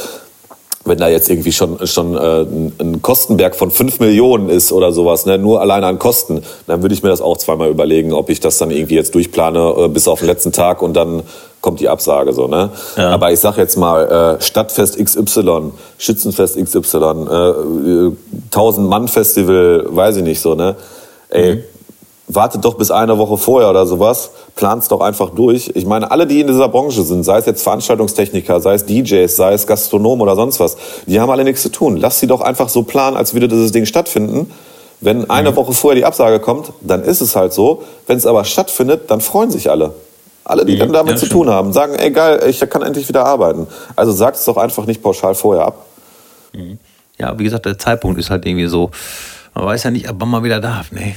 wenn 0.86 0.98
da 0.98 1.08
jetzt 1.08 1.30
irgendwie 1.30 1.52
schon, 1.52 1.86
schon 1.88 2.16
äh, 2.16 2.42
ein 2.82 3.02
Kostenberg 3.02 3.56
von 3.56 3.70
5 3.70 4.00
Millionen 4.00 4.50
ist 4.50 4.72
oder 4.72 4.92
sowas, 4.92 5.26
ne, 5.26 5.38
nur 5.38 5.62
alleine 5.62 5.86
an 5.86 6.00
Kosten, 6.00 6.42
dann 6.68 6.82
würde 6.82 6.96
ich 6.96 7.04
mir 7.04 7.10
das 7.10 7.22
auch 7.22 7.38
zweimal 7.38 7.70
überlegen, 7.70 8.14
ob 8.14 8.30
ich 8.30 8.40
das 8.40 8.58
dann 8.58 8.72
irgendwie 8.72 8.96
jetzt 8.96 9.14
durchplane 9.14 9.76
äh, 9.78 9.88
bis 9.88 10.08
auf 10.08 10.20
den 10.20 10.28
letzten 10.28 10.52
Tag 10.52 10.82
und 10.82 10.96
dann 10.96 11.24
kommt 11.62 11.82
die 11.82 11.90
Absage 11.90 12.34
so, 12.34 12.48
ne? 12.48 12.70
Ja. 12.96 13.10
Aber 13.10 13.32
ich 13.32 13.40
sag 13.40 13.58
jetzt 13.58 13.78
mal, 13.78 14.38
äh, 14.40 14.42
Stadtfest 14.42 14.98
XY, 14.98 15.72
Schützenfest 15.98 16.56
XY, 16.56 16.98
äh, 16.98 18.12
1000-Mann-Festival, 18.52 19.86
weiß 19.90 20.18
ich 20.18 20.24
nicht 20.24 20.40
so, 20.40 20.56
ne? 20.56 20.76
Ey, 21.30 21.56
mhm 21.56 21.64
wartet 22.30 22.64
doch 22.64 22.76
bis 22.76 22.92
eine 22.92 23.18
Woche 23.18 23.38
vorher 23.38 23.70
oder 23.72 23.86
sowas, 23.86 24.30
plant's 24.56 24.88
doch 24.88 25.02
einfach 25.02 25.32
durch. 25.32 25.72
Ich 25.74 25.86
meine, 25.86 26.12
alle, 26.12 26.28
die 26.28 26.40
in 26.40 26.48
dieser 26.48 26.70
Branche 26.70 27.02
sind, 27.02 27.24
sei 27.24 27.40
es 27.40 27.48
jetzt 27.48 27.64
Veranstaltungstechniker, 27.64 28.62
sei 28.62 28.76
es 28.76 28.86
DJs, 28.86 29.36
sei 29.36 29.54
es 29.54 29.66
Gastronomen 29.66 30.22
oder 30.22 30.36
sonst 30.36 30.60
was, 30.60 30.78
die 31.08 31.20
haben 31.20 31.30
alle 31.32 31.44
nichts 31.44 31.64
zu 31.64 31.70
tun. 31.70 31.98
Lass 31.98 32.20
sie 32.20 32.28
doch 32.28 32.42
einfach 32.42 32.70
so 32.70 32.84
planen, 32.84 33.18
als 33.18 33.34
würde 33.34 33.48
dieses 33.48 33.72
Ding 33.72 33.86
stattfinden. 33.86 34.52
Wenn 35.02 35.30
eine 35.30 35.52
mhm. 35.52 35.56
Woche 35.56 35.74
vorher 35.74 35.96
die 35.96 36.06
Absage 36.06 36.40
kommt, 36.40 36.72
dann 36.82 37.04
ist 37.04 37.22
es 37.22 37.36
halt 37.36 37.52
so. 37.52 37.84
Wenn 38.06 38.18
es 38.18 38.28
aber 38.28 38.46
stattfindet, 38.46 39.10
dann 39.10 39.22
freuen 39.22 39.50
sich 39.50 39.72
alle. 39.72 39.94
Alle, 40.44 40.66
die 40.66 40.76
mhm. 40.76 40.80
dann 40.80 40.94
damit 40.94 41.12
ja, 41.12 41.18
zu 41.18 41.26
stimmt. 41.26 41.46
tun 41.46 41.50
haben, 41.50 41.74
sagen, 41.74 41.96
ey 41.96 42.12
geil, 42.12 42.44
ich 42.48 42.60
kann 42.70 42.84
endlich 42.84 43.08
wieder 43.10 43.26
arbeiten. 43.26 43.66
Also 43.96 44.12
sagt 44.12 44.38
es 44.38 44.46
doch 44.46 44.58
einfach 44.58 44.86
nicht 44.86 45.02
pauschal 45.02 45.34
vorher 45.34 45.66
ab. 45.66 45.86
Mhm. 46.54 46.78
Ja, 47.18 47.38
wie 47.40 47.44
gesagt, 47.44 47.66
der 47.66 47.78
Zeitpunkt 47.78 48.20
ist 48.20 48.30
halt 48.30 48.46
irgendwie 48.46 48.68
so, 48.68 48.92
man 49.56 49.66
weiß 49.66 49.84
ja 49.84 49.92
nicht, 49.92 50.08
ab 50.08 50.16
wann 50.20 50.30
man 50.30 50.44
wieder 50.44 50.60
darf. 50.60 50.92
Nee. 50.92 51.16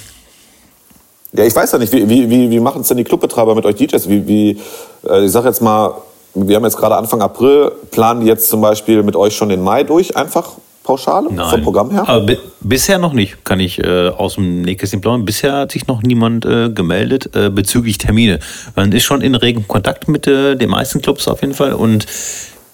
Ja, 1.33 1.45
ich 1.45 1.55
weiß 1.55 1.73
ja 1.73 1.79
nicht, 1.79 1.93
wie, 1.93 2.09
wie, 2.09 2.29
wie, 2.29 2.51
wie 2.51 2.61
machen 2.61 2.83
es 2.83 2.89
denn 2.89 2.99
die 2.99 3.05
Clubbetreiber 3.05 3.55
mit 3.55 3.65
euch 3.65 3.77
DJs? 3.77 4.09
Wie, 4.09 4.27
wie, 4.27 4.61
äh, 5.09 5.25
ich 5.25 5.33
sag 5.33 5.45
jetzt 5.45 5.63
mal, 5.63 5.95
wir 6.35 6.57
haben 6.57 6.65
jetzt 6.65 6.77
gerade 6.77 6.97
Anfang 6.97 7.23
April, 7.23 7.73
planen 7.91 8.21
die 8.21 8.27
jetzt 8.27 8.49
zum 8.49 8.61
Beispiel 8.61 9.03
mit 9.03 9.17
euch 9.17 9.35
schon 9.35 9.49
den 9.49 9.63
Mai 9.63 9.85
durch, 9.85 10.17
einfach 10.17 10.53
pauschal 10.83 11.25
Nein. 11.31 11.49
vom 11.49 11.63
Programm 11.63 11.91
her? 11.91 12.09
Aber 12.09 12.37
bisher 12.61 12.99
noch 12.99 13.13
nicht, 13.13 13.45
kann 13.45 13.61
ich 13.61 13.79
äh, 13.79 14.09
aus 14.09 14.35
dem 14.35 14.63
Nähkästchen 14.63 15.01
plaudern. 15.01 15.25
Bisher 15.25 15.55
hat 15.55 15.73
sich 15.73 15.87
noch 15.87 16.03
niemand 16.03 16.45
äh, 16.45 16.71
gemeldet 16.71 17.35
äh, 17.35 17.51
bezüglich 17.51 17.99
Termine. 17.99 18.39
Man 18.75 18.93
ist 18.93 19.05
schon 19.05 19.21
in 19.21 19.35
regem 19.35 19.67
Kontakt 19.69 20.09
mit 20.09 20.27
äh, 20.27 20.57
den 20.57 20.71
meisten 20.71 21.01
Clubs 21.01 21.29
auf 21.29 21.41
jeden 21.41 21.55
Fall 21.55 21.73
und 21.73 22.07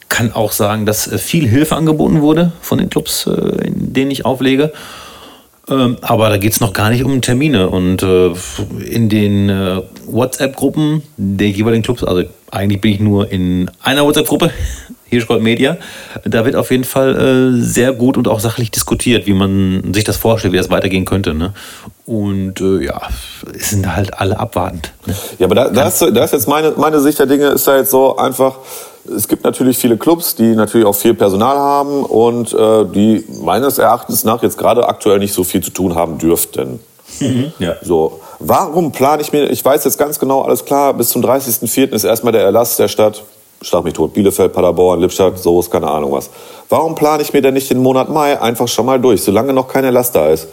kann 0.09 0.33
auch 0.33 0.53
sagen, 0.53 0.87
dass 0.87 1.07
äh, 1.07 1.19
viel 1.19 1.47
Hilfe 1.47 1.77
angeboten 1.77 2.23
wurde 2.23 2.53
von 2.61 2.79
den 2.79 2.91
Clubs, 2.91 3.27
äh, 3.27 3.67
in 3.67 3.93
denen 3.93 4.11
ich 4.11 4.25
auflege. 4.25 4.73
Ähm, 5.71 5.97
aber 6.01 6.29
da 6.29 6.39
geht 6.39 6.53
es 6.53 6.61
noch 6.61 6.73
gar 6.73 6.91
nicht 6.91 7.05
um 7.05 7.21
Termine. 7.21 7.69
Und 7.69 8.03
äh, 8.03 8.33
in 8.89 9.09
den 9.09 9.49
äh, 9.49 9.83
WhatsApp-Gruppen 10.07 11.03
der 11.17 11.49
jeweiligen 11.51 11.83
Clubs, 11.83 12.05
also 12.05 12.25
eigentlich 12.51 12.81
bin 12.81 12.93
ich 12.93 13.01
nur 13.01 13.31
in 13.31 13.71
einer 13.83 14.05
WhatsApp-Gruppe, 14.05 14.51
Hirschgold 15.11 15.43
Media, 15.43 15.79
da 16.25 16.45
wird 16.45 16.55
auf 16.55 16.71
jeden 16.71 16.85
Fall 16.85 17.17
äh, 17.17 17.63
sehr 17.63 17.93
gut 17.93 18.19
und 18.19 18.29
auch 18.29 18.41
sachlich 18.41 18.71
diskutiert, 18.71 19.27
wie 19.27 19.33
man 19.33 19.95
sich 19.95 20.05
das 20.05 20.19
vorstellt, 20.19 20.53
wie 20.53 20.59
das 20.59 20.69
weitergehen 20.69 21.07
könnte. 21.07 21.33
Ne? 21.33 21.55
Und 22.05 22.61
äh, 22.61 22.85
ja, 22.85 23.01
es 23.55 23.71
sind 23.71 23.95
halt 23.95 24.19
alle 24.21 24.39
abwartend. 24.39 24.93
Ne? 25.07 25.15
Ja, 25.39 25.47
aber 25.47 25.55
da, 25.55 25.71
da, 25.71 25.89
ist, 25.89 26.03
da 26.03 26.25
ist 26.25 26.33
jetzt 26.33 26.47
meine, 26.47 26.73
meine 26.77 27.01
Sicht 27.01 27.19
der 27.19 27.27
Dinge, 27.27 27.47
ist 27.47 27.67
da 27.67 27.79
jetzt 27.79 27.91
so 27.91 28.17
einfach, 28.17 28.57
es 29.17 29.29
gibt 29.29 29.45
natürlich 29.45 29.79
viele 29.79 29.97
Clubs, 29.97 30.35
die 30.35 30.55
natürlich 30.55 30.87
auch 30.87 30.95
viel 30.95 31.15
Personal 31.15 31.57
haben 31.57 32.05
und 32.05 32.53
äh, 32.53 32.85
die 32.85 33.25
meines 33.43 33.79
Erachtens 33.79 34.25
nach 34.25 34.43
jetzt 34.43 34.59
gerade 34.59 34.89
aktuell 34.89 35.19
nicht 35.19 35.33
so 35.33 35.45
viel 35.45 35.63
zu 35.63 35.71
tun 35.71 35.95
haben 35.95 36.19
dürften. 36.19 36.81
Mhm, 37.21 37.53
ja. 37.59 37.77
So, 37.83 38.21
warum 38.39 38.93
plane 38.93 39.23
ich 39.23 39.33
mir, 39.33 39.49
ich 39.51 39.65
weiß 39.65 39.85
jetzt 39.85 39.99
ganz 39.99 40.19
genau, 40.19 40.43
alles 40.43 40.65
klar, 40.65 40.95
bis 40.95 41.09
zum 41.09 41.23
30.04. 41.23 41.93
ist 41.93 42.05
erstmal 42.05 42.33
der 42.33 42.43
Erlass 42.43 42.77
der 42.77 42.89
Stadt, 42.89 43.23
schlag 43.63 43.85
mich 43.85 43.95
tot, 43.95 44.13
Bielefeld, 44.13 44.53
Paderborn, 44.53 45.01
Lippstadt, 45.01 45.39
so 45.39 45.59
ist 45.61 45.71
keine 45.71 45.89
Ahnung 45.89 46.13
was. 46.13 46.31
Warum 46.69 46.95
plane 46.95 47.23
ich 47.23 47.33
mir 47.33 47.43
denn 47.43 47.55
nicht 47.55 47.71
den 47.71 47.79
Monat 47.79 48.09
Mai 48.09 48.41
einfach 48.41 48.69
schon 48.69 48.87
mal 48.87 49.01
durch, 49.01 49.23
solange 49.23 49.53
noch 49.53 49.69
kein 49.69 49.85
Erlass 49.85 50.13
da 50.13 50.29
ist? 50.29 50.49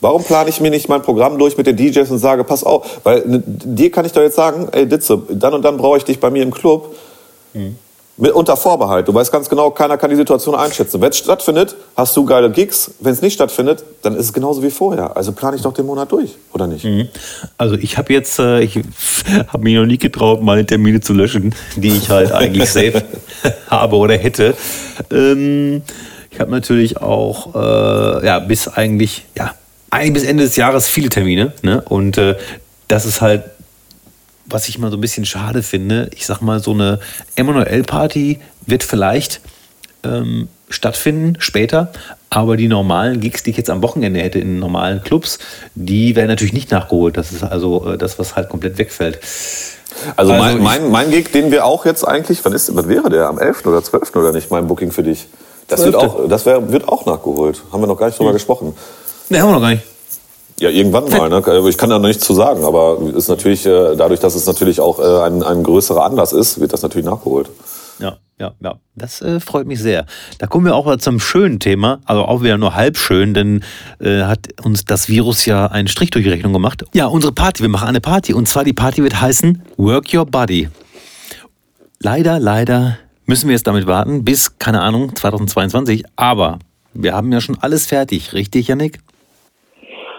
Warum 0.00 0.22
plane 0.22 0.50
ich 0.50 0.60
mir 0.60 0.70
nicht 0.70 0.88
mein 0.88 1.00
Programm 1.00 1.38
durch 1.38 1.56
mit 1.56 1.66
den 1.66 1.76
DJs 1.76 2.10
und 2.10 2.18
sage, 2.18 2.44
pass 2.44 2.62
auf, 2.64 3.00
weil 3.04 3.22
dir 3.26 3.90
kann 3.90 4.04
ich 4.04 4.12
doch 4.12 4.20
jetzt 4.20 4.36
sagen, 4.36 4.68
ey 4.72 4.86
Ditze, 4.86 5.22
dann 5.30 5.54
und 5.54 5.62
dann 5.62 5.78
brauche 5.78 5.96
ich 5.96 6.04
dich 6.04 6.20
bei 6.20 6.28
mir 6.28 6.42
im 6.42 6.52
Club. 6.52 6.94
Mhm. 7.54 7.78
Mit, 8.16 8.30
unter 8.30 8.56
Vorbehalt. 8.56 9.08
Du 9.08 9.14
weißt 9.14 9.32
ganz 9.32 9.48
genau, 9.48 9.70
keiner 9.70 9.96
kann 9.96 10.08
die 10.08 10.16
Situation 10.16 10.54
einschätzen. 10.54 11.00
Wenn 11.00 11.10
es 11.10 11.18
stattfindet, 11.18 11.74
hast 11.96 12.16
du 12.16 12.24
geile 12.24 12.48
Gigs. 12.48 12.92
Wenn 13.00 13.12
es 13.12 13.20
nicht 13.20 13.34
stattfindet, 13.34 13.82
dann 14.02 14.14
ist 14.14 14.26
es 14.26 14.32
genauso 14.32 14.62
wie 14.62 14.70
vorher. 14.70 15.16
Also 15.16 15.32
plane 15.32 15.56
ich 15.56 15.62
doch 15.62 15.74
den 15.74 15.86
Monat 15.86 16.12
durch, 16.12 16.36
oder 16.52 16.68
nicht? 16.68 16.84
Mhm. 16.84 17.08
Also 17.58 17.74
ich 17.74 17.98
habe 17.98 18.12
jetzt, 18.12 18.38
äh, 18.38 18.60
ich 18.60 18.78
habe 19.48 19.64
mich 19.64 19.74
noch 19.74 19.86
nie 19.86 19.98
getraut, 19.98 20.42
meine 20.42 20.64
Termine 20.64 21.00
zu 21.00 21.12
löschen, 21.12 21.54
die 21.74 21.88
ich 21.88 22.08
halt 22.08 22.30
eigentlich 22.30 22.70
safe 22.70 23.02
habe 23.68 23.96
oder 23.96 24.14
hätte. 24.14 24.54
Ähm, 25.10 25.82
ich 26.30 26.38
habe 26.38 26.52
natürlich 26.52 26.98
auch, 26.98 27.54
äh, 27.56 28.26
ja, 28.26 28.38
bis 28.38 28.68
eigentlich, 28.68 29.24
ja, 29.36 29.54
eigentlich 29.90 30.14
bis 30.14 30.24
Ende 30.24 30.44
des 30.44 30.54
Jahres 30.54 30.86
viele 30.86 31.08
Termine. 31.08 31.52
Ne? 31.62 31.82
Und 31.88 32.16
äh, 32.18 32.36
das 32.86 33.06
ist 33.06 33.20
halt 33.20 33.42
was 34.46 34.68
ich 34.68 34.78
mal 34.78 34.90
so 34.90 34.96
ein 34.96 35.00
bisschen 35.00 35.24
schade 35.24 35.62
finde, 35.62 36.10
ich 36.14 36.26
sag 36.26 36.40
mal, 36.40 36.60
so 36.60 36.72
eine 36.72 37.00
Emanuel-Party 37.36 38.40
wird 38.66 38.82
vielleicht 38.82 39.40
ähm, 40.02 40.48
stattfinden 40.68 41.36
später, 41.38 41.92
aber 42.30 42.56
die 42.56 42.68
normalen 42.68 43.20
Gigs, 43.20 43.42
die 43.42 43.50
ich 43.50 43.56
jetzt 43.56 43.70
am 43.70 43.82
Wochenende 43.82 44.20
hätte 44.20 44.38
in 44.38 44.58
normalen 44.58 45.02
Clubs, 45.02 45.38
die 45.74 46.16
werden 46.16 46.28
natürlich 46.28 46.52
nicht 46.52 46.70
nachgeholt. 46.70 47.16
Das 47.16 47.32
ist 47.32 47.42
also 47.42 47.92
äh, 47.92 47.98
das, 47.98 48.18
was 48.18 48.36
halt 48.36 48.48
komplett 48.48 48.78
wegfällt. 48.78 49.20
Also, 50.16 50.32
also 50.32 50.44
mein, 50.44 50.62
mein, 50.62 50.90
mein 50.90 51.10
Gig, 51.10 51.30
den 51.30 51.52
wir 51.52 51.64
auch 51.64 51.86
jetzt 51.86 52.06
eigentlich, 52.06 52.44
wann, 52.44 52.52
ist, 52.52 52.74
wann 52.74 52.88
wäre 52.88 53.08
der? 53.10 53.28
Am 53.28 53.38
11. 53.38 53.66
oder 53.66 53.82
12. 53.82 54.16
oder 54.16 54.32
nicht, 54.32 54.50
mein 54.50 54.66
Booking 54.66 54.90
für 54.90 55.04
dich? 55.04 55.28
Das, 55.68 55.80
12. 55.80 55.92
wird 55.92 56.02
auch, 56.02 56.28
das 56.28 56.46
wär, 56.46 56.72
wird 56.72 56.88
auch 56.88 57.06
nachgeholt. 57.06 57.62
Haben 57.72 57.82
wir 57.82 57.86
noch 57.86 57.96
gar 57.96 58.06
nicht 58.06 58.18
drüber 58.18 58.30
hm. 58.30 58.36
gesprochen. 58.36 58.74
Ne, 59.28 59.40
haben 59.40 59.48
wir 59.48 59.54
noch 59.54 59.60
gar 59.60 59.70
nicht. 59.70 59.84
Ja, 60.60 60.70
irgendwann 60.70 61.08
mal. 61.10 61.28
Ne? 61.28 61.42
Also 61.44 61.68
ich 61.68 61.76
kann 61.76 61.90
da 61.90 61.98
noch 61.98 62.06
nichts 62.06 62.24
zu 62.24 62.34
sagen, 62.34 62.64
aber 62.64 62.98
ist 63.14 63.28
natürlich 63.28 63.66
äh, 63.66 63.96
dadurch, 63.96 64.20
dass 64.20 64.34
es 64.34 64.46
natürlich 64.46 64.80
auch 64.80 65.00
äh, 65.00 65.26
ein, 65.26 65.42
ein 65.42 65.62
größerer 65.62 66.04
Anlass 66.04 66.32
ist, 66.32 66.60
wird 66.60 66.72
das 66.72 66.82
natürlich 66.82 67.06
nachgeholt. 67.06 67.50
Ja, 67.98 68.18
ja, 68.38 68.52
ja. 68.60 68.74
Das 68.94 69.20
äh, 69.20 69.40
freut 69.40 69.66
mich 69.66 69.80
sehr. 69.80 70.06
Da 70.38 70.46
kommen 70.46 70.66
wir 70.66 70.74
auch 70.76 70.96
zum 70.96 71.18
schönen 71.18 71.58
Thema, 71.58 72.00
also 72.04 72.24
auch 72.24 72.42
wieder 72.42 72.56
nur 72.56 72.74
halb 72.74 72.96
schön, 72.96 73.34
denn 73.34 73.64
äh, 74.00 74.22
hat 74.22 74.48
uns 74.64 74.84
das 74.84 75.08
Virus 75.08 75.44
ja 75.46 75.66
einen 75.66 75.88
Strich 75.88 76.10
durch 76.10 76.24
die 76.24 76.30
Rechnung 76.30 76.52
gemacht. 76.52 76.84
Ja, 76.94 77.06
unsere 77.06 77.32
Party, 77.32 77.62
wir 77.62 77.68
machen 77.68 77.88
eine 77.88 78.00
Party 78.00 78.32
und 78.32 78.48
zwar 78.48 78.64
die 78.64 78.72
Party 78.72 79.02
wird 79.02 79.20
heißen 79.20 79.62
Work 79.76 80.14
Your 80.14 80.26
Body. 80.26 80.68
Leider, 82.00 82.38
leider 82.38 82.98
müssen 83.26 83.48
wir 83.48 83.54
jetzt 83.54 83.66
damit 83.66 83.86
warten 83.86 84.24
bis, 84.24 84.58
keine 84.58 84.82
Ahnung, 84.82 85.14
2022, 85.16 86.04
aber 86.16 86.58
wir 86.92 87.14
haben 87.14 87.32
ja 87.32 87.40
schon 87.40 87.58
alles 87.58 87.86
fertig, 87.86 88.32
richtig, 88.34 88.68
Yannick? 88.68 89.00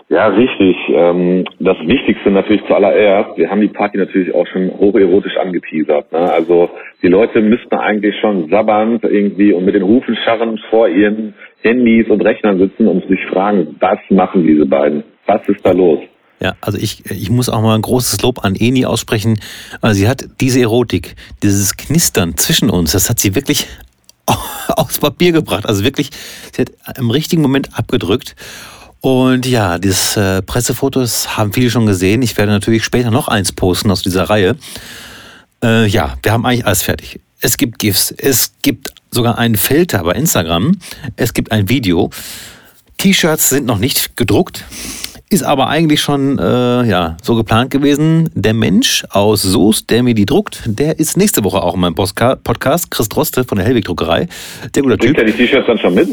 Ja, 0.07 0.27
richtig. 0.27 0.75
Ähm, 0.89 1.45
das 1.59 1.77
Wichtigste 1.79 2.29
natürlich 2.29 2.61
zuallererst, 2.67 3.37
wir 3.37 3.49
haben 3.49 3.61
die 3.61 3.69
Party 3.69 3.97
natürlich 3.97 4.33
auch 4.35 4.45
schon 4.47 4.71
hocherotisch 4.77 5.35
angeteasert. 5.37 6.11
Ne? 6.11 6.31
Also 6.31 6.69
die 7.01 7.07
Leute 7.07 7.41
müssten 7.41 7.75
eigentlich 7.75 8.15
schon 8.21 8.49
sabbernd 8.49 9.03
irgendwie 9.03 9.51
und 9.51 9.65
mit 9.65 9.73
den 9.73 9.83
Hufen 9.83 10.15
scharrend 10.23 10.59
vor 10.69 10.87
ihren 10.87 11.33
Handys 11.63 12.07
und 12.09 12.21
Rechnern 12.21 12.59
sitzen 12.59 12.87
und 12.87 13.07
sich 13.07 13.19
fragen, 13.31 13.77
was 13.79 13.97
machen 14.09 14.45
diese 14.45 14.67
beiden? 14.67 15.03
Was 15.25 15.41
ist 15.47 15.65
da 15.65 15.71
los? 15.71 15.99
Ja, 16.39 16.53
also 16.61 16.77
ich, 16.77 17.03
ich 17.09 17.31
muss 17.31 17.49
auch 17.49 17.61
mal 17.61 17.73
ein 17.73 17.81
großes 17.81 18.21
Lob 18.21 18.45
an 18.45 18.55
Eni 18.55 18.85
aussprechen. 18.85 19.39
Also 19.81 20.01
sie 20.01 20.07
hat 20.07 20.25
diese 20.39 20.61
Erotik, 20.61 21.15
dieses 21.41 21.77
Knistern 21.77 22.37
zwischen 22.37 22.69
uns, 22.69 22.91
das 22.91 23.09
hat 23.09 23.19
sie 23.19 23.33
wirklich 23.33 23.65
aufs 24.75 24.99
Papier 24.99 25.31
gebracht. 25.31 25.65
Also 25.65 25.83
wirklich, 25.83 26.11
sie 26.51 26.61
hat 26.61 26.71
im 26.99 27.09
richtigen 27.09 27.41
Moment 27.41 27.69
abgedrückt. 27.73 28.35
Und 29.05 29.45
ja, 29.45 29.77
dieses 29.77 30.17
äh, 30.17 30.41
Pressefotos 30.41 31.37
haben 31.37 31.53
viele 31.53 31.69
schon 31.69 31.85
gesehen. 31.85 32.23
Ich 32.23 32.35
werde 32.39 32.51
natürlich 32.51 32.83
später 32.83 33.11
noch 33.11 33.27
eins 33.27 33.51
posten 33.51 33.91
aus 33.91 34.01
dieser 34.01 34.23
Reihe. 34.23 34.55
Äh, 35.63 35.85
ja, 35.85 36.17
wir 36.23 36.31
haben 36.31 36.43
eigentlich 36.43 36.65
alles 36.65 36.81
fertig. 36.81 37.19
Es 37.39 37.57
gibt 37.57 37.77
GIFs, 37.77 38.09
es 38.09 38.53
gibt 38.63 38.91
sogar 39.11 39.37
einen 39.37 39.57
Filter 39.57 40.03
bei 40.03 40.13
Instagram, 40.13 40.79
es 41.17 41.35
gibt 41.35 41.51
ein 41.51 41.69
Video. 41.69 42.09
T-Shirts 42.97 43.49
sind 43.49 43.67
noch 43.67 43.77
nicht 43.77 44.17
gedruckt, 44.17 44.65
ist 45.29 45.43
aber 45.43 45.67
eigentlich 45.67 46.01
schon 46.01 46.39
äh, 46.39 46.85
ja, 46.85 47.15
so 47.21 47.35
geplant 47.35 47.69
gewesen. 47.69 48.31
Der 48.33 48.55
Mensch 48.55 49.05
aus 49.11 49.43
Soest, 49.43 49.91
der 49.91 50.01
mir 50.01 50.15
die 50.15 50.25
druckt, 50.25 50.63
der 50.65 50.97
ist 50.97 51.15
nächste 51.15 51.43
Woche 51.43 51.61
auch 51.61 51.75
in 51.75 51.81
meinem 51.81 51.93
Podcast. 51.93 52.89
Chris 52.89 53.07
Droste 53.07 53.43
von 53.43 53.59
der 53.59 53.67
Hellweg 53.67 53.85
Druckerei. 53.85 54.27
Der 54.73 54.81
guter 54.81 54.97
Bringt 54.97 55.15
Typ. 55.15 55.17
er 55.19 55.31
die 55.31 55.33
T-Shirts 55.33 55.67
dann 55.67 55.77
schon 55.77 55.93
mit? 55.93 56.09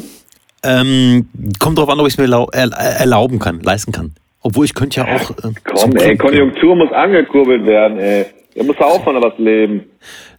Ähm, 0.64 1.28
kommt 1.58 1.78
drauf 1.78 1.88
an, 1.88 1.98
ob 2.00 2.06
ich 2.06 2.14
es 2.14 2.18
mir 2.18 2.46
erlauben 2.52 3.38
kann, 3.38 3.60
leisten 3.60 3.92
kann. 3.92 4.14
Obwohl 4.42 4.64
ich 4.64 4.74
könnte 4.74 5.00
ja 5.00 5.06
auch. 5.06 5.30
Äh, 5.30 5.52
Komm, 5.64 5.96
ey, 5.96 6.16
Konjunktur 6.16 6.76
muss 6.76 6.92
angekurbelt 6.92 7.64
werden, 7.64 7.98
ey. 7.98 8.26
Da 8.54 8.64
muss 8.64 8.76
auch 8.78 9.02
von 9.02 9.16
was 9.16 9.38
leben. 9.38 9.84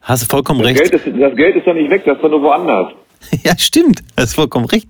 Hast 0.02 0.24
du 0.24 0.28
vollkommen 0.28 0.62
das 0.62 0.70
recht. 0.70 0.92
Geld 0.92 0.94
ist, 0.94 1.22
das 1.22 1.36
Geld 1.36 1.56
ist 1.56 1.66
doch 1.66 1.74
nicht 1.74 1.90
weg, 1.90 2.04
das 2.06 2.18
ist 2.18 2.24
doch 2.24 2.30
nur 2.30 2.42
woanders. 2.42 2.94
ja, 3.44 3.58
stimmt. 3.58 4.04
Hast 4.18 4.36
vollkommen 4.36 4.66
recht. 4.66 4.88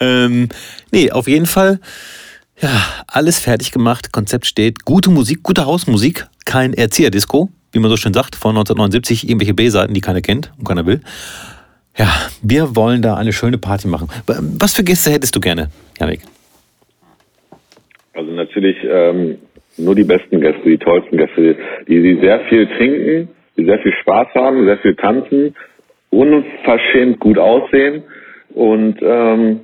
Ähm, 0.00 0.48
nee, 0.92 1.10
auf 1.10 1.26
jeden 1.26 1.46
Fall 1.46 1.80
Ja, 2.60 2.70
alles 3.06 3.38
fertig 3.38 3.70
gemacht, 3.70 4.12
Konzept 4.12 4.46
steht, 4.46 4.84
gute 4.84 5.10
Musik, 5.10 5.42
gute 5.42 5.66
Hausmusik, 5.66 6.26
kein 6.46 6.72
Erzieher-Disco, 6.72 7.50
wie 7.72 7.78
man 7.78 7.90
so 7.90 7.98
schön 7.98 8.14
sagt, 8.14 8.34
von 8.34 8.50
1979, 8.56 9.28
irgendwelche 9.28 9.52
B-Seiten, 9.52 9.92
die 9.92 10.00
keiner 10.00 10.22
kennt 10.22 10.52
und 10.58 10.66
keiner 10.66 10.86
will. 10.86 11.00
Ja, 11.98 12.08
wir 12.42 12.76
wollen 12.76 13.00
da 13.00 13.16
eine 13.16 13.32
schöne 13.32 13.58
Party 13.58 13.88
machen. 13.88 14.08
Was 14.58 14.74
für 14.74 14.84
Gäste 14.84 15.10
hättest 15.10 15.34
du 15.34 15.40
gerne, 15.40 15.68
Janik? 15.98 16.20
Also 18.12 18.32
natürlich 18.32 18.76
ähm, 18.88 19.38
nur 19.78 19.94
die 19.94 20.04
besten 20.04 20.40
Gäste, 20.40 20.62
die 20.64 20.78
tollsten 20.78 21.16
Gäste, 21.16 21.56
die, 21.88 22.02
die 22.02 22.20
sehr 22.20 22.40
viel 22.48 22.66
trinken, 22.66 23.28
die 23.56 23.64
sehr 23.64 23.78
viel 23.78 23.92
Spaß 24.02 24.28
haben, 24.34 24.64
sehr 24.66 24.78
viel 24.78 24.94
tanzen, 24.94 25.54
unverschämt 26.10 27.18
gut 27.18 27.38
aussehen 27.38 28.04
und 28.54 28.98
ähm, 29.02 29.60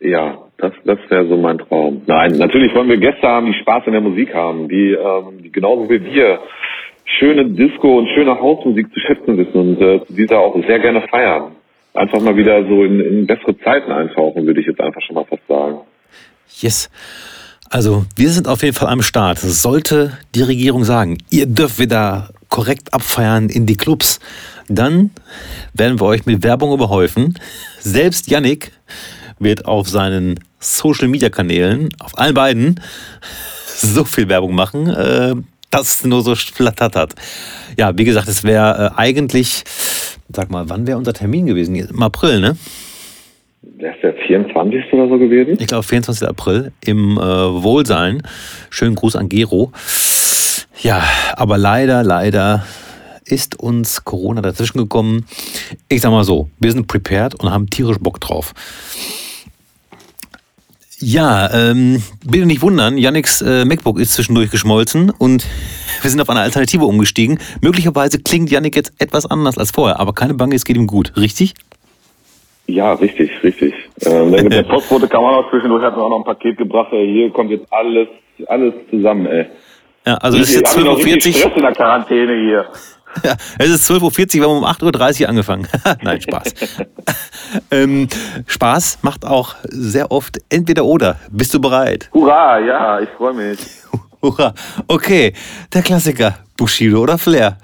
ja, 0.00 0.38
das, 0.58 0.72
das 0.84 0.98
wäre 1.08 1.26
so 1.28 1.36
mein 1.36 1.58
Traum. 1.58 2.02
Nein, 2.06 2.32
natürlich 2.38 2.74
wollen 2.74 2.88
wir 2.88 2.98
Gäste 2.98 3.26
haben, 3.26 3.46
die 3.46 3.58
Spaß 3.58 3.84
in 3.86 3.92
der 3.92 4.00
Musik 4.00 4.34
haben, 4.34 4.68
die, 4.68 4.92
ähm, 4.92 5.42
die 5.42 5.50
genauso 5.50 5.88
wie 5.88 6.04
wir 6.04 6.40
schöne 7.18 7.46
Disco 7.46 7.98
und 7.98 8.08
schöne 8.14 8.38
Hausmusik 8.38 8.92
zu 8.92 9.00
schätzen 9.00 9.36
wissen 9.36 9.54
und 9.54 9.80
äh, 9.80 10.00
dieser 10.08 10.38
auch 10.38 10.54
sehr 10.66 10.78
gerne 10.78 11.02
feiern. 11.08 11.52
Einfach 11.94 12.20
mal 12.20 12.36
wieder 12.36 12.64
so 12.66 12.84
in, 12.84 13.00
in 13.00 13.26
bessere 13.26 13.58
Zeiten 13.58 13.90
eintauchen, 13.90 14.46
würde 14.46 14.60
ich 14.60 14.66
jetzt 14.66 14.80
einfach 14.80 15.00
schon 15.02 15.14
mal 15.14 15.24
fast 15.24 15.46
sagen. 15.48 15.78
Yes. 16.60 16.90
Also, 17.70 18.04
wir 18.16 18.30
sind 18.30 18.48
auf 18.48 18.62
jeden 18.62 18.74
Fall 18.74 18.88
am 18.88 19.02
Start. 19.02 19.38
Sollte 19.38 20.12
die 20.34 20.42
Regierung 20.42 20.84
sagen, 20.84 21.18
ihr 21.30 21.46
dürft 21.46 21.78
wieder 21.78 22.30
korrekt 22.48 22.94
abfeiern 22.94 23.48
in 23.50 23.66
die 23.66 23.76
Clubs, 23.76 24.20
dann 24.68 25.10
werden 25.74 26.00
wir 26.00 26.06
euch 26.06 26.24
mit 26.24 26.42
Werbung 26.42 26.72
überhäufen. 26.72 27.38
Selbst 27.78 28.30
Yannick 28.30 28.72
wird 29.38 29.66
auf 29.66 29.88
seinen 29.88 30.40
Social 30.60 31.08
Media 31.08 31.28
Kanälen, 31.28 31.90
auf 32.00 32.18
allen 32.18 32.34
beiden, 32.34 32.80
so 33.66 34.04
viel 34.04 34.28
Werbung 34.28 34.54
machen, 34.54 34.88
es 35.70 36.04
nur 36.04 36.22
so 36.22 36.34
flattert 36.34 36.96
hat. 36.96 37.14
Ja, 37.78 37.96
wie 37.96 38.04
gesagt, 38.04 38.28
es 38.28 38.44
wäre 38.44 38.92
äh, 38.94 38.98
eigentlich, 38.98 39.64
sag 40.32 40.50
mal, 40.50 40.68
wann 40.68 40.86
wäre 40.86 40.98
unser 40.98 41.12
Termin 41.12 41.46
gewesen? 41.46 41.74
Im 41.74 42.02
April, 42.02 42.40
ne? 42.40 42.56
Der 43.62 43.94
ist 43.94 44.02
der 44.02 44.14
24. 44.14 44.92
oder 44.92 45.08
so 45.08 45.18
gewesen? 45.18 45.56
Ich 45.60 45.66
glaube, 45.66 45.82
24. 45.82 46.28
April 46.28 46.72
im 46.84 47.16
äh, 47.16 47.20
Wohlsein. 47.20 48.22
Schönen 48.70 48.94
Gruß 48.94 49.16
an 49.16 49.28
Gero. 49.28 49.72
Ja, 50.80 51.02
aber 51.36 51.58
leider, 51.58 52.02
leider 52.02 52.64
ist 53.24 53.58
uns 53.60 54.04
Corona 54.04 54.40
dazwischen 54.40 54.78
gekommen. 54.78 55.26
Ich 55.88 56.00
sag 56.00 56.10
mal 56.10 56.24
so, 56.24 56.48
wir 56.58 56.72
sind 56.72 56.86
prepared 56.86 57.34
und 57.34 57.50
haben 57.50 57.68
tierisch 57.68 57.98
Bock 57.98 58.20
drauf. 58.20 58.54
Ja, 61.00 61.48
ähm, 61.52 62.02
bitte 62.28 62.46
nicht 62.46 62.60
wundern, 62.60 62.98
Yannicks 62.98 63.40
äh, 63.40 63.64
MacBook 63.64 64.00
ist 64.00 64.14
zwischendurch 64.14 64.50
geschmolzen 64.50 65.10
und 65.16 65.46
wir 66.02 66.10
sind 66.10 66.20
auf 66.20 66.28
eine 66.28 66.40
Alternative 66.40 66.84
umgestiegen. 66.84 67.38
Möglicherweise 67.60 68.20
klingt 68.20 68.50
Yannick 68.50 68.74
jetzt 68.74 68.92
etwas 69.00 69.24
anders 69.24 69.58
als 69.58 69.70
vorher, 69.70 70.00
aber 70.00 70.12
keine 70.12 70.34
Bange, 70.34 70.56
es 70.56 70.64
geht 70.64 70.76
ihm 70.76 70.88
gut, 70.88 71.12
richtig? 71.16 71.54
Ja, 72.66 72.94
richtig, 72.94 73.30
richtig. 73.44 73.74
Ähm, 74.02 74.32
der, 74.32 74.42
der 74.44 74.62
Postbote 74.68 75.06
kam 75.06 75.24
auch 75.24 75.42
noch 75.42 75.50
zwischendurch, 75.50 75.84
hat 75.84 75.96
mir 75.96 76.02
auch 76.02 76.10
noch 76.10 76.18
ein 76.18 76.24
Paket 76.24 76.58
gebracht. 76.58 76.92
Ey, 76.92 77.06
hier 77.06 77.30
kommt 77.30 77.50
jetzt 77.50 77.66
alles, 77.72 78.08
alles 78.46 78.74
zusammen, 78.90 79.26
ey. 79.26 79.46
Ja, 80.04 80.14
also 80.16 80.38
es 80.38 80.50
ist 80.50 80.56
jetzt 80.56 80.76
12.40 80.76 81.44
Uhr. 81.44 81.56
In 81.56 81.62
der 81.62 81.72
Quarantäne 81.72 82.34
hier. 82.34 82.66
Ja, 83.24 83.32
es 83.58 83.68
ist 83.68 83.90
12.40 83.90 84.36
Uhr, 84.36 84.42
wir 84.42 84.48
haben 84.48 84.58
um 84.58 84.64
8.30 84.64 85.22
Uhr 85.22 85.28
angefangen. 85.28 85.66
Nein, 86.02 86.20
Spaß. 86.20 86.84
ähm, 87.70 88.08
Spaß 88.46 89.00
macht 89.02 89.24
auch 89.24 89.54
sehr 89.64 90.10
oft 90.10 90.38
entweder 90.50 90.84
oder. 90.84 91.16
Bist 91.30 91.54
du 91.54 91.60
bereit? 91.60 92.10
Hurra, 92.12 92.58
ja, 92.58 93.00
ich 93.00 93.08
freue 93.10 93.34
mich. 93.34 93.58
Hurra. 94.22 94.52
Okay, 94.88 95.32
der 95.72 95.82
Klassiker. 95.82 96.34
Bushido 96.56 97.00
oder 97.00 97.18
Flair? 97.18 97.56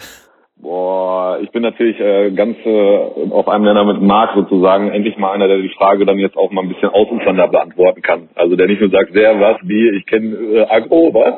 Boah, 0.56 1.38
ich 1.42 1.50
bin 1.50 1.62
natürlich 1.62 1.98
äh, 2.00 2.30
ganz 2.30 2.56
äh, 2.64 3.30
auf 3.30 3.48
einem 3.48 3.64
Nenner 3.64 3.84
mit 3.84 4.00
Marc 4.00 4.34
sozusagen 4.34 4.90
endlich 4.90 5.18
mal 5.18 5.32
einer, 5.32 5.48
der 5.48 5.58
die 5.58 5.74
Frage 5.76 6.06
dann 6.06 6.18
jetzt 6.18 6.36
auch 6.36 6.50
mal 6.52 6.62
ein 6.62 6.68
bisschen 6.68 6.88
ausufernder 6.88 7.48
beantworten 7.48 8.02
kann. 8.02 8.28
Also 8.34 8.56
der 8.56 8.68
nicht 8.68 8.80
nur 8.80 8.90
sagt, 8.90 9.10
wer, 9.12 9.38
was, 9.40 9.58
wie, 9.62 9.90
ich 9.98 10.06
kenne 10.06 10.34
äh, 10.36 10.66
Agro, 10.70 11.12
was? 11.12 11.34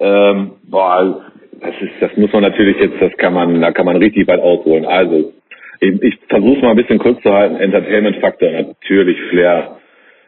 Ähm, 0.00 0.52
boah, 0.64 1.22
das 1.60 1.74
ist, 1.80 1.92
das 2.00 2.16
muss 2.16 2.32
man 2.32 2.42
natürlich 2.42 2.76
jetzt, 2.78 3.00
das 3.00 3.16
kann 3.16 3.34
man, 3.34 3.60
da 3.60 3.72
kann 3.72 3.86
man 3.86 3.96
richtig 3.96 4.26
weit 4.28 4.40
ausholen. 4.40 4.84
Also, 4.84 5.32
ich, 5.80 6.02
ich 6.02 6.18
versuche 6.28 6.60
mal 6.60 6.70
ein 6.70 6.76
bisschen 6.76 6.98
kurz 6.98 7.22
zu 7.22 7.32
halten. 7.32 7.56
Entertainment-Faktor, 7.56 8.50
natürlich 8.50 9.18
Flair. 9.30 9.78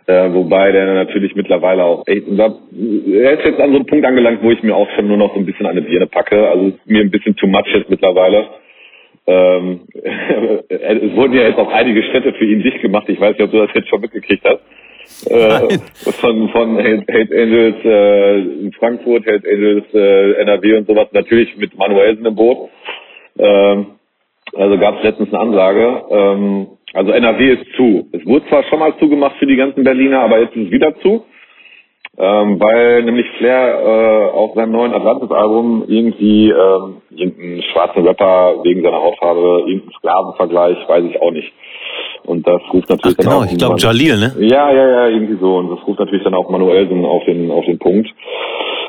Äh, 0.07 0.33
wobei 0.33 0.73
der 0.73 0.87
natürlich 0.87 1.37
mittlerweile 1.37 1.85
auch 1.85 2.07
echt, 2.07 2.27
er 2.27 3.33
ist 3.33 3.45
jetzt 3.45 3.61
an 3.61 3.71
so 3.71 3.77
einem 3.77 3.87
Punkt 3.87 4.05
angelangt, 4.05 4.43
wo 4.43 4.51
ich 4.51 4.63
mir 4.63 4.75
auch 4.75 4.89
schon 4.97 5.07
nur 5.07 5.17
noch 5.17 5.35
so 5.35 5.41
ein 5.41 5.47
bisschen 5.47 5.67
eine 5.67 5.83
Birne 5.83 6.07
packe. 6.07 6.49
Also 6.49 6.73
mir 6.87 7.01
ein 7.01 7.11
bisschen 7.11 7.37
too 7.37 7.47
much 7.47 7.67
jetzt 7.73 7.91
mittlerweile. 7.91 8.49
Ähm, 9.27 9.81
es 10.69 11.15
wurden 11.15 11.35
ja 11.35 11.43
jetzt 11.43 11.59
auch 11.59 11.71
einige 11.71 12.03
Städte 12.03 12.33
für 12.33 12.45
ihn 12.45 12.63
dicht 12.63 12.81
gemacht. 12.83 13.09
Ich 13.09 13.21
weiß 13.21 13.33
nicht, 13.33 13.43
ob 13.43 13.53
du 13.53 13.59
das 13.59 13.75
jetzt 13.75 13.89
schon 13.89 14.01
mitgekriegt 14.01 14.45
hast. 14.45 14.61
Äh, 15.27 15.79
von 16.21 16.49
von 16.49 16.79
Hate, 16.79 17.35
Angels 17.37 17.77
äh, 17.85 18.41
in 18.41 18.73
Frankfurt, 18.73 19.27
Hate 19.27 19.49
Angels 19.49 19.85
äh, 19.93 20.33
NRW 20.41 20.79
und 20.79 20.87
sowas, 20.87 21.09
natürlich 21.13 21.57
mit 21.57 21.77
Manuelsen 21.77 22.25
im 22.25 22.35
Boot. 22.35 22.71
Ähm, 23.39 23.87
also 24.55 24.79
gab 24.79 24.99
es 24.99 25.05
letztens 25.05 25.29
eine 25.33 25.41
Ansage. 25.41 26.03
Ähm, 26.11 26.67
also 26.93 27.13
NRW 27.13 27.53
ist 27.53 27.67
zu. 27.77 28.09
Es 28.13 28.25
wurde 28.27 28.47
zwar 28.49 28.65
schon 28.65 28.79
mal 28.79 28.97
zugemacht 28.99 29.37
für 29.39 29.47
die 29.47 29.57
ganzen 29.57 29.85
Berliner, 29.85 30.21
aber 30.21 30.41
jetzt 30.41 30.57
ist 30.57 30.67
es 30.67 30.71
wieder 30.73 30.99
zu. 31.01 31.25
Ähm, 32.19 32.61
weil 32.61 33.05
nämlich 33.05 33.27
Flair 33.39 33.81
äh, 33.81 34.31
auf 34.37 34.55
seinem 34.55 34.73
neuen 34.73 34.93
Atlantis-Album 34.93 35.85
irgendwie 35.87 36.51
ähm, 36.51 36.97
irgendeinen 37.11 37.63
schwarzen 37.73 38.07
Rapper 38.07 38.63
wegen 38.65 38.83
seiner 38.83 39.01
Hautfarbe, 39.01 39.65
irgendeinen 39.67 39.93
Sklavenvergleich, 39.93 40.89
weiß 40.89 41.05
ich 41.05 41.23
auch 41.23 41.31
nicht. 41.31 41.53
Und 42.25 42.47
das 42.47 42.61
ruft 42.73 42.89
natürlich 42.89 43.17
Ach, 43.19 43.25
dann 43.25 43.33
genau, 43.33 43.41
auch. 43.41 43.51
ich 43.51 43.59
glaube 43.59 43.77
Jalil, 43.79 44.19
ne? 44.19 44.35
Ja, 44.39 44.71
ja, 44.73 44.89
ja, 44.89 45.09
irgendwie 45.09 45.39
so. 45.41 45.57
Und 45.57 45.71
das 45.71 45.87
ruft 45.87 45.99
natürlich 45.99 46.25
dann 46.25 46.35
auch 46.35 46.49
Manuelsen 46.51 47.05
auf 47.05 47.25
den, 47.25 47.51
auf 47.51 47.65
den 47.65 47.79
Punkt. 47.79 48.09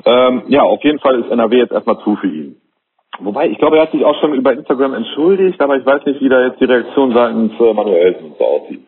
Ähm, 0.06 0.44
ja, 0.48 0.64
auf 0.64 0.84
jeden 0.84 1.00
Fall 1.00 1.20
ist 1.20 1.32
NRW 1.32 1.58
jetzt 1.58 1.72
erstmal 1.72 2.00
zu 2.04 2.16
für 2.16 2.28
ihn. 2.28 2.56
Wobei, 3.20 3.50
ich 3.50 3.58
glaube, 3.58 3.78
er 3.78 3.84
hat 3.84 3.92
sich 3.92 4.04
auch 4.04 4.20
schon 4.20 4.34
über 4.34 4.54
Instagram 4.54 4.94
entschuldigt, 4.94 5.62
aber 5.62 5.78
ich 5.78 5.86
weiß 5.86 6.06
nicht, 6.06 6.22
wie 6.22 6.30
da 6.30 6.48
jetzt 6.48 6.60
die 6.60 6.66
Reaktion 6.66 7.14
seitens 7.14 7.52
äh, 7.60 7.74
Manuelsen 7.74 8.34
so 8.38 8.44
aussieht. 8.46 8.82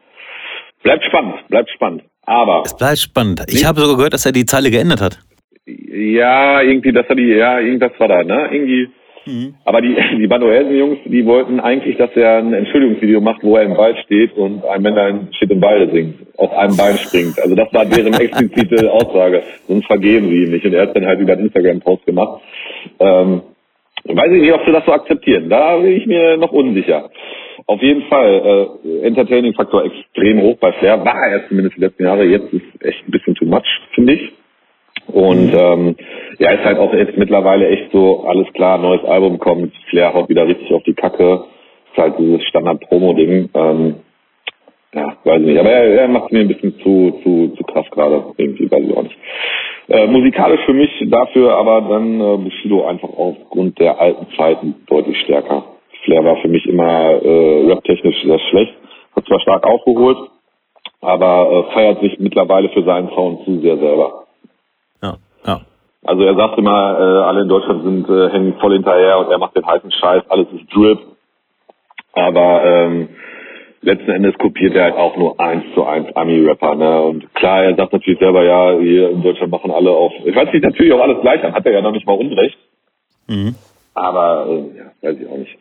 Bleibt 0.81 1.03
spannend, 1.05 1.35
bleibt 1.49 1.69
spannend. 1.69 2.03
Aber. 2.25 2.63
Es 2.65 2.75
bleibt 2.75 2.99
spannend. 2.99 3.43
Ich 3.47 3.65
habe 3.65 3.79
sogar 3.79 3.95
gehört, 3.97 4.13
dass 4.13 4.25
er 4.25 4.31
die 4.31 4.45
Zeile 4.45 4.71
geändert 4.71 5.01
hat. 5.01 5.19
Ja, 5.65 6.61
irgendwie, 6.61 6.91
dass 6.91 7.05
er 7.07 7.15
die, 7.15 7.27
ja, 7.27 7.59
irgendwas 7.59 7.91
war 7.99 8.07
da, 8.07 8.23
ne? 8.23 8.49
Irgendwie. 8.51 8.89
Mhm. 9.25 9.55
Aber 9.65 9.81
die, 9.81 9.95
die 10.17 10.27
Manuelsen-Jungs, 10.27 10.99
die 11.05 11.25
wollten 11.25 11.59
eigentlich, 11.59 11.97
dass 11.97 12.11
er 12.15 12.37
ein 12.37 12.53
Entschuldigungsvideo 12.53 13.21
macht, 13.21 13.43
wo 13.43 13.55
er 13.55 13.63
im 13.63 13.77
Wald 13.77 13.97
steht 13.99 14.35
und 14.35 14.65
ein 14.65 14.81
Männlein 14.81 15.29
steht 15.37 15.51
im 15.51 15.61
Walde 15.61 15.91
singt, 15.91 16.15
auf 16.37 16.51
einem 16.53 16.75
Bein 16.75 16.97
springt. 16.97 17.39
Also 17.41 17.55
das 17.55 17.73
war 17.73 17.85
deren 17.85 18.13
explizite 18.19 18.91
Aussage. 18.91 19.43
Sonst 19.67 19.85
vergeben 19.85 20.29
sie 20.29 20.43
ihm 20.43 20.51
nicht. 20.51 20.65
Und 20.65 20.73
er 20.73 20.83
hat 20.83 20.95
dann 20.95 21.05
halt 21.05 21.19
über 21.19 21.33
einen 21.33 21.45
Instagram-Post 21.45 22.05
gemacht. 22.05 22.41
Ähm, 22.99 23.41
weiß 24.05 24.31
ich 24.31 24.41
nicht, 24.41 24.53
ob 24.53 24.65
sie 24.65 24.71
das 24.71 24.85
so 24.85 24.91
akzeptieren. 24.91 25.49
Da 25.49 25.77
bin 25.77 25.93
ich 25.93 26.05
mir 26.05 26.37
noch 26.37 26.51
unsicher. 26.51 27.09
Auf 27.65 27.81
jeden 27.81 28.03
Fall, 28.03 28.77
äh, 28.83 29.07
Entertaining-Faktor 29.07 29.85
extrem 29.85 30.41
hoch 30.41 30.57
bei 30.57 30.73
Flair. 30.73 31.03
War 31.05 31.27
er 31.27 31.47
zumindest 31.47 31.77
die 31.77 31.81
letzten 31.81 32.03
Jahre. 32.03 32.25
Jetzt 32.25 32.51
ist 32.51 32.83
echt 32.83 33.07
ein 33.07 33.11
bisschen 33.11 33.35
too 33.35 33.45
much, 33.45 33.63
finde 33.93 34.13
ich. 34.13 34.33
Und 35.07 35.53
mhm. 35.53 35.57
ähm, 35.59 35.95
ja, 36.39 36.51
ist 36.51 36.63
halt 36.65 36.79
auch 36.79 36.93
jetzt 36.93 37.17
mittlerweile 37.17 37.67
echt 37.67 37.91
so, 37.91 38.25
alles 38.27 38.51
klar, 38.53 38.77
neues 38.77 39.03
Album 39.05 39.39
kommt, 39.39 39.73
Flair 39.89 40.13
haut 40.13 40.29
wieder 40.29 40.47
richtig 40.47 40.71
auf 40.73 40.83
die 40.83 40.93
Kacke. 40.93 41.43
Ist 41.91 41.97
halt 41.97 42.15
dieses 42.17 42.43
Standard-Promo-Ding. 42.45 43.49
Ähm, 43.53 43.95
ja, 44.93 45.17
weiß 45.23 45.41
ich 45.41 45.47
nicht. 45.47 45.59
Aber 45.59 45.69
er, 45.69 46.01
er 46.01 46.07
macht 46.07 46.31
mir 46.31 46.41
ein 46.41 46.47
bisschen 46.47 46.79
zu, 46.79 47.19
zu, 47.23 47.53
zu 47.57 47.63
krass 47.63 47.85
gerade. 47.91 48.25
Irgendwie, 48.37 48.69
weiß 48.69 48.83
ich 48.83 48.97
auch 48.97 49.03
nicht. 49.03 49.17
Äh, 49.89 50.07
musikalisch 50.07 50.61
für 50.65 50.73
mich 50.73 50.89
dafür 51.07 51.57
aber 51.57 51.81
dann 51.81 52.19
äh, 52.21 52.37
Bushido 52.37 52.85
einfach 52.85 53.09
aufgrund 53.09 53.79
der 53.79 53.99
alten 53.99 54.27
Zeiten 54.37 54.75
deutlich 54.87 55.17
stärker. 55.21 55.65
Flair 56.05 56.23
war 56.23 56.37
für 56.37 56.47
mich 56.47 56.65
immer 56.67 57.21
äh, 57.21 57.67
rap-technisch 57.67 58.23
sehr 58.23 58.39
schlecht, 58.39 58.73
hat 59.15 59.25
zwar 59.25 59.39
stark 59.41 59.65
aufgeholt, 59.65 60.17
aber 61.01 61.67
äh, 61.69 61.73
feiert 61.73 62.01
sich 62.01 62.17
mittlerweile 62.19 62.69
für 62.69 62.83
seinen 62.83 63.09
Sound 63.09 63.43
zu 63.45 63.59
sehr 63.59 63.77
selber. 63.77 64.22
Ja. 65.45 65.61
Also 66.05 66.23
er 66.23 66.35
sagt 66.35 66.57
immer, 66.57 66.99
äh, 66.99 67.23
alle 67.23 67.41
in 67.43 67.49
Deutschland 67.49 67.83
sind 67.83 68.09
äh, 68.09 68.29
hängen 68.29 68.55
voll 68.59 68.73
hinterher 68.73 69.19
und 69.19 69.31
er 69.31 69.37
macht 69.37 69.55
den 69.55 69.65
heißen 69.65 69.91
Scheiß, 69.91 70.23
alles 70.29 70.47
ist 70.51 70.73
Drip. 70.75 70.99
Aber 72.13 72.63
ähm, 72.65 73.09
letzten 73.81 74.11
Endes 74.11 74.37
kopiert 74.37 74.75
er 74.75 74.83
halt 74.83 74.95
auch 74.95 75.15
nur 75.17 75.39
eins 75.39 75.63
zu 75.73 75.85
eins 75.85 76.13
Ami-Rapper, 76.15 76.75
ne? 76.75 77.01
Und 77.01 77.33
klar, 77.35 77.63
er 77.63 77.75
sagt 77.75 77.93
natürlich 77.93 78.19
selber, 78.19 78.43
ja, 78.43 78.77
hier 78.79 79.09
in 79.11 79.23
Deutschland 79.23 79.51
machen 79.51 79.71
alle 79.71 79.91
auf. 79.91 80.11
Ich 80.25 80.35
weiß 80.35 80.51
nicht 80.51 80.63
natürlich 80.63 80.93
auch 80.93 81.01
alles 81.01 81.21
gleich 81.21 81.43
an, 81.43 81.53
hat 81.53 81.65
er 81.65 81.73
ja 81.73 81.81
noch 81.81 81.91
nicht 81.91 82.05
mal 82.05 82.17
Unrecht. 82.17 82.57
Mhm. 83.27 83.55
Aber 83.93 84.47
äh, 84.49 84.77
ja, 84.77 85.09
weiß 85.09 85.19
ich 85.19 85.27
auch 85.27 85.37
nicht. 85.37 85.57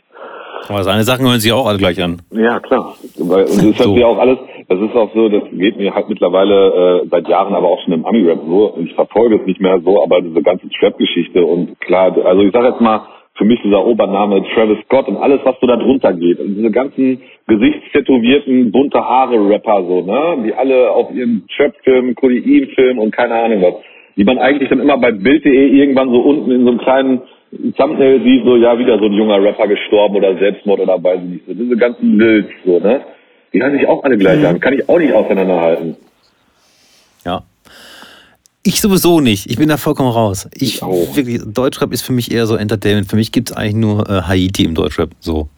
Aber 0.69 0.83
seine 0.85 1.03
Sachen 1.03 1.27
hören 1.27 1.41
sich 1.41 1.53
auch 1.53 1.67
alle 1.67 1.79
gleich 1.79 2.03
an. 2.03 2.23
Ja, 2.31 2.61
klar. 2.61 2.95
Und 3.19 3.31
das 3.31 3.57
so. 3.57 3.63
hört 3.63 3.95
sich 3.97 4.05
auch 4.05 4.19
alles, 4.19 4.39
das 4.69 4.81
ist 4.81 4.95
auch 4.95 5.13
so, 5.15 5.29
das 5.29 5.43
geht 5.53 5.77
mir 5.77 5.95
halt 5.95 6.09
mittlerweile 6.09 7.03
äh, 7.03 7.09
seit 7.11 7.29
Jahren 7.29 7.55
aber 7.55 7.69
auch 7.69 7.81
schon 7.85 7.95
im 7.95 8.05
Ami-Rap 8.05 8.41
so. 8.47 8.75
Ich 8.85 8.95
verfolge 8.95 9.37
es 9.37 9.47
nicht 9.47 9.61
mehr 9.61 9.81
so, 9.85 10.03
aber 10.03 10.21
diese 10.21 10.43
ganze 10.43 10.69
Trap-Geschichte 10.69 11.45
und 11.45 11.81
klar, 11.81 12.17
also 12.25 12.43
ich 12.43 12.53
sage 12.53 12.69
jetzt 12.69 12.81
mal, 12.81 13.03
für 13.35 13.45
mich 13.45 13.61
dieser 13.63 13.85
Obername 13.85 14.45
Travis 14.55 14.79
Scott 14.85 15.09
und 15.09 15.17
alles, 15.17 15.41
was 15.45 15.57
so 15.61 15.67
da 15.67 15.77
drunter 15.77 16.13
geht. 16.13 16.39
Und 16.39 16.55
diese 16.55 16.71
ganzen 16.71 17.23
gesichtstätowierten, 17.47 18.71
bunte 18.71 18.99
Haare-Rapper 18.99 19.85
so, 19.89 20.03
ne? 20.03 20.45
Die 20.45 20.53
alle 20.53 20.91
auf 20.91 21.11
ihren 21.15 21.47
Trap-Filmen, 21.57 22.15
Codein-Filmen 22.15 22.99
und 22.99 23.11
keine 23.11 23.35
Ahnung 23.35 23.63
was. 23.63 23.75
Die 24.17 24.25
man 24.25 24.39
eigentlich 24.39 24.69
dann 24.69 24.81
immer 24.81 24.99
bei 24.99 25.13
Bild.de 25.13 25.69
irgendwann 25.69 26.11
so 26.11 26.21
unten 26.21 26.51
in 26.51 26.65
so 26.65 26.71
einem 26.71 26.79
kleinen 26.81 27.23
Thumbnail 27.77 28.23
sieht, 28.23 28.45
so, 28.45 28.57
ja, 28.57 28.79
wieder 28.79 28.99
so 28.99 29.07
ein 29.07 29.13
junger 29.13 29.43
Rapper 29.43 29.67
gestorben 29.67 30.17
oder 30.17 30.37
Selbstmord 30.37 30.81
oder 30.81 31.03
weiß 31.03 31.21
ich 31.25 31.31
nicht 31.31 31.47
so. 31.47 31.55
Diese 31.55 31.77
ganzen 31.77 32.19
Bilds, 32.19 32.49
so, 32.65 32.79
ne? 32.79 33.01
Die 33.53 33.63
hören 33.63 33.73
sich 33.73 33.87
auch 33.87 34.03
alle 34.05 34.17
gleich 34.17 34.41
mhm. 34.41 34.47
an. 34.47 34.61
Kann 34.61 34.75
ich 34.75 34.89
auch 34.89 34.99
nicht 34.99 35.13
auseinanderhalten. 35.13 35.97
Ja. 37.25 37.43
Ich 38.65 38.81
sowieso 38.81 39.21
nicht. 39.21 39.51
Ich 39.51 39.57
bin 39.57 39.69
da 39.69 39.77
vollkommen 39.77 40.11
raus. 40.11 40.49
Ich, 40.55 40.77
ich 40.77 40.83
auch. 40.83 41.17
wirklich, 41.17 41.43
Deutschrap 41.45 41.93
ist 41.93 42.03
für 42.03 42.13
mich 42.13 42.33
eher 42.33 42.47
so 42.47 42.55
Entertainment. 42.57 43.11
Für 43.11 43.17
mich 43.17 43.33
gibt 43.33 43.51
es 43.51 43.57
eigentlich 43.57 43.75
nur 43.75 44.09
äh, 44.09 44.23
Haiti 44.23 44.65
im 44.65 44.75
Deutschrap. 44.75 45.11
So. 45.21 45.49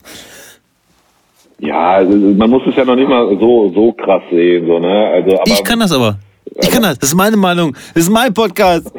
Ja, 1.58 1.92
also 1.96 2.16
man 2.16 2.50
muss 2.50 2.62
es 2.66 2.74
ja 2.76 2.84
noch 2.84 2.96
nicht 2.96 3.08
mal 3.08 3.28
so, 3.38 3.72
so 3.74 3.92
krass 3.92 4.22
sehen. 4.30 4.66
So, 4.66 4.78
ne? 4.78 5.08
also, 5.08 5.38
aber, 5.40 5.50
ich 5.50 5.62
kann 5.62 5.80
das 5.80 5.92
aber. 5.92 6.18
Ich 6.60 6.70
kann 6.70 6.82
das. 6.82 6.98
Das 6.98 7.08
ist 7.10 7.14
meine 7.14 7.36
Meinung. 7.36 7.76
Das 7.94 8.04
ist 8.04 8.10
mein 8.10 8.32
Podcast. 8.32 8.86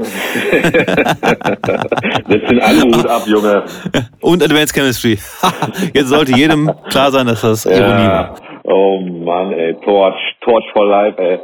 sind 2.27 2.59
alle 2.61 2.81
Hut 2.81 3.07
ab, 3.07 3.23
Junge. 3.25 3.63
Und 4.21 4.43
Advanced 4.43 4.73
Chemistry. 4.73 5.17
Jetzt 5.93 6.09
sollte 6.09 6.35
jedem 6.35 6.71
klar 6.89 7.11
sein, 7.11 7.27
dass 7.27 7.41
das 7.41 7.65
Ironie 7.65 7.81
ja. 7.81 8.09
war. 8.09 8.35
Oh 8.67 8.99
Mann, 8.99 9.53
ey. 9.53 9.75
Torch, 9.83 10.15
Torch 10.41 10.65
for 10.73 10.87
Life, 10.87 11.21
ey. 11.21 11.39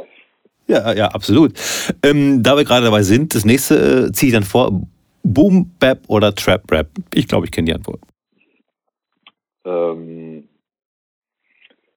Ja, 0.66 0.92
ja, 0.92 1.06
absolut. 1.08 1.52
Ähm, 2.04 2.42
da 2.42 2.56
wir 2.56 2.64
gerade 2.64 2.84
dabei 2.84 3.02
sind, 3.02 3.34
das 3.34 3.44
nächste 3.44 4.08
äh, 4.08 4.12
ziehe 4.12 4.28
ich 4.28 4.34
dann 4.34 4.44
vor. 4.44 4.70
Boom 5.24 5.70
Bap 5.78 6.00
oder 6.08 6.34
Trap 6.34 6.62
Rap? 6.70 6.88
Ich 7.14 7.28
glaube, 7.28 7.46
ich 7.46 7.52
kenne 7.52 7.66
die 7.66 7.74
Antwort. 7.74 8.00
Ähm, 9.64 10.48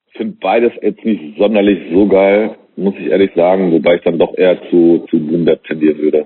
ich 0.08 0.18
finde 0.18 0.38
beides 0.40 0.72
jetzt 0.82 1.04
nicht 1.04 1.38
sonderlich 1.38 1.92
so 1.92 2.08
geil, 2.08 2.56
muss 2.76 2.94
ich 3.00 3.08
ehrlich 3.08 3.32
sagen, 3.36 3.72
wobei 3.72 3.96
ich 3.96 4.04
dann 4.04 4.20
doch 4.20 4.34
eher 4.38 4.60
zu, 4.70 5.06
zu 5.10 5.20
Boom 5.20 5.46
Bap 5.46 5.64
tendieren 5.64 5.98
würde. 5.98 6.26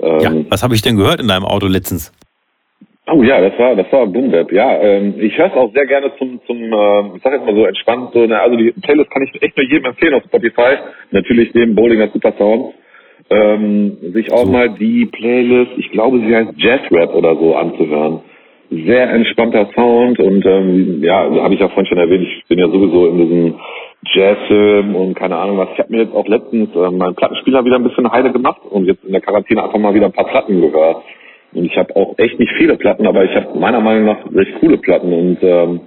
Ähm, 0.00 0.20
ja, 0.20 0.50
was 0.50 0.62
habe 0.62 0.74
ich 0.74 0.82
denn 0.82 0.96
gehört 0.96 1.20
in 1.20 1.28
deinem 1.28 1.44
Auto 1.44 1.66
letztens? 1.66 2.12
Oh 3.10 3.22
ja, 3.22 3.40
das 3.40 3.58
war 3.58 3.74
das 3.74 3.90
war 3.90 4.06
Boom 4.06 4.30
Bap. 4.30 4.52
Ja, 4.52 4.80
ähm, 4.82 5.14
ich 5.18 5.36
höre 5.38 5.46
es 5.46 5.54
auch 5.54 5.72
sehr 5.72 5.86
gerne 5.86 6.12
zum 6.18 6.40
zum 6.46 6.56
äh, 6.58 7.16
ich 7.16 7.22
sag 7.22 7.32
jetzt 7.32 7.46
mal 7.46 7.54
so 7.54 7.64
entspannt 7.64 8.10
so. 8.12 8.26
Ne, 8.26 8.38
also 8.38 8.56
die 8.56 8.72
Playlist 8.82 9.10
kann 9.10 9.22
ich 9.22 9.42
echt 9.42 9.56
nur 9.56 9.66
jedem 9.66 9.86
empfehlen 9.86 10.14
auf 10.14 10.24
Spotify. 10.24 10.76
Natürlich 11.10 11.52
dem 11.52 11.74
Bowlinger 11.74 12.08
Super 12.08 12.34
Sound. 12.36 12.74
Ähm, 13.30 13.96
sich 14.12 14.30
auch 14.32 14.44
so. 14.44 14.52
mal 14.52 14.70
die 14.70 15.06
Playlist, 15.06 15.72
ich 15.76 15.90
glaube 15.90 16.18
sie 16.20 16.34
heißt 16.34 16.52
Jazz 16.56 16.80
Rap 16.90 17.14
oder 17.14 17.34
so 17.36 17.56
anzuhören. 17.56 18.20
Sehr 18.70 19.10
entspannter 19.10 19.70
Sound 19.74 20.18
und 20.18 20.44
ähm, 20.44 21.02
ja, 21.02 21.22
also 21.22 21.42
habe 21.42 21.54
ich 21.54 21.60
ja 21.60 21.68
vorhin 21.68 21.86
schon 21.86 21.98
erwähnt, 21.98 22.22
ich 22.22 22.44
bin 22.48 22.58
ja 22.58 22.66
sowieso 22.66 23.06
in 23.06 23.18
diesem 23.18 23.54
Jazzfilm 24.04 24.94
und 24.94 25.14
keine 25.14 25.36
Ahnung 25.36 25.58
was. 25.58 25.70
Ich 25.72 25.78
habe 25.78 25.92
mir 25.92 26.02
jetzt 26.02 26.14
auch 26.14 26.26
letztens 26.26 26.74
äh, 26.74 26.90
meinen 26.90 27.14
Plattenspieler 27.14 27.64
wieder 27.64 27.76
ein 27.76 27.84
bisschen 27.84 28.10
heile 28.10 28.30
gemacht 28.32 28.60
und 28.68 28.84
jetzt 28.84 29.04
in 29.04 29.12
der 29.12 29.20
Quarantäne 29.20 29.64
einfach 29.64 29.78
mal 29.78 29.94
wieder 29.94 30.06
ein 30.06 30.12
paar 30.12 30.28
Platten 30.28 30.60
gehört. 30.60 31.02
Und 31.52 31.64
ich 31.64 31.76
habe 31.76 31.94
auch 31.96 32.14
echt 32.18 32.38
nicht 32.38 32.52
viele 32.58 32.76
Platten, 32.76 33.06
aber 33.06 33.24
ich 33.24 33.34
habe 33.34 33.58
meiner 33.58 33.80
Meinung 33.80 34.04
nach 34.04 34.32
recht 34.34 34.54
coole 34.60 34.78
Platten 34.78 35.12
und 35.12 35.38
ähm, 35.42 35.80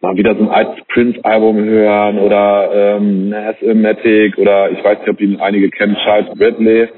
mal 0.00 0.16
wieder 0.16 0.34
so 0.34 0.42
ein 0.42 0.50
altes 0.50 0.84
Prince-Album 0.86 1.64
hören 1.64 2.18
oder 2.18 2.96
ähm, 2.96 3.30
Nas 3.30 3.56
Matic 3.62 4.38
oder 4.38 4.70
ich 4.70 4.84
weiß 4.84 5.00
nicht, 5.00 5.08
ob 5.08 5.20
ihn 5.20 5.40
einige 5.40 5.70
kennen, 5.70 5.96
Charles 6.04 6.28
Bradley. 6.38 6.88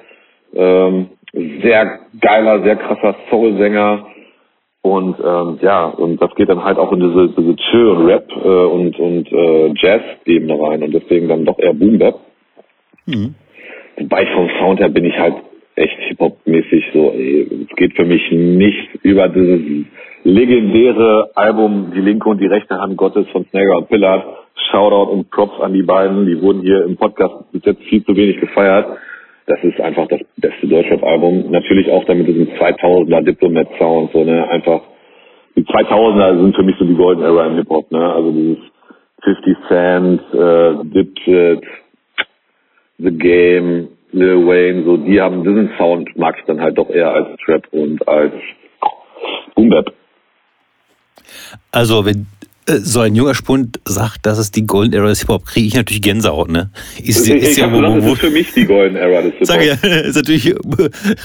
Ähm, 0.54 1.08
sehr 1.62 2.00
geiler, 2.20 2.62
sehr 2.62 2.76
krasser 2.76 3.16
Soul-Sänger. 3.30 4.06
Und 4.82 5.16
ähm, 5.18 5.58
ja, 5.62 5.86
und 5.86 6.22
das 6.22 6.32
geht 6.36 6.48
dann 6.48 6.62
halt 6.62 6.78
auch 6.78 6.92
in 6.92 7.00
diese, 7.00 7.28
diese 7.36 7.56
Chill 7.56 7.88
und 7.88 8.06
Rap 8.06 8.30
äh, 8.30 8.48
und, 8.48 8.98
und 8.98 9.32
äh, 9.32 9.72
Jazz-Ebene 9.74 10.54
rein 10.60 10.82
und 10.82 10.94
deswegen 10.94 11.28
dann 11.28 11.44
doch 11.44 11.58
eher 11.58 11.74
Boom 11.74 11.98
Bap. 11.98 12.20
Mhm. 13.06 13.34
Wobei 13.96 14.26
vom 14.26 14.48
Sound 14.60 14.78
her 14.80 14.88
bin 14.88 15.04
ich 15.04 15.18
halt 15.18 15.34
echt 15.76 15.98
Hip-Hop-mäßig 16.08 16.84
so, 16.92 17.12
ey, 17.12 17.66
es 17.70 17.76
geht 17.76 17.94
für 17.94 18.04
mich 18.04 18.22
nicht 18.32 18.88
über 19.02 19.28
dieses 19.28 19.86
legendäre 20.24 21.30
Album 21.34 21.92
Die 21.94 22.00
linke 22.00 22.28
und 22.28 22.40
die 22.40 22.46
rechte 22.46 22.80
Hand 22.80 22.96
Gottes 22.96 23.28
von 23.28 23.46
Snagger 23.46 23.78
und 23.78 23.88
Pillard. 23.88 24.24
Shoutout 24.70 25.12
und 25.12 25.30
Props 25.30 25.60
an 25.60 25.74
die 25.74 25.82
beiden, 25.82 26.26
die 26.26 26.40
wurden 26.40 26.62
hier 26.62 26.84
im 26.84 26.96
Podcast 26.96 27.52
bis 27.52 27.64
jetzt 27.64 27.82
viel 27.84 28.02
zu 28.04 28.16
wenig 28.16 28.40
gefeiert. 28.40 28.98
Das 29.46 29.62
ist 29.62 29.80
einfach 29.80 30.08
das 30.08 30.20
beste 30.38 30.66
Deutschrap-Album. 30.66 31.50
Natürlich 31.50 31.90
auch 31.90 32.04
dann 32.06 32.18
mit 32.18 32.26
diesem 32.26 32.48
2000er 32.48 33.22
Diplomat-Sound, 33.22 34.12
so, 34.12 34.24
ne, 34.24 34.48
einfach, 34.48 34.80
die 35.54 35.62
2000er 35.62 36.40
sind 36.40 36.56
für 36.56 36.62
mich 36.64 36.76
so 36.78 36.84
die 36.84 36.96
Golden 36.96 37.22
Era 37.22 37.46
im 37.46 37.56
Hip-Hop, 37.56 37.92
ne, 37.92 38.12
also 38.12 38.32
dieses 38.32 38.58
50 39.22 39.56
Cent, 39.68 40.20
äh, 40.32 40.84
Dipset, 40.84 41.64
The 42.98 43.10
Game, 43.10 43.88
Lil 44.16 44.46
Wayne, 44.46 44.84
so, 44.84 44.96
die 44.96 45.20
haben 45.20 45.44
diesen 45.44 45.70
Sound, 45.76 46.16
mag 46.16 46.36
ich 46.38 46.44
dann 46.46 46.60
halt 46.60 46.78
doch 46.78 46.88
eher 46.88 47.10
als 47.10 47.28
Trap 47.44 47.66
und 47.70 48.06
als 48.08 48.32
Boom 49.54 49.68
Bap. 49.68 49.92
Also, 51.70 52.06
wenn 52.06 52.26
äh, 52.66 52.78
so 52.78 53.00
ein 53.00 53.14
junger 53.14 53.34
Spund 53.34 53.78
sagt, 53.84 54.24
das 54.24 54.38
ist 54.38 54.56
die 54.56 54.66
Golden 54.66 54.94
Era 54.94 55.06
des 55.06 55.20
Hip-Hop, 55.20 55.44
kriege 55.44 55.66
ich 55.66 55.74
natürlich 55.74 56.00
Gänsehaut, 56.00 56.48
ne? 56.48 56.70
Ist, 56.98 57.28
ich, 57.28 57.34
ist 57.42 57.58
ja, 57.58 57.70
wo, 57.70 57.76
wo, 57.76 57.82
das 57.82 58.04
ist 58.04 58.20
für 58.20 58.30
mich 58.30 58.52
die 58.54 58.64
Golden 58.64 58.96
Era 58.96 59.20
des 59.20 59.32
Hip-Hop. 59.32 59.46
Sag 59.46 59.64
ja, 59.64 59.74
ist 59.74 60.16
natürlich 60.16 60.54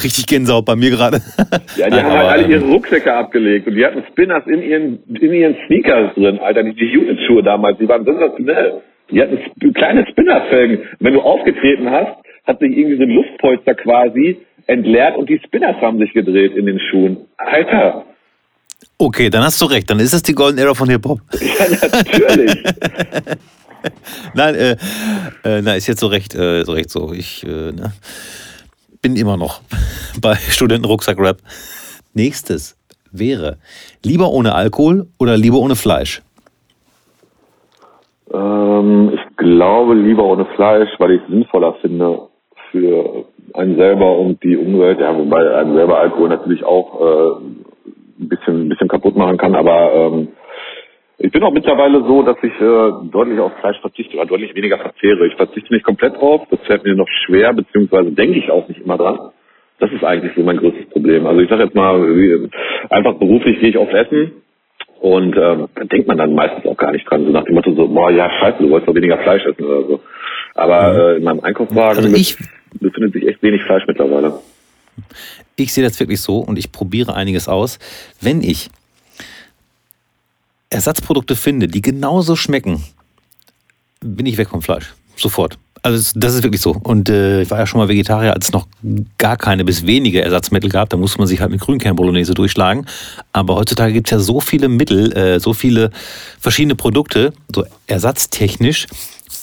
richtig 0.03 0.27
Gänsehaut 0.27 0.65
bei 0.65 0.75
mir 0.75 0.89
gerade. 0.89 1.21
Ja, 1.77 1.89
die 1.89 1.95
haben 1.95 2.11
halt 2.11 2.29
alle 2.29 2.47
ihre 2.47 2.65
Rucksäcke 2.65 3.13
abgelegt 3.13 3.65
und 3.65 3.75
die 3.75 3.85
hatten 3.85 4.03
Spinners 4.11 4.45
in 4.45 4.61
ihren, 4.61 5.03
in 5.07 5.33
ihren 5.33 5.55
Sneakers 5.65 6.13
drin, 6.15 6.39
Alter, 6.39 6.63
die, 6.63 6.73
die 6.73 6.97
Unit-Schuhe 6.97 7.43
damals, 7.43 7.77
die 7.77 7.87
waren 7.87 8.03
sensationell. 8.03 8.81
Die 9.09 9.21
hatten 9.21 9.39
kleine 9.73 10.05
Spinnerfelgen. 10.07 10.79
Wenn 10.99 11.13
du 11.13 11.21
aufgetreten 11.21 11.89
hast, 11.89 12.17
hat 12.45 12.59
sich 12.59 12.75
irgendwie 12.75 12.97
so 12.97 13.03
ein 13.03 13.09
Luftpolster 13.09 13.75
quasi 13.75 14.37
entleert 14.67 15.17
und 15.17 15.29
die 15.29 15.39
Spinners 15.45 15.77
haben 15.81 15.99
sich 15.99 16.13
gedreht 16.13 16.55
in 16.55 16.65
den 16.65 16.79
Schuhen. 16.79 17.17
Alter! 17.37 18.05
Okay, 18.97 19.29
dann 19.29 19.43
hast 19.43 19.61
du 19.61 19.65
recht. 19.65 19.89
Dann 19.89 19.99
ist 19.99 20.13
es 20.13 20.23
die 20.23 20.33
Golden 20.33 20.57
Era 20.57 20.73
von 20.73 20.89
Hip-Hop. 20.89 21.19
Ja, 21.41 21.65
natürlich. 21.91 22.63
nein, 24.33 24.55
äh, 24.55 24.71
äh, 25.43 25.61
na, 25.61 25.75
ist 25.75 25.87
jetzt 25.87 25.99
so 25.99 26.07
recht, 26.07 26.35
äh, 26.35 26.63
so 26.63 26.73
recht 26.73 26.89
so. 26.89 27.11
Ich 27.13 27.43
äh, 27.43 27.71
ne, 27.71 27.93
bin 29.01 29.15
immer 29.15 29.37
noch 29.37 29.61
bei 30.21 30.35
Studentenrucksack-Rap. 30.35 31.37
Nächstes 32.13 32.77
wäre 33.11 33.57
lieber 34.03 34.29
ohne 34.29 34.55
Alkohol 34.55 35.07
oder 35.19 35.37
lieber 35.37 35.57
ohne 35.57 35.75
Fleisch? 35.75 36.21
Ähm, 38.33 39.11
ich 39.13 39.37
glaube 39.37 39.95
lieber 39.95 40.23
ohne 40.23 40.45
Fleisch, 40.55 40.89
weil 40.99 41.11
ich 41.11 41.21
es 41.23 41.27
sinnvoller 41.27 41.75
finde 41.81 42.30
für 42.71 43.25
einen 43.53 43.75
selber 43.77 44.17
und 44.17 44.41
die 44.43 44.57
Umwelt. 44.57 44.99
Ja, 44.99 45.17
wobei 45.17 45.55
einen 45.55 45.75
selber 45.75 45.99
Alkohol 45.99 46.29
natürlich 46.29 46.63
auch 46.63 47.01
äh, 47.01 47.43
ein 48.21 48.29
bisschen, 48.29 48.65
ein 48.65 48.69
bisschen 48.69 48.87
kaputt 48.87 49.15
machen 49.15 49.37
kann, 49.37 49.55
aber 49.55 49.93
ähm, 49.93 50.27
ich 51.23 51.31
bin 51.31 51.43
auch 51.43 51.53
mittlerweile 51.53 52.03
so, 52.03 52.23
dass 52.23 52.37
ich 52.41 52.53
äh, 52.59 53.09
deutlich 53.11 53.39
auf 53.39 53.51
Fleisch 53.59 53.79
verzichte 53.81 54.17
oder 54.17 54.25
deutlich 54.25 54.55
weniger 54.55 54.79
verzehre. 54.79 55.27
Ich 55.27 55.35
verzichte 55.35 55.73
nicht 55.73 55.85
komplett 55.85 56.15
drauf, 56.15 56.41
das 56.49 56.59
fällt 56.61 56.83
mir 56.83 56.95
noch 56.95 57.09
schwer, 57.25 57.53
beziehungsweise 57.53 58.11
denke 58.11 58.39
ich 58.39 58.49
auch 58.49 58.67
nicht 58.67 58.81
immer 58.81 58.97
dran. 58.97 59.19
Das 59.79 59.91
ist 59.91 60.03
eigentlich 60.03 60.33
so 60.35 60.43
mein 60.43 60.57
größtes 60.57 60.89
Problem. 60.89 61.27
Also 61.27 61.41
ich 61.41 61.49
sage 61.49 61.63
jetzt 61.63 61.75
mal, 61.75 62.49
einfach 62.89 63.15
beruflich 63.15 63.59
gehe 63.59 63.69
ich 63.69 63.77
aufs 63.77 63.93
Essen 63.93 64.31
und 64.99 65.35
ähm, 65.35 65.67
da 65.73 65.83
denkt 65.83 66.07
man 66.07 66.17
dann 66.17 66.33
meistens 66.35 66.65
auch 66.65 66.77
gar 66.77 66.91
nicht 66.91 67.09
dran, 67.09 67.25
so 67.25 67.31
nach 67.31 67.43
dem 67.43 67.55
Motto 67.55 67.73
so, 67.73 67.87
boah, 67.87 68.11
ja, 68.11 68.29
scheiße, 68.39 68.57
du 68.59 68.69
wolltest 68.69 68.87
doch 68.87 68.95
weniger 68.95 69.17
Fleisch 69.17 69.43
essen 69.45 69.65
oder 69.65 69.87
so. 69.87 69.99
Aber 70.53 70.95
äh, 70.95 71.17
in 71.17 71.23
meinem 71.23 71.39
Einkaufswagen 71.39 72.03
also 72.03 72.15
ich, 72.15 72.37
befindet 72.79 73.13
sich 73.13 73.27
echt 73.27 73.41
wenig 73.43 73.63
Fleisch 73.63 73.83
mittlerweile. 73.87 74.39
Ich 75.55 75.73
sehe 75.73 75.83
das 75.83 75.99
wirklich 75.99 76.21
so 76.21 76.39
und 76.39 76.57
ich 76.57 76.71
probiere 76.71 77.15
einiges 77.15 77.47
aus. 77.47 77.79
Wenn 78.19 78.41
ich 78.41 78.69
Ersatzprodukte 80.69 81.35
finde, 81.35 81.67
die 81.67 81.81
genauso 81.81 82.35
schmecken, 82.35 82.83
bin 83.99 84.25
ich 84.25 84.37
weg 84.37 84.49
vom 84.49 84.61
Fleisch. 84.61 84.93
Sofort. 85.15 85.57
Also 85.83 86.19
das 86.19 86.35
ist 86.35 86.43
wirklich 86.43 86.61
so. 86.61 86.79
Und 86.83 87.09
äh, 87.09 87.41
ich 87.41 87.49
war 87.49 87.57
ja 87.57 87.65
schon 87.65 87.79
mal 87.79 87.89
Vegetarier, 87.89 88.33
als 88.33 88.47
es 88.47 88.53
noch 88.53 88.67
gar 89.17 89.35
keine 89.35 89.65
bis 89.65 89.85
wenige 89.87 90.21
Ersatzmittel 90.21 90.69
gab. 90.69 90.89
Da 90.89 90.97
musste 90.97 91.17
man 91.17 91.27
sich 91.27 91.41
halt 91.41 91.51
mit 91.51 91.59
Grünkern-Bolognese 91.59 92.35
durchschlagen. 92.35 92.85
Aber 93.33 93.55
heutzutage 93.55 93.93
gibt 93.93 94.07
es 94.07 94.11
ja 94.11 94.19
so 94.19 94.39
viele 94.41 94.69
Mittel, 94.69 95.11
äh, 95.17 95.39
so 95.39 95.53
viele 95.53 95.89
verschiedene 96.39 96.75
Produkte, 96.75 97.33
so 97.53 97.65
ersatztechnisch. 97.87 98.87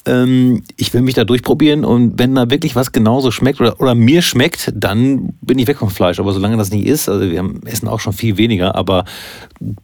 Ähm, 0.06 0.62
ich 0.76 0.92
will 0.94 1.02
mich 1.02 1.14
da 1.14 1.24
durchprobieren 1.24 1.84
und 1.84 2.18
wenn 2.18 2.34
da 2.34 2.50
wirklich 2.50 2.76
was 2.76 2.92
genauso 2.92 3.30
schmeckt 3.30 3.60
oder, 3.60 3.80
oder 3.80 3.94
mir 3.94 4.22
schmeckt, 4.22 4.72
dann 4.74 5.34
bin 5.42 5.58
ich 5.58 5.66
weg 5.66 5.78
vom 5.78 5.90
Fleisch. 5.90 6.20
Aber 6.20 6.32
solange 6.32 6.56
das 6.56 6.72
nicht 6.72 6.86
ist, 6.86 7.08
also 7.08 7.30
wir 7.30 7.44
essen 7.66 7.88
auch 7.88 8.00
schon 8.00 8.12
viel 8.12 8.36
weniger. 8.38 8.74
Aber 8.74 9.04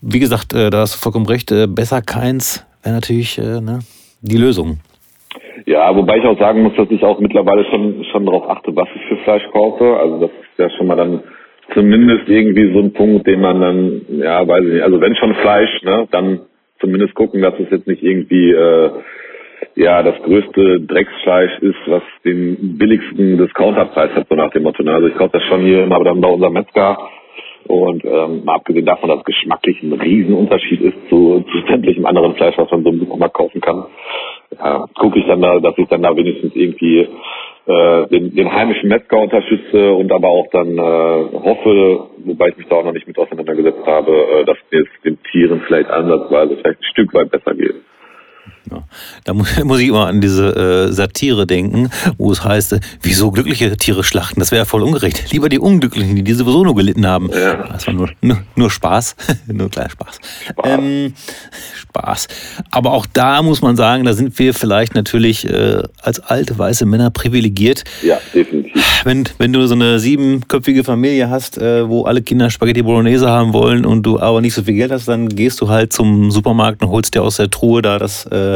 wie 0.00 0.20
gesagt, 0.20 0.54
äh, 0.54 0.70
da 0.70 0.80
hast 0.80 0.94
du 0.94 0.98
vollkommen 0.98 1.26
recht, 1.26 1.50
äh, 1.50 1.66
besser 1.66 2.02
keins 2.02 2.64
wäre 2.84 2.94
natürlich 2.94 3.38
äh, 3.38 3.60
ne, 3.60 3.80
die 4.20 4.36
Lösung. 4.36 4.78
Ja, 5.66 5.94
wobei 5.96 6.18
ich 6.18 6.24
auch 6.24 6.38
sagen 6.38 6.62
muss, 6.62 6.74
dass 6.76 6.90
ich 6.90 7.02
auch 7.02 7.18
mittlerweile 7.20 7.64
schon 7.70 8.04
schon 8.12 8.26
darauf 8.26 8.48
achte, 8.48 8.74
was 8.76 8.88
ich 8.94 9.02
für 9.08 9.16
Fleisch 9.24 9.44
kaufe. 9.52 9.96
Also 9.96 10.20
das 10.20 10.30
ist 10.30 10.58
ja 10.58 10.70
schon 10.70 10.86
mal 10.86 10.96
dann 10.96 11.22
zumindest 11.72 12.28
irgendwie 12.28 12.72
so 12.72 12.80
ein 12.80 12.92
Punkt, 12.92 13.26
den 13.26 13.40
man 13.40 13.60
dann, 13.60 14.00
ja, 14.18 14.46
weiß 14.46 14.64
ich 14.64 14.72
nicht, 14.74 14.82
also 14.82 15.00
wenn 15.00 15.16
schon 15.16 15.34
Fleisch, 15.36 15.82
ne, 15.82 16.06
dann 16.10 16.40
zumindest 16.80 17.14
gucken, 17.14 17.40
dass 17.40 17.54
es 17.58 17.70
jetzt 17.70 17.86
nicht 17.86 18.02
irgendwie 18.02 18.50
äh, 18.50 18.90
ja 19.76 20.02
das 20.02 20.20
größte 20.22 20.80
Drecksfleisch 20.80 21.58
ist, 21.60 21.78
was 21.86 22.02
den 22.24 22.78
billigsten 22.78 23.38
Discounterpreis 23.38 24.12
hat, 24.14 24.28
so 24.28 24.34
nach 24.34 24.50
dem 24.50 24.62
Motto. 24.62 24.82
Ne? 24.82 24.92
Also 24.92 25.08
ich 25.08 25.16
kaufe 25.16 25.38
das 25.38 25.42
schon 25.44 25.62
hier 25.62 25.84
immer 25.84 26.02
dann 26.04 26.20
bei 26.20 26.28
unserem 26.28 26.52
Metzger 26.52 26.98
und 27.66 28.04
ähm, 28.04 28.44
mal 28.44 28.56
abgesehen 28.56 28.84
davon, 28.84 29.08
dass 29.08 29.24
geschmacklich 29.24 29.82
ein 29.82 29.94
Riesenunterschied 29.94 30.82
ist 30.82 31.08
zu, 31.08 31.44
zu 31.50 31.66
sämtlichem 31.66 32.04
anderen 32.04 32.34
Fleisch, 32.34 32.58
was 32.58 32.70
man 32.70 32.82
so 32.82 32.90
im 32.90 32.98
Supermarkt 33.00 33.34
kaufen 33.34 33.60
kann, 33.60 33.86
ja, 34.58 34.86
gucke 34.98 35.18
ich 35.18 35.26
dann 35.26 35.40
da, 35.40 35.58
dass 35.60 35.76
ich 35.78 35.88
dann 35.88 36.02
da 36.02 36.14
wenigstens 36.14 36.54
irgendwie 36.54 37.08
äh, 37.66 38.06
den, 38.08 38.34
den 38.34 38.52
heimischen 38.52 38.90
Metzger 38.90 39.18
unterstütze 39.18 39.92
und 39.92 40.12
aber 40.12 40.28
auch 40.28 40.46
dann 40.52 40.76
äh, 40.76 40.80
hoffe, 40.80 42.08
wobei 42.24 42.48
ich 42.48 42.58
mich 42.58 42.66
da 42.68 42.76
auch 42.76 42.84
noch 42.84 42.92
nicht 42.92 43.06
mit 43.06 43.18
auseinandergesetzt 43.18 43.86
habe, 43.86 44.12
äh, 44.12 44.44
dass 44.44 44.58
es 44.70 44.86
den 45.02 45.18
Tieren 45.32 45.62
vielleicht 45.66 45.88
ansatzweise 45.90 46.56
vielleicht 46.56 46.80
ein 46.80 46.90
Stück 46.92 47.14
weit 47.14 47.30
besser 47.30 47.54
geht. 47.54 47.76
Ja. 48.70 48.82
Da 49.24 49.34
muss, 49.34 49.48
muss, 49.64 49.80
ich 49.80 49.88
immer 49.88 50.06
an 50.06 50.20
diese 50.20 50.88
äh, 50.88 50.92
Satire 50.92 51.46
denken, 51.46 51.90
wo 52.18 52.32
es 52.32 52.44
heißt, 52.44 52.74
äh, 52.74 52.80
wieso 53.02 53.30
glückliche 53.30 53.76
Tiere 53.76 54.04
schlachten? 54.04 54.40
Das 54.40 54.50
wäre 54.50 54.62
ja 54.62 54.64
voll 54.64 54.82
ungerecht. 54.82 55.24
Lieber 55.32 55.48
die 55.48 55.58
Unglücklichen, 55.58 56.24
die 56.24 56.32
sowieso 56.32 56.64
nur 56.64 56.74
gelitten 56.74 57.06
haben. 57.06 57.30
Ja. 57.30 57.68
Das 57.68 57.86
war 57.86 57.94
nur, 57.94 58.10
nur, 58.20 58.42
nur 58.56 58.70
Spaß. 58.70 59.16
nur 59.46 59.70
kleiner 59.70 59.90
Spaß. 59.90 60.20
Spaß. 60.48 60.66
Ähm, 60.66 61.14
Spaß. 61.76 62.28
Aber 62.70 62.92
auch 62.92 63.06
da 63.12 63.42
muss 63.42 63.62
man 63.62 63.76
sagen, 63.76 64.04
da 64.04 64.14
sind 64.14 64.38
wir 64.38 64.54
vielleicht 64.54 64.94
natürlich 64.94 65.48
äh, 65.48 65.82
als 66.02 66.20
alte 66.20 66.58
weiße 66.58 66.86
Männer 66.86 67.10
privilegiert. 67.10 67.84
Ja, 68.02 68.18
definitiv. 68.34 68.82
Wenn, 69.04 69.24
wenn 69.38 69.52
du 69.52 69.66
so 69.66 69.74
eine 69.74 69.98
siebenköpfige 69.98 70.84
Familie 70.84 71.28
hast, 71.28 71.58
äh, 71.58 71.88
wo 71.88 72.04
alle 72.04 72.22
Kinder 72.22 72.50
Spaghetti 72.50 72.82
Bolognese 72.82 73.28
haben 73.28 73.52
wollen 73.52 73.84
und 73.84 74.04
du 74.04 74.18
aber 74.18 74.40
nicht 74.40 74.54
so 74.54 74.62
viel 74.62 74.74
Geld 74.74 74.90
hast, 74.90 75.06
dann 75.08 75.28
gehst 75.28 75.60
du 75.60 75.68
halt 75.68 75.92
zum 75.92 76.30
Supermarkt 76.30 76.82
und 76.82 76.88
holst 76.88 77.14
dir 77.14 77.22
aus 77.22 77.36
der 77.36 77.50
Truhe 77.50 77.82
da 77.82 77.98
das 77.98 78.26
äh, 78.26 78.53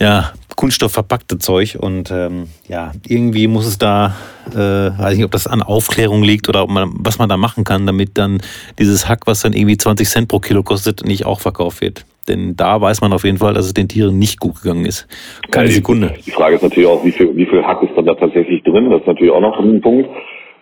ja, 0.00 0.32
Kunststoff 0.56 0.92
verpackte 0.92 1.38
Zeug 1.38 1.78
und 1.80 2.10
ähm, 2.10 2.48
ja, 2.68 2.92
irgendwie 3.08 3.46
muss 3.46 3.66
es 3.66 3.78
da, 3.78 4.14
äh, 4.50 4.56
weiß 4.56 5.16
nicht, 5.16 5.24
ob 5.24 5.30
das 5.30 5.46
an 5.46 5.62
Aufklärung 5.62 6.22
liegt 6.22 6.50
oder 6.50 6.64
ob 6.64 6.70
man, 6.70 6.90
was 6.98 7.18
man 7.18 7.28
da 7.28 7.38
machen 7.38 7.64
kann, 7.64 7.86
damit 7.86 8.18
dann 8.18 8.42
dieses 8.78 9.08
Hack, 9.08 9.26
was 9.26 9.40
dann 9.40 9.54
irgendwie 9.54 9.78
20 9.78 10.06
Cent 10.06 10.28
pro 10.28 10.38
Kilo 10.38 10.62
kostet, 10.62 11.06
nicht 11.06 11.24
auch 11.24 11.40
verkauft 11.40 11.80
wird. 11.80 12.04
Denn 12.28 12.56
da 12.56 12.80
weiß 12.80 13.00
man 13.00 13.12
auf 13.12 13.24
jeden 13.24 13.38
Fall, 13.38 13.54
dass 13.54 13.64
es 13.64 13.74
den 13.74 13.88
Tieren 13.88 14.18
nicht 14.18 14.38
gut 14.38 14.62
gegangen 14.62 14.84
ist. 14.84 15.08
Keine 15.50 15.68
ja, 15.68 15.72
Sekunde. 15.72 16.14
Die 16.26 16.30
Frage 16.30 16.56
ist 16.56 16.62
natürlich 16.62 16.88
auch, 16.88 17.04
wie 17.04 17.12
viel, 17.12 17.34
wie 17.34 17.46
viel 17.46 17.62
Hack 17.64 17.82
ist 17.82 17.92
dann 17.96 18.04
da 18.04 18.14
tatsächlich 18.14 18.62
drin? 18.62 18.90
Das 18.90 19.00
ist 19.00 19.06
natürlich 19.06 19.32
auch 19.32 19.40
noch 19.40 19.58
ein 19.58 19.80
Punkt. 19.80 20.08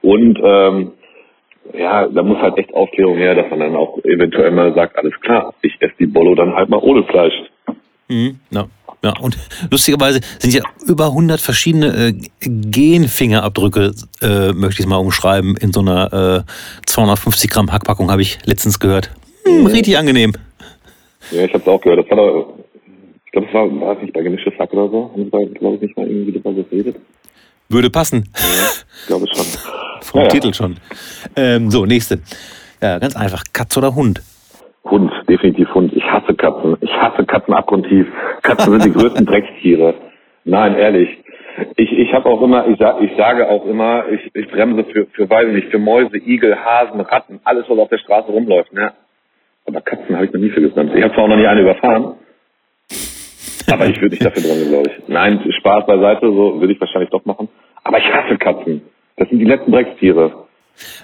Und 0.03 0.39
ähm, 0.43 0.93
ja, 1.75 2.07
da 2.07 2.23
muss 2.23 2.39
halt 2.39 2.57
echt 2.57 2.73
Aufklärung 2.73 3.17
her, 3.17 3.35
dass 3.35 3.51
man 3.51 3.61
dann 3.61 3.77
auch 3.77 3.99
eventuell 4.05 4.51
mal 4.53 4.75
sagt, 4.75 4.97
alles 4.97 5.19
klar, 5.21 5.55
ich 5.63 5.77
esse 5.81 5.95
die 5.99 6.07
Bollo 6.07 6.35
dann 6.35 6.55
halt 6.55 6.69
mal 6.69 6.79
ohne 6.79 7.05
Fleisch. 7.05 7.35
Mhm, 8.09 8.41
ja. 8.51 8.67
Ja, 9.05 9.17
und 9.21 9.39
lustigerweise 9.71 10.21
sind 10.41 10.53
ja 10.55 10.63
über 10.87 11.07
100 11.07 11.41
verschiedene 11.41 12.09
äh, 12.09 12.15
Genfingerabdrücke, 12.41 13.95
äh, 14.21 14.53
möchte 14.53 14.81
ich 14.81 14.87
es 14.87 14.87
mal 14.87 14.97
umschreiben, 14.97 15.57
in 15.57 15.73
so 15.73 15.81
einer 15.81 16.45
äh, 16.45 16.53
250 16.87 17.49
Gramm 17.49 17.71
Hackpackung, 17.71 18.11
habe 18.11 18.23
ich 18.23 18.39
letztens 18.45 18.81
gehört. 18.81 19.13
Hm, 19.45 19.67
richtig 19.67 19.97
angenehm. 19.97 20.33
Ja, 21.31 21.45
ich 21.45 21.53
habe 21.53 21.63
es 21.63 21.69
auch 21.69 21.81
gehört. 21.81 22.01
Das 22.01 22.11
war 22.11 22.17
da, 22.17 22.47
ich 23.25 23.33
glaube, 23.33 23.47
es 23.47 23.55
war, 23.55 23.81
war 23.81 23.97
es 23.97 24.03
nicht 24.03 24.15
bei 24.15 24.23
gemischtes 24.23 24.55
Hack 24.59 24.73
oder 24.73 24.91
so? 24.91 25.11
Haben 25.13 25.25
Sie 25.25 25.31
da, 25.31 25.39
glaube 25.59 25.77
ich, 25.77 25.83
nicht 25.83 25.97
mal 25.97 26.09
irgendwie 26.09 26.33
darüber 26.33 26.63
geredet? 26.65 26.97
Würde 27.69 27.91
passen. 27.91 28.29
Ja, 28.35 28.43
ich 29.01 29.07
glaube 29.07 29.27
schon. 29.33 29.45
Vom 30.01 30.21
ja, 30.23 30.29
Titel 30.29 30.55
schon. 30.55 30.77
Ähm, 31.37 31.71
so, 31.71 31.85
nächste. 31.85 32.21
Ja, 32.81 32.99
ganz 32.99 33.15
einfach. 33.15 33.45
Katz 33.53 33.77
oder 33.77 33.95
Hund? 33.95 34.23
Hund, 34.85 35.13
definitiv 35.29 35.73
Hund. 35.75 35.93
Ich 35.95 36.05
hasse 36.05 36.35
Katzen. 36.35 36.77
Ich 36.81 36.93
hasse 36.93 37.25
Katzen 37.25 37.55
abgrundtief. 37.55 38.07
Katzen 38.43 38.73
sind 38.73 38.85
die 38.85 38.99
größten 38.99 39.27
Dreckstiere. 39.31 39.95
Nein, 40.45 40.77
ehrlich. 40.77 41.09
Ich, 41.77 41.93
ich 41.93 42.13
habe 42.13 42.29
auch 42.29 42.41
immer, 42.43 42.69
ich, 42.69 42.79
sag, 42.79 43.01
ich 43.03 43.17
sage 43.17 43.49
auch 43.49 43.67
immer, 43.67 44.05
ich, 44.11 44.31
ich 44.35 44.49
bremse 44.49 44.85
für, 44.85 45.07
für, 45.07 45.29
weiß 45.29 45.49
nicht, 45.49 45.69
für 45.71 45.79
Mäuse, 45.79 46.17
Igel, 46.17 46.57
Hasen, 46.57 47.01
Ratten, 47.01 47.41
alles, 47.45 47.65
was 47.69 47.79
auf 47.79 47.89
der 47.89 47.99
Straße 47.99 48.31
rumläuft. 48.31 48.73
Ne? 48.73 48.93
Aber 49.67 49.81
Katzen 49.81 50.15
habe 50.15 50.27
ich 50.27 50.33
noch 50.33 50.41
nie 50.41 50.51
für 50.51 50.61
gebremst. 50.61 50.95
Ich 50.95 51.03
habe 51.03 51.15
zwar 51.15 51.25
auch 51.25 51.29
noch 51.29 51.37
nie 51.37 51.47
eine 51.47 51.63
überfahren, 51.63 52.15
aber 53.71 53.87
ich 53.87 54.01
würde 54.01 54.11
nicht 54.11 54.25
dafür 54.25 54.43
bremsen, 54.43 54.71
glaube 54.71 54.91
ich. 54.91 55.09
Nein, 55.09 55.41
Spaß 55.53 55.87
beiseite, 55.87 56.27
so 56.27 56.61
würde 56.61 56.73
ich 56.73 56.81
wahrscheinlich 56.81 57.11
doch 57.11 57.25
machen. 57.25 57.49
Aber 57.85 57.99
ich 57.99 58.07
hasse 58.07 58.39
Katzen. 58.39 58.83
Das 59.17 59.29
sind 59.29 59.41
die 59.41 59.45
letzten 59.45 59.73
Dreckstiere. 59.73 60.48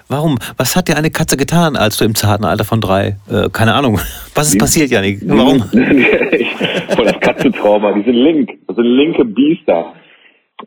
Warum? 0.07 0.37
Was 0.57 0.75
hat 0.75 0.87
dir 0.87 0.97
eine 0.97 1.11
Katze 1.11 1.37
getan, 1.37 1.75
als 1.75 1.97
du 1.97 2.05
im 2.05 2.15
zarten 2.15 2.45
Alter 2.45 2.65
von 2.65 2.81
drei? 2.81 3.17
Äh, 3.29 3.49
keine 3.51 3.73
Ahnung. 3.73 3.99
Was 4.35 4.49
ist 4.49 4.59
passiert, 4.59 4.91
Janik? 4.91 5.19
Warum? 5.25 5.59
Voll 6.95 7.05
das 7.05 7.19
Katzentrauma. 7.19 7.93
Die 7.93 8.03
sind 8.03 8.15
link. 8.15 8.51
Das 8.67 8.75
sind 8.75 8.85
linke 8.85 9.25
Biester. 9.25 9.93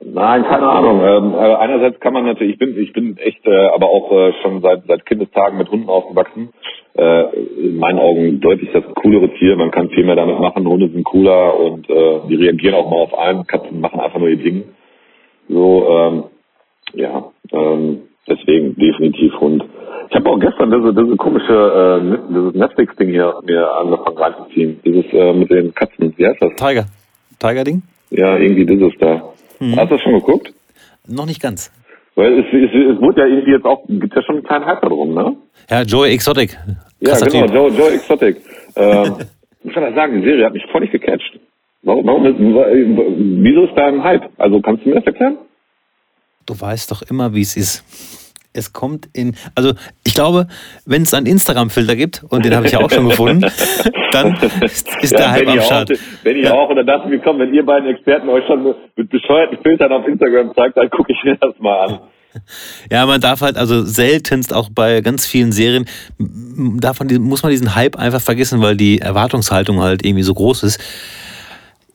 Nein, 0.04 0.44
keine 0.44 0.68
Ahnung. 0.68 1.00
Ähm, 1.02 1.34
äh, 1.34 1.54
einerseits 1.54 1.98
kann 2.00 2.12
man 2.12 2.26
natürlich, 2.26 2.54
ich 2.54 2.58
bin, 2.58 2.78
ich 2.78 2.92
bin 2.92 3.16
echt, 3.16 3.44
äh, 3.46 3.66
aber 3.68 3.86
auch 3.86 4.12
äh, 4.12 4.32
schon 4.42 4.60
seit 4.60 4.84
seit 4.86 5.06
Kindestagen 5.06 5.58
mit 5.58 5.70
Hunden 5.70 5.88
aufgewachsen. 5.88 6.50
Äh, 6.94 7.24
in 7.68 7.76
meinen 7.76 7.98
Augen 7.98 8.40
deutlich 8.40 8.70
das 8.72 8.84
coolere 8.96 9.32
Tier. 9.34 9.56
Man 9.56 9.70
kann 9.70 9.88
viel 9.90 10.04
mehr 10.04 10.16
damit 10.16 10.38
machen. 10.38 10.66
Hunde 10.66 10.88
sind 10.90 11.04
cooler 11.04 11.58
und 11.58 11.88
äh, 11.88 12.20
die 12.28 12.34
reagieren 12.34 12.74
auch 12.74 12.90
mal 12.90 13.00
auf 13.00 13.16
einen. 13.16 13.46
Katzen 13.46 13.80
machen 13.80 14.00
einfach 14.00 14.18
nur 14.18 14.28
ihr 14.28 14.36
Ding. 14.36 14.64
So, 15.48 15.88
ähm, 15.88 16.24
ja. 16.94 17.30
Ähm, 17.52 18.07
Deswegen 18.28 18.74
definitiv 18.76 19.32
Hund. 19.40 19.64
Ich 20.10 20.16
habe 20.16 20.30
auch 20.30 20.38
gestern 20.38 20.70
diese, 20.70 20.94
diese 20.94 21.16
komische 21.16 21.52
äh, 21.52 22.18
dieses 22.28 22.54
Netflix-Ding 22.54 23.10
hier 23.10 23.34
mir 23.44 23.70
angefangen 23.76 24.16
reinzuziehen. 24.16 24.80
Dieses 24.84 25.04
äh, 25.12 25.32
mit 25.32 25.50
den 25.50 25.74
Katzen. 25.74 26.14
Wie 26.16 26.26
heißt 26.26 26.40
das? 26.40 26.54
Tiger. 26.56 26.86
Tiger-Ding? 27.38 27.82
Ja, 28.10 28.36
irgendwie 28.36 28.64
dieses 28.64 28.92
da. 28.98 29.22
Mhm. 29.60 29.76
Hast 29.76 29.90
du 29.90 29.96
das 29.96 30.02
schon 30.02 30.14
geguckt? 30.14 30.52
Noch 31.06 31.26
nicht 31.26 31.42
ganz. 31.42 31.72
Weil 32.14 32.40
es, 32.40 32.46
es, 32.46 32.70
es 32.74 33.00
wurde 33.00 33.20
ja 33.20 33.26
irgendwie 33.26 33.52
jetzt 33.52 33.64
auch, 33.64 33.84
gibt 33.86 34.14
ja 34.14 34.22
schon 34.22 34.36
einen 34.36 34.44
kleinen 34.44 34.66
Hype 34.66 34.80
darum, 34.80 35.14
ne? 35.14 35.36
Ja, 35.70 35.82
Joey 35.82 36.12
Exotic. 36.12 36.56
Krasser 37.04 37.32
ja, 37.32 37.46
genau, 37.46 37.68
Joe, 37.68 37.78
Joe 37.78 37.92
Exotic. 37.92 38.38
ähm, 38.76 39.14
ich 39.64 39.72
kann 39.72 39.84
das 39.84 39.94
sagen, 39.94 40.20
die 40.20 40.26
Serie 40.26 40.46
hat 40.46 40.52
mich 40.52 40.64
voll 40.72 40.80
nicht 40.80 40.92
gecatcht. 40.92 41.38
Warum, 41.82 42.06
warum, 42.06 42.24
wieso 42.24 43.64
ist 43.64 43.76
da 43.76 43.86
ein 43.86 44.02
Hype? 44.02 44.28
Also 44.36 44.60
kannst 44.60 44.84
du 44.84 44.88
mir 44.88 44.96
das 44.96 45.04
erklären? 45.04 45.38
Du 46.48 46.58
weißt 46.58 46.90
doch 46.90 47.02
immer, 47.02 47.34
wie 47.34 47.42
es 47.42 47.56
ist 47.56 47.84
es 48.58 48.72
kommt 48.72 49.08
in, 49.12 49.34
also 49.54 49.72
ich 50.04 50.14
glaube, 50.14 50.48
wenn 50.84 51.02
es 51.02 51.14
einen 51.14 51.26
Instagram-Filter 51.26 51.96
gibt, 51.96 52.24
und 52.28 52.44
den 52.44 52.54
habe 52.54 52.66
ich 52.66 52.72
ja 52.72 52.80
auch 52.80 52.90
schon 52.90 53.08
gefunden, 53.08 53.40
dann 54.12 54.36
ist, 54.62 54.88
ja, 55.12 55.18
der 55.18 55.30
Hype 55.32 55.48
am 55.48 55.60
Start. 55.60 55.90
Wenn 56.22 56.36
ich 56.36 56.44
ja. 56.44 56.52
auch, 56.52 56.68
und 56.68 56.76
dann 56.76 56.86
dachte 56.86 57.08
mir, 57.08 57.20
komm, 57.20 57.38
wenn 57.38 57.52
ihr 57.54 57.64
beiden 57.64 57.88
Experten 57.88 58.28
euch 58.28 58.44
schon 58.46 58.74
mit 58.96 59.10
bescheuerten 59.10 59.58
Filtern 59.62 59.92
auf 59.92 60.06
Instagram 60.06 60.54
zeigt, 60.54 60.76
dann 60.76 60.90
gucke 60.90 61.12
ich 61.12 61.22
mir 61.24 61.36
das 61.36 61.54
mal 61.58 61.86
an. 61.86 62.00
Ja, 62.90 63.06
man 63.06 63.22
darf 63.22 63.40
halt 63.40 63.56
also 63.56 63.82
seltenst 63.82 64.54
auch 64.54 64.68
bei 64.72 65.00
ganz 65.00 65.26
vielen 65.26 65.50
Serien, 65.50 65.86
davon 66.18 67.08
muss 67.20 67.42
man 67.42 67.50
diesen 67.50 67.74
Hype 67.74 67.96
einfach 67.96 68.20
vergessen, 68.20 68.60
weil 68.60 68.76
die 68.76 69.00
Erwartungshaltung 69.00 69.80
halt 69.80 70.04
irgendwie 70.04 70.22
so 70.22 70.34
groß 70.34 70.62
ist. 70.62 70.78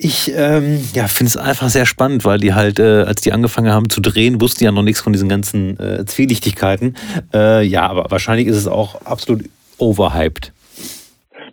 Ich 0.04 0.30
ähm, 0.36 0.80
ja, 0.94 1.08
finde 1.08 1.30
es 1.30 1.38
einfach 1.38 1.70
sehr 1.70 1.86
spannend, 1.86 2.26
weil 2.26 2.38
die 2.38 2.54
halt, 2.54 2.78
äh, 2.78 3.08
als 3.08 3.22
die 3.22 3.32
angefangen 3.32 3.72
haben 3.72 3.90
zu 3.90 4.02
drehen, 4.02 4.42
wussten 4.42 4.60
die 4.60 4.66
ja 4.66 4.74
noch 4.74 4.84
nichts 4.84 5.00
von 5.00 5.14
diesen 5.14 5.30
ganzen 5.30 5.80
äh, 5.80 6.04
Zwielichtigkeiten. 6.04 6.96
Äh, 7.34 7.66
ja, 7.66 7.88
aber 7.88 8.12
wahrscheinlich 8.12 8.48
ist 8.48 8.58
es 8.58 8.68
auch 8.68 9.00
absolut 9.06 9.44
overhyped. 9.80 10.52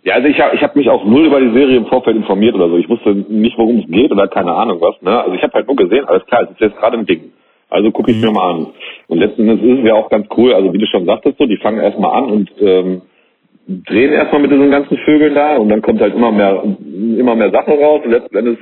Ja, 0.03 0.15
also 0.15 0.27
ich 0.27 0.37
habe 0.39 0.55
ich 0.55 0.61
hab 0.61 0.75
mich 0.75 0.89
auch 0.89 1.05
null 1.05 1.27
über 1.27 1.39
die 1.39 1.53
Serie 1.53 1.77
im 1.77 1.85
Vorfeld 1.85 2.17
informiert 2.17 2.55
oder 2.55 2.67
so. 2.67 2.77
Ich 2.77 2.89
wusste 2.89 3.13
nicht, 3.13 3.57
worum 3.57 3.79
es 3.79 3.87
geht 3.87 4.11
oder 4.11 4.27
keine 4.27 4.51
Ahnung 4.51 4.81
was. 4.81 5.01
Ne? 5.01 5.17
Also 5.17 5.33
ich 5.33 5.43
habe 5.43 5.53
halt 5.53 5.67
nur 5.67 5.77
gesehen, 5.77 6.03
alles 6.05 6.25
klar, 6.25 6.43
es 6.43 6.49
ist 6.49 6.59
jetzt 6.59 6.77
gerade 6.77 6.97
ein 6.97 7.05
Ding. 7.05 7.31
Also 7.69 7.89
gucke 7.91 8.11
ich 8.11 8.17
mhm. 8.17 8.23
mir 8.23 8.31
mal 8.31 8.51
an. 8.51 8.67
Und 9.07 9.19
letzten 9.19 9.47
Endes 9.47 9.63
ist 9.63 9.79
es 9.79 9.85
ja 9.85 9.93
auch 9.93 10.09
ganz 10.09 10.27
cool, 10.35 10.53
also 10.53 10.73
wie 10.73 10.77
du 10.77 10.87
schon 10.87 11.05
sagtest, 11.05 11.37
so, 11.37 11.45
die 11.45 11.57
fangen 11.57 11.79
erstmal 11.79 12.21
an 12.21 12.29
und 12.29 12.51
ähm, 12.59 13.01
drehen 13.85 14.13
erstmal 14.13 14.41
mit 14.41 14.51
diesen 14.51 14.71
ganzen 14.71 14.97
Vögeln 14.97 15.35
da 15.35 15.57
und 15.57 15.69
dann 15.69 15.81
kommt 15.81 16.01
halt 16.01 16.15
immer 16.15 16.31
mehr, 16.31 16.63
immer 17.17 17.35
mehr 17.35 17.51
Sachen 17.51 17.73
raus 17.73 18.01
und 18.03 18.11
letzten 18.11 18.37
Endes 18.37 18.57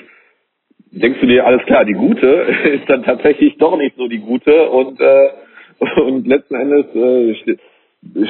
denkst 0.91 1.19
du 1.21 1.27
dir, 1.27 1.45
alles 1.45 1.65
klar, 1.65 1.85
die 1.85 1.93
gute 1.93 2.27
ist 2.63 2.89
dann 2.89 3.03
tatsächlich 3.03 3.57
doch 3.57 3.77
nicht 3.77 3.95
so 3.97 4.07
die 4.07 4.19
gute 4.19 4.69
und, 4.69 4.99
äh, 4.99 5.29
und 6.01 6.27
letzten 6.27 6.55
Endes 6.55 6.85
äh, 6.95 7.57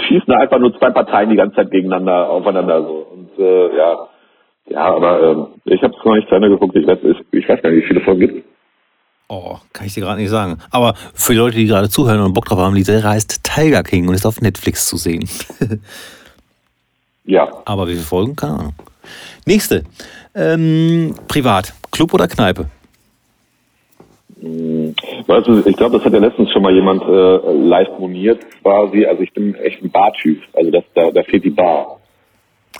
schießen 0.07 0.33
einfach 0.33 0.59
nur 0.59 0.77
zwei 0.77 0.89
Parteien 0.91 1.29
die 1.29 1.35
ganze 1.35 1.55
Zeit 1.55 1.71
gegeneinander, 1.71 2.29
aufeinander 2.29 2.81
so. 2.81 3.07
Und 3.11 3.29
äh, 3.37 3.77
ja, 3.77 4.07
ja, 4.69 4.95
aber 4.95 5.49
äh, 5.65 5.73
ich 5.73 5.81
habe 5.81 5.93
es 5.97 6.05
noch 6.05 6.15
nicht 6.15 6.27
zu 6.29 6.35
Ende 6.35 6.49
geguckt, 6.49 6.75
ich 6.75 6.87
weiß, 6.87 6.99
ich 7.31 7.49
weiß 7.49 7.61
gar 7.61 7.71
nicht, 7.71 7.83
wie 7.83 7.87
viele 7.87 8.01
Folgen 8.01 8.19
gibt 8.19 8.45
Oh, 9.31 9.57
kann 9.73 9.85
ich 9.85 9.93
dir 9.93 10.01
gerade 10.01 10.19
nicht 10.19 10.31
sagen. 10.31 10.57
Aber 10.71 10.95
für 11.13 11.33
die 11.33 11.37
Leute, 11.37 11.55
die 11.57 11.67
gerade 11.67 11.87
zuhören 11.87 12.19
und 12.21 12.33
Bock 12.33 12.45
drauf 12.45 12.57
haben, 12.57 12.73
die 12.73 12.81
Serie 12.81 13.07
heißt 13.07 13.43
Tiger 13.43 13.83
King 13.83 14.07
und 14.07 14.15
ist 14.15 14.25
auf 14.25 14.41
Netflix 14.41 14.87
zu 14.87 14.97
sehen. 14.97 15.29
Ja. 17.29 17.47
Aber 17.65 17.87
wie 17.87 17.91
viele 17.91 18.03
Folgen? 18.03 18.35
Keine 18.35 18.53
Ahnung. 18.53 18.73
Nächste. 19.45 19.83
Ähm, 20.33 21.13
privat. 21.27 21.73
Club 21.91 22.11
oder 22.15 22.27
Kneipe? 22.27 22.65
Hm, 24.41 24.95
weißt 25.27 25.47
du, 25.47 25.63
ich 25.63 25.77
glaube, 25.77 25.97
das 25.97 26.05
hat 26.05 26.13
ja 26.13 26.19
letztens 26.19 26.51
schon 26.51 26.63
mal 26.63 26.73
jemand 26.73 27.03
äh, 27.03 27.53
live 27.53 27.99
moniert 27.99 28.39
quasi. 28.63 29.05
Also 29.05 29.21
ich 29.21 29.31
bin 29.31 29.53
echt 29.55 29.83
ein 29.83 29.91
Bartyp. 29.91 30.41
Also 30.53 30.71
das, 30.71 30.83
da, 30.95 31.11
da 31.11 31.21
fehlt 31.21 31.43
die 31.43 31.51
Bar. 31.51 31.99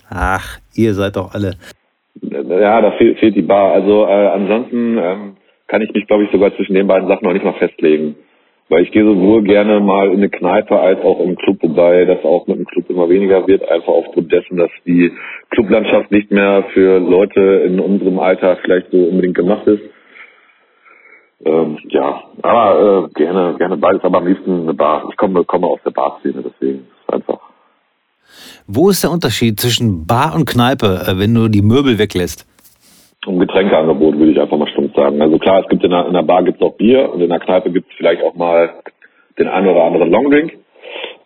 Ach, 0.09 0.57
ihr 0.73 0.95
seid 0.95 1.15
doch 1.15 1.31
alle. 1.35 1.53
Ja, 2.19 2.81
da 2.81 2.91
fehlt, 2.97 3.19
fehlt 3.19 3.35
die 3.35 3.43
Bar. 3.43 3.73
Also 3.73 4.07
äh, 4.07 4.29
ansonsten 4.29 4.97
ähm, 4.97 5.37
kann 5.67 5.83
ich 5.83 5.93
mich, 5.93 6.07
glaube 6.07 6.23
ich, 6.23 6.31
sogar 6.31 6.55
zwischen 6.55 6.73
den 6.73 6.87
beiden 6.87 7.07
Sachen 7.07 7.23
noch 7.23 7.33
nicht 7.33 7.45
mal 7.45 7.53
festlegen. 7.53 8.15
Weil 8.69 8.83
ich 8.83 8.91
gehe 8.91 9.03
sowohl 9.03 9.43
gerne 9.43 9.79
mal 9.79 10.09
in 10.09 10.17
eine 10.17 10.29
Kneipe 10.29 10.79
als 10.79 11.01
auch 11.01 11.19
im 11.19 11.35
Club, 11.35 11.57
wobei 11.61 12.05
das 12.05 12.23
auch 12.23 12.45
mit 12.45 12.57
dem 12.57 12.65
Club 12.65 12.89
immer 12.89 13.09
weniger 13.09 13.47
wird, 13.47 13.67
einfach 13.67 13.93
aufgrund 13.93 14.31
dessen, 14.31 14.57
dass 14.57 14.69
die 14.85 15.11
Clublandschaft 15.49 16.11
nicht 16.11 16.29
mehr 16.29 16.65
für 16.73 16.99
Leute 16.99 17.41
in 17.65 17.79
unserem 17.79 18.19
Alter 18.19 18.57
vielleicht 18.57 18.91
so 18.91 18.97
unbedingt 18.97 19.35
gemacht 19.35 19.65
ist. 19.65 19.81
Ähm, 21.45 21.77
ja, 21.89 22.23
aber 22.41 23.09
äh, 23.09 23.13
gerne, 23.13 23.55
gerne 23.57 23.77
beides, 23.77 24.03
aber 24.03 24.19
am 24.19 24.27
liebsten 24.27 24.61
eine 24.61 24.73
Bar. 24.73 25.07
Ich 25.09 25.17
komme, 25.17 25.43
komme 25.45 25.67
aus 25.67 25.79
der 25.85 25.91
Barszene, 25.91 26.43
deswegen 26.43 26.79
ist 26.79 27.13
einfach. 27.13 27.39
Wo 28.67 28.89
ist 28.89 29.03
der 29.03 29.11
Unterschied 29.11 29.59
zwischen 29.59 30.05
Bar 30.05 30.35
und 30.35 30.45
Kneipe, 30.47 31.05
äh, 31.07 31.17
wenn 31.17 31.33
du 31.33 31.47
die 31.47 31.61
Möbel 31.61 31.97
weglässt? 31.97 32.45
Um 33.25 33.39
Getränkeangebot 33.39 34.17
würde 34.17 34.31
ich 34.31 34.39
einfach 34.39 34.57
mal 34.57 34.68
sagen. 34.99 35.21
Also 35.21 35.37
klar, 35.37 35.61
es 35.61 35.69
gibt 35.69 35.83
in 35.83 35.91
der, 35.91 36.05
in 36.05 36.13
der 36.13 36.23
Bar 36.23 36.43
gibt's 36.43 36.61
auch 36.61 36.75
Bier 36.75 37.11
und 37.11 37.21
in 37.21 37.29
der 37.29 37.39
Kneipe 37.39 37.71
gibt's 37.71 37.93
vielleicht 37.97 38.23
auch 38.23 38.35
mal 38.35 38.73
den 39.37 39.47
einen 39.47 39.67
oder 39.67 39.83
anderen 39.83 40.11
Longdrink. 40.11 40.57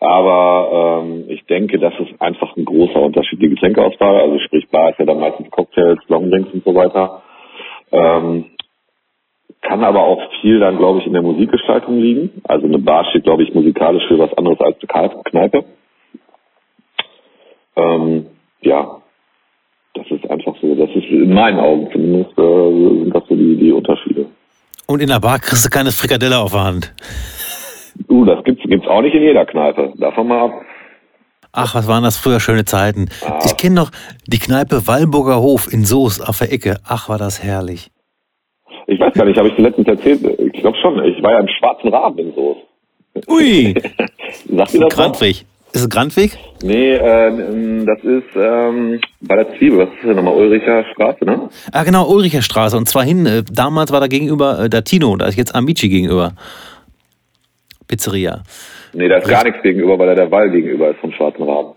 Aber 0.00 1.02
ähm, 1.02 1.24
ich 1.28 1.44
denke, 1.46 1.78
das 1.78 1.94
ist 1.98 2.20
einfach 2.20 2.56
ein 2.56 2.64
großer 2.64 3.00
Unterschied, 3.00 3.40
die 3.40 3.48
Getränkeauswahl. 3.48 4.20
Also 4.20 4.38
sprich, 4.40 4.68
Bar 4.68 4.90
ist 4.90 4.98
ja 4.98 5.06
dann 5.06 5.20
meistens 5.20 5.50
Cocktails, 5.50 5.98
Longdrinks 6.08 6.52
und 6.52 6.64
so 6.64 6.74
weiter. 6.74 7.22
Ähm, 7.92 8.46
kann 9.62 9.82
aber 9.82 10.04
auch 10.04 10.20
viel 10.42 10.60
dann, 10.60 10.76
glaube 10.76 10.98
ich, 10.98 11.06
in 11.06 11.14
der 11.14 11.22
Musikgestaltung 11.22 11.98
liegen. 11.98 12.42
Also 12.44 12.66
eine 12.66 12.78
Bar 12.78 13.06
steht, 13.06 13.24
glaube 13.24 13.42
ich, 13.42 13.54
musikalisch 13.54 14.06
für 14.08 14.18
was 14.18 14.36
anderes 14.36 14.60
als 14.60 14.76
eine 14.78 15.22
Kneipe. 15.24 15.64
Ähm, 17.76 18.26
ja, 18.60 19.00
das 19.94 20.10
ist 20.10 20.30
einfach 20.30 20.53
so. 20.64 20.74
Das 20.74 20.90
ist 20.94 21.08
in 21.10 21.32
meinen 21.32 21.58
Augen 21.58 21.88
zumindest 21.92 22.32
äh, 22.38 23.02
sind 23.02 23.14
das 23.14 23.22
so 23.28 23.34
die, 23.34 23.56
die 23.56 23.72
Unterschiede. 23.72 24.26
Und 24.86 25.00
in 25.00 25.08
der 25.08 25.20
Bar 25.20 25.38
kriegst 25.38 25.64
du 25.64 25.70
keine 25.70 25.90
Frikadelle 25.90 26.38
auf 26.38 26.52
der 26.52 26.64
Hand. 26.64 26.94
Du, 28.08 28.24
das 28.24 28.42
gibt's, 28.44 28.62
gibt's 28.64 28.86
auch 28.86 29.02
nicht 29.02 29.14
in 29.14 29.22
jeder 29.22 29.46
Kneipe. 29.46 29.92
Davon 29.96 30.28
mal 30.28 30.46
ab. 30.46 30.52
Ach, 31.52 31.74
was 31.74 31.86
waren 31.86 32.02
das 32.02 32.18
früher 32.18 32.40
schöne 32.40 32.64
Zeiten. 32.64 33.08
Ah. 33.24 33.38
Ich 33.44 33.56
kenne 33.56 33.76
noch 33.76 33.90
die 34.26 34.40
Kneipe 34.40 34.86
Wallburger 34.88 35.40
Hof 35.40 35.72
in 35.72 35.84
Soest 35.84 36.28
auf 36.28 36.38
der 36.38 36.52
Ecke. 36.52 36.78
Ach, 36.86 37.08
war 37.08 37.18
das 37.18 37.42
herrlich. 37.42 37.90
Ich 38.86 38.98
weiß 38.98 39.14
gar 39.14 39.24
nicht, 39.24 39.38
habe 39.38 39.48
ich 39.48 39.56
letztens 39.56 39.86
erzählt? 39.86 40.20
Ich 40.52 40.60
glaube 40.60 40.76
schon. 40.82 41.02
Ich 41.04 41.22
war 41.22 41.32
ja 41.32 41.40
im 41.40 41.48
Schwarzen 41.48 41.88
Raben 41.88 42.18
in 42.18 42.34
Soest. 42.34 42.60
Ui! 43.28 43.74
Sagt 44.48 44.74
ihr 44.74 44.80
das. 44.80 45.44
Ist 45.74 45.80
es 45.80 45.90
Grandweg? 45.90 46.38
Nee, 46.62 46.94
äh, 46.94 47.84
das 47.84 47.98
ist 48.04 48.36
ähm, 48.36 49.00
bei 49.20 49.34
der 49.34 49.58
Zwiebel. 49.58 49.80
Was 49.80 49.88
ist 49.88 50.04
denn 50.04 50.14
nochmal? 50.14 50.34
Ulricher 50.34 50.84
Straße, 50.92 51.24
ne? 51.24 51.48
Ah, 51.72 51.82
genau, 51.82 52.08
Ulricher 52.08 52.42
Straße. 52.42 52.76
Und 52.76 52.88
zwar 52.88 53.02
hin, 53.02 53.26
äh, 53.26 53.42
damals 53.50 53.90
war 53.90 53.98
da 53.98 54.06
gegenüber 54.06 54.60
äh, 54.60 54.70
der 54.70 54.84
Tino, 54.84 55.16
da 55.16 55.26
ist 55.26 55.36
jetzt 55.36 55.52
Amici 55.52 55.88
gegenüber. 55.88 56.34
Pizzeria. 57.88 58.44
Nee, 58.92 59.08
da 59.08 59.16
ist 59.16 59.28
gar 59.28 59.42
nichts 59.42 59.62
gegenüber, 59.62 59.98
weil 59.98 60.06
da 60.06 60.14
der 60.14 60.30
Wall 60.30 60.48
gegenüber 60.50 60.90
ist 60.90 61.00
vom 61.00 61.10
Schwarzen 61.10 61.42
Raben. 61.42 61.72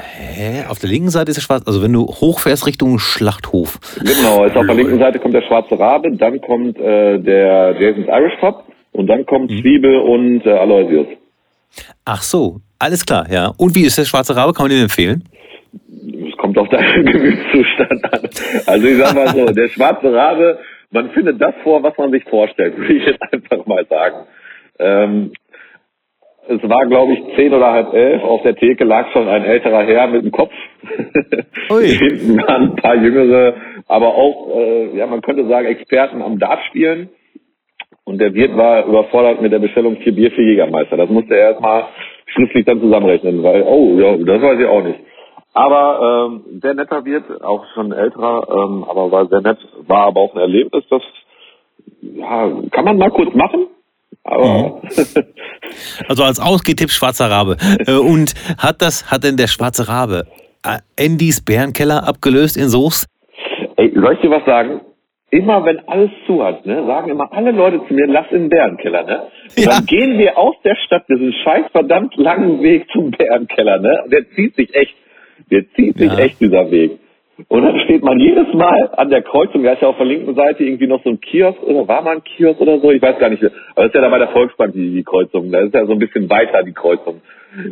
Hä? 0.00 0.64
Auf 0.68 0.80
der 0.80 0.90
linken 0.90 1.10
Seite 1.10 1.30
ist 1.30 1.36
der 1.36 1.42
schwarze, 1.42 1.68
also 1.68 1.84
wenn 1.84 1.92
du 1.92 2.06
hochfährst 2.06 2.66
Richtung 2.66 2.98
Schlachthof. 2.98 3.78
Genau, 4.00 4.44
ist 4.46 4.56
auf 4.56 4.66
der 4.66 4.74
linken 4.74 4.98
Seite 4.98 5.20
kommt 5.20 5.34
der 5.34 5.42
schwarze 5.42 5.78
Rabe, 5.78 6.10
dann 6.16 6.40
kommt 6.40 6.76
äh, 6.76 7.20
der 7.20 7.80
Jason's 7.80 8.08
Irish 8.08 8.40
Pub 8.40 8.64
und 8.90 9.06
dann 9.06 9.24
kommt 9.26 9.52
mhm. 9.52 9.60
Zwiebel 9.60 9.96
und 10.00 10.44
äh, 10.44 10.50
Aloysius. 10.50 11.06
Ach 12.04 12.22
so, 12.22 12.60
alles 12.80 13.04
klar, 13.04 13.26
ja. 13.30 13.52
Und 13.58 13.74
wie 13.74 13.82
ist 13.82 13.98
der 13.98 14.04
schwarze 14.04 14.34
Rabe? 14.34 14.52
Kann 14.54 14.64
man 14.64 14.70
den 14.70 14.82
empfehlen? 14.82 15.22
Es 16.28 16.36
kommt 16.38 16.56
auf 16.58 16.68
deinen 16.70 17.04
Gemütszustand 17.12 18.04
an. 18.12 18.28
Also 18.66 18.86
ich 18.86 18.96
sag 18.96 19.14
mal 19.14 19.28
so, 19.28 19.46
der 19.46 19.68
schwarze 19.68 20.12
Rabe, 20.12 20.58
man 20.90 21.10
findet 21.10 21.40
das 21.40 21.54
vor, 21.62 21.82
was 21.82 21.96
man 21.98 22.10
sich 22.10 22.24
vorstellt, 22.24 22.76
würde 22.78 22.94
ich 22.94 23.06
jetzt 23.06 23.22
einfach 23.32 23.66
mal 23.66 23.84
sagen. 23.86 24.26
Ähm, 24.78 25.32
es 26.48 26.68
war, 26.68 26.86
glaube 26.86 27.12
ich, 27.12 27.36
zehn 27.36 27.52
oder 27.52 27.70
halb 27.70 27.92
elf. 27.92 28.22
Auf 28.22 28.42
der 28.42 28.56
Theke 28.56 28.84
lag 28.84 29.12
schon 29.12 29.28
ein 29.28 29.44
älterer 29.44 29.84
Herr 29.84 30.08
mit 30.08 30.24
dem 30.24 30.32
Kopf. 30.32 30.52
Hinten 31.68 32.38
waren 32.38 32.70
ein 32.70 32.76
paar 32.76 32.96
jüngere, 32.96 33.54
aber 33.86 34.14
auch, 34.14 34.56
äh, 34.56 34.96
ja, 34.96 35.06
man 35.06 35.20
könnte 35.20 35.46
sagen, 35.46 35.66
Experten 35.66 36.22
am 36.22 36.38
Dartspielen. 36.38 37.10
Und 38.04 38.20
der 38.20 38.34
Wirt 38.34 38.56
war 38.56 38.86
überfordert 38.86 39.40
mit 39.40 39.52
der 39.52 39.60
Bestellung 39.60 39.98
vier 39.98 40.12
Bier 40.12 40.32
für 40.32 40.42
Jägermeister. 40.42 40.96
Das 40.96 41.10
musste 41.10 41.34
er 41.34 41.50
erstmal 41.50 41.84
schriftlich 42.32 42.64
dann 42.64 42.80
zusammenrechnen, 42.80 43.42
weil, 43.42 43.62
oh, 43.62 43.98
ja, 43.98 44.16
das 44.16 44.42
weiß 44.42 44.60
ich 44.60 44.66
auch 44.66 44.82
nicht. 44.82 45.00
Aber 45.52 46.28
ähm, 46.30 46.60
sehr 46.62 46.74
netter 46.74 47.04
Wirt, 47.04 47.42
auch 47.42 47.64
schon 47.74 47.92
älterer, 47.92 48.46
ähm, 48.48 48.84
aber 48.88 49.10
war 49.10 49.26
sehr 49.26 49.40
nett, 49.40 49.58
war 49.86 50.06
aber 50.06 50.20
auch 50.20 50.34
ein 50.34 50.40
Erlebnis, 50.40 50.84
das 50.90 51.02
ja, 52.02 52.50
kann 52.70 52.84
man 52.84 52.98
mal 52.98 53.10
kurz 53.10 53.34
machen, 53.34 53.66
aber. 54.24 54.80
Mhm. 54.82 55.24
Also 56.08 56.24
als 56.24 56.40
Ausgehtipp 56.40 56.90
schwarzer 56.90 57.30
Rabe. 57.30 57.56
Äh, 57.86 57.92
und 57.92 58.34
hat 58.58 58.82
das, 58.82 59.08
hat 59.08 59.22
denn 59.22 59.36
der 59.36 59.46
schwarze 59.46 59.86
Rabe 59.86 60.26
äh, 60.64 60.78
Andys 60.98 61.44
Bärenkeller 61.44 62.06
abgelöst 62.06 62.56
in 62.56 62.68
Soest? 62.68 63.06
Ey, 63.76 63.92
soll 63.94 64.14
ich 64.14 64.20
dir 64.20 64.30
was 64.30 64.44
sagen? 64.44 64.80
Immer 65.32 65.64
wenn 65.64 65.78
alles 65.88 66.10
zu 66.26 66.42
hat, 66.44 66.66
ne, 66.66 66.84
sagen 66.86 67.10
immer 67.10 67.32
alle 67.32 67.52
Leute 67.52 67.80
zu 67.86 67.94
mir, 67.94 68.06
lass 68.06 68.26
in 68.32 68.42
den 68.44 68.48
Bärenkeller, 68.48 69.04
ne? 69.04 69.22
Ja. 69.56 69.70
Dann 69.70 69.86
gehen 69.86 70.18
wir 70.18 70.36
aus 70.36 70.56
der 70.64 70.74
Stadt 70.74 71.04
diesen 71.08 71.32
scheiß 71.32 71.66
verdammt 71.70 72.16
langen 72.16 72.62
Weg 72.62 72.86
zum 72.92 73.12
Bärenkeller, 73.12 73.78
ne? 73.78 74.04
Der 74.10 74.28
zieht 74.30 74.56
sich 74.56 74.74
echt, 74.74 74.94
der 75.50 75.70
zieht 75.76 75.98
sich 75.98 76.10
ja. 76.10 76.18
echt 76.18 76.40
dieser 76.40 76.70
Weg. 76.72 76.98
Und 77.48 77.62
dann 77.62 77.78
steht 77.80 78.02
man 78.02 78.18
jedes 78.18 78.52
Mal 78.54 78.90
an 78.96 79.10
der 79.10 79.22
Kreuzung, 79.22 79.62
da 79.62 79.72
ist 79.72 79.82
ja 79.82 79.88
auf 79.88 79.96
der 79.96 80.06
linken 80.06 80.34
Seite 80.34 80.64
irgendwie 80.64 80.86
noch 80.86 81.02
so 81.02 81.10
ein 81.10 81.20
Kiosk 81.20 81.62
oder 81.62 81.86
war 81.88 82.02
mal 82.02 82.16
ein 82.16 82.24
Kiosk 82.24 82.60
oder 82.60 82.78
so, 82.80 82.90
ich 82.90 83.00
weiß 83.00 83.18
gar 83.18 83.30
nicht. 83.30 83.42
Aber 83.42 83.52
das 83.76 83.86
ist 83.86 83.94
ja 83.94 84.00
da 84.00 84.08
bei 84.08 84.18
der 84.18 84.28
Volksbank 84.28 84.72
die, 84.74 84.90
die 84.90 85.04
Kreuzung, 85.04 85.50
da 85.50 85.60
ist 85.60 85.74
ja 85.74 85.86
so 85.86 85.92
ein 85.92 85.98
bisschen 85.98 86.28
weiter 86.28 86.62
die 86.62 86.72
Kreuzung. 86.72 87.22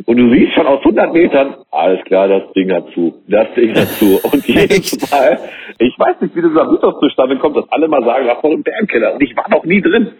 Und 0.05 0.17
du 0.17 0.29
siehst 0.33 0.53
schon 0.53 0.67
aus 0.67 0.79
100 0.79 1.13
Metern, 1.13 1.55
alles 1.71 2.03
klar, 2.05 2.27
das 2.27 2.51
Ding 2.53 2.71
hat 2.71 2.85
zu, 2.93 3.21
das 3.27 3.47
Ding 3.55 3.73
hat 3.75 3.87
zu. 3.87 4.19
Und 4.23 4.45
jedes 4.47 5.09
Mal, 5.09 5.39
ich 5.77 5.97
weiß 5.97 6.19
nicht, 6.21 6.35
wie 6.35 6.41
dieser 6.41 6.65
Mythos 6.65 6.99
zustande 6.99 7.37
kommt, 7.37 7.55
dass 7.55 7.71
alle 7.71 7.87
mal 7.87 8.03
sagen, 8.03 8.25
lass 8.25 8.41
doch 8.41 8.51
im 8.51 8.63
Bärenkeller. 8.63 9.13
Und 9.13 9.23
ich 9.23 9.35
war 9.37 9.49
noch 9.49 9.63
nie 9.63 9.81
drin. 9.81 10.11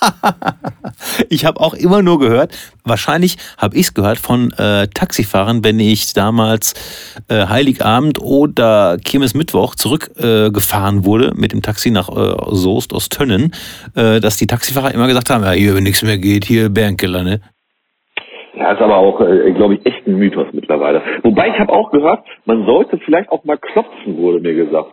ich 1.28 1.44
habe 1.44 1.60
auch 1.60 1.74
immer 1.74 2.02
nur 2.02 2.18
gehört, 2.18 2.56
wahrscheinlich 2.84 3.36
habe 3.58 3.76
ich 3.76 3.86
es 3.86 3.94
gehört 3.94 4.18
von 4.18 4.52
äh, 4.52 4.88
Taxifahrern, 4.88 5.64
wenn 5.64 5.78
ich 5.80 6.12
damals 6.12 6.74
äh, 7.28 7.46
Heiligabend 7.46 8.20
oder 8.20 8.98
Kirmesmittwoch 9.02 9.74
zurückgefahren 9.74 11.00
äh, 11.00 11.04
wurde 11.04 11.32
mit 11.36 11.52
dem 11.52 11.62
Taxi 11.62 11.90
nach 11.90 12.08
äh, 12.08 12.54
Soest 12.54 12.92
aus 12.92 13.08
Tönnen, 13.08 13.52
äh, 13.94 14.20
dass 14.20 14.36
die 14.36 14.46
Taxifahrer 14.46 14.92
immer 14.92 15.06
gesagt 15.06 15.30
haben, 15.30 15.44
ja, 15.44 15.52
hier, 15.52 15.74
wenn 15.74 15.84
nichts 15.84 16.02
mehr 16.02 16.18
geht, 16.18 16.44
hier 16.44 16.68
Bärenkeller, 16.68 17.22
ne? 17.22 17.40
Ja, 18.60 18.72
ist 18.72 18.82
aber 18.82 18.98
auch, 18.98 19.22
äh, 19.22 19.52
glaube 19.52 19.74
ich, 19.74 19.86
echt 19.86 20.06
ein 20.06 20.16
Mythos 20.18 20.48
mittlerweile. 20.52 21.02
Wobei 21.22 21.48
ich 21.48 21.58
habe 21.58 21.72
auch 21.72 21.90
gehört, 21.90 22.26
man 22.44 22.66
sollte 22.66 22.98
vielleicht 22.98 23.30
auch 23.30 23.42
mal 23.44 23.56
klopfen, 23.56 24.18
wurde 24.18 24.40
mir 24.40 24.54
gesagt. 24.54 24.92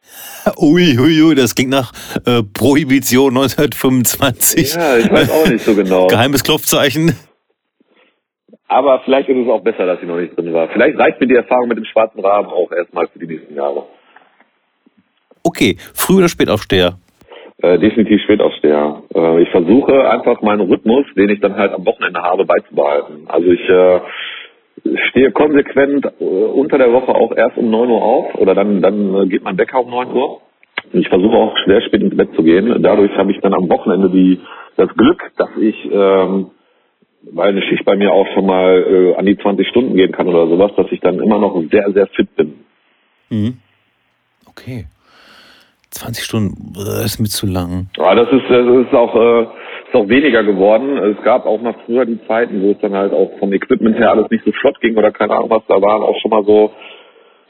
Ui, 0.56 0.96
ui, 0.96 1.22
ui, 1.22 1.34
das 1.34 1.56
klingt 1.56 1.70
nach 1.70 1.92
äh, 2.24 2.42
Prohibition 2.42 3.36
1925. 3.36 4.74
Ja, 4.74 4.96
ich 4.96 5.10
weiß 5.10 5.30
auch 5.30 5.50
nicht 5.50 5.64
so 5.64 5.74
genau. 5.74 6.06
Geheimes 6.08 6.44
Klopfzeichen. 6.44 7.16
Aber 8.68 9.00
vielleicht 9.04 9.28
ist 9.28 9.36
es 9.36 9.48
auch 9.48 9.62
besser, 9.62 9.86
dass 9.86 10.00
ich 10.00 10.06
noch 10.06 10.16
nicht 10.16 10.36
drin 10.36 10.52
war. 10.52 10.68
Vielleicht 10.68 10.96
reicht 10.96 11.20
mir 11.20 11.26
die 11.26 11.34
Erfahrung 11.34 11.66
mit 11.66 11.78
dem 11.78 11.84
schwarzen 11.86 12.20
Rahmen 12.20 12.48
auch 12.48 12.70
erstmal 12.70 13.08
für 13.08 13.18
die 13.18 13.26
nächsten 13.26 13.56
Jahre. 13.56 13.86
Okay, 15.42 15.76
Früh- 15.94 16.18
oder 16.18 16.28
Spätaufsteher? 16.28 16.96
Äh, 17.62 17.78
definitiv 17.78 18.22
Spätaufsteher. 18.22 19.02
Äh, 19.14 19.42
ich 19.42 19.50
versuche 19.50 20.08
einfach 20.08 20.40
meinen 20.40 20.62
Rhythmus, 20.62 21.04
den 21.14 21.28
ich 21.28 21.40
dann 21.40 21.56
halt 21.56 21.72
am 21.72 21.84
Wochenende 21.84 22.22
habe, 22.22 22.46
beizubehalten. 22.46 23.26
Also 23.28 23.50
ich 23.50 23.68
äh, 23.68 24.00
stehe 25.10 25.30
konsequent 25.32 26.06
äh, 26.20 26.24
unter 26.24 26.78
der 26.78 26.90
Woche 26.92 27.14
auch 27.14 27.36
erst 27.36 27.58
um 27.58 27.70
9 27.70 27.90
Uhr 27.90 28.02
auf 28.02 28.34
oder 28.36 28.54
dann, 28.54 28.80
dann 28.80 29.14
äh, 29.14 29.26
geht 29.26 29.42
mein 29.44 29.58
Wecker 29.58 29.80
um 29.80 29.90
9 29.90 30.10
Uhr. 30.10 30.40
Ich 30.92 31.08
versuche 31.08 31.36
auch 31.36 31.54
sehr 31.66 31.82
spät 31.82 32.00
ins 32.00 32.16
Bett 32.16 32.34
zu 32.34 32.42
gehen. 32.42 32.82
Dadurch 32.82 33.14
habe 33.16 33.30
ich 33.30 33.40
dann 33.40 33.52
am 33.52 33.68
Wochenende 33.68 34.08
die, 34.08 34.40
das 34.76 34.88
Glück, 34.96 35.30
dass 35.36 35.50
ich, 35.60 35.76
ähm, 35.92 36.50
weil 37.30 37.50
eine 37.50 37.62
Schicht 37.62 37.84
bei 37.84 37.96
mir 37.96 38.12
auch 38.12 38.26
schon 38.32 38.46
mal 38.46 38.82
äh, 38.88 39.14
an 39.16 39.26
die 39.26 39.36
20 39.36 39.68
Stunden 39.68 39.96
gehen 39.96 40.12
kann 40.12 40.28
oder 40.28 40.46
sowas, 40.48 40.72
dass 40.76 40.90
ich 40.90 41.00
dann 41.00 41.20
immer 41.20 41.38
noch 41.38 41.60
sehr, 41.70 41.92
sehr 41.92 42.06
fit 42.06 42.34
bin. 42.36 42.64
Mhm. 43.28 43.58
Okay. 44.48 44.86
20 45.90 46.24
Stunden, 46.24 46.72
das 46.74 47.04
ist 47.04 47.20
mir 47.20 47.28
zu 47.28 47.46
lang. 47.46 47.88
Ja, 47.96 48.14
das 48.14 48.28
ist, 48.30 48.44
das 48.48 48.66
ist 48.66 48.94
auch, 48.94 49.14
äh, 49.14 49.42
ist 49.42 49.94
auch 49.94 50.08
weniger 50.08 50.44
geworden. 50.44 50.96
Es 50.98 51.22
gab 51.24 51.46
auch 51.46 51.60
mal 51.60 51.74
früher 51.84 52.06
die 52.06 52.18
Zeiten, 52.26 52.62
wo 52.62 52.72
es 52.72 52.78
dann 52.80 52.94
halt 52.94 53.12
auch 53.12 53.30
vom 53.38 53.52
Equipment 53.52 53.96
her 53.98 54.12
alles 54.12 54.30
nicht 54.30 54.44
so 54.44 54.52
flott 54.52 54.80
ging 54.80 54.96
oder 54.96 55.10
keine 55.10 55.34
Ahnung 55.34 55.50
was, 55.50 55.62
da 55.68 55.80
waren 55.82 56.02
auch 56.02 56.16
schon 56.20 56.30
mal 56.30 56.44
so 56.44 56.72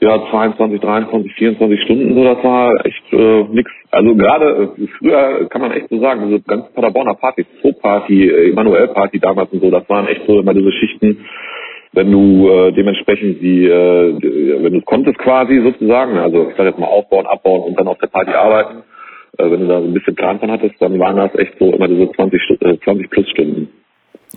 ja, 0.01 0.19
22, 0.31 0.81
23, 0.81 1.33
24 1.35 1.81
Stunden 1.83 2.15
so, 2.15 2.23
das 2.23 2.43
war 2.43 2.85
echt 2.85 3.13
äh, 3.13 3.43
nix. 3.51 3.69
Also 3.91 4.15
gerade 4.15 4.73
äh, 4.75 4.87
früher 4.97 5.47
kann 5.49 5.61
man 5.61 5.71
echt 5.73 5.89
so 5.89 5.99
sagen, 5.99 6.27
diese 6.27 6.41
ganzen 6.41 6.73
Paderborner 6.73 7.13
Partys, 7.13 7.45
Pro-Party, 7.61 8.27
äh, 8.27 8.49
Emanuel-Party 8.49 9.19
damals 9.19 9.51
und 9.51 9.61
so, 9.61 9.69
das 9.69 9.87
waren 9.89 10.07
echt 10.07 10.21
so 10.25 10.39
immer 10.39 10.55
diese 10.55 10.71
Schichten, 10.71 11.23
wenn 11.93 12.11
du 12.11 12.49
äh, 12.49 12.71
dementsprechend 12.71 13.41
die, 13.41 13.65
äh, 13.65 14.63
wenn 14.63 14.73
du 14.73 14.81
konntest 14.81 15.17
quasi 15.19 15.61
sozusagen, 15.61 16.17
also 16.17 16.49
ich 16.49 16.55
sag 16.55 16.65
jetzt 16.65 16.79
mal 16.79 16.87
aufbauen, 16.87 17.25
abbauen 17.25 17.63
und 17.63 17.79
dann 17.79 17.87
auf 17.87 17.97
der 17.97 18.07
Party 18.07 18.31
arbeiten, 18.31 18.83
äh, 19.37 19.51
wenn 19.51 19.61
du 19.61 19.67
da 19.67 19.81
so 19.81 19.87
ein 19.87 19.93
bisschen 19.93 20.15
Plan 20.15 20.39
von 20.39 20.51
hattest, 20.51 20.75
dann 20.79 20.97
waren 20.99 21.17
das 21.17 21.35
echt 21.35 21.53
so 21.59 21.73
immer 21.73 21.87
diese 21.87 22.11
20, 22.11 22.41
äh, 22.61 22.77
20 22.83 23.09
plus 23.09 23.29
Stunden. 23.29 23.69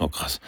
Oh 0.00 0.08
krass. 0.08 0.40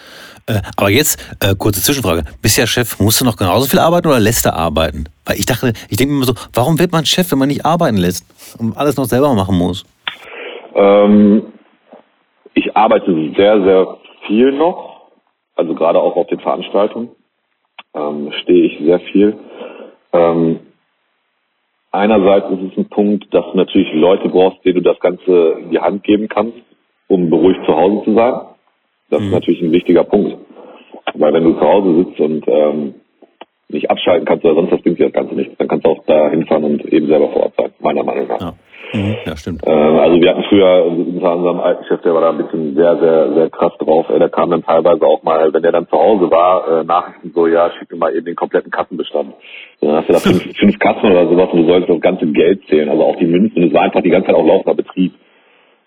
Äh, 0.48 0.60
aber 0.76 0.90
jetzt, 0.90 1.20
äh, 1.40 1.54
kurze 1.54 1.80
Zwischenfrage. 1.80 2.24
Bist 2.42 2.58
ja 2.58 2.66
Chef, 2.66 2.98
musst 2.98 3.20
du 3.20 3.24
noch 3.24 3.36
genauso 3.36 3.68
viel 3.68 3.78
arbeiten 3.78 4.08
oder 4.08 4.18
lässt 4.18 4.44
du 4.44 4.52
arbeiten? 4.52 5.04
Weil 5.24 5.36
ich 5.36 5.46
dachte, 5.46 5.72
ich 5.88 5.96
denke 5.96 6.12
mir 6.12 6.18
immer 6.18 6.26
so, 6.26 6.34
warum 6.52 6.78
wird 6.80 6.90
man 6.90 7.04
Chef, 7.04 7.30
wenn 7.30 7.38
man 7.38 7.48
nicht 7.48 7.64
arbeiten 7.64 7.96
lässt 7.96 8.26
und 8.58 8.76
alles 8.76 8.96
noch 8.96 9.04
selber 9.04 9.32
machen 9.34 9.56
muss? 9.56 9.84
Ähm, 10.74 11.42
ich 12.54 12.76
arbeite 12.76 13.12
sehr, 13.36 13.62
sehr 13.62 13.96
viel 14.26 14.52
noch. 14.52 14.95
Also 15.56 15.74
gerade 15.74 16.00
auch 16.00 16.16
auf 16.16 16.26
den 16.28 16.40
Veranstaltungen 16.40 17.10
ähm, 17.94 18.30
stehe 18.42 18.66
ich 18.66 18.78
sehr 18.78 19.00
viel. 19.00 19.38
Ähm, 20.12 20.60
einerseits 21.90 22.50
ist 22.50 22.72
es 22.72 22.78
ein 22.78 22.88
Punkt, 22.88 23.32
dass 23.34 23.44
du 23.50 23.56
natürlich 23.56 23.92
Leute 23.94 24.28
brauchst, 24.28 24.64
denen 24.64 24.76
du 24.76 24.82
das 24.82 25.00
Ganze 25.00 25.56
in 25.60 25.70
die 25.70 25.80
Hand 25.80 26.04
geben 26.04 26.28
kannst, 26.28 26.58
um 27.08 27.30
beruhigt 27.30 27.64
zu 27.66 27.74
Hause 27.74 28.04
zu 28.04 28.14
sein. 28.14 28.34
Das 29.10 29.20
mhm. 29.20 29.26
ist 29.26 29.32
natürlich 29.32 29.62
ein 29.62 29.72
wichtiger 29.72 30.04
Punkt. 30.04 30.36
Weil 31.14 31.32
wenn 31.32 31.44
du 31.44 31.52
zu 31.54 31.60
Hause 31.60 32.04
sitzt 32.04 32.20
und 32.20 32.44
ähm, 32.48 32.94
nicht 33.68 33.90
abschalten 33.90 34.26
kannst 34.26 34.44
oder 34.44 34.54
sonst 34.54 34.72
was 34.72 34.82
bringt 34.82 34.98
dir 34.98 35.06
das 35.06 35.14
Ganze 35.14 35.34
nichts, 35.34 35.56
dann 35.58 35.68
kannst 35.68 35.86
du 35.86 35.90
auch 35.90 36.04
da 36.06 36.28
hinfahren 36.30 36.64
und 36.64 36.84
eben 36.92 37.06
selber 37.06 37.28
vor 37.30 37.44
Ort 37.44 37.54
sein, 37.56 37.72
meiner 37.80 38.04
Meinung 38.04 38.28
nach. 38.28 38.40
Ja, 38.40 38.54
mhm. 38.92 39.16
ja 39.24 39.36
stimmt. 39.36 39.66
Äh, 39.66 39.70
also 39.70 40.20
wir 40.20 40.30
hatten 40.30 40.44
früher 40.48 40.84
unter 40.86 41.36
unserem 41.36 41.60
alten 41.60 41.84
Chef, 41.84 42.00
der 42.02 42.14
war 42.14 42.20
da 42.20 42.30
ein 42.30 42.38
bisschen 42.38 42.74
sehr, 42.74 42.98
sehr, 42.98 43.32
sehr 43.34 43.50
krass 43.50 43.72
drauf. 43.78 44.06
Ey, 44.08 44.18
der 44.18 44.28
kam 44.28 44.50
dann 44.50 44.62
teilweise 44.62 45.04
auch 45.04 45.22
mal, 45.22 45.52
wenn 45.52 45.62
der 45.62 45.72
dann 45.72 45.88
zu 45.88 45.96
Hause 45.96 46.30
war, 46.30 46.80
äh, 46.80 46.84
Nachrichten 46.84 47.32
so, 47.34 47.46
ja, 47.46 47.70
schick 47.72 47.90
mir 47.90 47.98
mal 47.98 48.14
eben 48.14 48.26
den 48.26 48.36
kompletten 48.36 48.70
Kassenbestand. 48.70 49.34
Dann 49.80 49.92
hast 49.92 50.08
du 50.08 50.12
da 50.12 50.18
fünf, 50.18 50.56
fünf 50.58 50.78
Kassen 50.78 51.10
oder 51.10 51.28
sowas 51.28 51.48
und 51.52 51.62
du 51.62 51.68
sollst 51.68 51.88
das 51.88 52.00
ganze 52.00 52.26
Geld 52.26 52.62
zählen, 52.68 52.88
also 52.88 53.04
auch 53.04 53.16
die 53.16 53.26
Münzen. 53.26 53.64
Es 53.64 53.74
war 53.74 53.82
einfach 53.82 54.02
die 54.02 54.10
ganze 54.10 54.28
Zeit 54.28 54.36
auch 54.36 54.46
laufender 54.46 54.74
Betrieb 54.74 55.12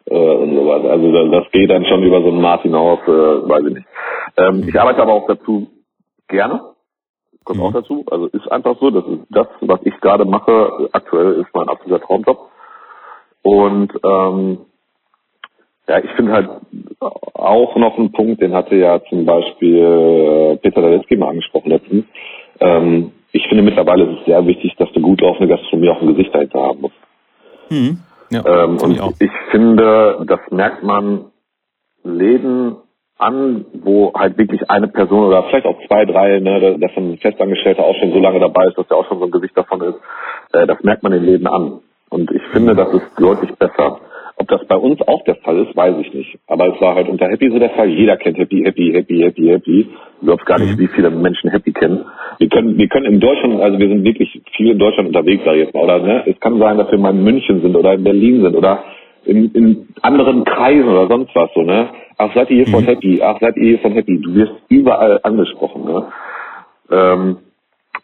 äh, 0.05 0.15
und 0.15 0.55
so 0.55 0.67
weiter. 0.67 0.91
Also 0.91 1.29
das 1.31 1.51
geht 1.51 1.69
dann 1.69 1.85
schon 1.85 2.03
über 2.03 2.21
so 2.21 2.29
ein 2.29 2.41
Maß 2.41 2.61
hinaus, 2.61 2.99
äh, 3.07 3.11
weiß 3.11 3.65
ich 3.67 3.73
nicht. 3.75 3.87
Ähm, 4.37 4.65
ich 4.67 4.79
arbeite 4.79 5.01
aber 5.01 5.13
auch 5.13 5.27
dazu 5.27 5.67
gerne. 6.27 6.61
Kommt 7.43 7.59
mhm. 7.59 7.65
auch 7.65 7.73
dazu. 7.73 8.05
Also 8.11 8.27
ist 8.27 8.51
einfach 8.51 8.75
so, 8.79 8.89
das 8.91 9.05
ist 9.05 9.25
das, 9.29 9.47
was 9.61 9.79
ich 9.83 9.99
gerade 10.01 10.25
mache, 10.25 10.89
aktuell 10.91 11.33
ist 11.41 11.53
mein 11.53 11.69
absoluter 11.69 12.05
Traumjob. 12.05 12.49
Und 13.41 13.91
ähm, 14.03 14.57
ja, 15.87 15.99
ich 15.99 16.11
finde 16.11 16.31
halt 16.33 16.49
auch 17.33 17.75
noch 17.75 17.97
einen 17.97 18.11
Punkt, 18.11 18.41
den 18.41 18.53
hatte 18.53 18.75
ja 18.75 19.01
zum 19.09 19.25
Beispiel 19.25 19.77
äh, 19.77 20.57
Peter 20.57 20.81
Daletzky 20.81 21.17
mal 21.17 21.29
angesprochen 21.29 21.71
letztens. 21.71 22.05
Ähm, 22.59 23.11
ich 23.31 23.47
finde 23.47 23.63
mittlerweile 23.63 24.03
ist 24.05 24.19
es 24.19 24.25
sehr 24.25 24.45
wichtig, 24.45 24.75
dass 24.77 24.91
du 24.93 25.01
gut 25.01 25.21
laufende 25.21 25.47
Gastronomie 25.47 25.89
auch 25.89 26.01
ein 26.01 26.15
Gesicht 26.15 26.33
dahinter 26.33 26.61
haben 26.61 26.81
musst. 26.81 26.95
Mhm. 27.69 27.99
Ja, 28.31 28.45
ähm, 28.45 28.77
und 28.77 28.91
ich, 28.91 29.27
ich, 29.27 29.31
finde, 29.51 30.23
das 30.27 30.39
merkt 30.51 30.83
man 30.83 31.25
Läden 32.03 32.75
an, 33.17 33.65
wo 33.73 34.13
halt 34.13 34.37
wirklich 34.37 34.69
eine 34.69 34.87
Person 34.87 35.25
oder 35.25 35.43
vielleicht 35.43 35.65
auch 35.65 35.77
zwei, 35.87 36.05
drei, 36.05 36.39
ne, 36.39 36.77
dass 36.79 36.91
ein 36.95 37.17
Festangestellter 37.17 37.83
auch 37.83 37.95
schon 37.99 38.13
so 38.13 38.19
lange 38.19 38.39
dabei 38.39 38.65
ist, 38.65 38.77
dass 38.77 38.89
er 38.89 38.97
auch 38.97 39.07
schon 39.07 39.19
so 39.19 39.25
ein 39.25 39.31
Gesicht 39.31 39.57
davon 39.57 39.81
ist, 39.81 39.99
äh, 40.53 40.65
das 40.67 40.81
merkt 40.83 41.03
man 41.03 41.11
den 41.11 41.23
Läden 41.23 41.47
an. 41.47 41.81
Und 42.09 42.31
ich 42.31 42.41
finde, 42.51 42.75
das 42.75 42.93
ist 42.93 43.05
deutlich 43.17 43.51
besser. 43.55 43.99
Ob 44.41 44.47
das 44.47 44.65
bei 44.67 44.77
uns 44.77 45.01
auch 45.01 45.21
der 45.25 45.35
Fall 45.35 45.59
ist, 45.59 45.75
weiß 45.75 45.95
ich 45.99 46.13
nicht. 46.13 46.39
Aber 46.47 46.73
es 46.73 46.81
war 46.81 46.95
halt 46.95 47.09
unter 47.09 47.27
Happy 47.27 47.49
so 47.51 47.59
der 47.59 47.71
Fall. 47.71 47.89
Jeder 47.89 48.15
kennt 48.15 48.37
Happy, 48.37 48.63
Happy, 48.63 48.93
Happy, 48.93 49.19
Happy, 49.19 49.47
Happy. 49.47 49.89
Du 50.21 50.27
glaubst 50.27 50.45
gar 50.45 50.59
nicht, 50.59 50.77
mhm. 50.77 50.79
wie 50.79 50.87
viele 50.87 51.09
Menschen 51.09 51.51
Happy 51.51 51.73
kennen. 51.73 52.05
Wir 52.37 52.47
können, 52.47 52.77
wir 52.77 52.87
können 52.87 53.05
in 53.05 53.19
Deutschland, 53.19 53.61
also 53.61 53.77
wir 53.77 53.89
sind 53.89 54.03
wirklich 54.05 54.41
viel 54.55 54.71
in 54.71 54.79
Deutschland 54.79 55.09
unterwegs, 55.09 55.43
sag 55.43 55.55
ich 55.55 55.65
jetzt 55.65 55.73
mal. 55.73 55.83
Oder 55.83 55.99
ne? 55.99 56.23
es 56.25 56.39
kann 56.39 56.57
sein, 56.57 56.77
dass 56.77 56.89
wir 56.89 56.97
mal 56.97 57.13
in 57.13 57.23
München 57.23 57.61
sind 57.61 57.75
oder 57.75 57.93
in 57.93 58.03
Berlin 58.05 58.41
sind 58.41 58.55
oder 58.55 58.83
in, 59.25 59.51
in 59.51 59.87
anderen 60.01 60.45
Kreisen 60.45 60.87
oder 60.87 61.07
sonst 61.07 61.35
was 61.35 61.49
so, 61.53 61.61
ne? 61.61 61.89
Ach, 62.17 62.33
seid 62.33 62.49
ihr 62.49 62.63
hier 62.63 62.67
von 62.67 62.83
mhm. 62.83 62.87
Happy? 62.87 63.21
Ach, 63.21 63.39
seid 63.41 63.57
ihr 63.57 63.63
hier 63.63 63.79
von 63.79 63.91
Happy? 63.91 64.21
Du 64.21 64.35
wirst 64.35 64.53
überall 64.69 65.19
angesprochen, 65.23 65.83
ne? 65.83 66.05
Ähm, 66.91 67.37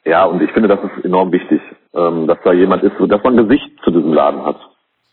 ja, 0.06 0.26
und 0.26 0.41
ich 0.41 0.52
finde, 0.52 0.69
das 0.69 0.80
ist 0.84 1.06
enorm 1.06 1.32
wichtig, 1.32 1.61
ähm, 1.94 2.27
dass 2.27 2.38
da 2.44 2.53
jemand 2.53 2.84
ist, 2.84 2.94
dass 2.99 3.23
man 3.23 3.38
ein 3.38 3.48
Gesicht 3.48 3.72
zu 3.84 3.91
diesem 3.91 4.14
Laden 4.14 4.45
hat 4.45 4.57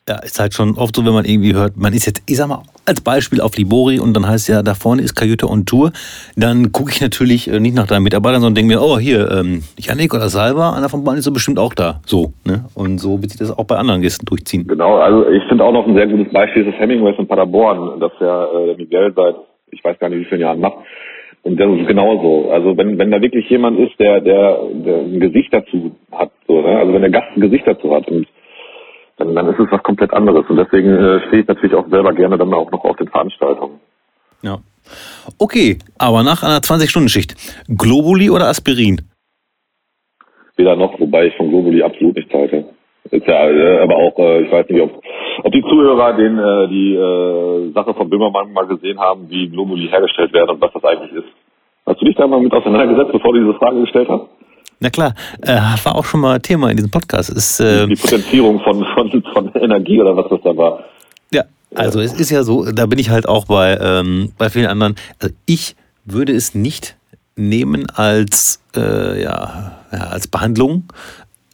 ja, 0.09 0.17
ist 0.25 0.41
halt 0.41 0.53
schon 0.53 0.75
oft 0.77 0.97
so, 0.97 1.05
wenn 1.07 1.13
man 1.13 1.25
irgendwie 1.25 1.55
hört, 1.55 1.77
man 1.77 1.93
ist 1.93 2.07
jetzt, 2.07 2.23
ich 2.29 2.37
sag 2.37 2.49
mal, 2.49 2.63
als 2.87 3.01
Beispiel 3.01 3.41
auf 3.41 3.57
Libori 3.57 4.01
und 4.01 4.15
dann 4.17 4.27
heißt 4.29 4.49
ja, 4.49 4.63
da 4.63 4.75
vorne 4.75 5.03
ist 5.03 5.15
Kajüte 5.15 5.49
on 5.49 5.65
Tour, 5.65 5.93
dann 6.37 6.73
gucke 6.73 6.91
ich 6.91 7.01
natürlich 7.01 7.49
äh, 7.49 7.61
nicht 7.61 7.77
nach 7.77 7.87
deinen 7.87 8.03
Mitarbeitern, 8.03 8.41
sondern 8.41 8.57
denke 8.57 8.75
mir, 8.75 8.83
oh, 8.83 8.99
hier, 8.99 9.31
ähm, 9.31 9.63
Janik 9.79 10.13
oder 10.13 10.29
Salva, 10.29 10.75
einer 10.77 10.89
von 10.89 11.05
beiden 11.05 11.19
ist 11.19 11.25
so 11.25 11.33
bestimmt 11.33 11.61
auch 11.61 11.75
da. 11.75 12.01
So, 12.05 12.33
ne? 12.45 12.65
Und 12.75 12.99
so 12.99 13.23
wird 13.23 13.31
sich 13.31 13.39
das 13.39 13.57
auch 13.57 13.65
bei 13.65 13.77
anderen 13.77 14.03
Gästen 14.03 14.27
durchziehen. 14.27 14.67
Genau, 14.67 14.97
also 14.97 15.29
ich 15.29 15.43
finde 15.49 15.63
auch 15.63 15.73
noch 15.73 15.87
ein 15.87 15.95
sehr 15.95 16.09
gutes 16.09 16.33
Beispiel 16.33 16.67
ist 16.67 16.73
das 16.75 16.81
Hemingways 16.81 17.15
in 17.19 17.29
Paderborn, 17.29 18.01
das 18.01 18.13
ja 18.21 18.45
äh, 18.45 18.75
Miguel 18.77 19.13
seit, 19.15 19.37
ich 19.71 19.85
weiß 19.85 19.99
gar 20.01 20.09
nicht, 20.09 20.21
wie 20.21 20.25
vielen 20.25 20.41
Jahren 20.41 20.59
macht. 20.59 20.79
Und 21.43 21.59
das 21.59 21.69
ist 21.77 21.89
genauso. 21.89 22.51
Also 22.53 22.77
wenn, 22.77 22.99
wenn 22.99 23.11
da 23.11 23.21
wirklich 23.21 23.49
jemand 23.51 23.79
ist, 23.79 23.99
der, 23.99 24.21
der, 24.21 24.61
der 24.73 24.99
ein 24.99 25.21
Gesicht 25.21 25.53
dazu 25.53 25.93
hat, 26.13 26.31
so, 26.47 26.61
ne? 26.61 26.79
also 26.79 26.93
wenn 26.93 27.03
der 27.03 27.11
Gast 27.11 27.37
ein 27.37 27.41
Gesicht 27.41 27.67
dazu 27.67 27.95
hat 27.95 28.09
und 28.09 28.27
dann, 29.17 29.35
dann 29.35 29.49
ist 29.49 29.59
es 29.59 29.71
was 29.71 29.83
komplett 29.83 30.13
anderes. 30.13 30.49
Und 30.49 30.57
deswegen 30.57 30.89
äh, 30.89 31.21
stehe 31.27 31.43
ich 31.43 31.49
natürlich 31.49 31.75
auch 31.75 31.89
selber 31.89 32.13
gerne 32.13 32.39
dann 32.39 32.55
auch 32.55 32.71
noch 32.71 32.85
auf 32.85 32.97
den 32.97 33.09
Veranstaltungen. 33.09 33.81
Ja. 34.43 34.59
Okay, 35.39 35.79
aber 35.99 36.23
nach 36.23 36.43
einer 36.43 36.59
20-Stunden-Schicht, 36.59 37.35
Globuli 37.69 38.31
oder 38.31 38.49
Aspirin? 38.49 39.03
Weder 40.57 40.77
noch, 40.77 40.99
wobei 40.99 41.27
ich 41.27 41.37
von 41.37 41.49
Globuli 41.49 41.83
absolut 41.83 42.17
nichts 42.17 42.33
halte. 42.33 42.65
Ist 43.13 43.27
ja, 43.27 43.47
äh, 43.47 43.81
aber 43.81 43.97
auch, 43.97 44.19
äh, 44.19 44.41
ich 44.41 44.51
weiß 44.51 44.67
nicht, 44.71 44.81
ob, 44.81 45.03
ob 45.45 45.53
die 45.53 45.63
Zuhörer 45.63 46.15
den, 46.15 46.39
äh, 46.39 46.69
die 46.69 46.95
äh, 46.95 47.73
Sache 47.75 47.93
von 47.93 48.09
Böhmermann 48.09 48.55
mal 48.55 48.67
gesehen 48.67 48.99
haben, 48.99 49.29
wie 49.29 49.51
Globuli 49.51 49.87
hergestellt 49.89 50.33
werden 50.33 50.51
und 50.51 50.63
was 50.63 50.73
das 50.73 50.83
eigentlich 50.83 51.13
ist. 51.13 51.29
Hast 51.85 52.01
du 52.01 52.07
dich 52.07 52.17
da 52.17 52.27
mal 52.27 52.41
mit 52.41 52.55
auseinandergesetzt, 52.55 53.13
bevor 53.13 53.35
du 53.35 53.41
diese 53.41 53.59
Frage 53.59 53.83
gestellt 53.83 54.09
hast? 54.09 54.25
Na 54.81 54.89
klar, 54.89 55.15
äh, 55.43 55.59
war 55.85 55.95
auch 55.95 56.07
schon 56.07 56.21
mal 56.21 56.41
Thema 56.41 56.71
in 56.71 56.77
diesem 56.77 56.91
Podcast. 56.91 57.29
Ist, 57.29 57.61
äh, 57.61 57.87
die 57.87 57.97
Potenzierung 57.97 58.61
von, 58.61 58.83
von, 58.95 59.23
von 59.35 59.53
Energie 59.57 60.01
oder 60.01 60.17
was 60.17 60.31
das 60.31 60.41
da 60.43 60.57
war. 60.57 60.85
Ja, 61.31 61.43
also 61.75 62.01
es 62.01 62.19
ist 62.19 62.31
ja 62.31 62.43
so, 62.45 62.65
da 62.73 62.87
bin 62.87 62.99
ich 62.99 63.11
halt 63.11 63.29
auch 63.29 63.45
bei, 63.45 63.77
ähm, 63.79 64.33
bei 64.39 64.49
vielen 64.49 64.69
anderen. 64.69 64.97
Also 65.21 65.35
ich 65.45 65.77
würde 66.07 66.33
es 66.33 66.55
nicht 66.55 66.97
nehmen 67.37 67.87
als, 67.95 68.63
äh, 68.75 69.23
ja, 69.23 69.73
ja, 69.93 69.99
als 69.99 70.29
Behandlung. 70.29 70.85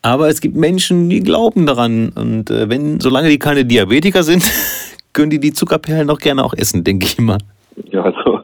Aber 0.03 0.29
es 0.29 0.41
gibt 0.41 0.57
Menschen, 0.57 1.09
die 1.11 1.21
glauben 1.21 1.67
daran. 1.67 2.13
Und 2.15 2.51
äh, 2.51 2.69
wenn, 2.69 3.01
solange 3.01 3.29
die 3.29 3.39
keine 3.39 3.65
Diabetiker 3.65 4.23
sind, 4.23 4.45
können 5.13 5.31
die 5.31 5.41
die 5.41 5.53
Zuckerperlen 5.53 6.07
noch 6.07 6.19
gerne 6.19 6.45
auch 6.45 6.55
essen, 6.55 6.85
denke 6.85 7.07
ich 7.07 7.19
immer. 7.19 7.39
Ja, 7.91 8.03
also 8.03 8.41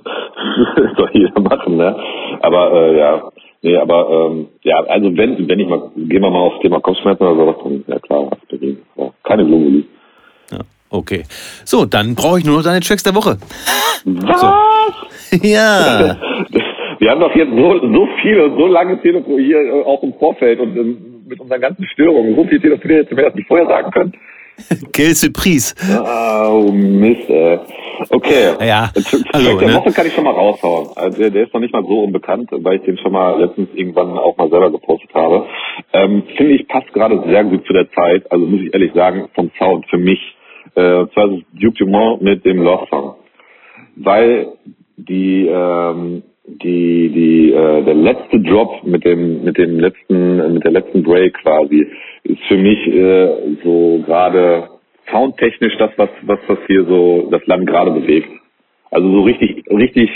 soll 0.97 1.11
jeder 1.13 1.41
machen, 1.41 1.77
ne? 1.77 1.97
Aber 2.41 2.73
äh, 2.73 2.99
ja, 2.99 3.31
Nee, 3.65 3.79
aber 3.79 4.11
ähm, 4.11 4.49
ja, 4.63 4.77
also 4.89 5.17
wenn, 5.17 5.49
wenn 5.49 5.59
ich 5.59 5.67
mal, 5.67 5.91
gehen 5.97 6.21
wir 6.21 6.29
mal 6.29 6.39
aufs 6.39 6.61
Thema 6.61 6.81
Kopfschmerzen 6.81 7.23
oder 7.27 7.35
sowas, 7.35 7.57
dann 7.65 7.85
ja 7.87 7.99
klar, 7.99 8.31
Aspirin. 8.31 8.77
Ja, 8.95 9.11
keine 9.23 9.47
Globuli. 9.47 9.87
Ja, 10.53 10.59
okay. 10.91 11.23
So, 11.65 11.87
dann 11.87 12.15
brauche 12.15 12.41
ich 12.41 12.45
nur 12.45 12.59
noch 12.59 12.63
deine 12.63 12.81
Tracks 12.81 13.03
der 13.03 13.15
Woche. 13.15 13.39
Was? 14.05 14.41
So. 14.41 14.47
Ja. 15.43 16.17
Wir 16.99 17.11
haben 17.11 17.21
doch 17.21 17.35
jetzt 17.35 17.51
so, 17.51 17.81
so 17.81 18.09
viel 18.21 18.39
und 18.39 18.59
so 18.59 18.67
lange 18.67 19.01
telefoniert, 19.01 19.67
äh, 19.67 19.83
auch 19.83 20.03
im 20.03 20.13
Vorfeld 20.13 20.61
und 20.61 20.77
ähm, 20.77 21.14
mit 21.27 21.41
unseren 21.41 21.61
ganzen 21.61 21.87
Störungen, 21.87 22.35
so 22.37 22.45
viel 22.45 22.61
telefoniert, 22.61 23.11
dass 23.11 23.17
wir 23.17 23.25
das 23.25 23.35
nicht 23.35 23.49
vorher 23.49 23.67
sagen 23.67 23.91
können. 23.91 24.13
Quelle 24.93 25.15
Surprise. 25.15 25.75
Oh, 25.99 26.71
Mist, 26.73 27.29
ey. 27.29 27.59
Okay. 28.11 28.55
Ja, 28.61 28.91
also, 29.33 29.59
der 29.59 29.69
ne? 29.69 29.75
Woche 29.75 29.93
kann 29.93 30.07
ich 30.07 30.13
schon 30.13 30.25
mal 30.25 30.31
raushauen. 30.31 30.89
Also 30.97 31.19
der, 31.19 31.31
der, 31.31 31.45
ist 31.45 31.55
noch 31.55 31.61
nicht 31.61 31.73
mal 31.73 31.83
so 31.83 32.05
unbekannt, 32.05 32.51
weil 32.53 32.77
ich 32.77 32.83
den 32.83 32.99
schon 32.99 33.13
mal 33.13 33.41
letztens 33.41 33.69
irgendwann 33.75 34.17
auch 34.19 34.37
mal 34.37 34.51
selber 34.51 34.71
gepostet 34.71 35.13
habe. 35.15 35.47
Ähm, 35.93 36.25
Finde 36.37 36.55
ich, 36.55 36.69
passt 36.69 36.93
gerade 36.93 37.23
sehr 37.27 37.45
gut 37.45 37.67
zu 37.67 37.73
der 37.73 37.91
Zeit. 37.93 38.31
Also 38.31 38.47
muss 38.47 38.61
ich 38.61 38.73
ehrlich 38.73 38.93
sagen, 38.95 39.29
vom 39.35 39.51
Sound 39.59 39.87
für 39.91 39.99
mich. 39.99 40.21
Äh, 40.75 41.07
zwar 41.15 41.33
ist 41.33 41.43
es 41.53 41.61
Duke 41.61 41.79
Dumont 41.79 42.23
mit 42.23 42.45
dem 42.45 42.63
Love 42.63 42.87
Song. 42.91 43.15
Weil 43.97 44.49
die, 44.97 45.47
ähm, 45.47 46.23
die, 46.47 47.09
die, 47.09 47.53
äh, 47.53 47.83
der 47.85 47.95
letzte 47.95 48.41
Drop 48.41 48.85
mit 48.85 49.05
dem, 49.05 49.45
mit 49.45 49.57
dem 49.57 49.81
letzten, 49.81 50.55
mit 50.55 50.65
der 50.65 50.73
letzten 50.73 51.03
Break 51.03 51.35
quasi, 51.43 51.87
ist 52.25 52.43
für 52.49 52.59
mich 52.59 52.87
äh, 52.87 53.57
so 53.65 54.03
gerade 54.05 54.69
soundtechnisch 55.11 55.77
das, 55.79 55.91
was, 55.97 56.11
was, 56.23 56.39
was 56.47 56.59
hier 56.67 56.85
so 56.85 57.29
das 57.31 57.45
Land 57.47 57.67
gerade 57.67 57.93
bewegt. 57.93 58.29
Also 58.91 59.11
so 59.11 59.23
richtig, 59.23 59.65
richtig 59.71 60.11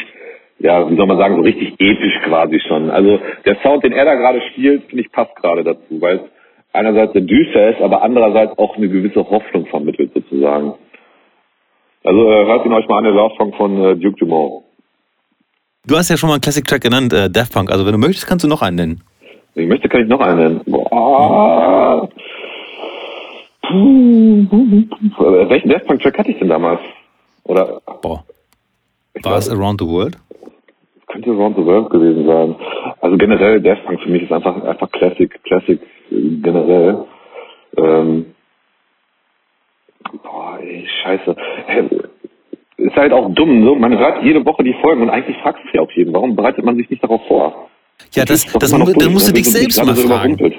ja, 0.61 0.91
wie 0.91 0.97
soll 0.97 1.07
man 1.07 1.19
sagen, 1.19 1.37
so 1.37 1.43
richtig 1.43 1.75
episch 1.79 2.21
quasi 2.25 2.61
schon. 2.61 2.91
Also 2.91 3.21
der 3.45 3.57
Sound, 3.63 3.85
den 3.85 3.93
er 3.93 4.05
da 4.05 4.15
gerade 4.15 4.41
spielt, 4.53 4.85
finde 4.85 5.05
ich 5.05 5.13
passt 5.13 5.35
gerade 5.37 5.63
dazu, 5.63 6.01
weil 6.01 6.17
es 6.17 6.23
einerseits 6.73 7.13
sehr 7.13 7.23
düster 7.23 7.71
ist, 7.71 7.81
aber 7.81 8.03
andererseits 8.03 8.59
auch 8.59 8.77
eine 8.77 8.89
gewisse 8.89 9.29
Hoffnung 9.29 9.67
vermittelt 9.67 10.13
sozusagen. 10.15 10.75
Also 12.05 12.31
äh, 12.31 12.47
hört 12.47 12.67
ihn 12.67 12.73
euch 12.73 12.89
mal 12.89 12.99
an, 12.99 13.05
der 13.05 13.13
Love 13.13 13.35
Song 13.37 13.53
von 13.55 13.85
äh, 13.85 13.97
Duke 13.97 14.19
Dumont. 14.19 14.65
Du 15.89 15.97
hast 15.97 16.11
ja 16.11 16.19
schon 16.19 16.29
mal 16.29 16.35
einen 16.35 16.43
Classic 16.43 16.67
Track 16.67 16.83
genannt, 16.83 17.15
äh, 17.15 17.31
Daft 17.31 17.55
Punk. 17.55 17.71
Also 17.71 17.87
wenn 17.87 17.93
du 17.93 17.99
möchtest, 17.99 18.27
kannst 18.27 18.45
du 18.45 18.49
noch 18.49 18.61
einen 18.61 18.77
nennen. 18.77 19.03
Wenn 19.55 19.65
ich 19.65 19.71
möchte, 19.71 19.89
kann 19.89 20.03
ich 20.03 20.09
noch 20.09 20.21
einen 20.21 20.39
nennen. 20.39 20.61
Boah. 20.67 22.11
Puh. 23.63 24.47
Welchen 25.49 25.71
Daft 25.71 25.87
Punk 25.87 26.03
Track 26.03 26.19
hatte 26.19 26.31
ich 26.31 26.39
denn 26.39 26.51
damals? 26.51 26.81
Oder? 27.45 27.81
Boah. 28.03 28.23
War 29.23 29.39
es 29.39 29.51
Around 29.51 29.81
the 29.81 29.87
World? 29.87 30.19
Könnte 31.07 31.31
Around 31.31 31.57
the 31.57 31.65
World 31.65 31.89
gewesen 31.89 32.27
sein. 32.27 32.57
Also 33.01 33.17
generell 33.17 33.63
Daft 33.63 33.87
Punk 33.87 34.03
für 34.03 34.11
mich 34.11 34.25
ist 34.25 34.33
einfach 34.33 34.63
einfach 34.63 34.93
Classic, 34.93 35.43
Classic 35.45 35.81
generell. 36.11 37.07
Ähm, 37.79 38.27
boah, 40.23 40.59
ey, 40.61 40.87
scheiße. 41.03 41.35
Ist 42.79 42.95
halt 42.95 43.13
auch 43.13 43.29
dumm, 43.35 43.65
so. 43.65 43.75
Man 43.75 43.99
hört 43.99 44.23
jede 44.23 44.45
Woche 44.47 44.63
die 44.63 44.75
Folgen 44.81 45.03
und 45.03 45.11
eigentlich 45.11 45.37
fragst 45.39 45.63
du 45.65 45.77
ja 45.77 45.83
auf 45.83 45.91
jeden. 45.93 46.13
Warum 46.13 46.37
bereitet 46.37 46.65
man 46.65 46.77
sich 46.77 46.89
nicht 46.89 47.03
darauf 47.03 47.21
vor? 47.27 47.69
Ja, 48.13 48.25
das, 48.25 48.45
das, 48.45 48.71
das, 48.71 48.71
das 48.71 49.09
musst 49.11 49.29
du 49.29 49.33
dich 49.33 49.51
selbst 49.51 49.85
mal 49.85 49.97
so 49.97 50.09
fragen. 50.09 50.55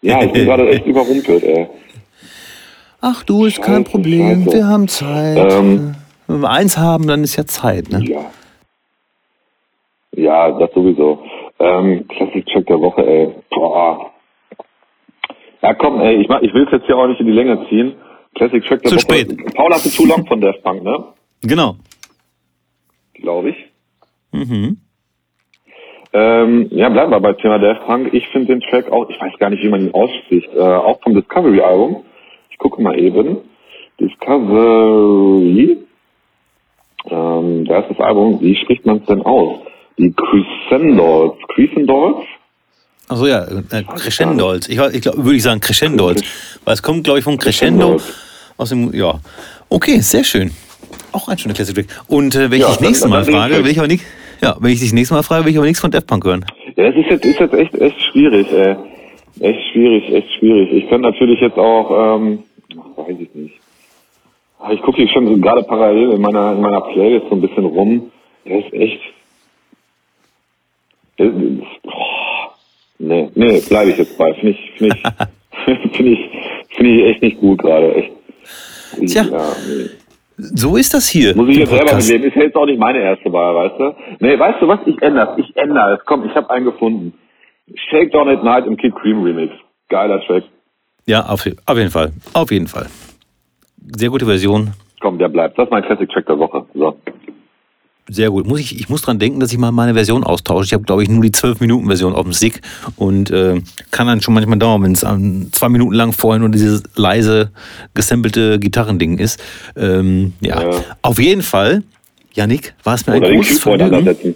Ja, 0.00 0.22
ich 0.22 0.32
bin 0.32 0.46
gerade 0.46 0.68
echt 0.70 0.86
überrumpelt, 0.86 1.44
ey. 1.44 1.68
Ach 3.02 3.22
du, 3.24 3.44
ist 3.44 3.56
Scheiße, 3.56 3.70
kein 3.70 3.84
Problem, 3.84 4.44
Scheiße. 4.44 4.56
wir 4.56 4.66
haben 4.66 4.88
Zeit. 4.88 5.52
Ähm, 5.52 5.94
Wenn 6.26 6.40
wir 6.40 6.50
eins 6.50 6.78
haben, 6.78 7.06
dann 7.06 7.22
ist 7.22 7.36
ja 7.36 7.44
Zeit, 7.44 7.90
ne? 7.90 8.02
Ja. 8.02 8.30
Ja, 10.16 10.50
das 10.58 10.72
sowieso. 10.72 11.22
Ähm, 11.58 12.06
Classic 12.08 12.46
Check 12.46 12.66
der 12.66 12.80
Woche, 12.80 13.06
ey. 13.06 13.34
Boah. 13.50 14.10
Ja, 15.60 15.74
komm, 15.74 16.00
ey, 16.00 16.16
ich, 16.16 16.28
ich 16.28 16.54
will 16.54 16.64
es 16.64 16.72
jetzt 16.72 16.86
hier 16.86 16.96
auch 16.96 17.06
nicht 17.06 17.20
in 17.20 17.26
die 17.26 17.32
Länge 17.32 17.66
ziehen. 17.68 17.94
Classic 18.34 18.64
Track 18.64 18.82
der 18.82 18.90
Zu 18.90 18.96
Woche. 18.96 19.02
spät. 19.20 19.54
Paul 19.54 19.72
hatte 19.72 19.90
Too 19.90 20.06
Long 20.06 20.26
von 20.26 20.40
Daft 20.40 20.62
Punk, 20.62 20.82
ne? 20.82 21.04
Genau. 21.42 21.76
Glaube 23.14 23.50
ich. 23.50 23.56
Mhm. 24.32 24.78
Ähm, 26.12 26.68
ja, 26.70 26.88
bleiben 26.88 27.10
wir 27.10 27.20
bei 27.20 27.32
Thema 27.34 27.58
Daft 27.58 27.86
Punk. 27.86 28.12
Ich 28.12 28.26
finde 28.28 28.48
den 28.54 28.60
Track 28.60 28.90
auch, 28.90 29.08
ich 29.10 29.20
weiß 29.20 29.38
gar 29.38 29.50
nicht, 29.50 29.62
wie 29.62 29.68
man 29.68 29.82
ihn 29.82 29.92
ausspricht, 29.94 30.48
äh, 30.54 30.60
auch 30.60 31.00
vom 31.02 31.14
Discovery-Album. 31.14 32.04
Ich 32.50 32.58
gucke 32.58 32.80
mal 32.82 32.98
eben. 32.98 33.38
Discovery. 34.00 35.78
Ähm, 37.06 37.64
da 37.66 37.80
ist 37.80 37.90
das 37.90 38.00
Album, 38.00 38.40
wie 38.40 38.56
spricht 38.56 38.86
man 38.86 38.98
es 38.98 39.04
denn 39.06 39.22
aus? 39.22 39.60
Die 39.98 40.12
Crescendos. 40.12 41.36
Crescendos? 41.48 42.24
Also 43.08 43.26
ja, 43.26 43.44
äh, 43.44 43.82
Crescendols. 43.82 44.68
Ich, 44.68 44.78
ich 44.78 45.02
glaube, 45.02 45.24
würde 45.24 45.36
ich 45.36 45.42
sagen 45.42 45.60
Crescendols. 45.60 46.22
Weil 46.64 46.74
es 46.74 46.82
kommt, 46.82 47.04
glaube 47.04 47.18
ich, 47.18 47.24
vom 47.24 47.36
Crescendo 47.36 48.00
aus 48.56 48.68
dem, 48.70 48.94
ja. 48.94 49.20
Okay, 49.68 49.98
sehr 50.00 50.24
schön. 50.24 50.50
Auch 51.12 51.28
ein 51.28 51.38
schöner 51.38 51.54
Classic 51.54 51.74
Track. 51.74 51.86
Und 52.08 52.34
äh, 52.34 52.50
wenn 52.50 52.58
ich 52.58 52.66
ja, 52.66 52.70
dich 52.70 52.80
nächstes 52.80 53.08
Mal 53.08 53.24
frage, 53.24 53.62
will 53.62 53.70
ich 53.70 53.78
aber 53.78 53.88
nicht, 53.88 54.04
ja, 54.40 54.56
wenn 54.58 54.72
ich 54.72 54.80
dich 54.80 54.92
nächstes 54.92 55.14
Mal 55.14 55.22
frage, 55.22 55.44
will 55.44 55.52
ich 55.52 55.58
aber 55.58 55.66
nichts 55.66 55.80
von 55.80 55.90
Daft 55.90 56.06
Punk 56.06 56.24
hören. 56.24 56.44
Ja, 56.76 56.90
das 56.90 56.96
ist 56.96 57.10
jetzt, 57.10 57.24
ist 57.24 57.40
jetzt 57.40 57.54
echt, 57.54 57.74
echt 57.74 58.00
schwierig, 58.10 58.50
ey. 58.52 58.76
Echt 59.40 59.72
schwierig, 59.72 60.12
echt 60.12 60.32
schwierig. 60.38 60.72
Ich 60.72 60.88
könnte 60.88 61.10
natürlich 61.10 61.40
jetzt 61.40 61.58
auch, 61.58 62.16
ähm, 62.16 62.44
weiß 62.96 63.16
ich 63.18 63.34
nicht. 63.34 63.54
Ich 64.70 64.80
gucke 64.82 64.96
hier 64.96 65.08
schon 65.08 65.26
so 65.26 65.36
gerade 65.36 65.62
parallel 65.62 66.12
in 66.12 66.22
meiner, 66.22 66.52
in 66.52 66.60
meiner 66.60 66.80
Playlist 66.80 67.26
so 67.28 67.34
ein 67.34 67.40
bisschen 67.40 67.66
rum. 67.66 68.10
Der 68.46 68.64
ist 68.64 68.72
echt, 68.72 69.00
der, 71.18 71.26
oh, 71.26 71.66
nee, 72.98 73.30
nee, 73.34 73.60
bleibe 73.60 73.90
ich 73.90 73.98
jetzt 73.98 74.16
bei. 74.18 74.32
Finde 74.34 74.50
ich, 74.50 74.72
finde 74.78 74.96
ich, 74.96 75.92
finde 75.96 76.12
ich, 76.12 76.18
finde 76.76 76.90
ich 76.90 77.04
echt 77.06 77.22
nicht 77.22 77.40
gut 77.40 77.58
gerade. 77.60 77.94
Echt. 77.94 78.12
Tja. 79.06 79.24
Ja, 79.24 79.52
nee. 79.68 79.90
So 80.36 80.76
ist 80.76 80.92
das 80.92 81.08
hier. 81.08 81.34
Muss 81.36 81.48
ich 81.48 81.58
jetzt 81.58 81.70
selber 81.70 81.94
mitleben. 81.94 82.24
Ist 82.24 82.36
ja 82.36 82.42
jetzt 82.42 82.56
auch 82.56 82.66
nicht 82.66 82.78
meine 82.78 83.00
erste 83.00 83.32
Wahl, 83.32 83.54
weißt 83.54 83.78
du? 83.78 83.94
Nee, 84.18 84.38
weißt 84.38 84.60
du 84.60 84.68
was? 84.68 84.80
Ich 84.86 85.00
ändere 85.00 85.32
es. 85.32 85.44
Ich 85.44 85.56
ändere 85.56 85.94
es. 85.94 86.04
Komm, 86.06 86.26
ich 86.26 86.34
habe 86.34 86.50
einen 86.50 86.64
gefunden. 86.64 87.14
Shakedown 87.90 88.28
at 88.28 88.42
Night 88.42 88.66
im 88.66 88.76
Kid 88.76 88.94
Cream 88.96 89.22
Remix. 89.22 89.52
Geiler 89.88 90.20
Track. 90.26 90.44
Ja, 91.06 91.26
auf, 91.26 91.46
auf 91.66 91.76
jeden 91.78 91.90
Fall. 91.90 92.12
Auf 92.32 92.50
jeden 92.50 92.66
Fall. 92.66 92.86
Sehr 93.96 94.08
gute 94.08 94.26
Version. 94.26 94.72
Komm, 95.00 95.18
der 95.18 95.28
bleibt. 95.28 95.58
Das 95.58 95.66
ist 95.66 95.70
mein 95.70 95.84
Classic 95.84 96.08
Track 96.08 96.26
der 96.26 96.38
Woche. 96.38 96.66
So. 96.74 96.96
Sehr 98.08 98.30
gut. 98.30 98.46
Muss 98.46 98.60
ich, 98.60 98.78
ich 98.78 98.88
muss 98.90 99.02
dran 99.02 99.18
denken, 99.18 99.40
dass 99.40 99.50
ich 99.50 99.58
mal 99.58 99.72
meine 99.72 99.94
Version 99.94 100.24
austausche. 100.24 100.66
Ich 100.66 100.72
habe, 100.74 100.84
glaube 100.84 101.02
ich, 101.02 101.08
nur 101.08 101.22
die 101.22 101.30
12-Minuten-Version 101.30 102.14
auf 102.14 102.24
dem 102.24 102.34
Stick 102.34 102.60
und 102.96 103.30
äh, 103.30 103.62
kann 103.90 104.06
dann 104.06 104.20
schon 104.20 104.34
manchmal 104.34 104.58
dauern, 104.58 104.82
wenn 104.82 104.92
es 104.92 105.00
zwei 105.52 105.68
Minuten 105.70 105.94
lang 105.94 106.12
vorher 106.12 106.38
nur 106.38 106.50
dieses 106.50 106.82
leise, 106.96 107.50
gesampelte 107.94 108.58
Gitarrending 108.58 109.18
ist. 109.18 109.42
Ähm, 109.74 110.34
ja. 110.40 110.62
ja. 110.62 110.84
auf 111.00 111.18
jeden 111.18 111.42
Fall, 111.42 111.82
Janik, 112.34 112.74
war 112.84 112.94
es 112.94 113.06
mir 113.06 113.16
Oder 113.16 113.28
ein 113.28 113.36
großes 113.36 113.60
Vergnügen. 113.60 114.34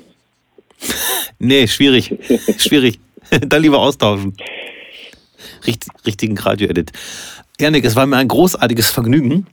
nee, 1.39 1.67
schwierig. 1.67 2.15
schwierig. 2.59 2.99
dann 3.49 3.63
lieber 3.63 3.79
austauschen. 3.79 4.35
Richt, 5.67 5.87
richtigen 6.07 6.39
Radio-Edit. 6.39 6.93
Janik, 7.61 7.85
es 7.85 7.97
war 7.97 8.07
mir 8.07 8.17
ein 8.17 8.29
großartiges 8.29 8.91
Vergnügen. 8.91 9.47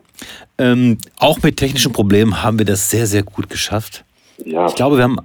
Ähm, 0.57 0.97
auch 1.17 1.41
mit 1.41 1.57
technischen 1.57 1.91
Problemen 1.91 2.43
haben 2.43 2.57
wir 2.59 2.65
das 2.65 2.89
sehr, 2.89 3.07
sehr 3.07 3.23
gut 3.23 3.49
geschafft. 3.49 4.04
Ja. 4.43 4.67
Ich 4.67 4.75
glaube, 4.75 4.97
wir 4.97 5.03
haben 5.03 5.19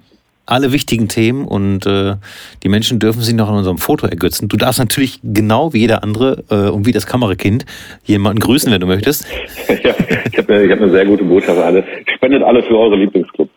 alle 0.46 0.72
wichtigen 0.72 1.08
Themen 1.08 1.46
und 1.46 1.86
äh, 1.86 2.16
die 2.62 2.68
Menschen 2.68 2.98
dürfen 2.98 3.22
sich 3.22 3.34
noch 3.34 3.48
an 3.48 3.56
unserem 3.56 3.78
Foto 3.78 4.06
ergötzen. 4.06 4.48
Du 4.48 4.56
darfst 4.56 4.80
natürlich 4.80 5.20
genau 5.22 5.72
wie 5.72 5.78
jeder 5.78 6.02
andere 6.02 6.44
äh, 6.50 6.70
und 6.70 6.86
wie 6.86 6.92
das 6.92 7.06
Kamerakind 7.06 7.64
jemanden 8.04 8.40
grüßen, 8.40 8.70
wenn 8.72 8.80
du 8.80 8.86
möchtest. 8.86 9.26
ja, 9.68 9.94
ich 10.30 10.38
habe 10.38 10.54
eine, 10.54 10.72
hab 10.72 10.80
eine 10.80 10.90
sehr 10.90 11.06
gute 11.06 11.24
Botschaft 11.24 11.58
alle. 11.58 11.84
Spendet 12.16 12.42
alle 12.42 12.62
für 12.62 12.76
eure 12.76 12.96
Lieblingsclubs. 12.96 13.52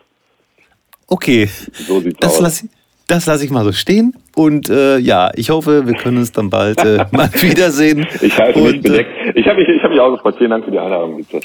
Okay. 1.08 1.48
So 1.72 2.00
sieht's 2.00 2.18
das 2.20 2.34
aus. 2.34 2.40
Lass, 2.40 2.68
das 3.08 3.26
lasse 3.26 3.44
ich 3.44 3.50
mal 3.50 3.64
so 3.64 3.72
stehen. 3.72 4.14
Und 4.34 4.70
äh, 4.70 4.98
ja, 4.98 5.30
ich 5.34 5.50
hoffe, 5.50 5.86
wir 5.86 5.94
können 5.94 6.18
uns 6.18 6.32
dann 6.32 6.48
bald 6.48 6.82
äh, 6.84 7.04
mal 7.10 7.28
wiedersehen. 7.34 8.06
Ich 8.20 8.38
halte 8.38 8.60
mich 8.60 8.80
bedeckt. 8.80 9.10
Ich 9.34 9.46
habe 9.46 9.58
mich, 9.58 9.68
ich 9.68 9.82
hab 9.82 9.90
mich 9.90 10.00
auch 10.00 10.12
gefreut. 10.12 10.36
Vielen 10.38 10.50
Dank 10.50 10.64
für 10.64 10.70
die 10.70 10.78
Einladung, 10.78 11.16
bitte. 11.16 11.40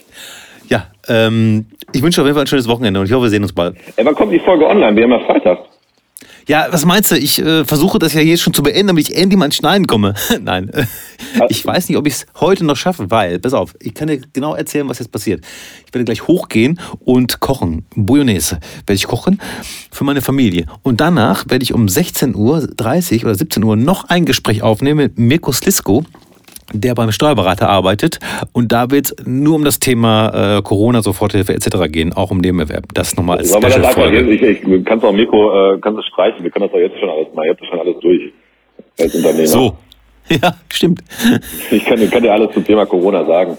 Ja, 0.69 0.85
ähm, 1.07 1.65
ich 1.91 2.01
wünsche 2.01 2.21
auf 2.21 2.27
jeden 2.27 2.35
Fall 2.35 2.43
ein 2.43 2.47
schönes 2.47 2.67
Wochenende 2.67 2.99
und 2.99 3.07
ich 3.07 3.11
hoffe, 3.11 3.23
wir 3.23 3.29
sehen 3.29 3.43
uns 3.43 3.53
bald. 3.53 3.75
Ey, 3.95 4.05
wann 4.05 4.15
kommt 4.15 4.31
die 4.31 4.39
Folge 4.39 4.65
online? 4.67 4.95
Wir 4.95 5.03
haben 5.03 5.11
ja 5.11 5.19
Freitag. 5.25 5.59
Ja, 6.47 6.67
was 6.71 6.83
meinst 6.83 7.11
du? 7.11 7.15
Ich 7.15 7.39
äh, 7.39 7.63
versuche 7.63 7.99
das 7.99 8.13
ja 8.13 8.21
jetzt 8.21 8.41
schon 8.41 8.55
zu 8.55 8.63
beenden, 8.63 8.87
damit 8.87 9.07
ich 9.07 9.15
endlich 9.15 9.37
mal 9.37 9.45
ins 9.45 9.57
Schneiden 9.57 9.85
komme. 9.85 10.15
Nein, 10.41 10.71
ich 11.47 11.63
weiß 11.63 11.89
nicht, 11.89 11.97
ob 11.97 12.07
ich 12.07 12.13
es 12.13 12.25
heute 12.39 12.65
noch 12.65 12.75
schaffe, 12.75 13.11
weil, 13.11 13.37
pass 13.37 13.53
auf, 13.53 13.75
ich 13.79 13.93
kann 13.93 14.07
dir 14.07 14.19
genau 14.33 14.55
erzählen, 14.55 14.89
was 14.89 14.97
jetzt 14.97 15.11
passiert. 15.11 15.45
Ich 15.85 15.93
werde 15.93 16.05
gleich 16.05 16.27
hochgehen 16.27 16.79
und 17.05 17.39
kochen. 17.39 17.85
Bolognese 17.95 18.59
werde 18.87 18.95
ich 18.95 19.05
kochen 19.05 19.39
für 19.91 20.03
meine 20.03 20.21
Familie. 20.21 20.65
Und 20.81 21.01
danach 21.01 21.45
werde 21.49 21.61
ich 21.61 21.73
um 21.73 21.85
16.30 21.85 22.35
Uhr 22.35 23.25
oder 23.25 23.35
17 23.35 23.63
Uhr 23.63 23.75
noch 23.75 24.09
ein 24.09 24.25
Gespräch 24.25 24.63
aufnehmen 24.63 24.97
mit 24.97 25.19
Mirko 25.19 25.51
Slisko 25.51 26.03
der 26.73 26.95
beim 26.95 27.11
Steuerberater 27.11 27.69
arbeitet. 27.69 28.19
Und 28.53 28.71
da 28.71 28.91
wird 28.91 29.15
nur 29.25 29.55
um 29.55 29.63
das 29.63 29.79
Thema 29.79 30.57
äh, 30.57 30.61
Corona, 30.61 31.01
Soforthilfe 31.01 31.53
etc. 31.53 31.91
gehen, 31.91 32.13
auch 32.13 32.31
um 32.31 32.39
Nebenerwerb. 32.39 32.93
Das 32.93 33.15
nochmal 33.15 33.39
als 33.39 33.49
Special-Folge. 33.49 34.21
Ich, 34.31 34.41
ich, 34.41 34.85
kannst 34.85 35.05
auch 35.05 35.11
Mikro, 35.11 35.73
äh, 35.73 35.79
kannst 35.79 35.99
du 35.99 36.03
streichen, 36.03 36.43
wir 36.43 36.51
können 36.51 36.63
das 36.63 36.71
doch 36.71 36.79
jetzt 36.79 36.99
schon 36.99 37.09
alles 37.09 37.27
mal, 37.33 37.45
ihr 37.45 37.51
habt 37.51 37.65
schon 37.65 37.79
alles 37.79 37.95
durch 37.99 38.31
als 38.99 39.15
Unternehmer. 39.15 39.47
So, 39.47 39.77
ja, 40.29 40.55
stimmt. 40.69 41.01
Ich 41.71 41.85
kann, 41.85 42.09
kann 42.09 42.23
dir 42.23 42.33
alles 42.33 42.53
zum 42.53 42.63
Thema 42.63 42.85
Corona 42.85 43.25
sagen. 43.25 43.57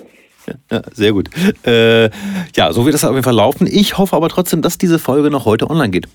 Ja, 0.70 0.82
sehr 0.92 1.12
gut. 1.12 1.28
Äh, 1.66 2.10
ja, 2.56 2.72
so 2.72 2.84
wird 2.84 2.94
es 2.94 3.04
auf 3.04 3.12
jeden 3.12 3.22
Fall 3.22 3.34
laufen. 3.34 3.68
Ich 3.70 3.98
hoffe 3.98 4.16
aber 4.16 4.28
trotzdem, 4.28 4.62
dass 4.62 4.78
diese 4.78 4.98
Folge 4.98 5.30
noch 5.30 5.44
heute 5.44 5.68
online 5.68 5.90
geht. 5.90 6.08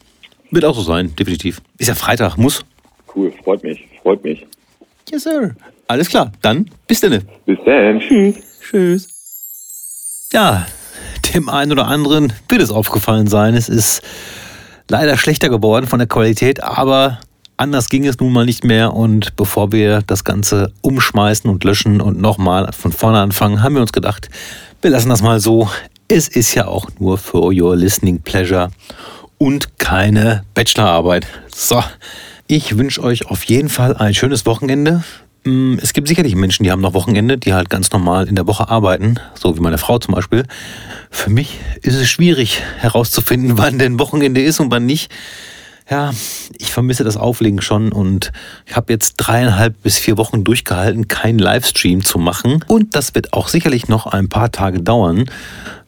Wird 0.52 0.66
auch 0.66 0.76
so 0.76 0.82
sein, 0.82 1.16
definitiv. 1.18 1.62
Ist 1.78 1.88
ja 1.88 1.96
Freitag, 1.96 2.38
muss. 2.38 2.66
Cool, 3.16 3.32
freut 3.44 3.64
mich, 3.64 3.88
freut 4.02 4.24
mich. 4.24 4.46
Yes, 5.10 5.24
sir. 5.24 5.56
Alles 5.88 6.10
klar, 6.10 6.32
dann 6.42 6.70
bis 6.88 7.02
dann. 7.02 7.24
Bis 7.46 7.60
dann, 7.66 8.00
tschüss. 8.00 8.36
Tschüss. 8.62 9.08
Ja, 10.34 10.66
dem 11.34 11.50
einen 11.50 11.72
oder 11.72 11.88
anderen 11.88 12.34
wird 12.50 12.62
es 12.62 12.72
aufgefallen 12.72 13.28
sein. 13.28 13.54
Es 13.54 13.70
ist 13.70 14.02
leider 14.90 15.18
schlechter 15.18 15.50
geworden 15.50 15.88
von 15.88 16.00
der 16.00 16.08
Qualität, 16.08 16.64
aber 16.64 17.20
anders 17.58 17.90
ging 17.90 18.06
es 18.08 18.20
nun 18.20 18.34
mal 18.34 18.46
nicht 18.46 18.64
mehr. 18.64 18.94
Und 18.94 19.36
bevor 19.36 19.72
wir 19.72 20.02
das 20.06 20.24
Ganze 20.24 20.72
umschmeißen 20.82 21.50
und 21.50 21.64
löschen 21.64 22.02
und 22.02 22.20
nochmal 22.20 22.72
von 22.74 22.92
vorne 22.92 23.20
anfangen, 23.20 23.62
haben 23.62 23.76
wir 23.76 23.82
uns 23.82 23.94
gedacht, 23.94 24.30
wir 24.82 24.90
lassen 24.90 25.10
das 25.10 25.22
mal 25.22 25.40
so. 25.40 25.70
Es 26.08 26.28
ist 26.28 26.54
ja 26.56 26.68
auch 26.68 26.88
nur 27.00 27.18
for 27.18 27.52
your 27.54 27.76
listening 27.76 28.22
pleasure 28.22 28.70
und 29.38 29.78
keine 29.78 30.44
Bachelorarbeit. 30.54 31.28
So, 31.48 31.84
ich 32.48 32.78
wünsche 32.78 33.02
euch 33.04 33.28
auf 33.28 33.44
jeden 33.44 33.70
Fall 33.70 33.96
ein 33.98 34.14
schönes 34.14 34.46
Wochenende 34.46 35.04
es 35.46 35.94
gibt 35.94 36.08
sicherlich 36.08 36.36
Menschen, 36.36 36.64
die 36.64 36.72
haben 36.72 36.82
noch 36.82 36.96
Wochenende, 36.96 37.38
die 37.38 37.54
halt 37.54 37.70
ganz 37.70 37.92
normal 37.92 38.28
in 38.28 38.36
der 38.36 38.48
Woche 38.48 38.68
arbeiten, 38.68 39.20
so 39.36 39.56
wie 39.56 39.62
meine 39.62 39.78
Frau 39.78 40.00
zum 40.00 40.16
Beispiel. 40.16 40.44
Für 41.12 41.30
mich 41.30 41.60
ist 41.84 41.94
es 41.96 42.10
schwierig 42.10 42.62
herauszufinden, 42.78 43.58
wann 43.58 43.78
denn 43.78 44.00
Wochenende 44.00 44.42
ist 44.42 44.60
und 44.60 44.72
wann 44.72 44.86
nicht. 44.86 45.12
Ja, 45.88 46.12
ich 46.58 46.72
vermisse 46.72 47.04
das 47.04 47.16
Auflegen 47.16 47.62
schon 47.62 47.92
und 47.92 48.32
ich 48.66 48.76
habe 48.76 48.92
jetzt 48.92 49.18
dreieinhalb 49.18 49.84
bis 49.84 50.00
vier 50.00 50.18
Wochen 50.18 50.44
durchgehalten, 50.44 51.08
keinen 51.08 51.38
Livestream 51.38 52.04
zu 52.04 52.18
machen. 52.18 52.66
Und 52.68 52.96
das 52.96 53.14
wird 53.14 53.34
auch 53.34 53.48
sicherlich 53.48 53.88
noch 53.88 54.08
ein 54.08 54.28
paar 54.28 54.52
Tage 54.52 54.82
dauern, 54.82 55.30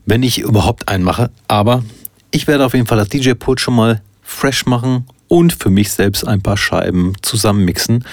wenn 0.06 0.22
ich 0.22 0.38
überhaupt 0.38 0.88
einen 0.88 1.04
mache. 1.04 1.32
Aber 1.48 1.84
ich 2.30 2.46
werde 2.46 2.64
auf 2.64 2.76
jeden 2.76 2.86
Fall 2.86 3.00
das 3.00 3.10
DJ-Pult 3.10 3.60
schon 3.60 3.74
mal 3.74 4.02
fresh 4.22 4.68
machen 4.68 5.08
und 5.28 5.52
für 5.52 5.72
mich 5.72 5.92
selbst 5.92 6.28
ein 6.28 6.44
paar 6.44 6.58
Scheiben 6.58 7.14
zusammenmixen. 7.24 8.06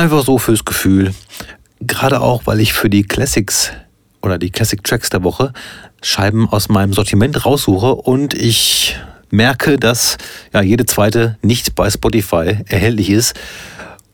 Einfach 0.00 0.24
so 0.24 0.38
fürs 0.38 0.64
Gefühl. 0.64 1.12
Gerade 1.78 2.22
auch, 2.22 2.46
weil 2.46 2.60
ich 2.60 2.72
für 2.72 2.88
die 2.88 3.02
Classics 3.02 3.70
oder 4.22 4.38
die 4.38 4.48
Classic 4.48 4.82
Tracks 4.82 5.10
der 5.10 5.22
Woche 5.24 5.52
Scheiben 6.00 6.48
aus 6.48 6.70
meinem 6.70 6.94
Sortiment 6.94 7.44
raussuche 7.44 7.94
und 7.96 8.32
ich 8.32 8.96
merke, 9.28 9.78
dass 9.78 10.16
ja 10.54 10.62
jede 10.62 10.86
zweite 10.86 11.36
nicht 11.42 11.74
bei 11.74 11.90
Spotify 11.90 12.60
erhältlich 12.66 13.10
ist. 13.10 13.38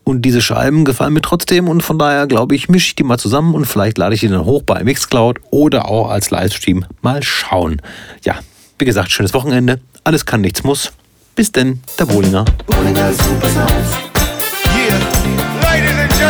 Und 0.03 0.23
diese 0.23 0.41
Scheiben 0.41 0.83
gefallen 0.83 1.13
mir 1.13 1.21
trotzdem 1.21 1.69
und 1.69 1.81
von 1.83 1.97
daher 1.97 2.27
glaube 2.27 2.53
ich, 2.53 2.67
mische 2.67 2.89
ich 2.89 2.95
die 2.95 3.03
mal 3.03 3.17
zusammen 3.17 3.55
und 3.55 3.63
vielleicht 3.63 3.97
lade 3.97 4.13
ich 4.13 4.19
die 4.19 4.27
dann 4.27 4.43
hoch 4.43 4.63
bei 4.63 4.83
Mixcloud 4.83 5.39
oder 5.51 5.87
auch 5.87 6.09
als 6.09 6.31
Livestream. 6.31 6.83
Mal 7.01 7.23
schauen. 7.23 7.81
Ja, 8.25 8.39
wie 8.77 8.83
gesagt, 8.83 9.09
schönes 9.09 9.33
Wochenende. 9.33 9.79
Alles 10.03 10.25
kann, 10.25 10.41
nichts 10.41 10.65
muss. 10.65 10.91
Bis 11.33 11.53
denn, 11.53 11.81
der 11.97 12.07
Bohlinger. 12.07 12.43
Super 12.67 13.47
Sounds. 13.47 13.93
Yeah, 13.93 14.06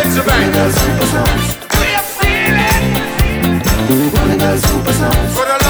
ladies 0.08 0.20
and 0.20 0.30
gentlemen. 0.30 0.58
Bohlinger 0.58 0.72
Super 0.72 1.06
Sounds. 1.06 1.48
We 1.80 1.88
are 2.00 2.08
feeling. 2.20 2.86
Bohlinger 4.14 4.56
Super 4.68 4.94
Sounds. 4.94 5.34
For 5.34 5.46
the 5.46 5.52
love 5.52 5.67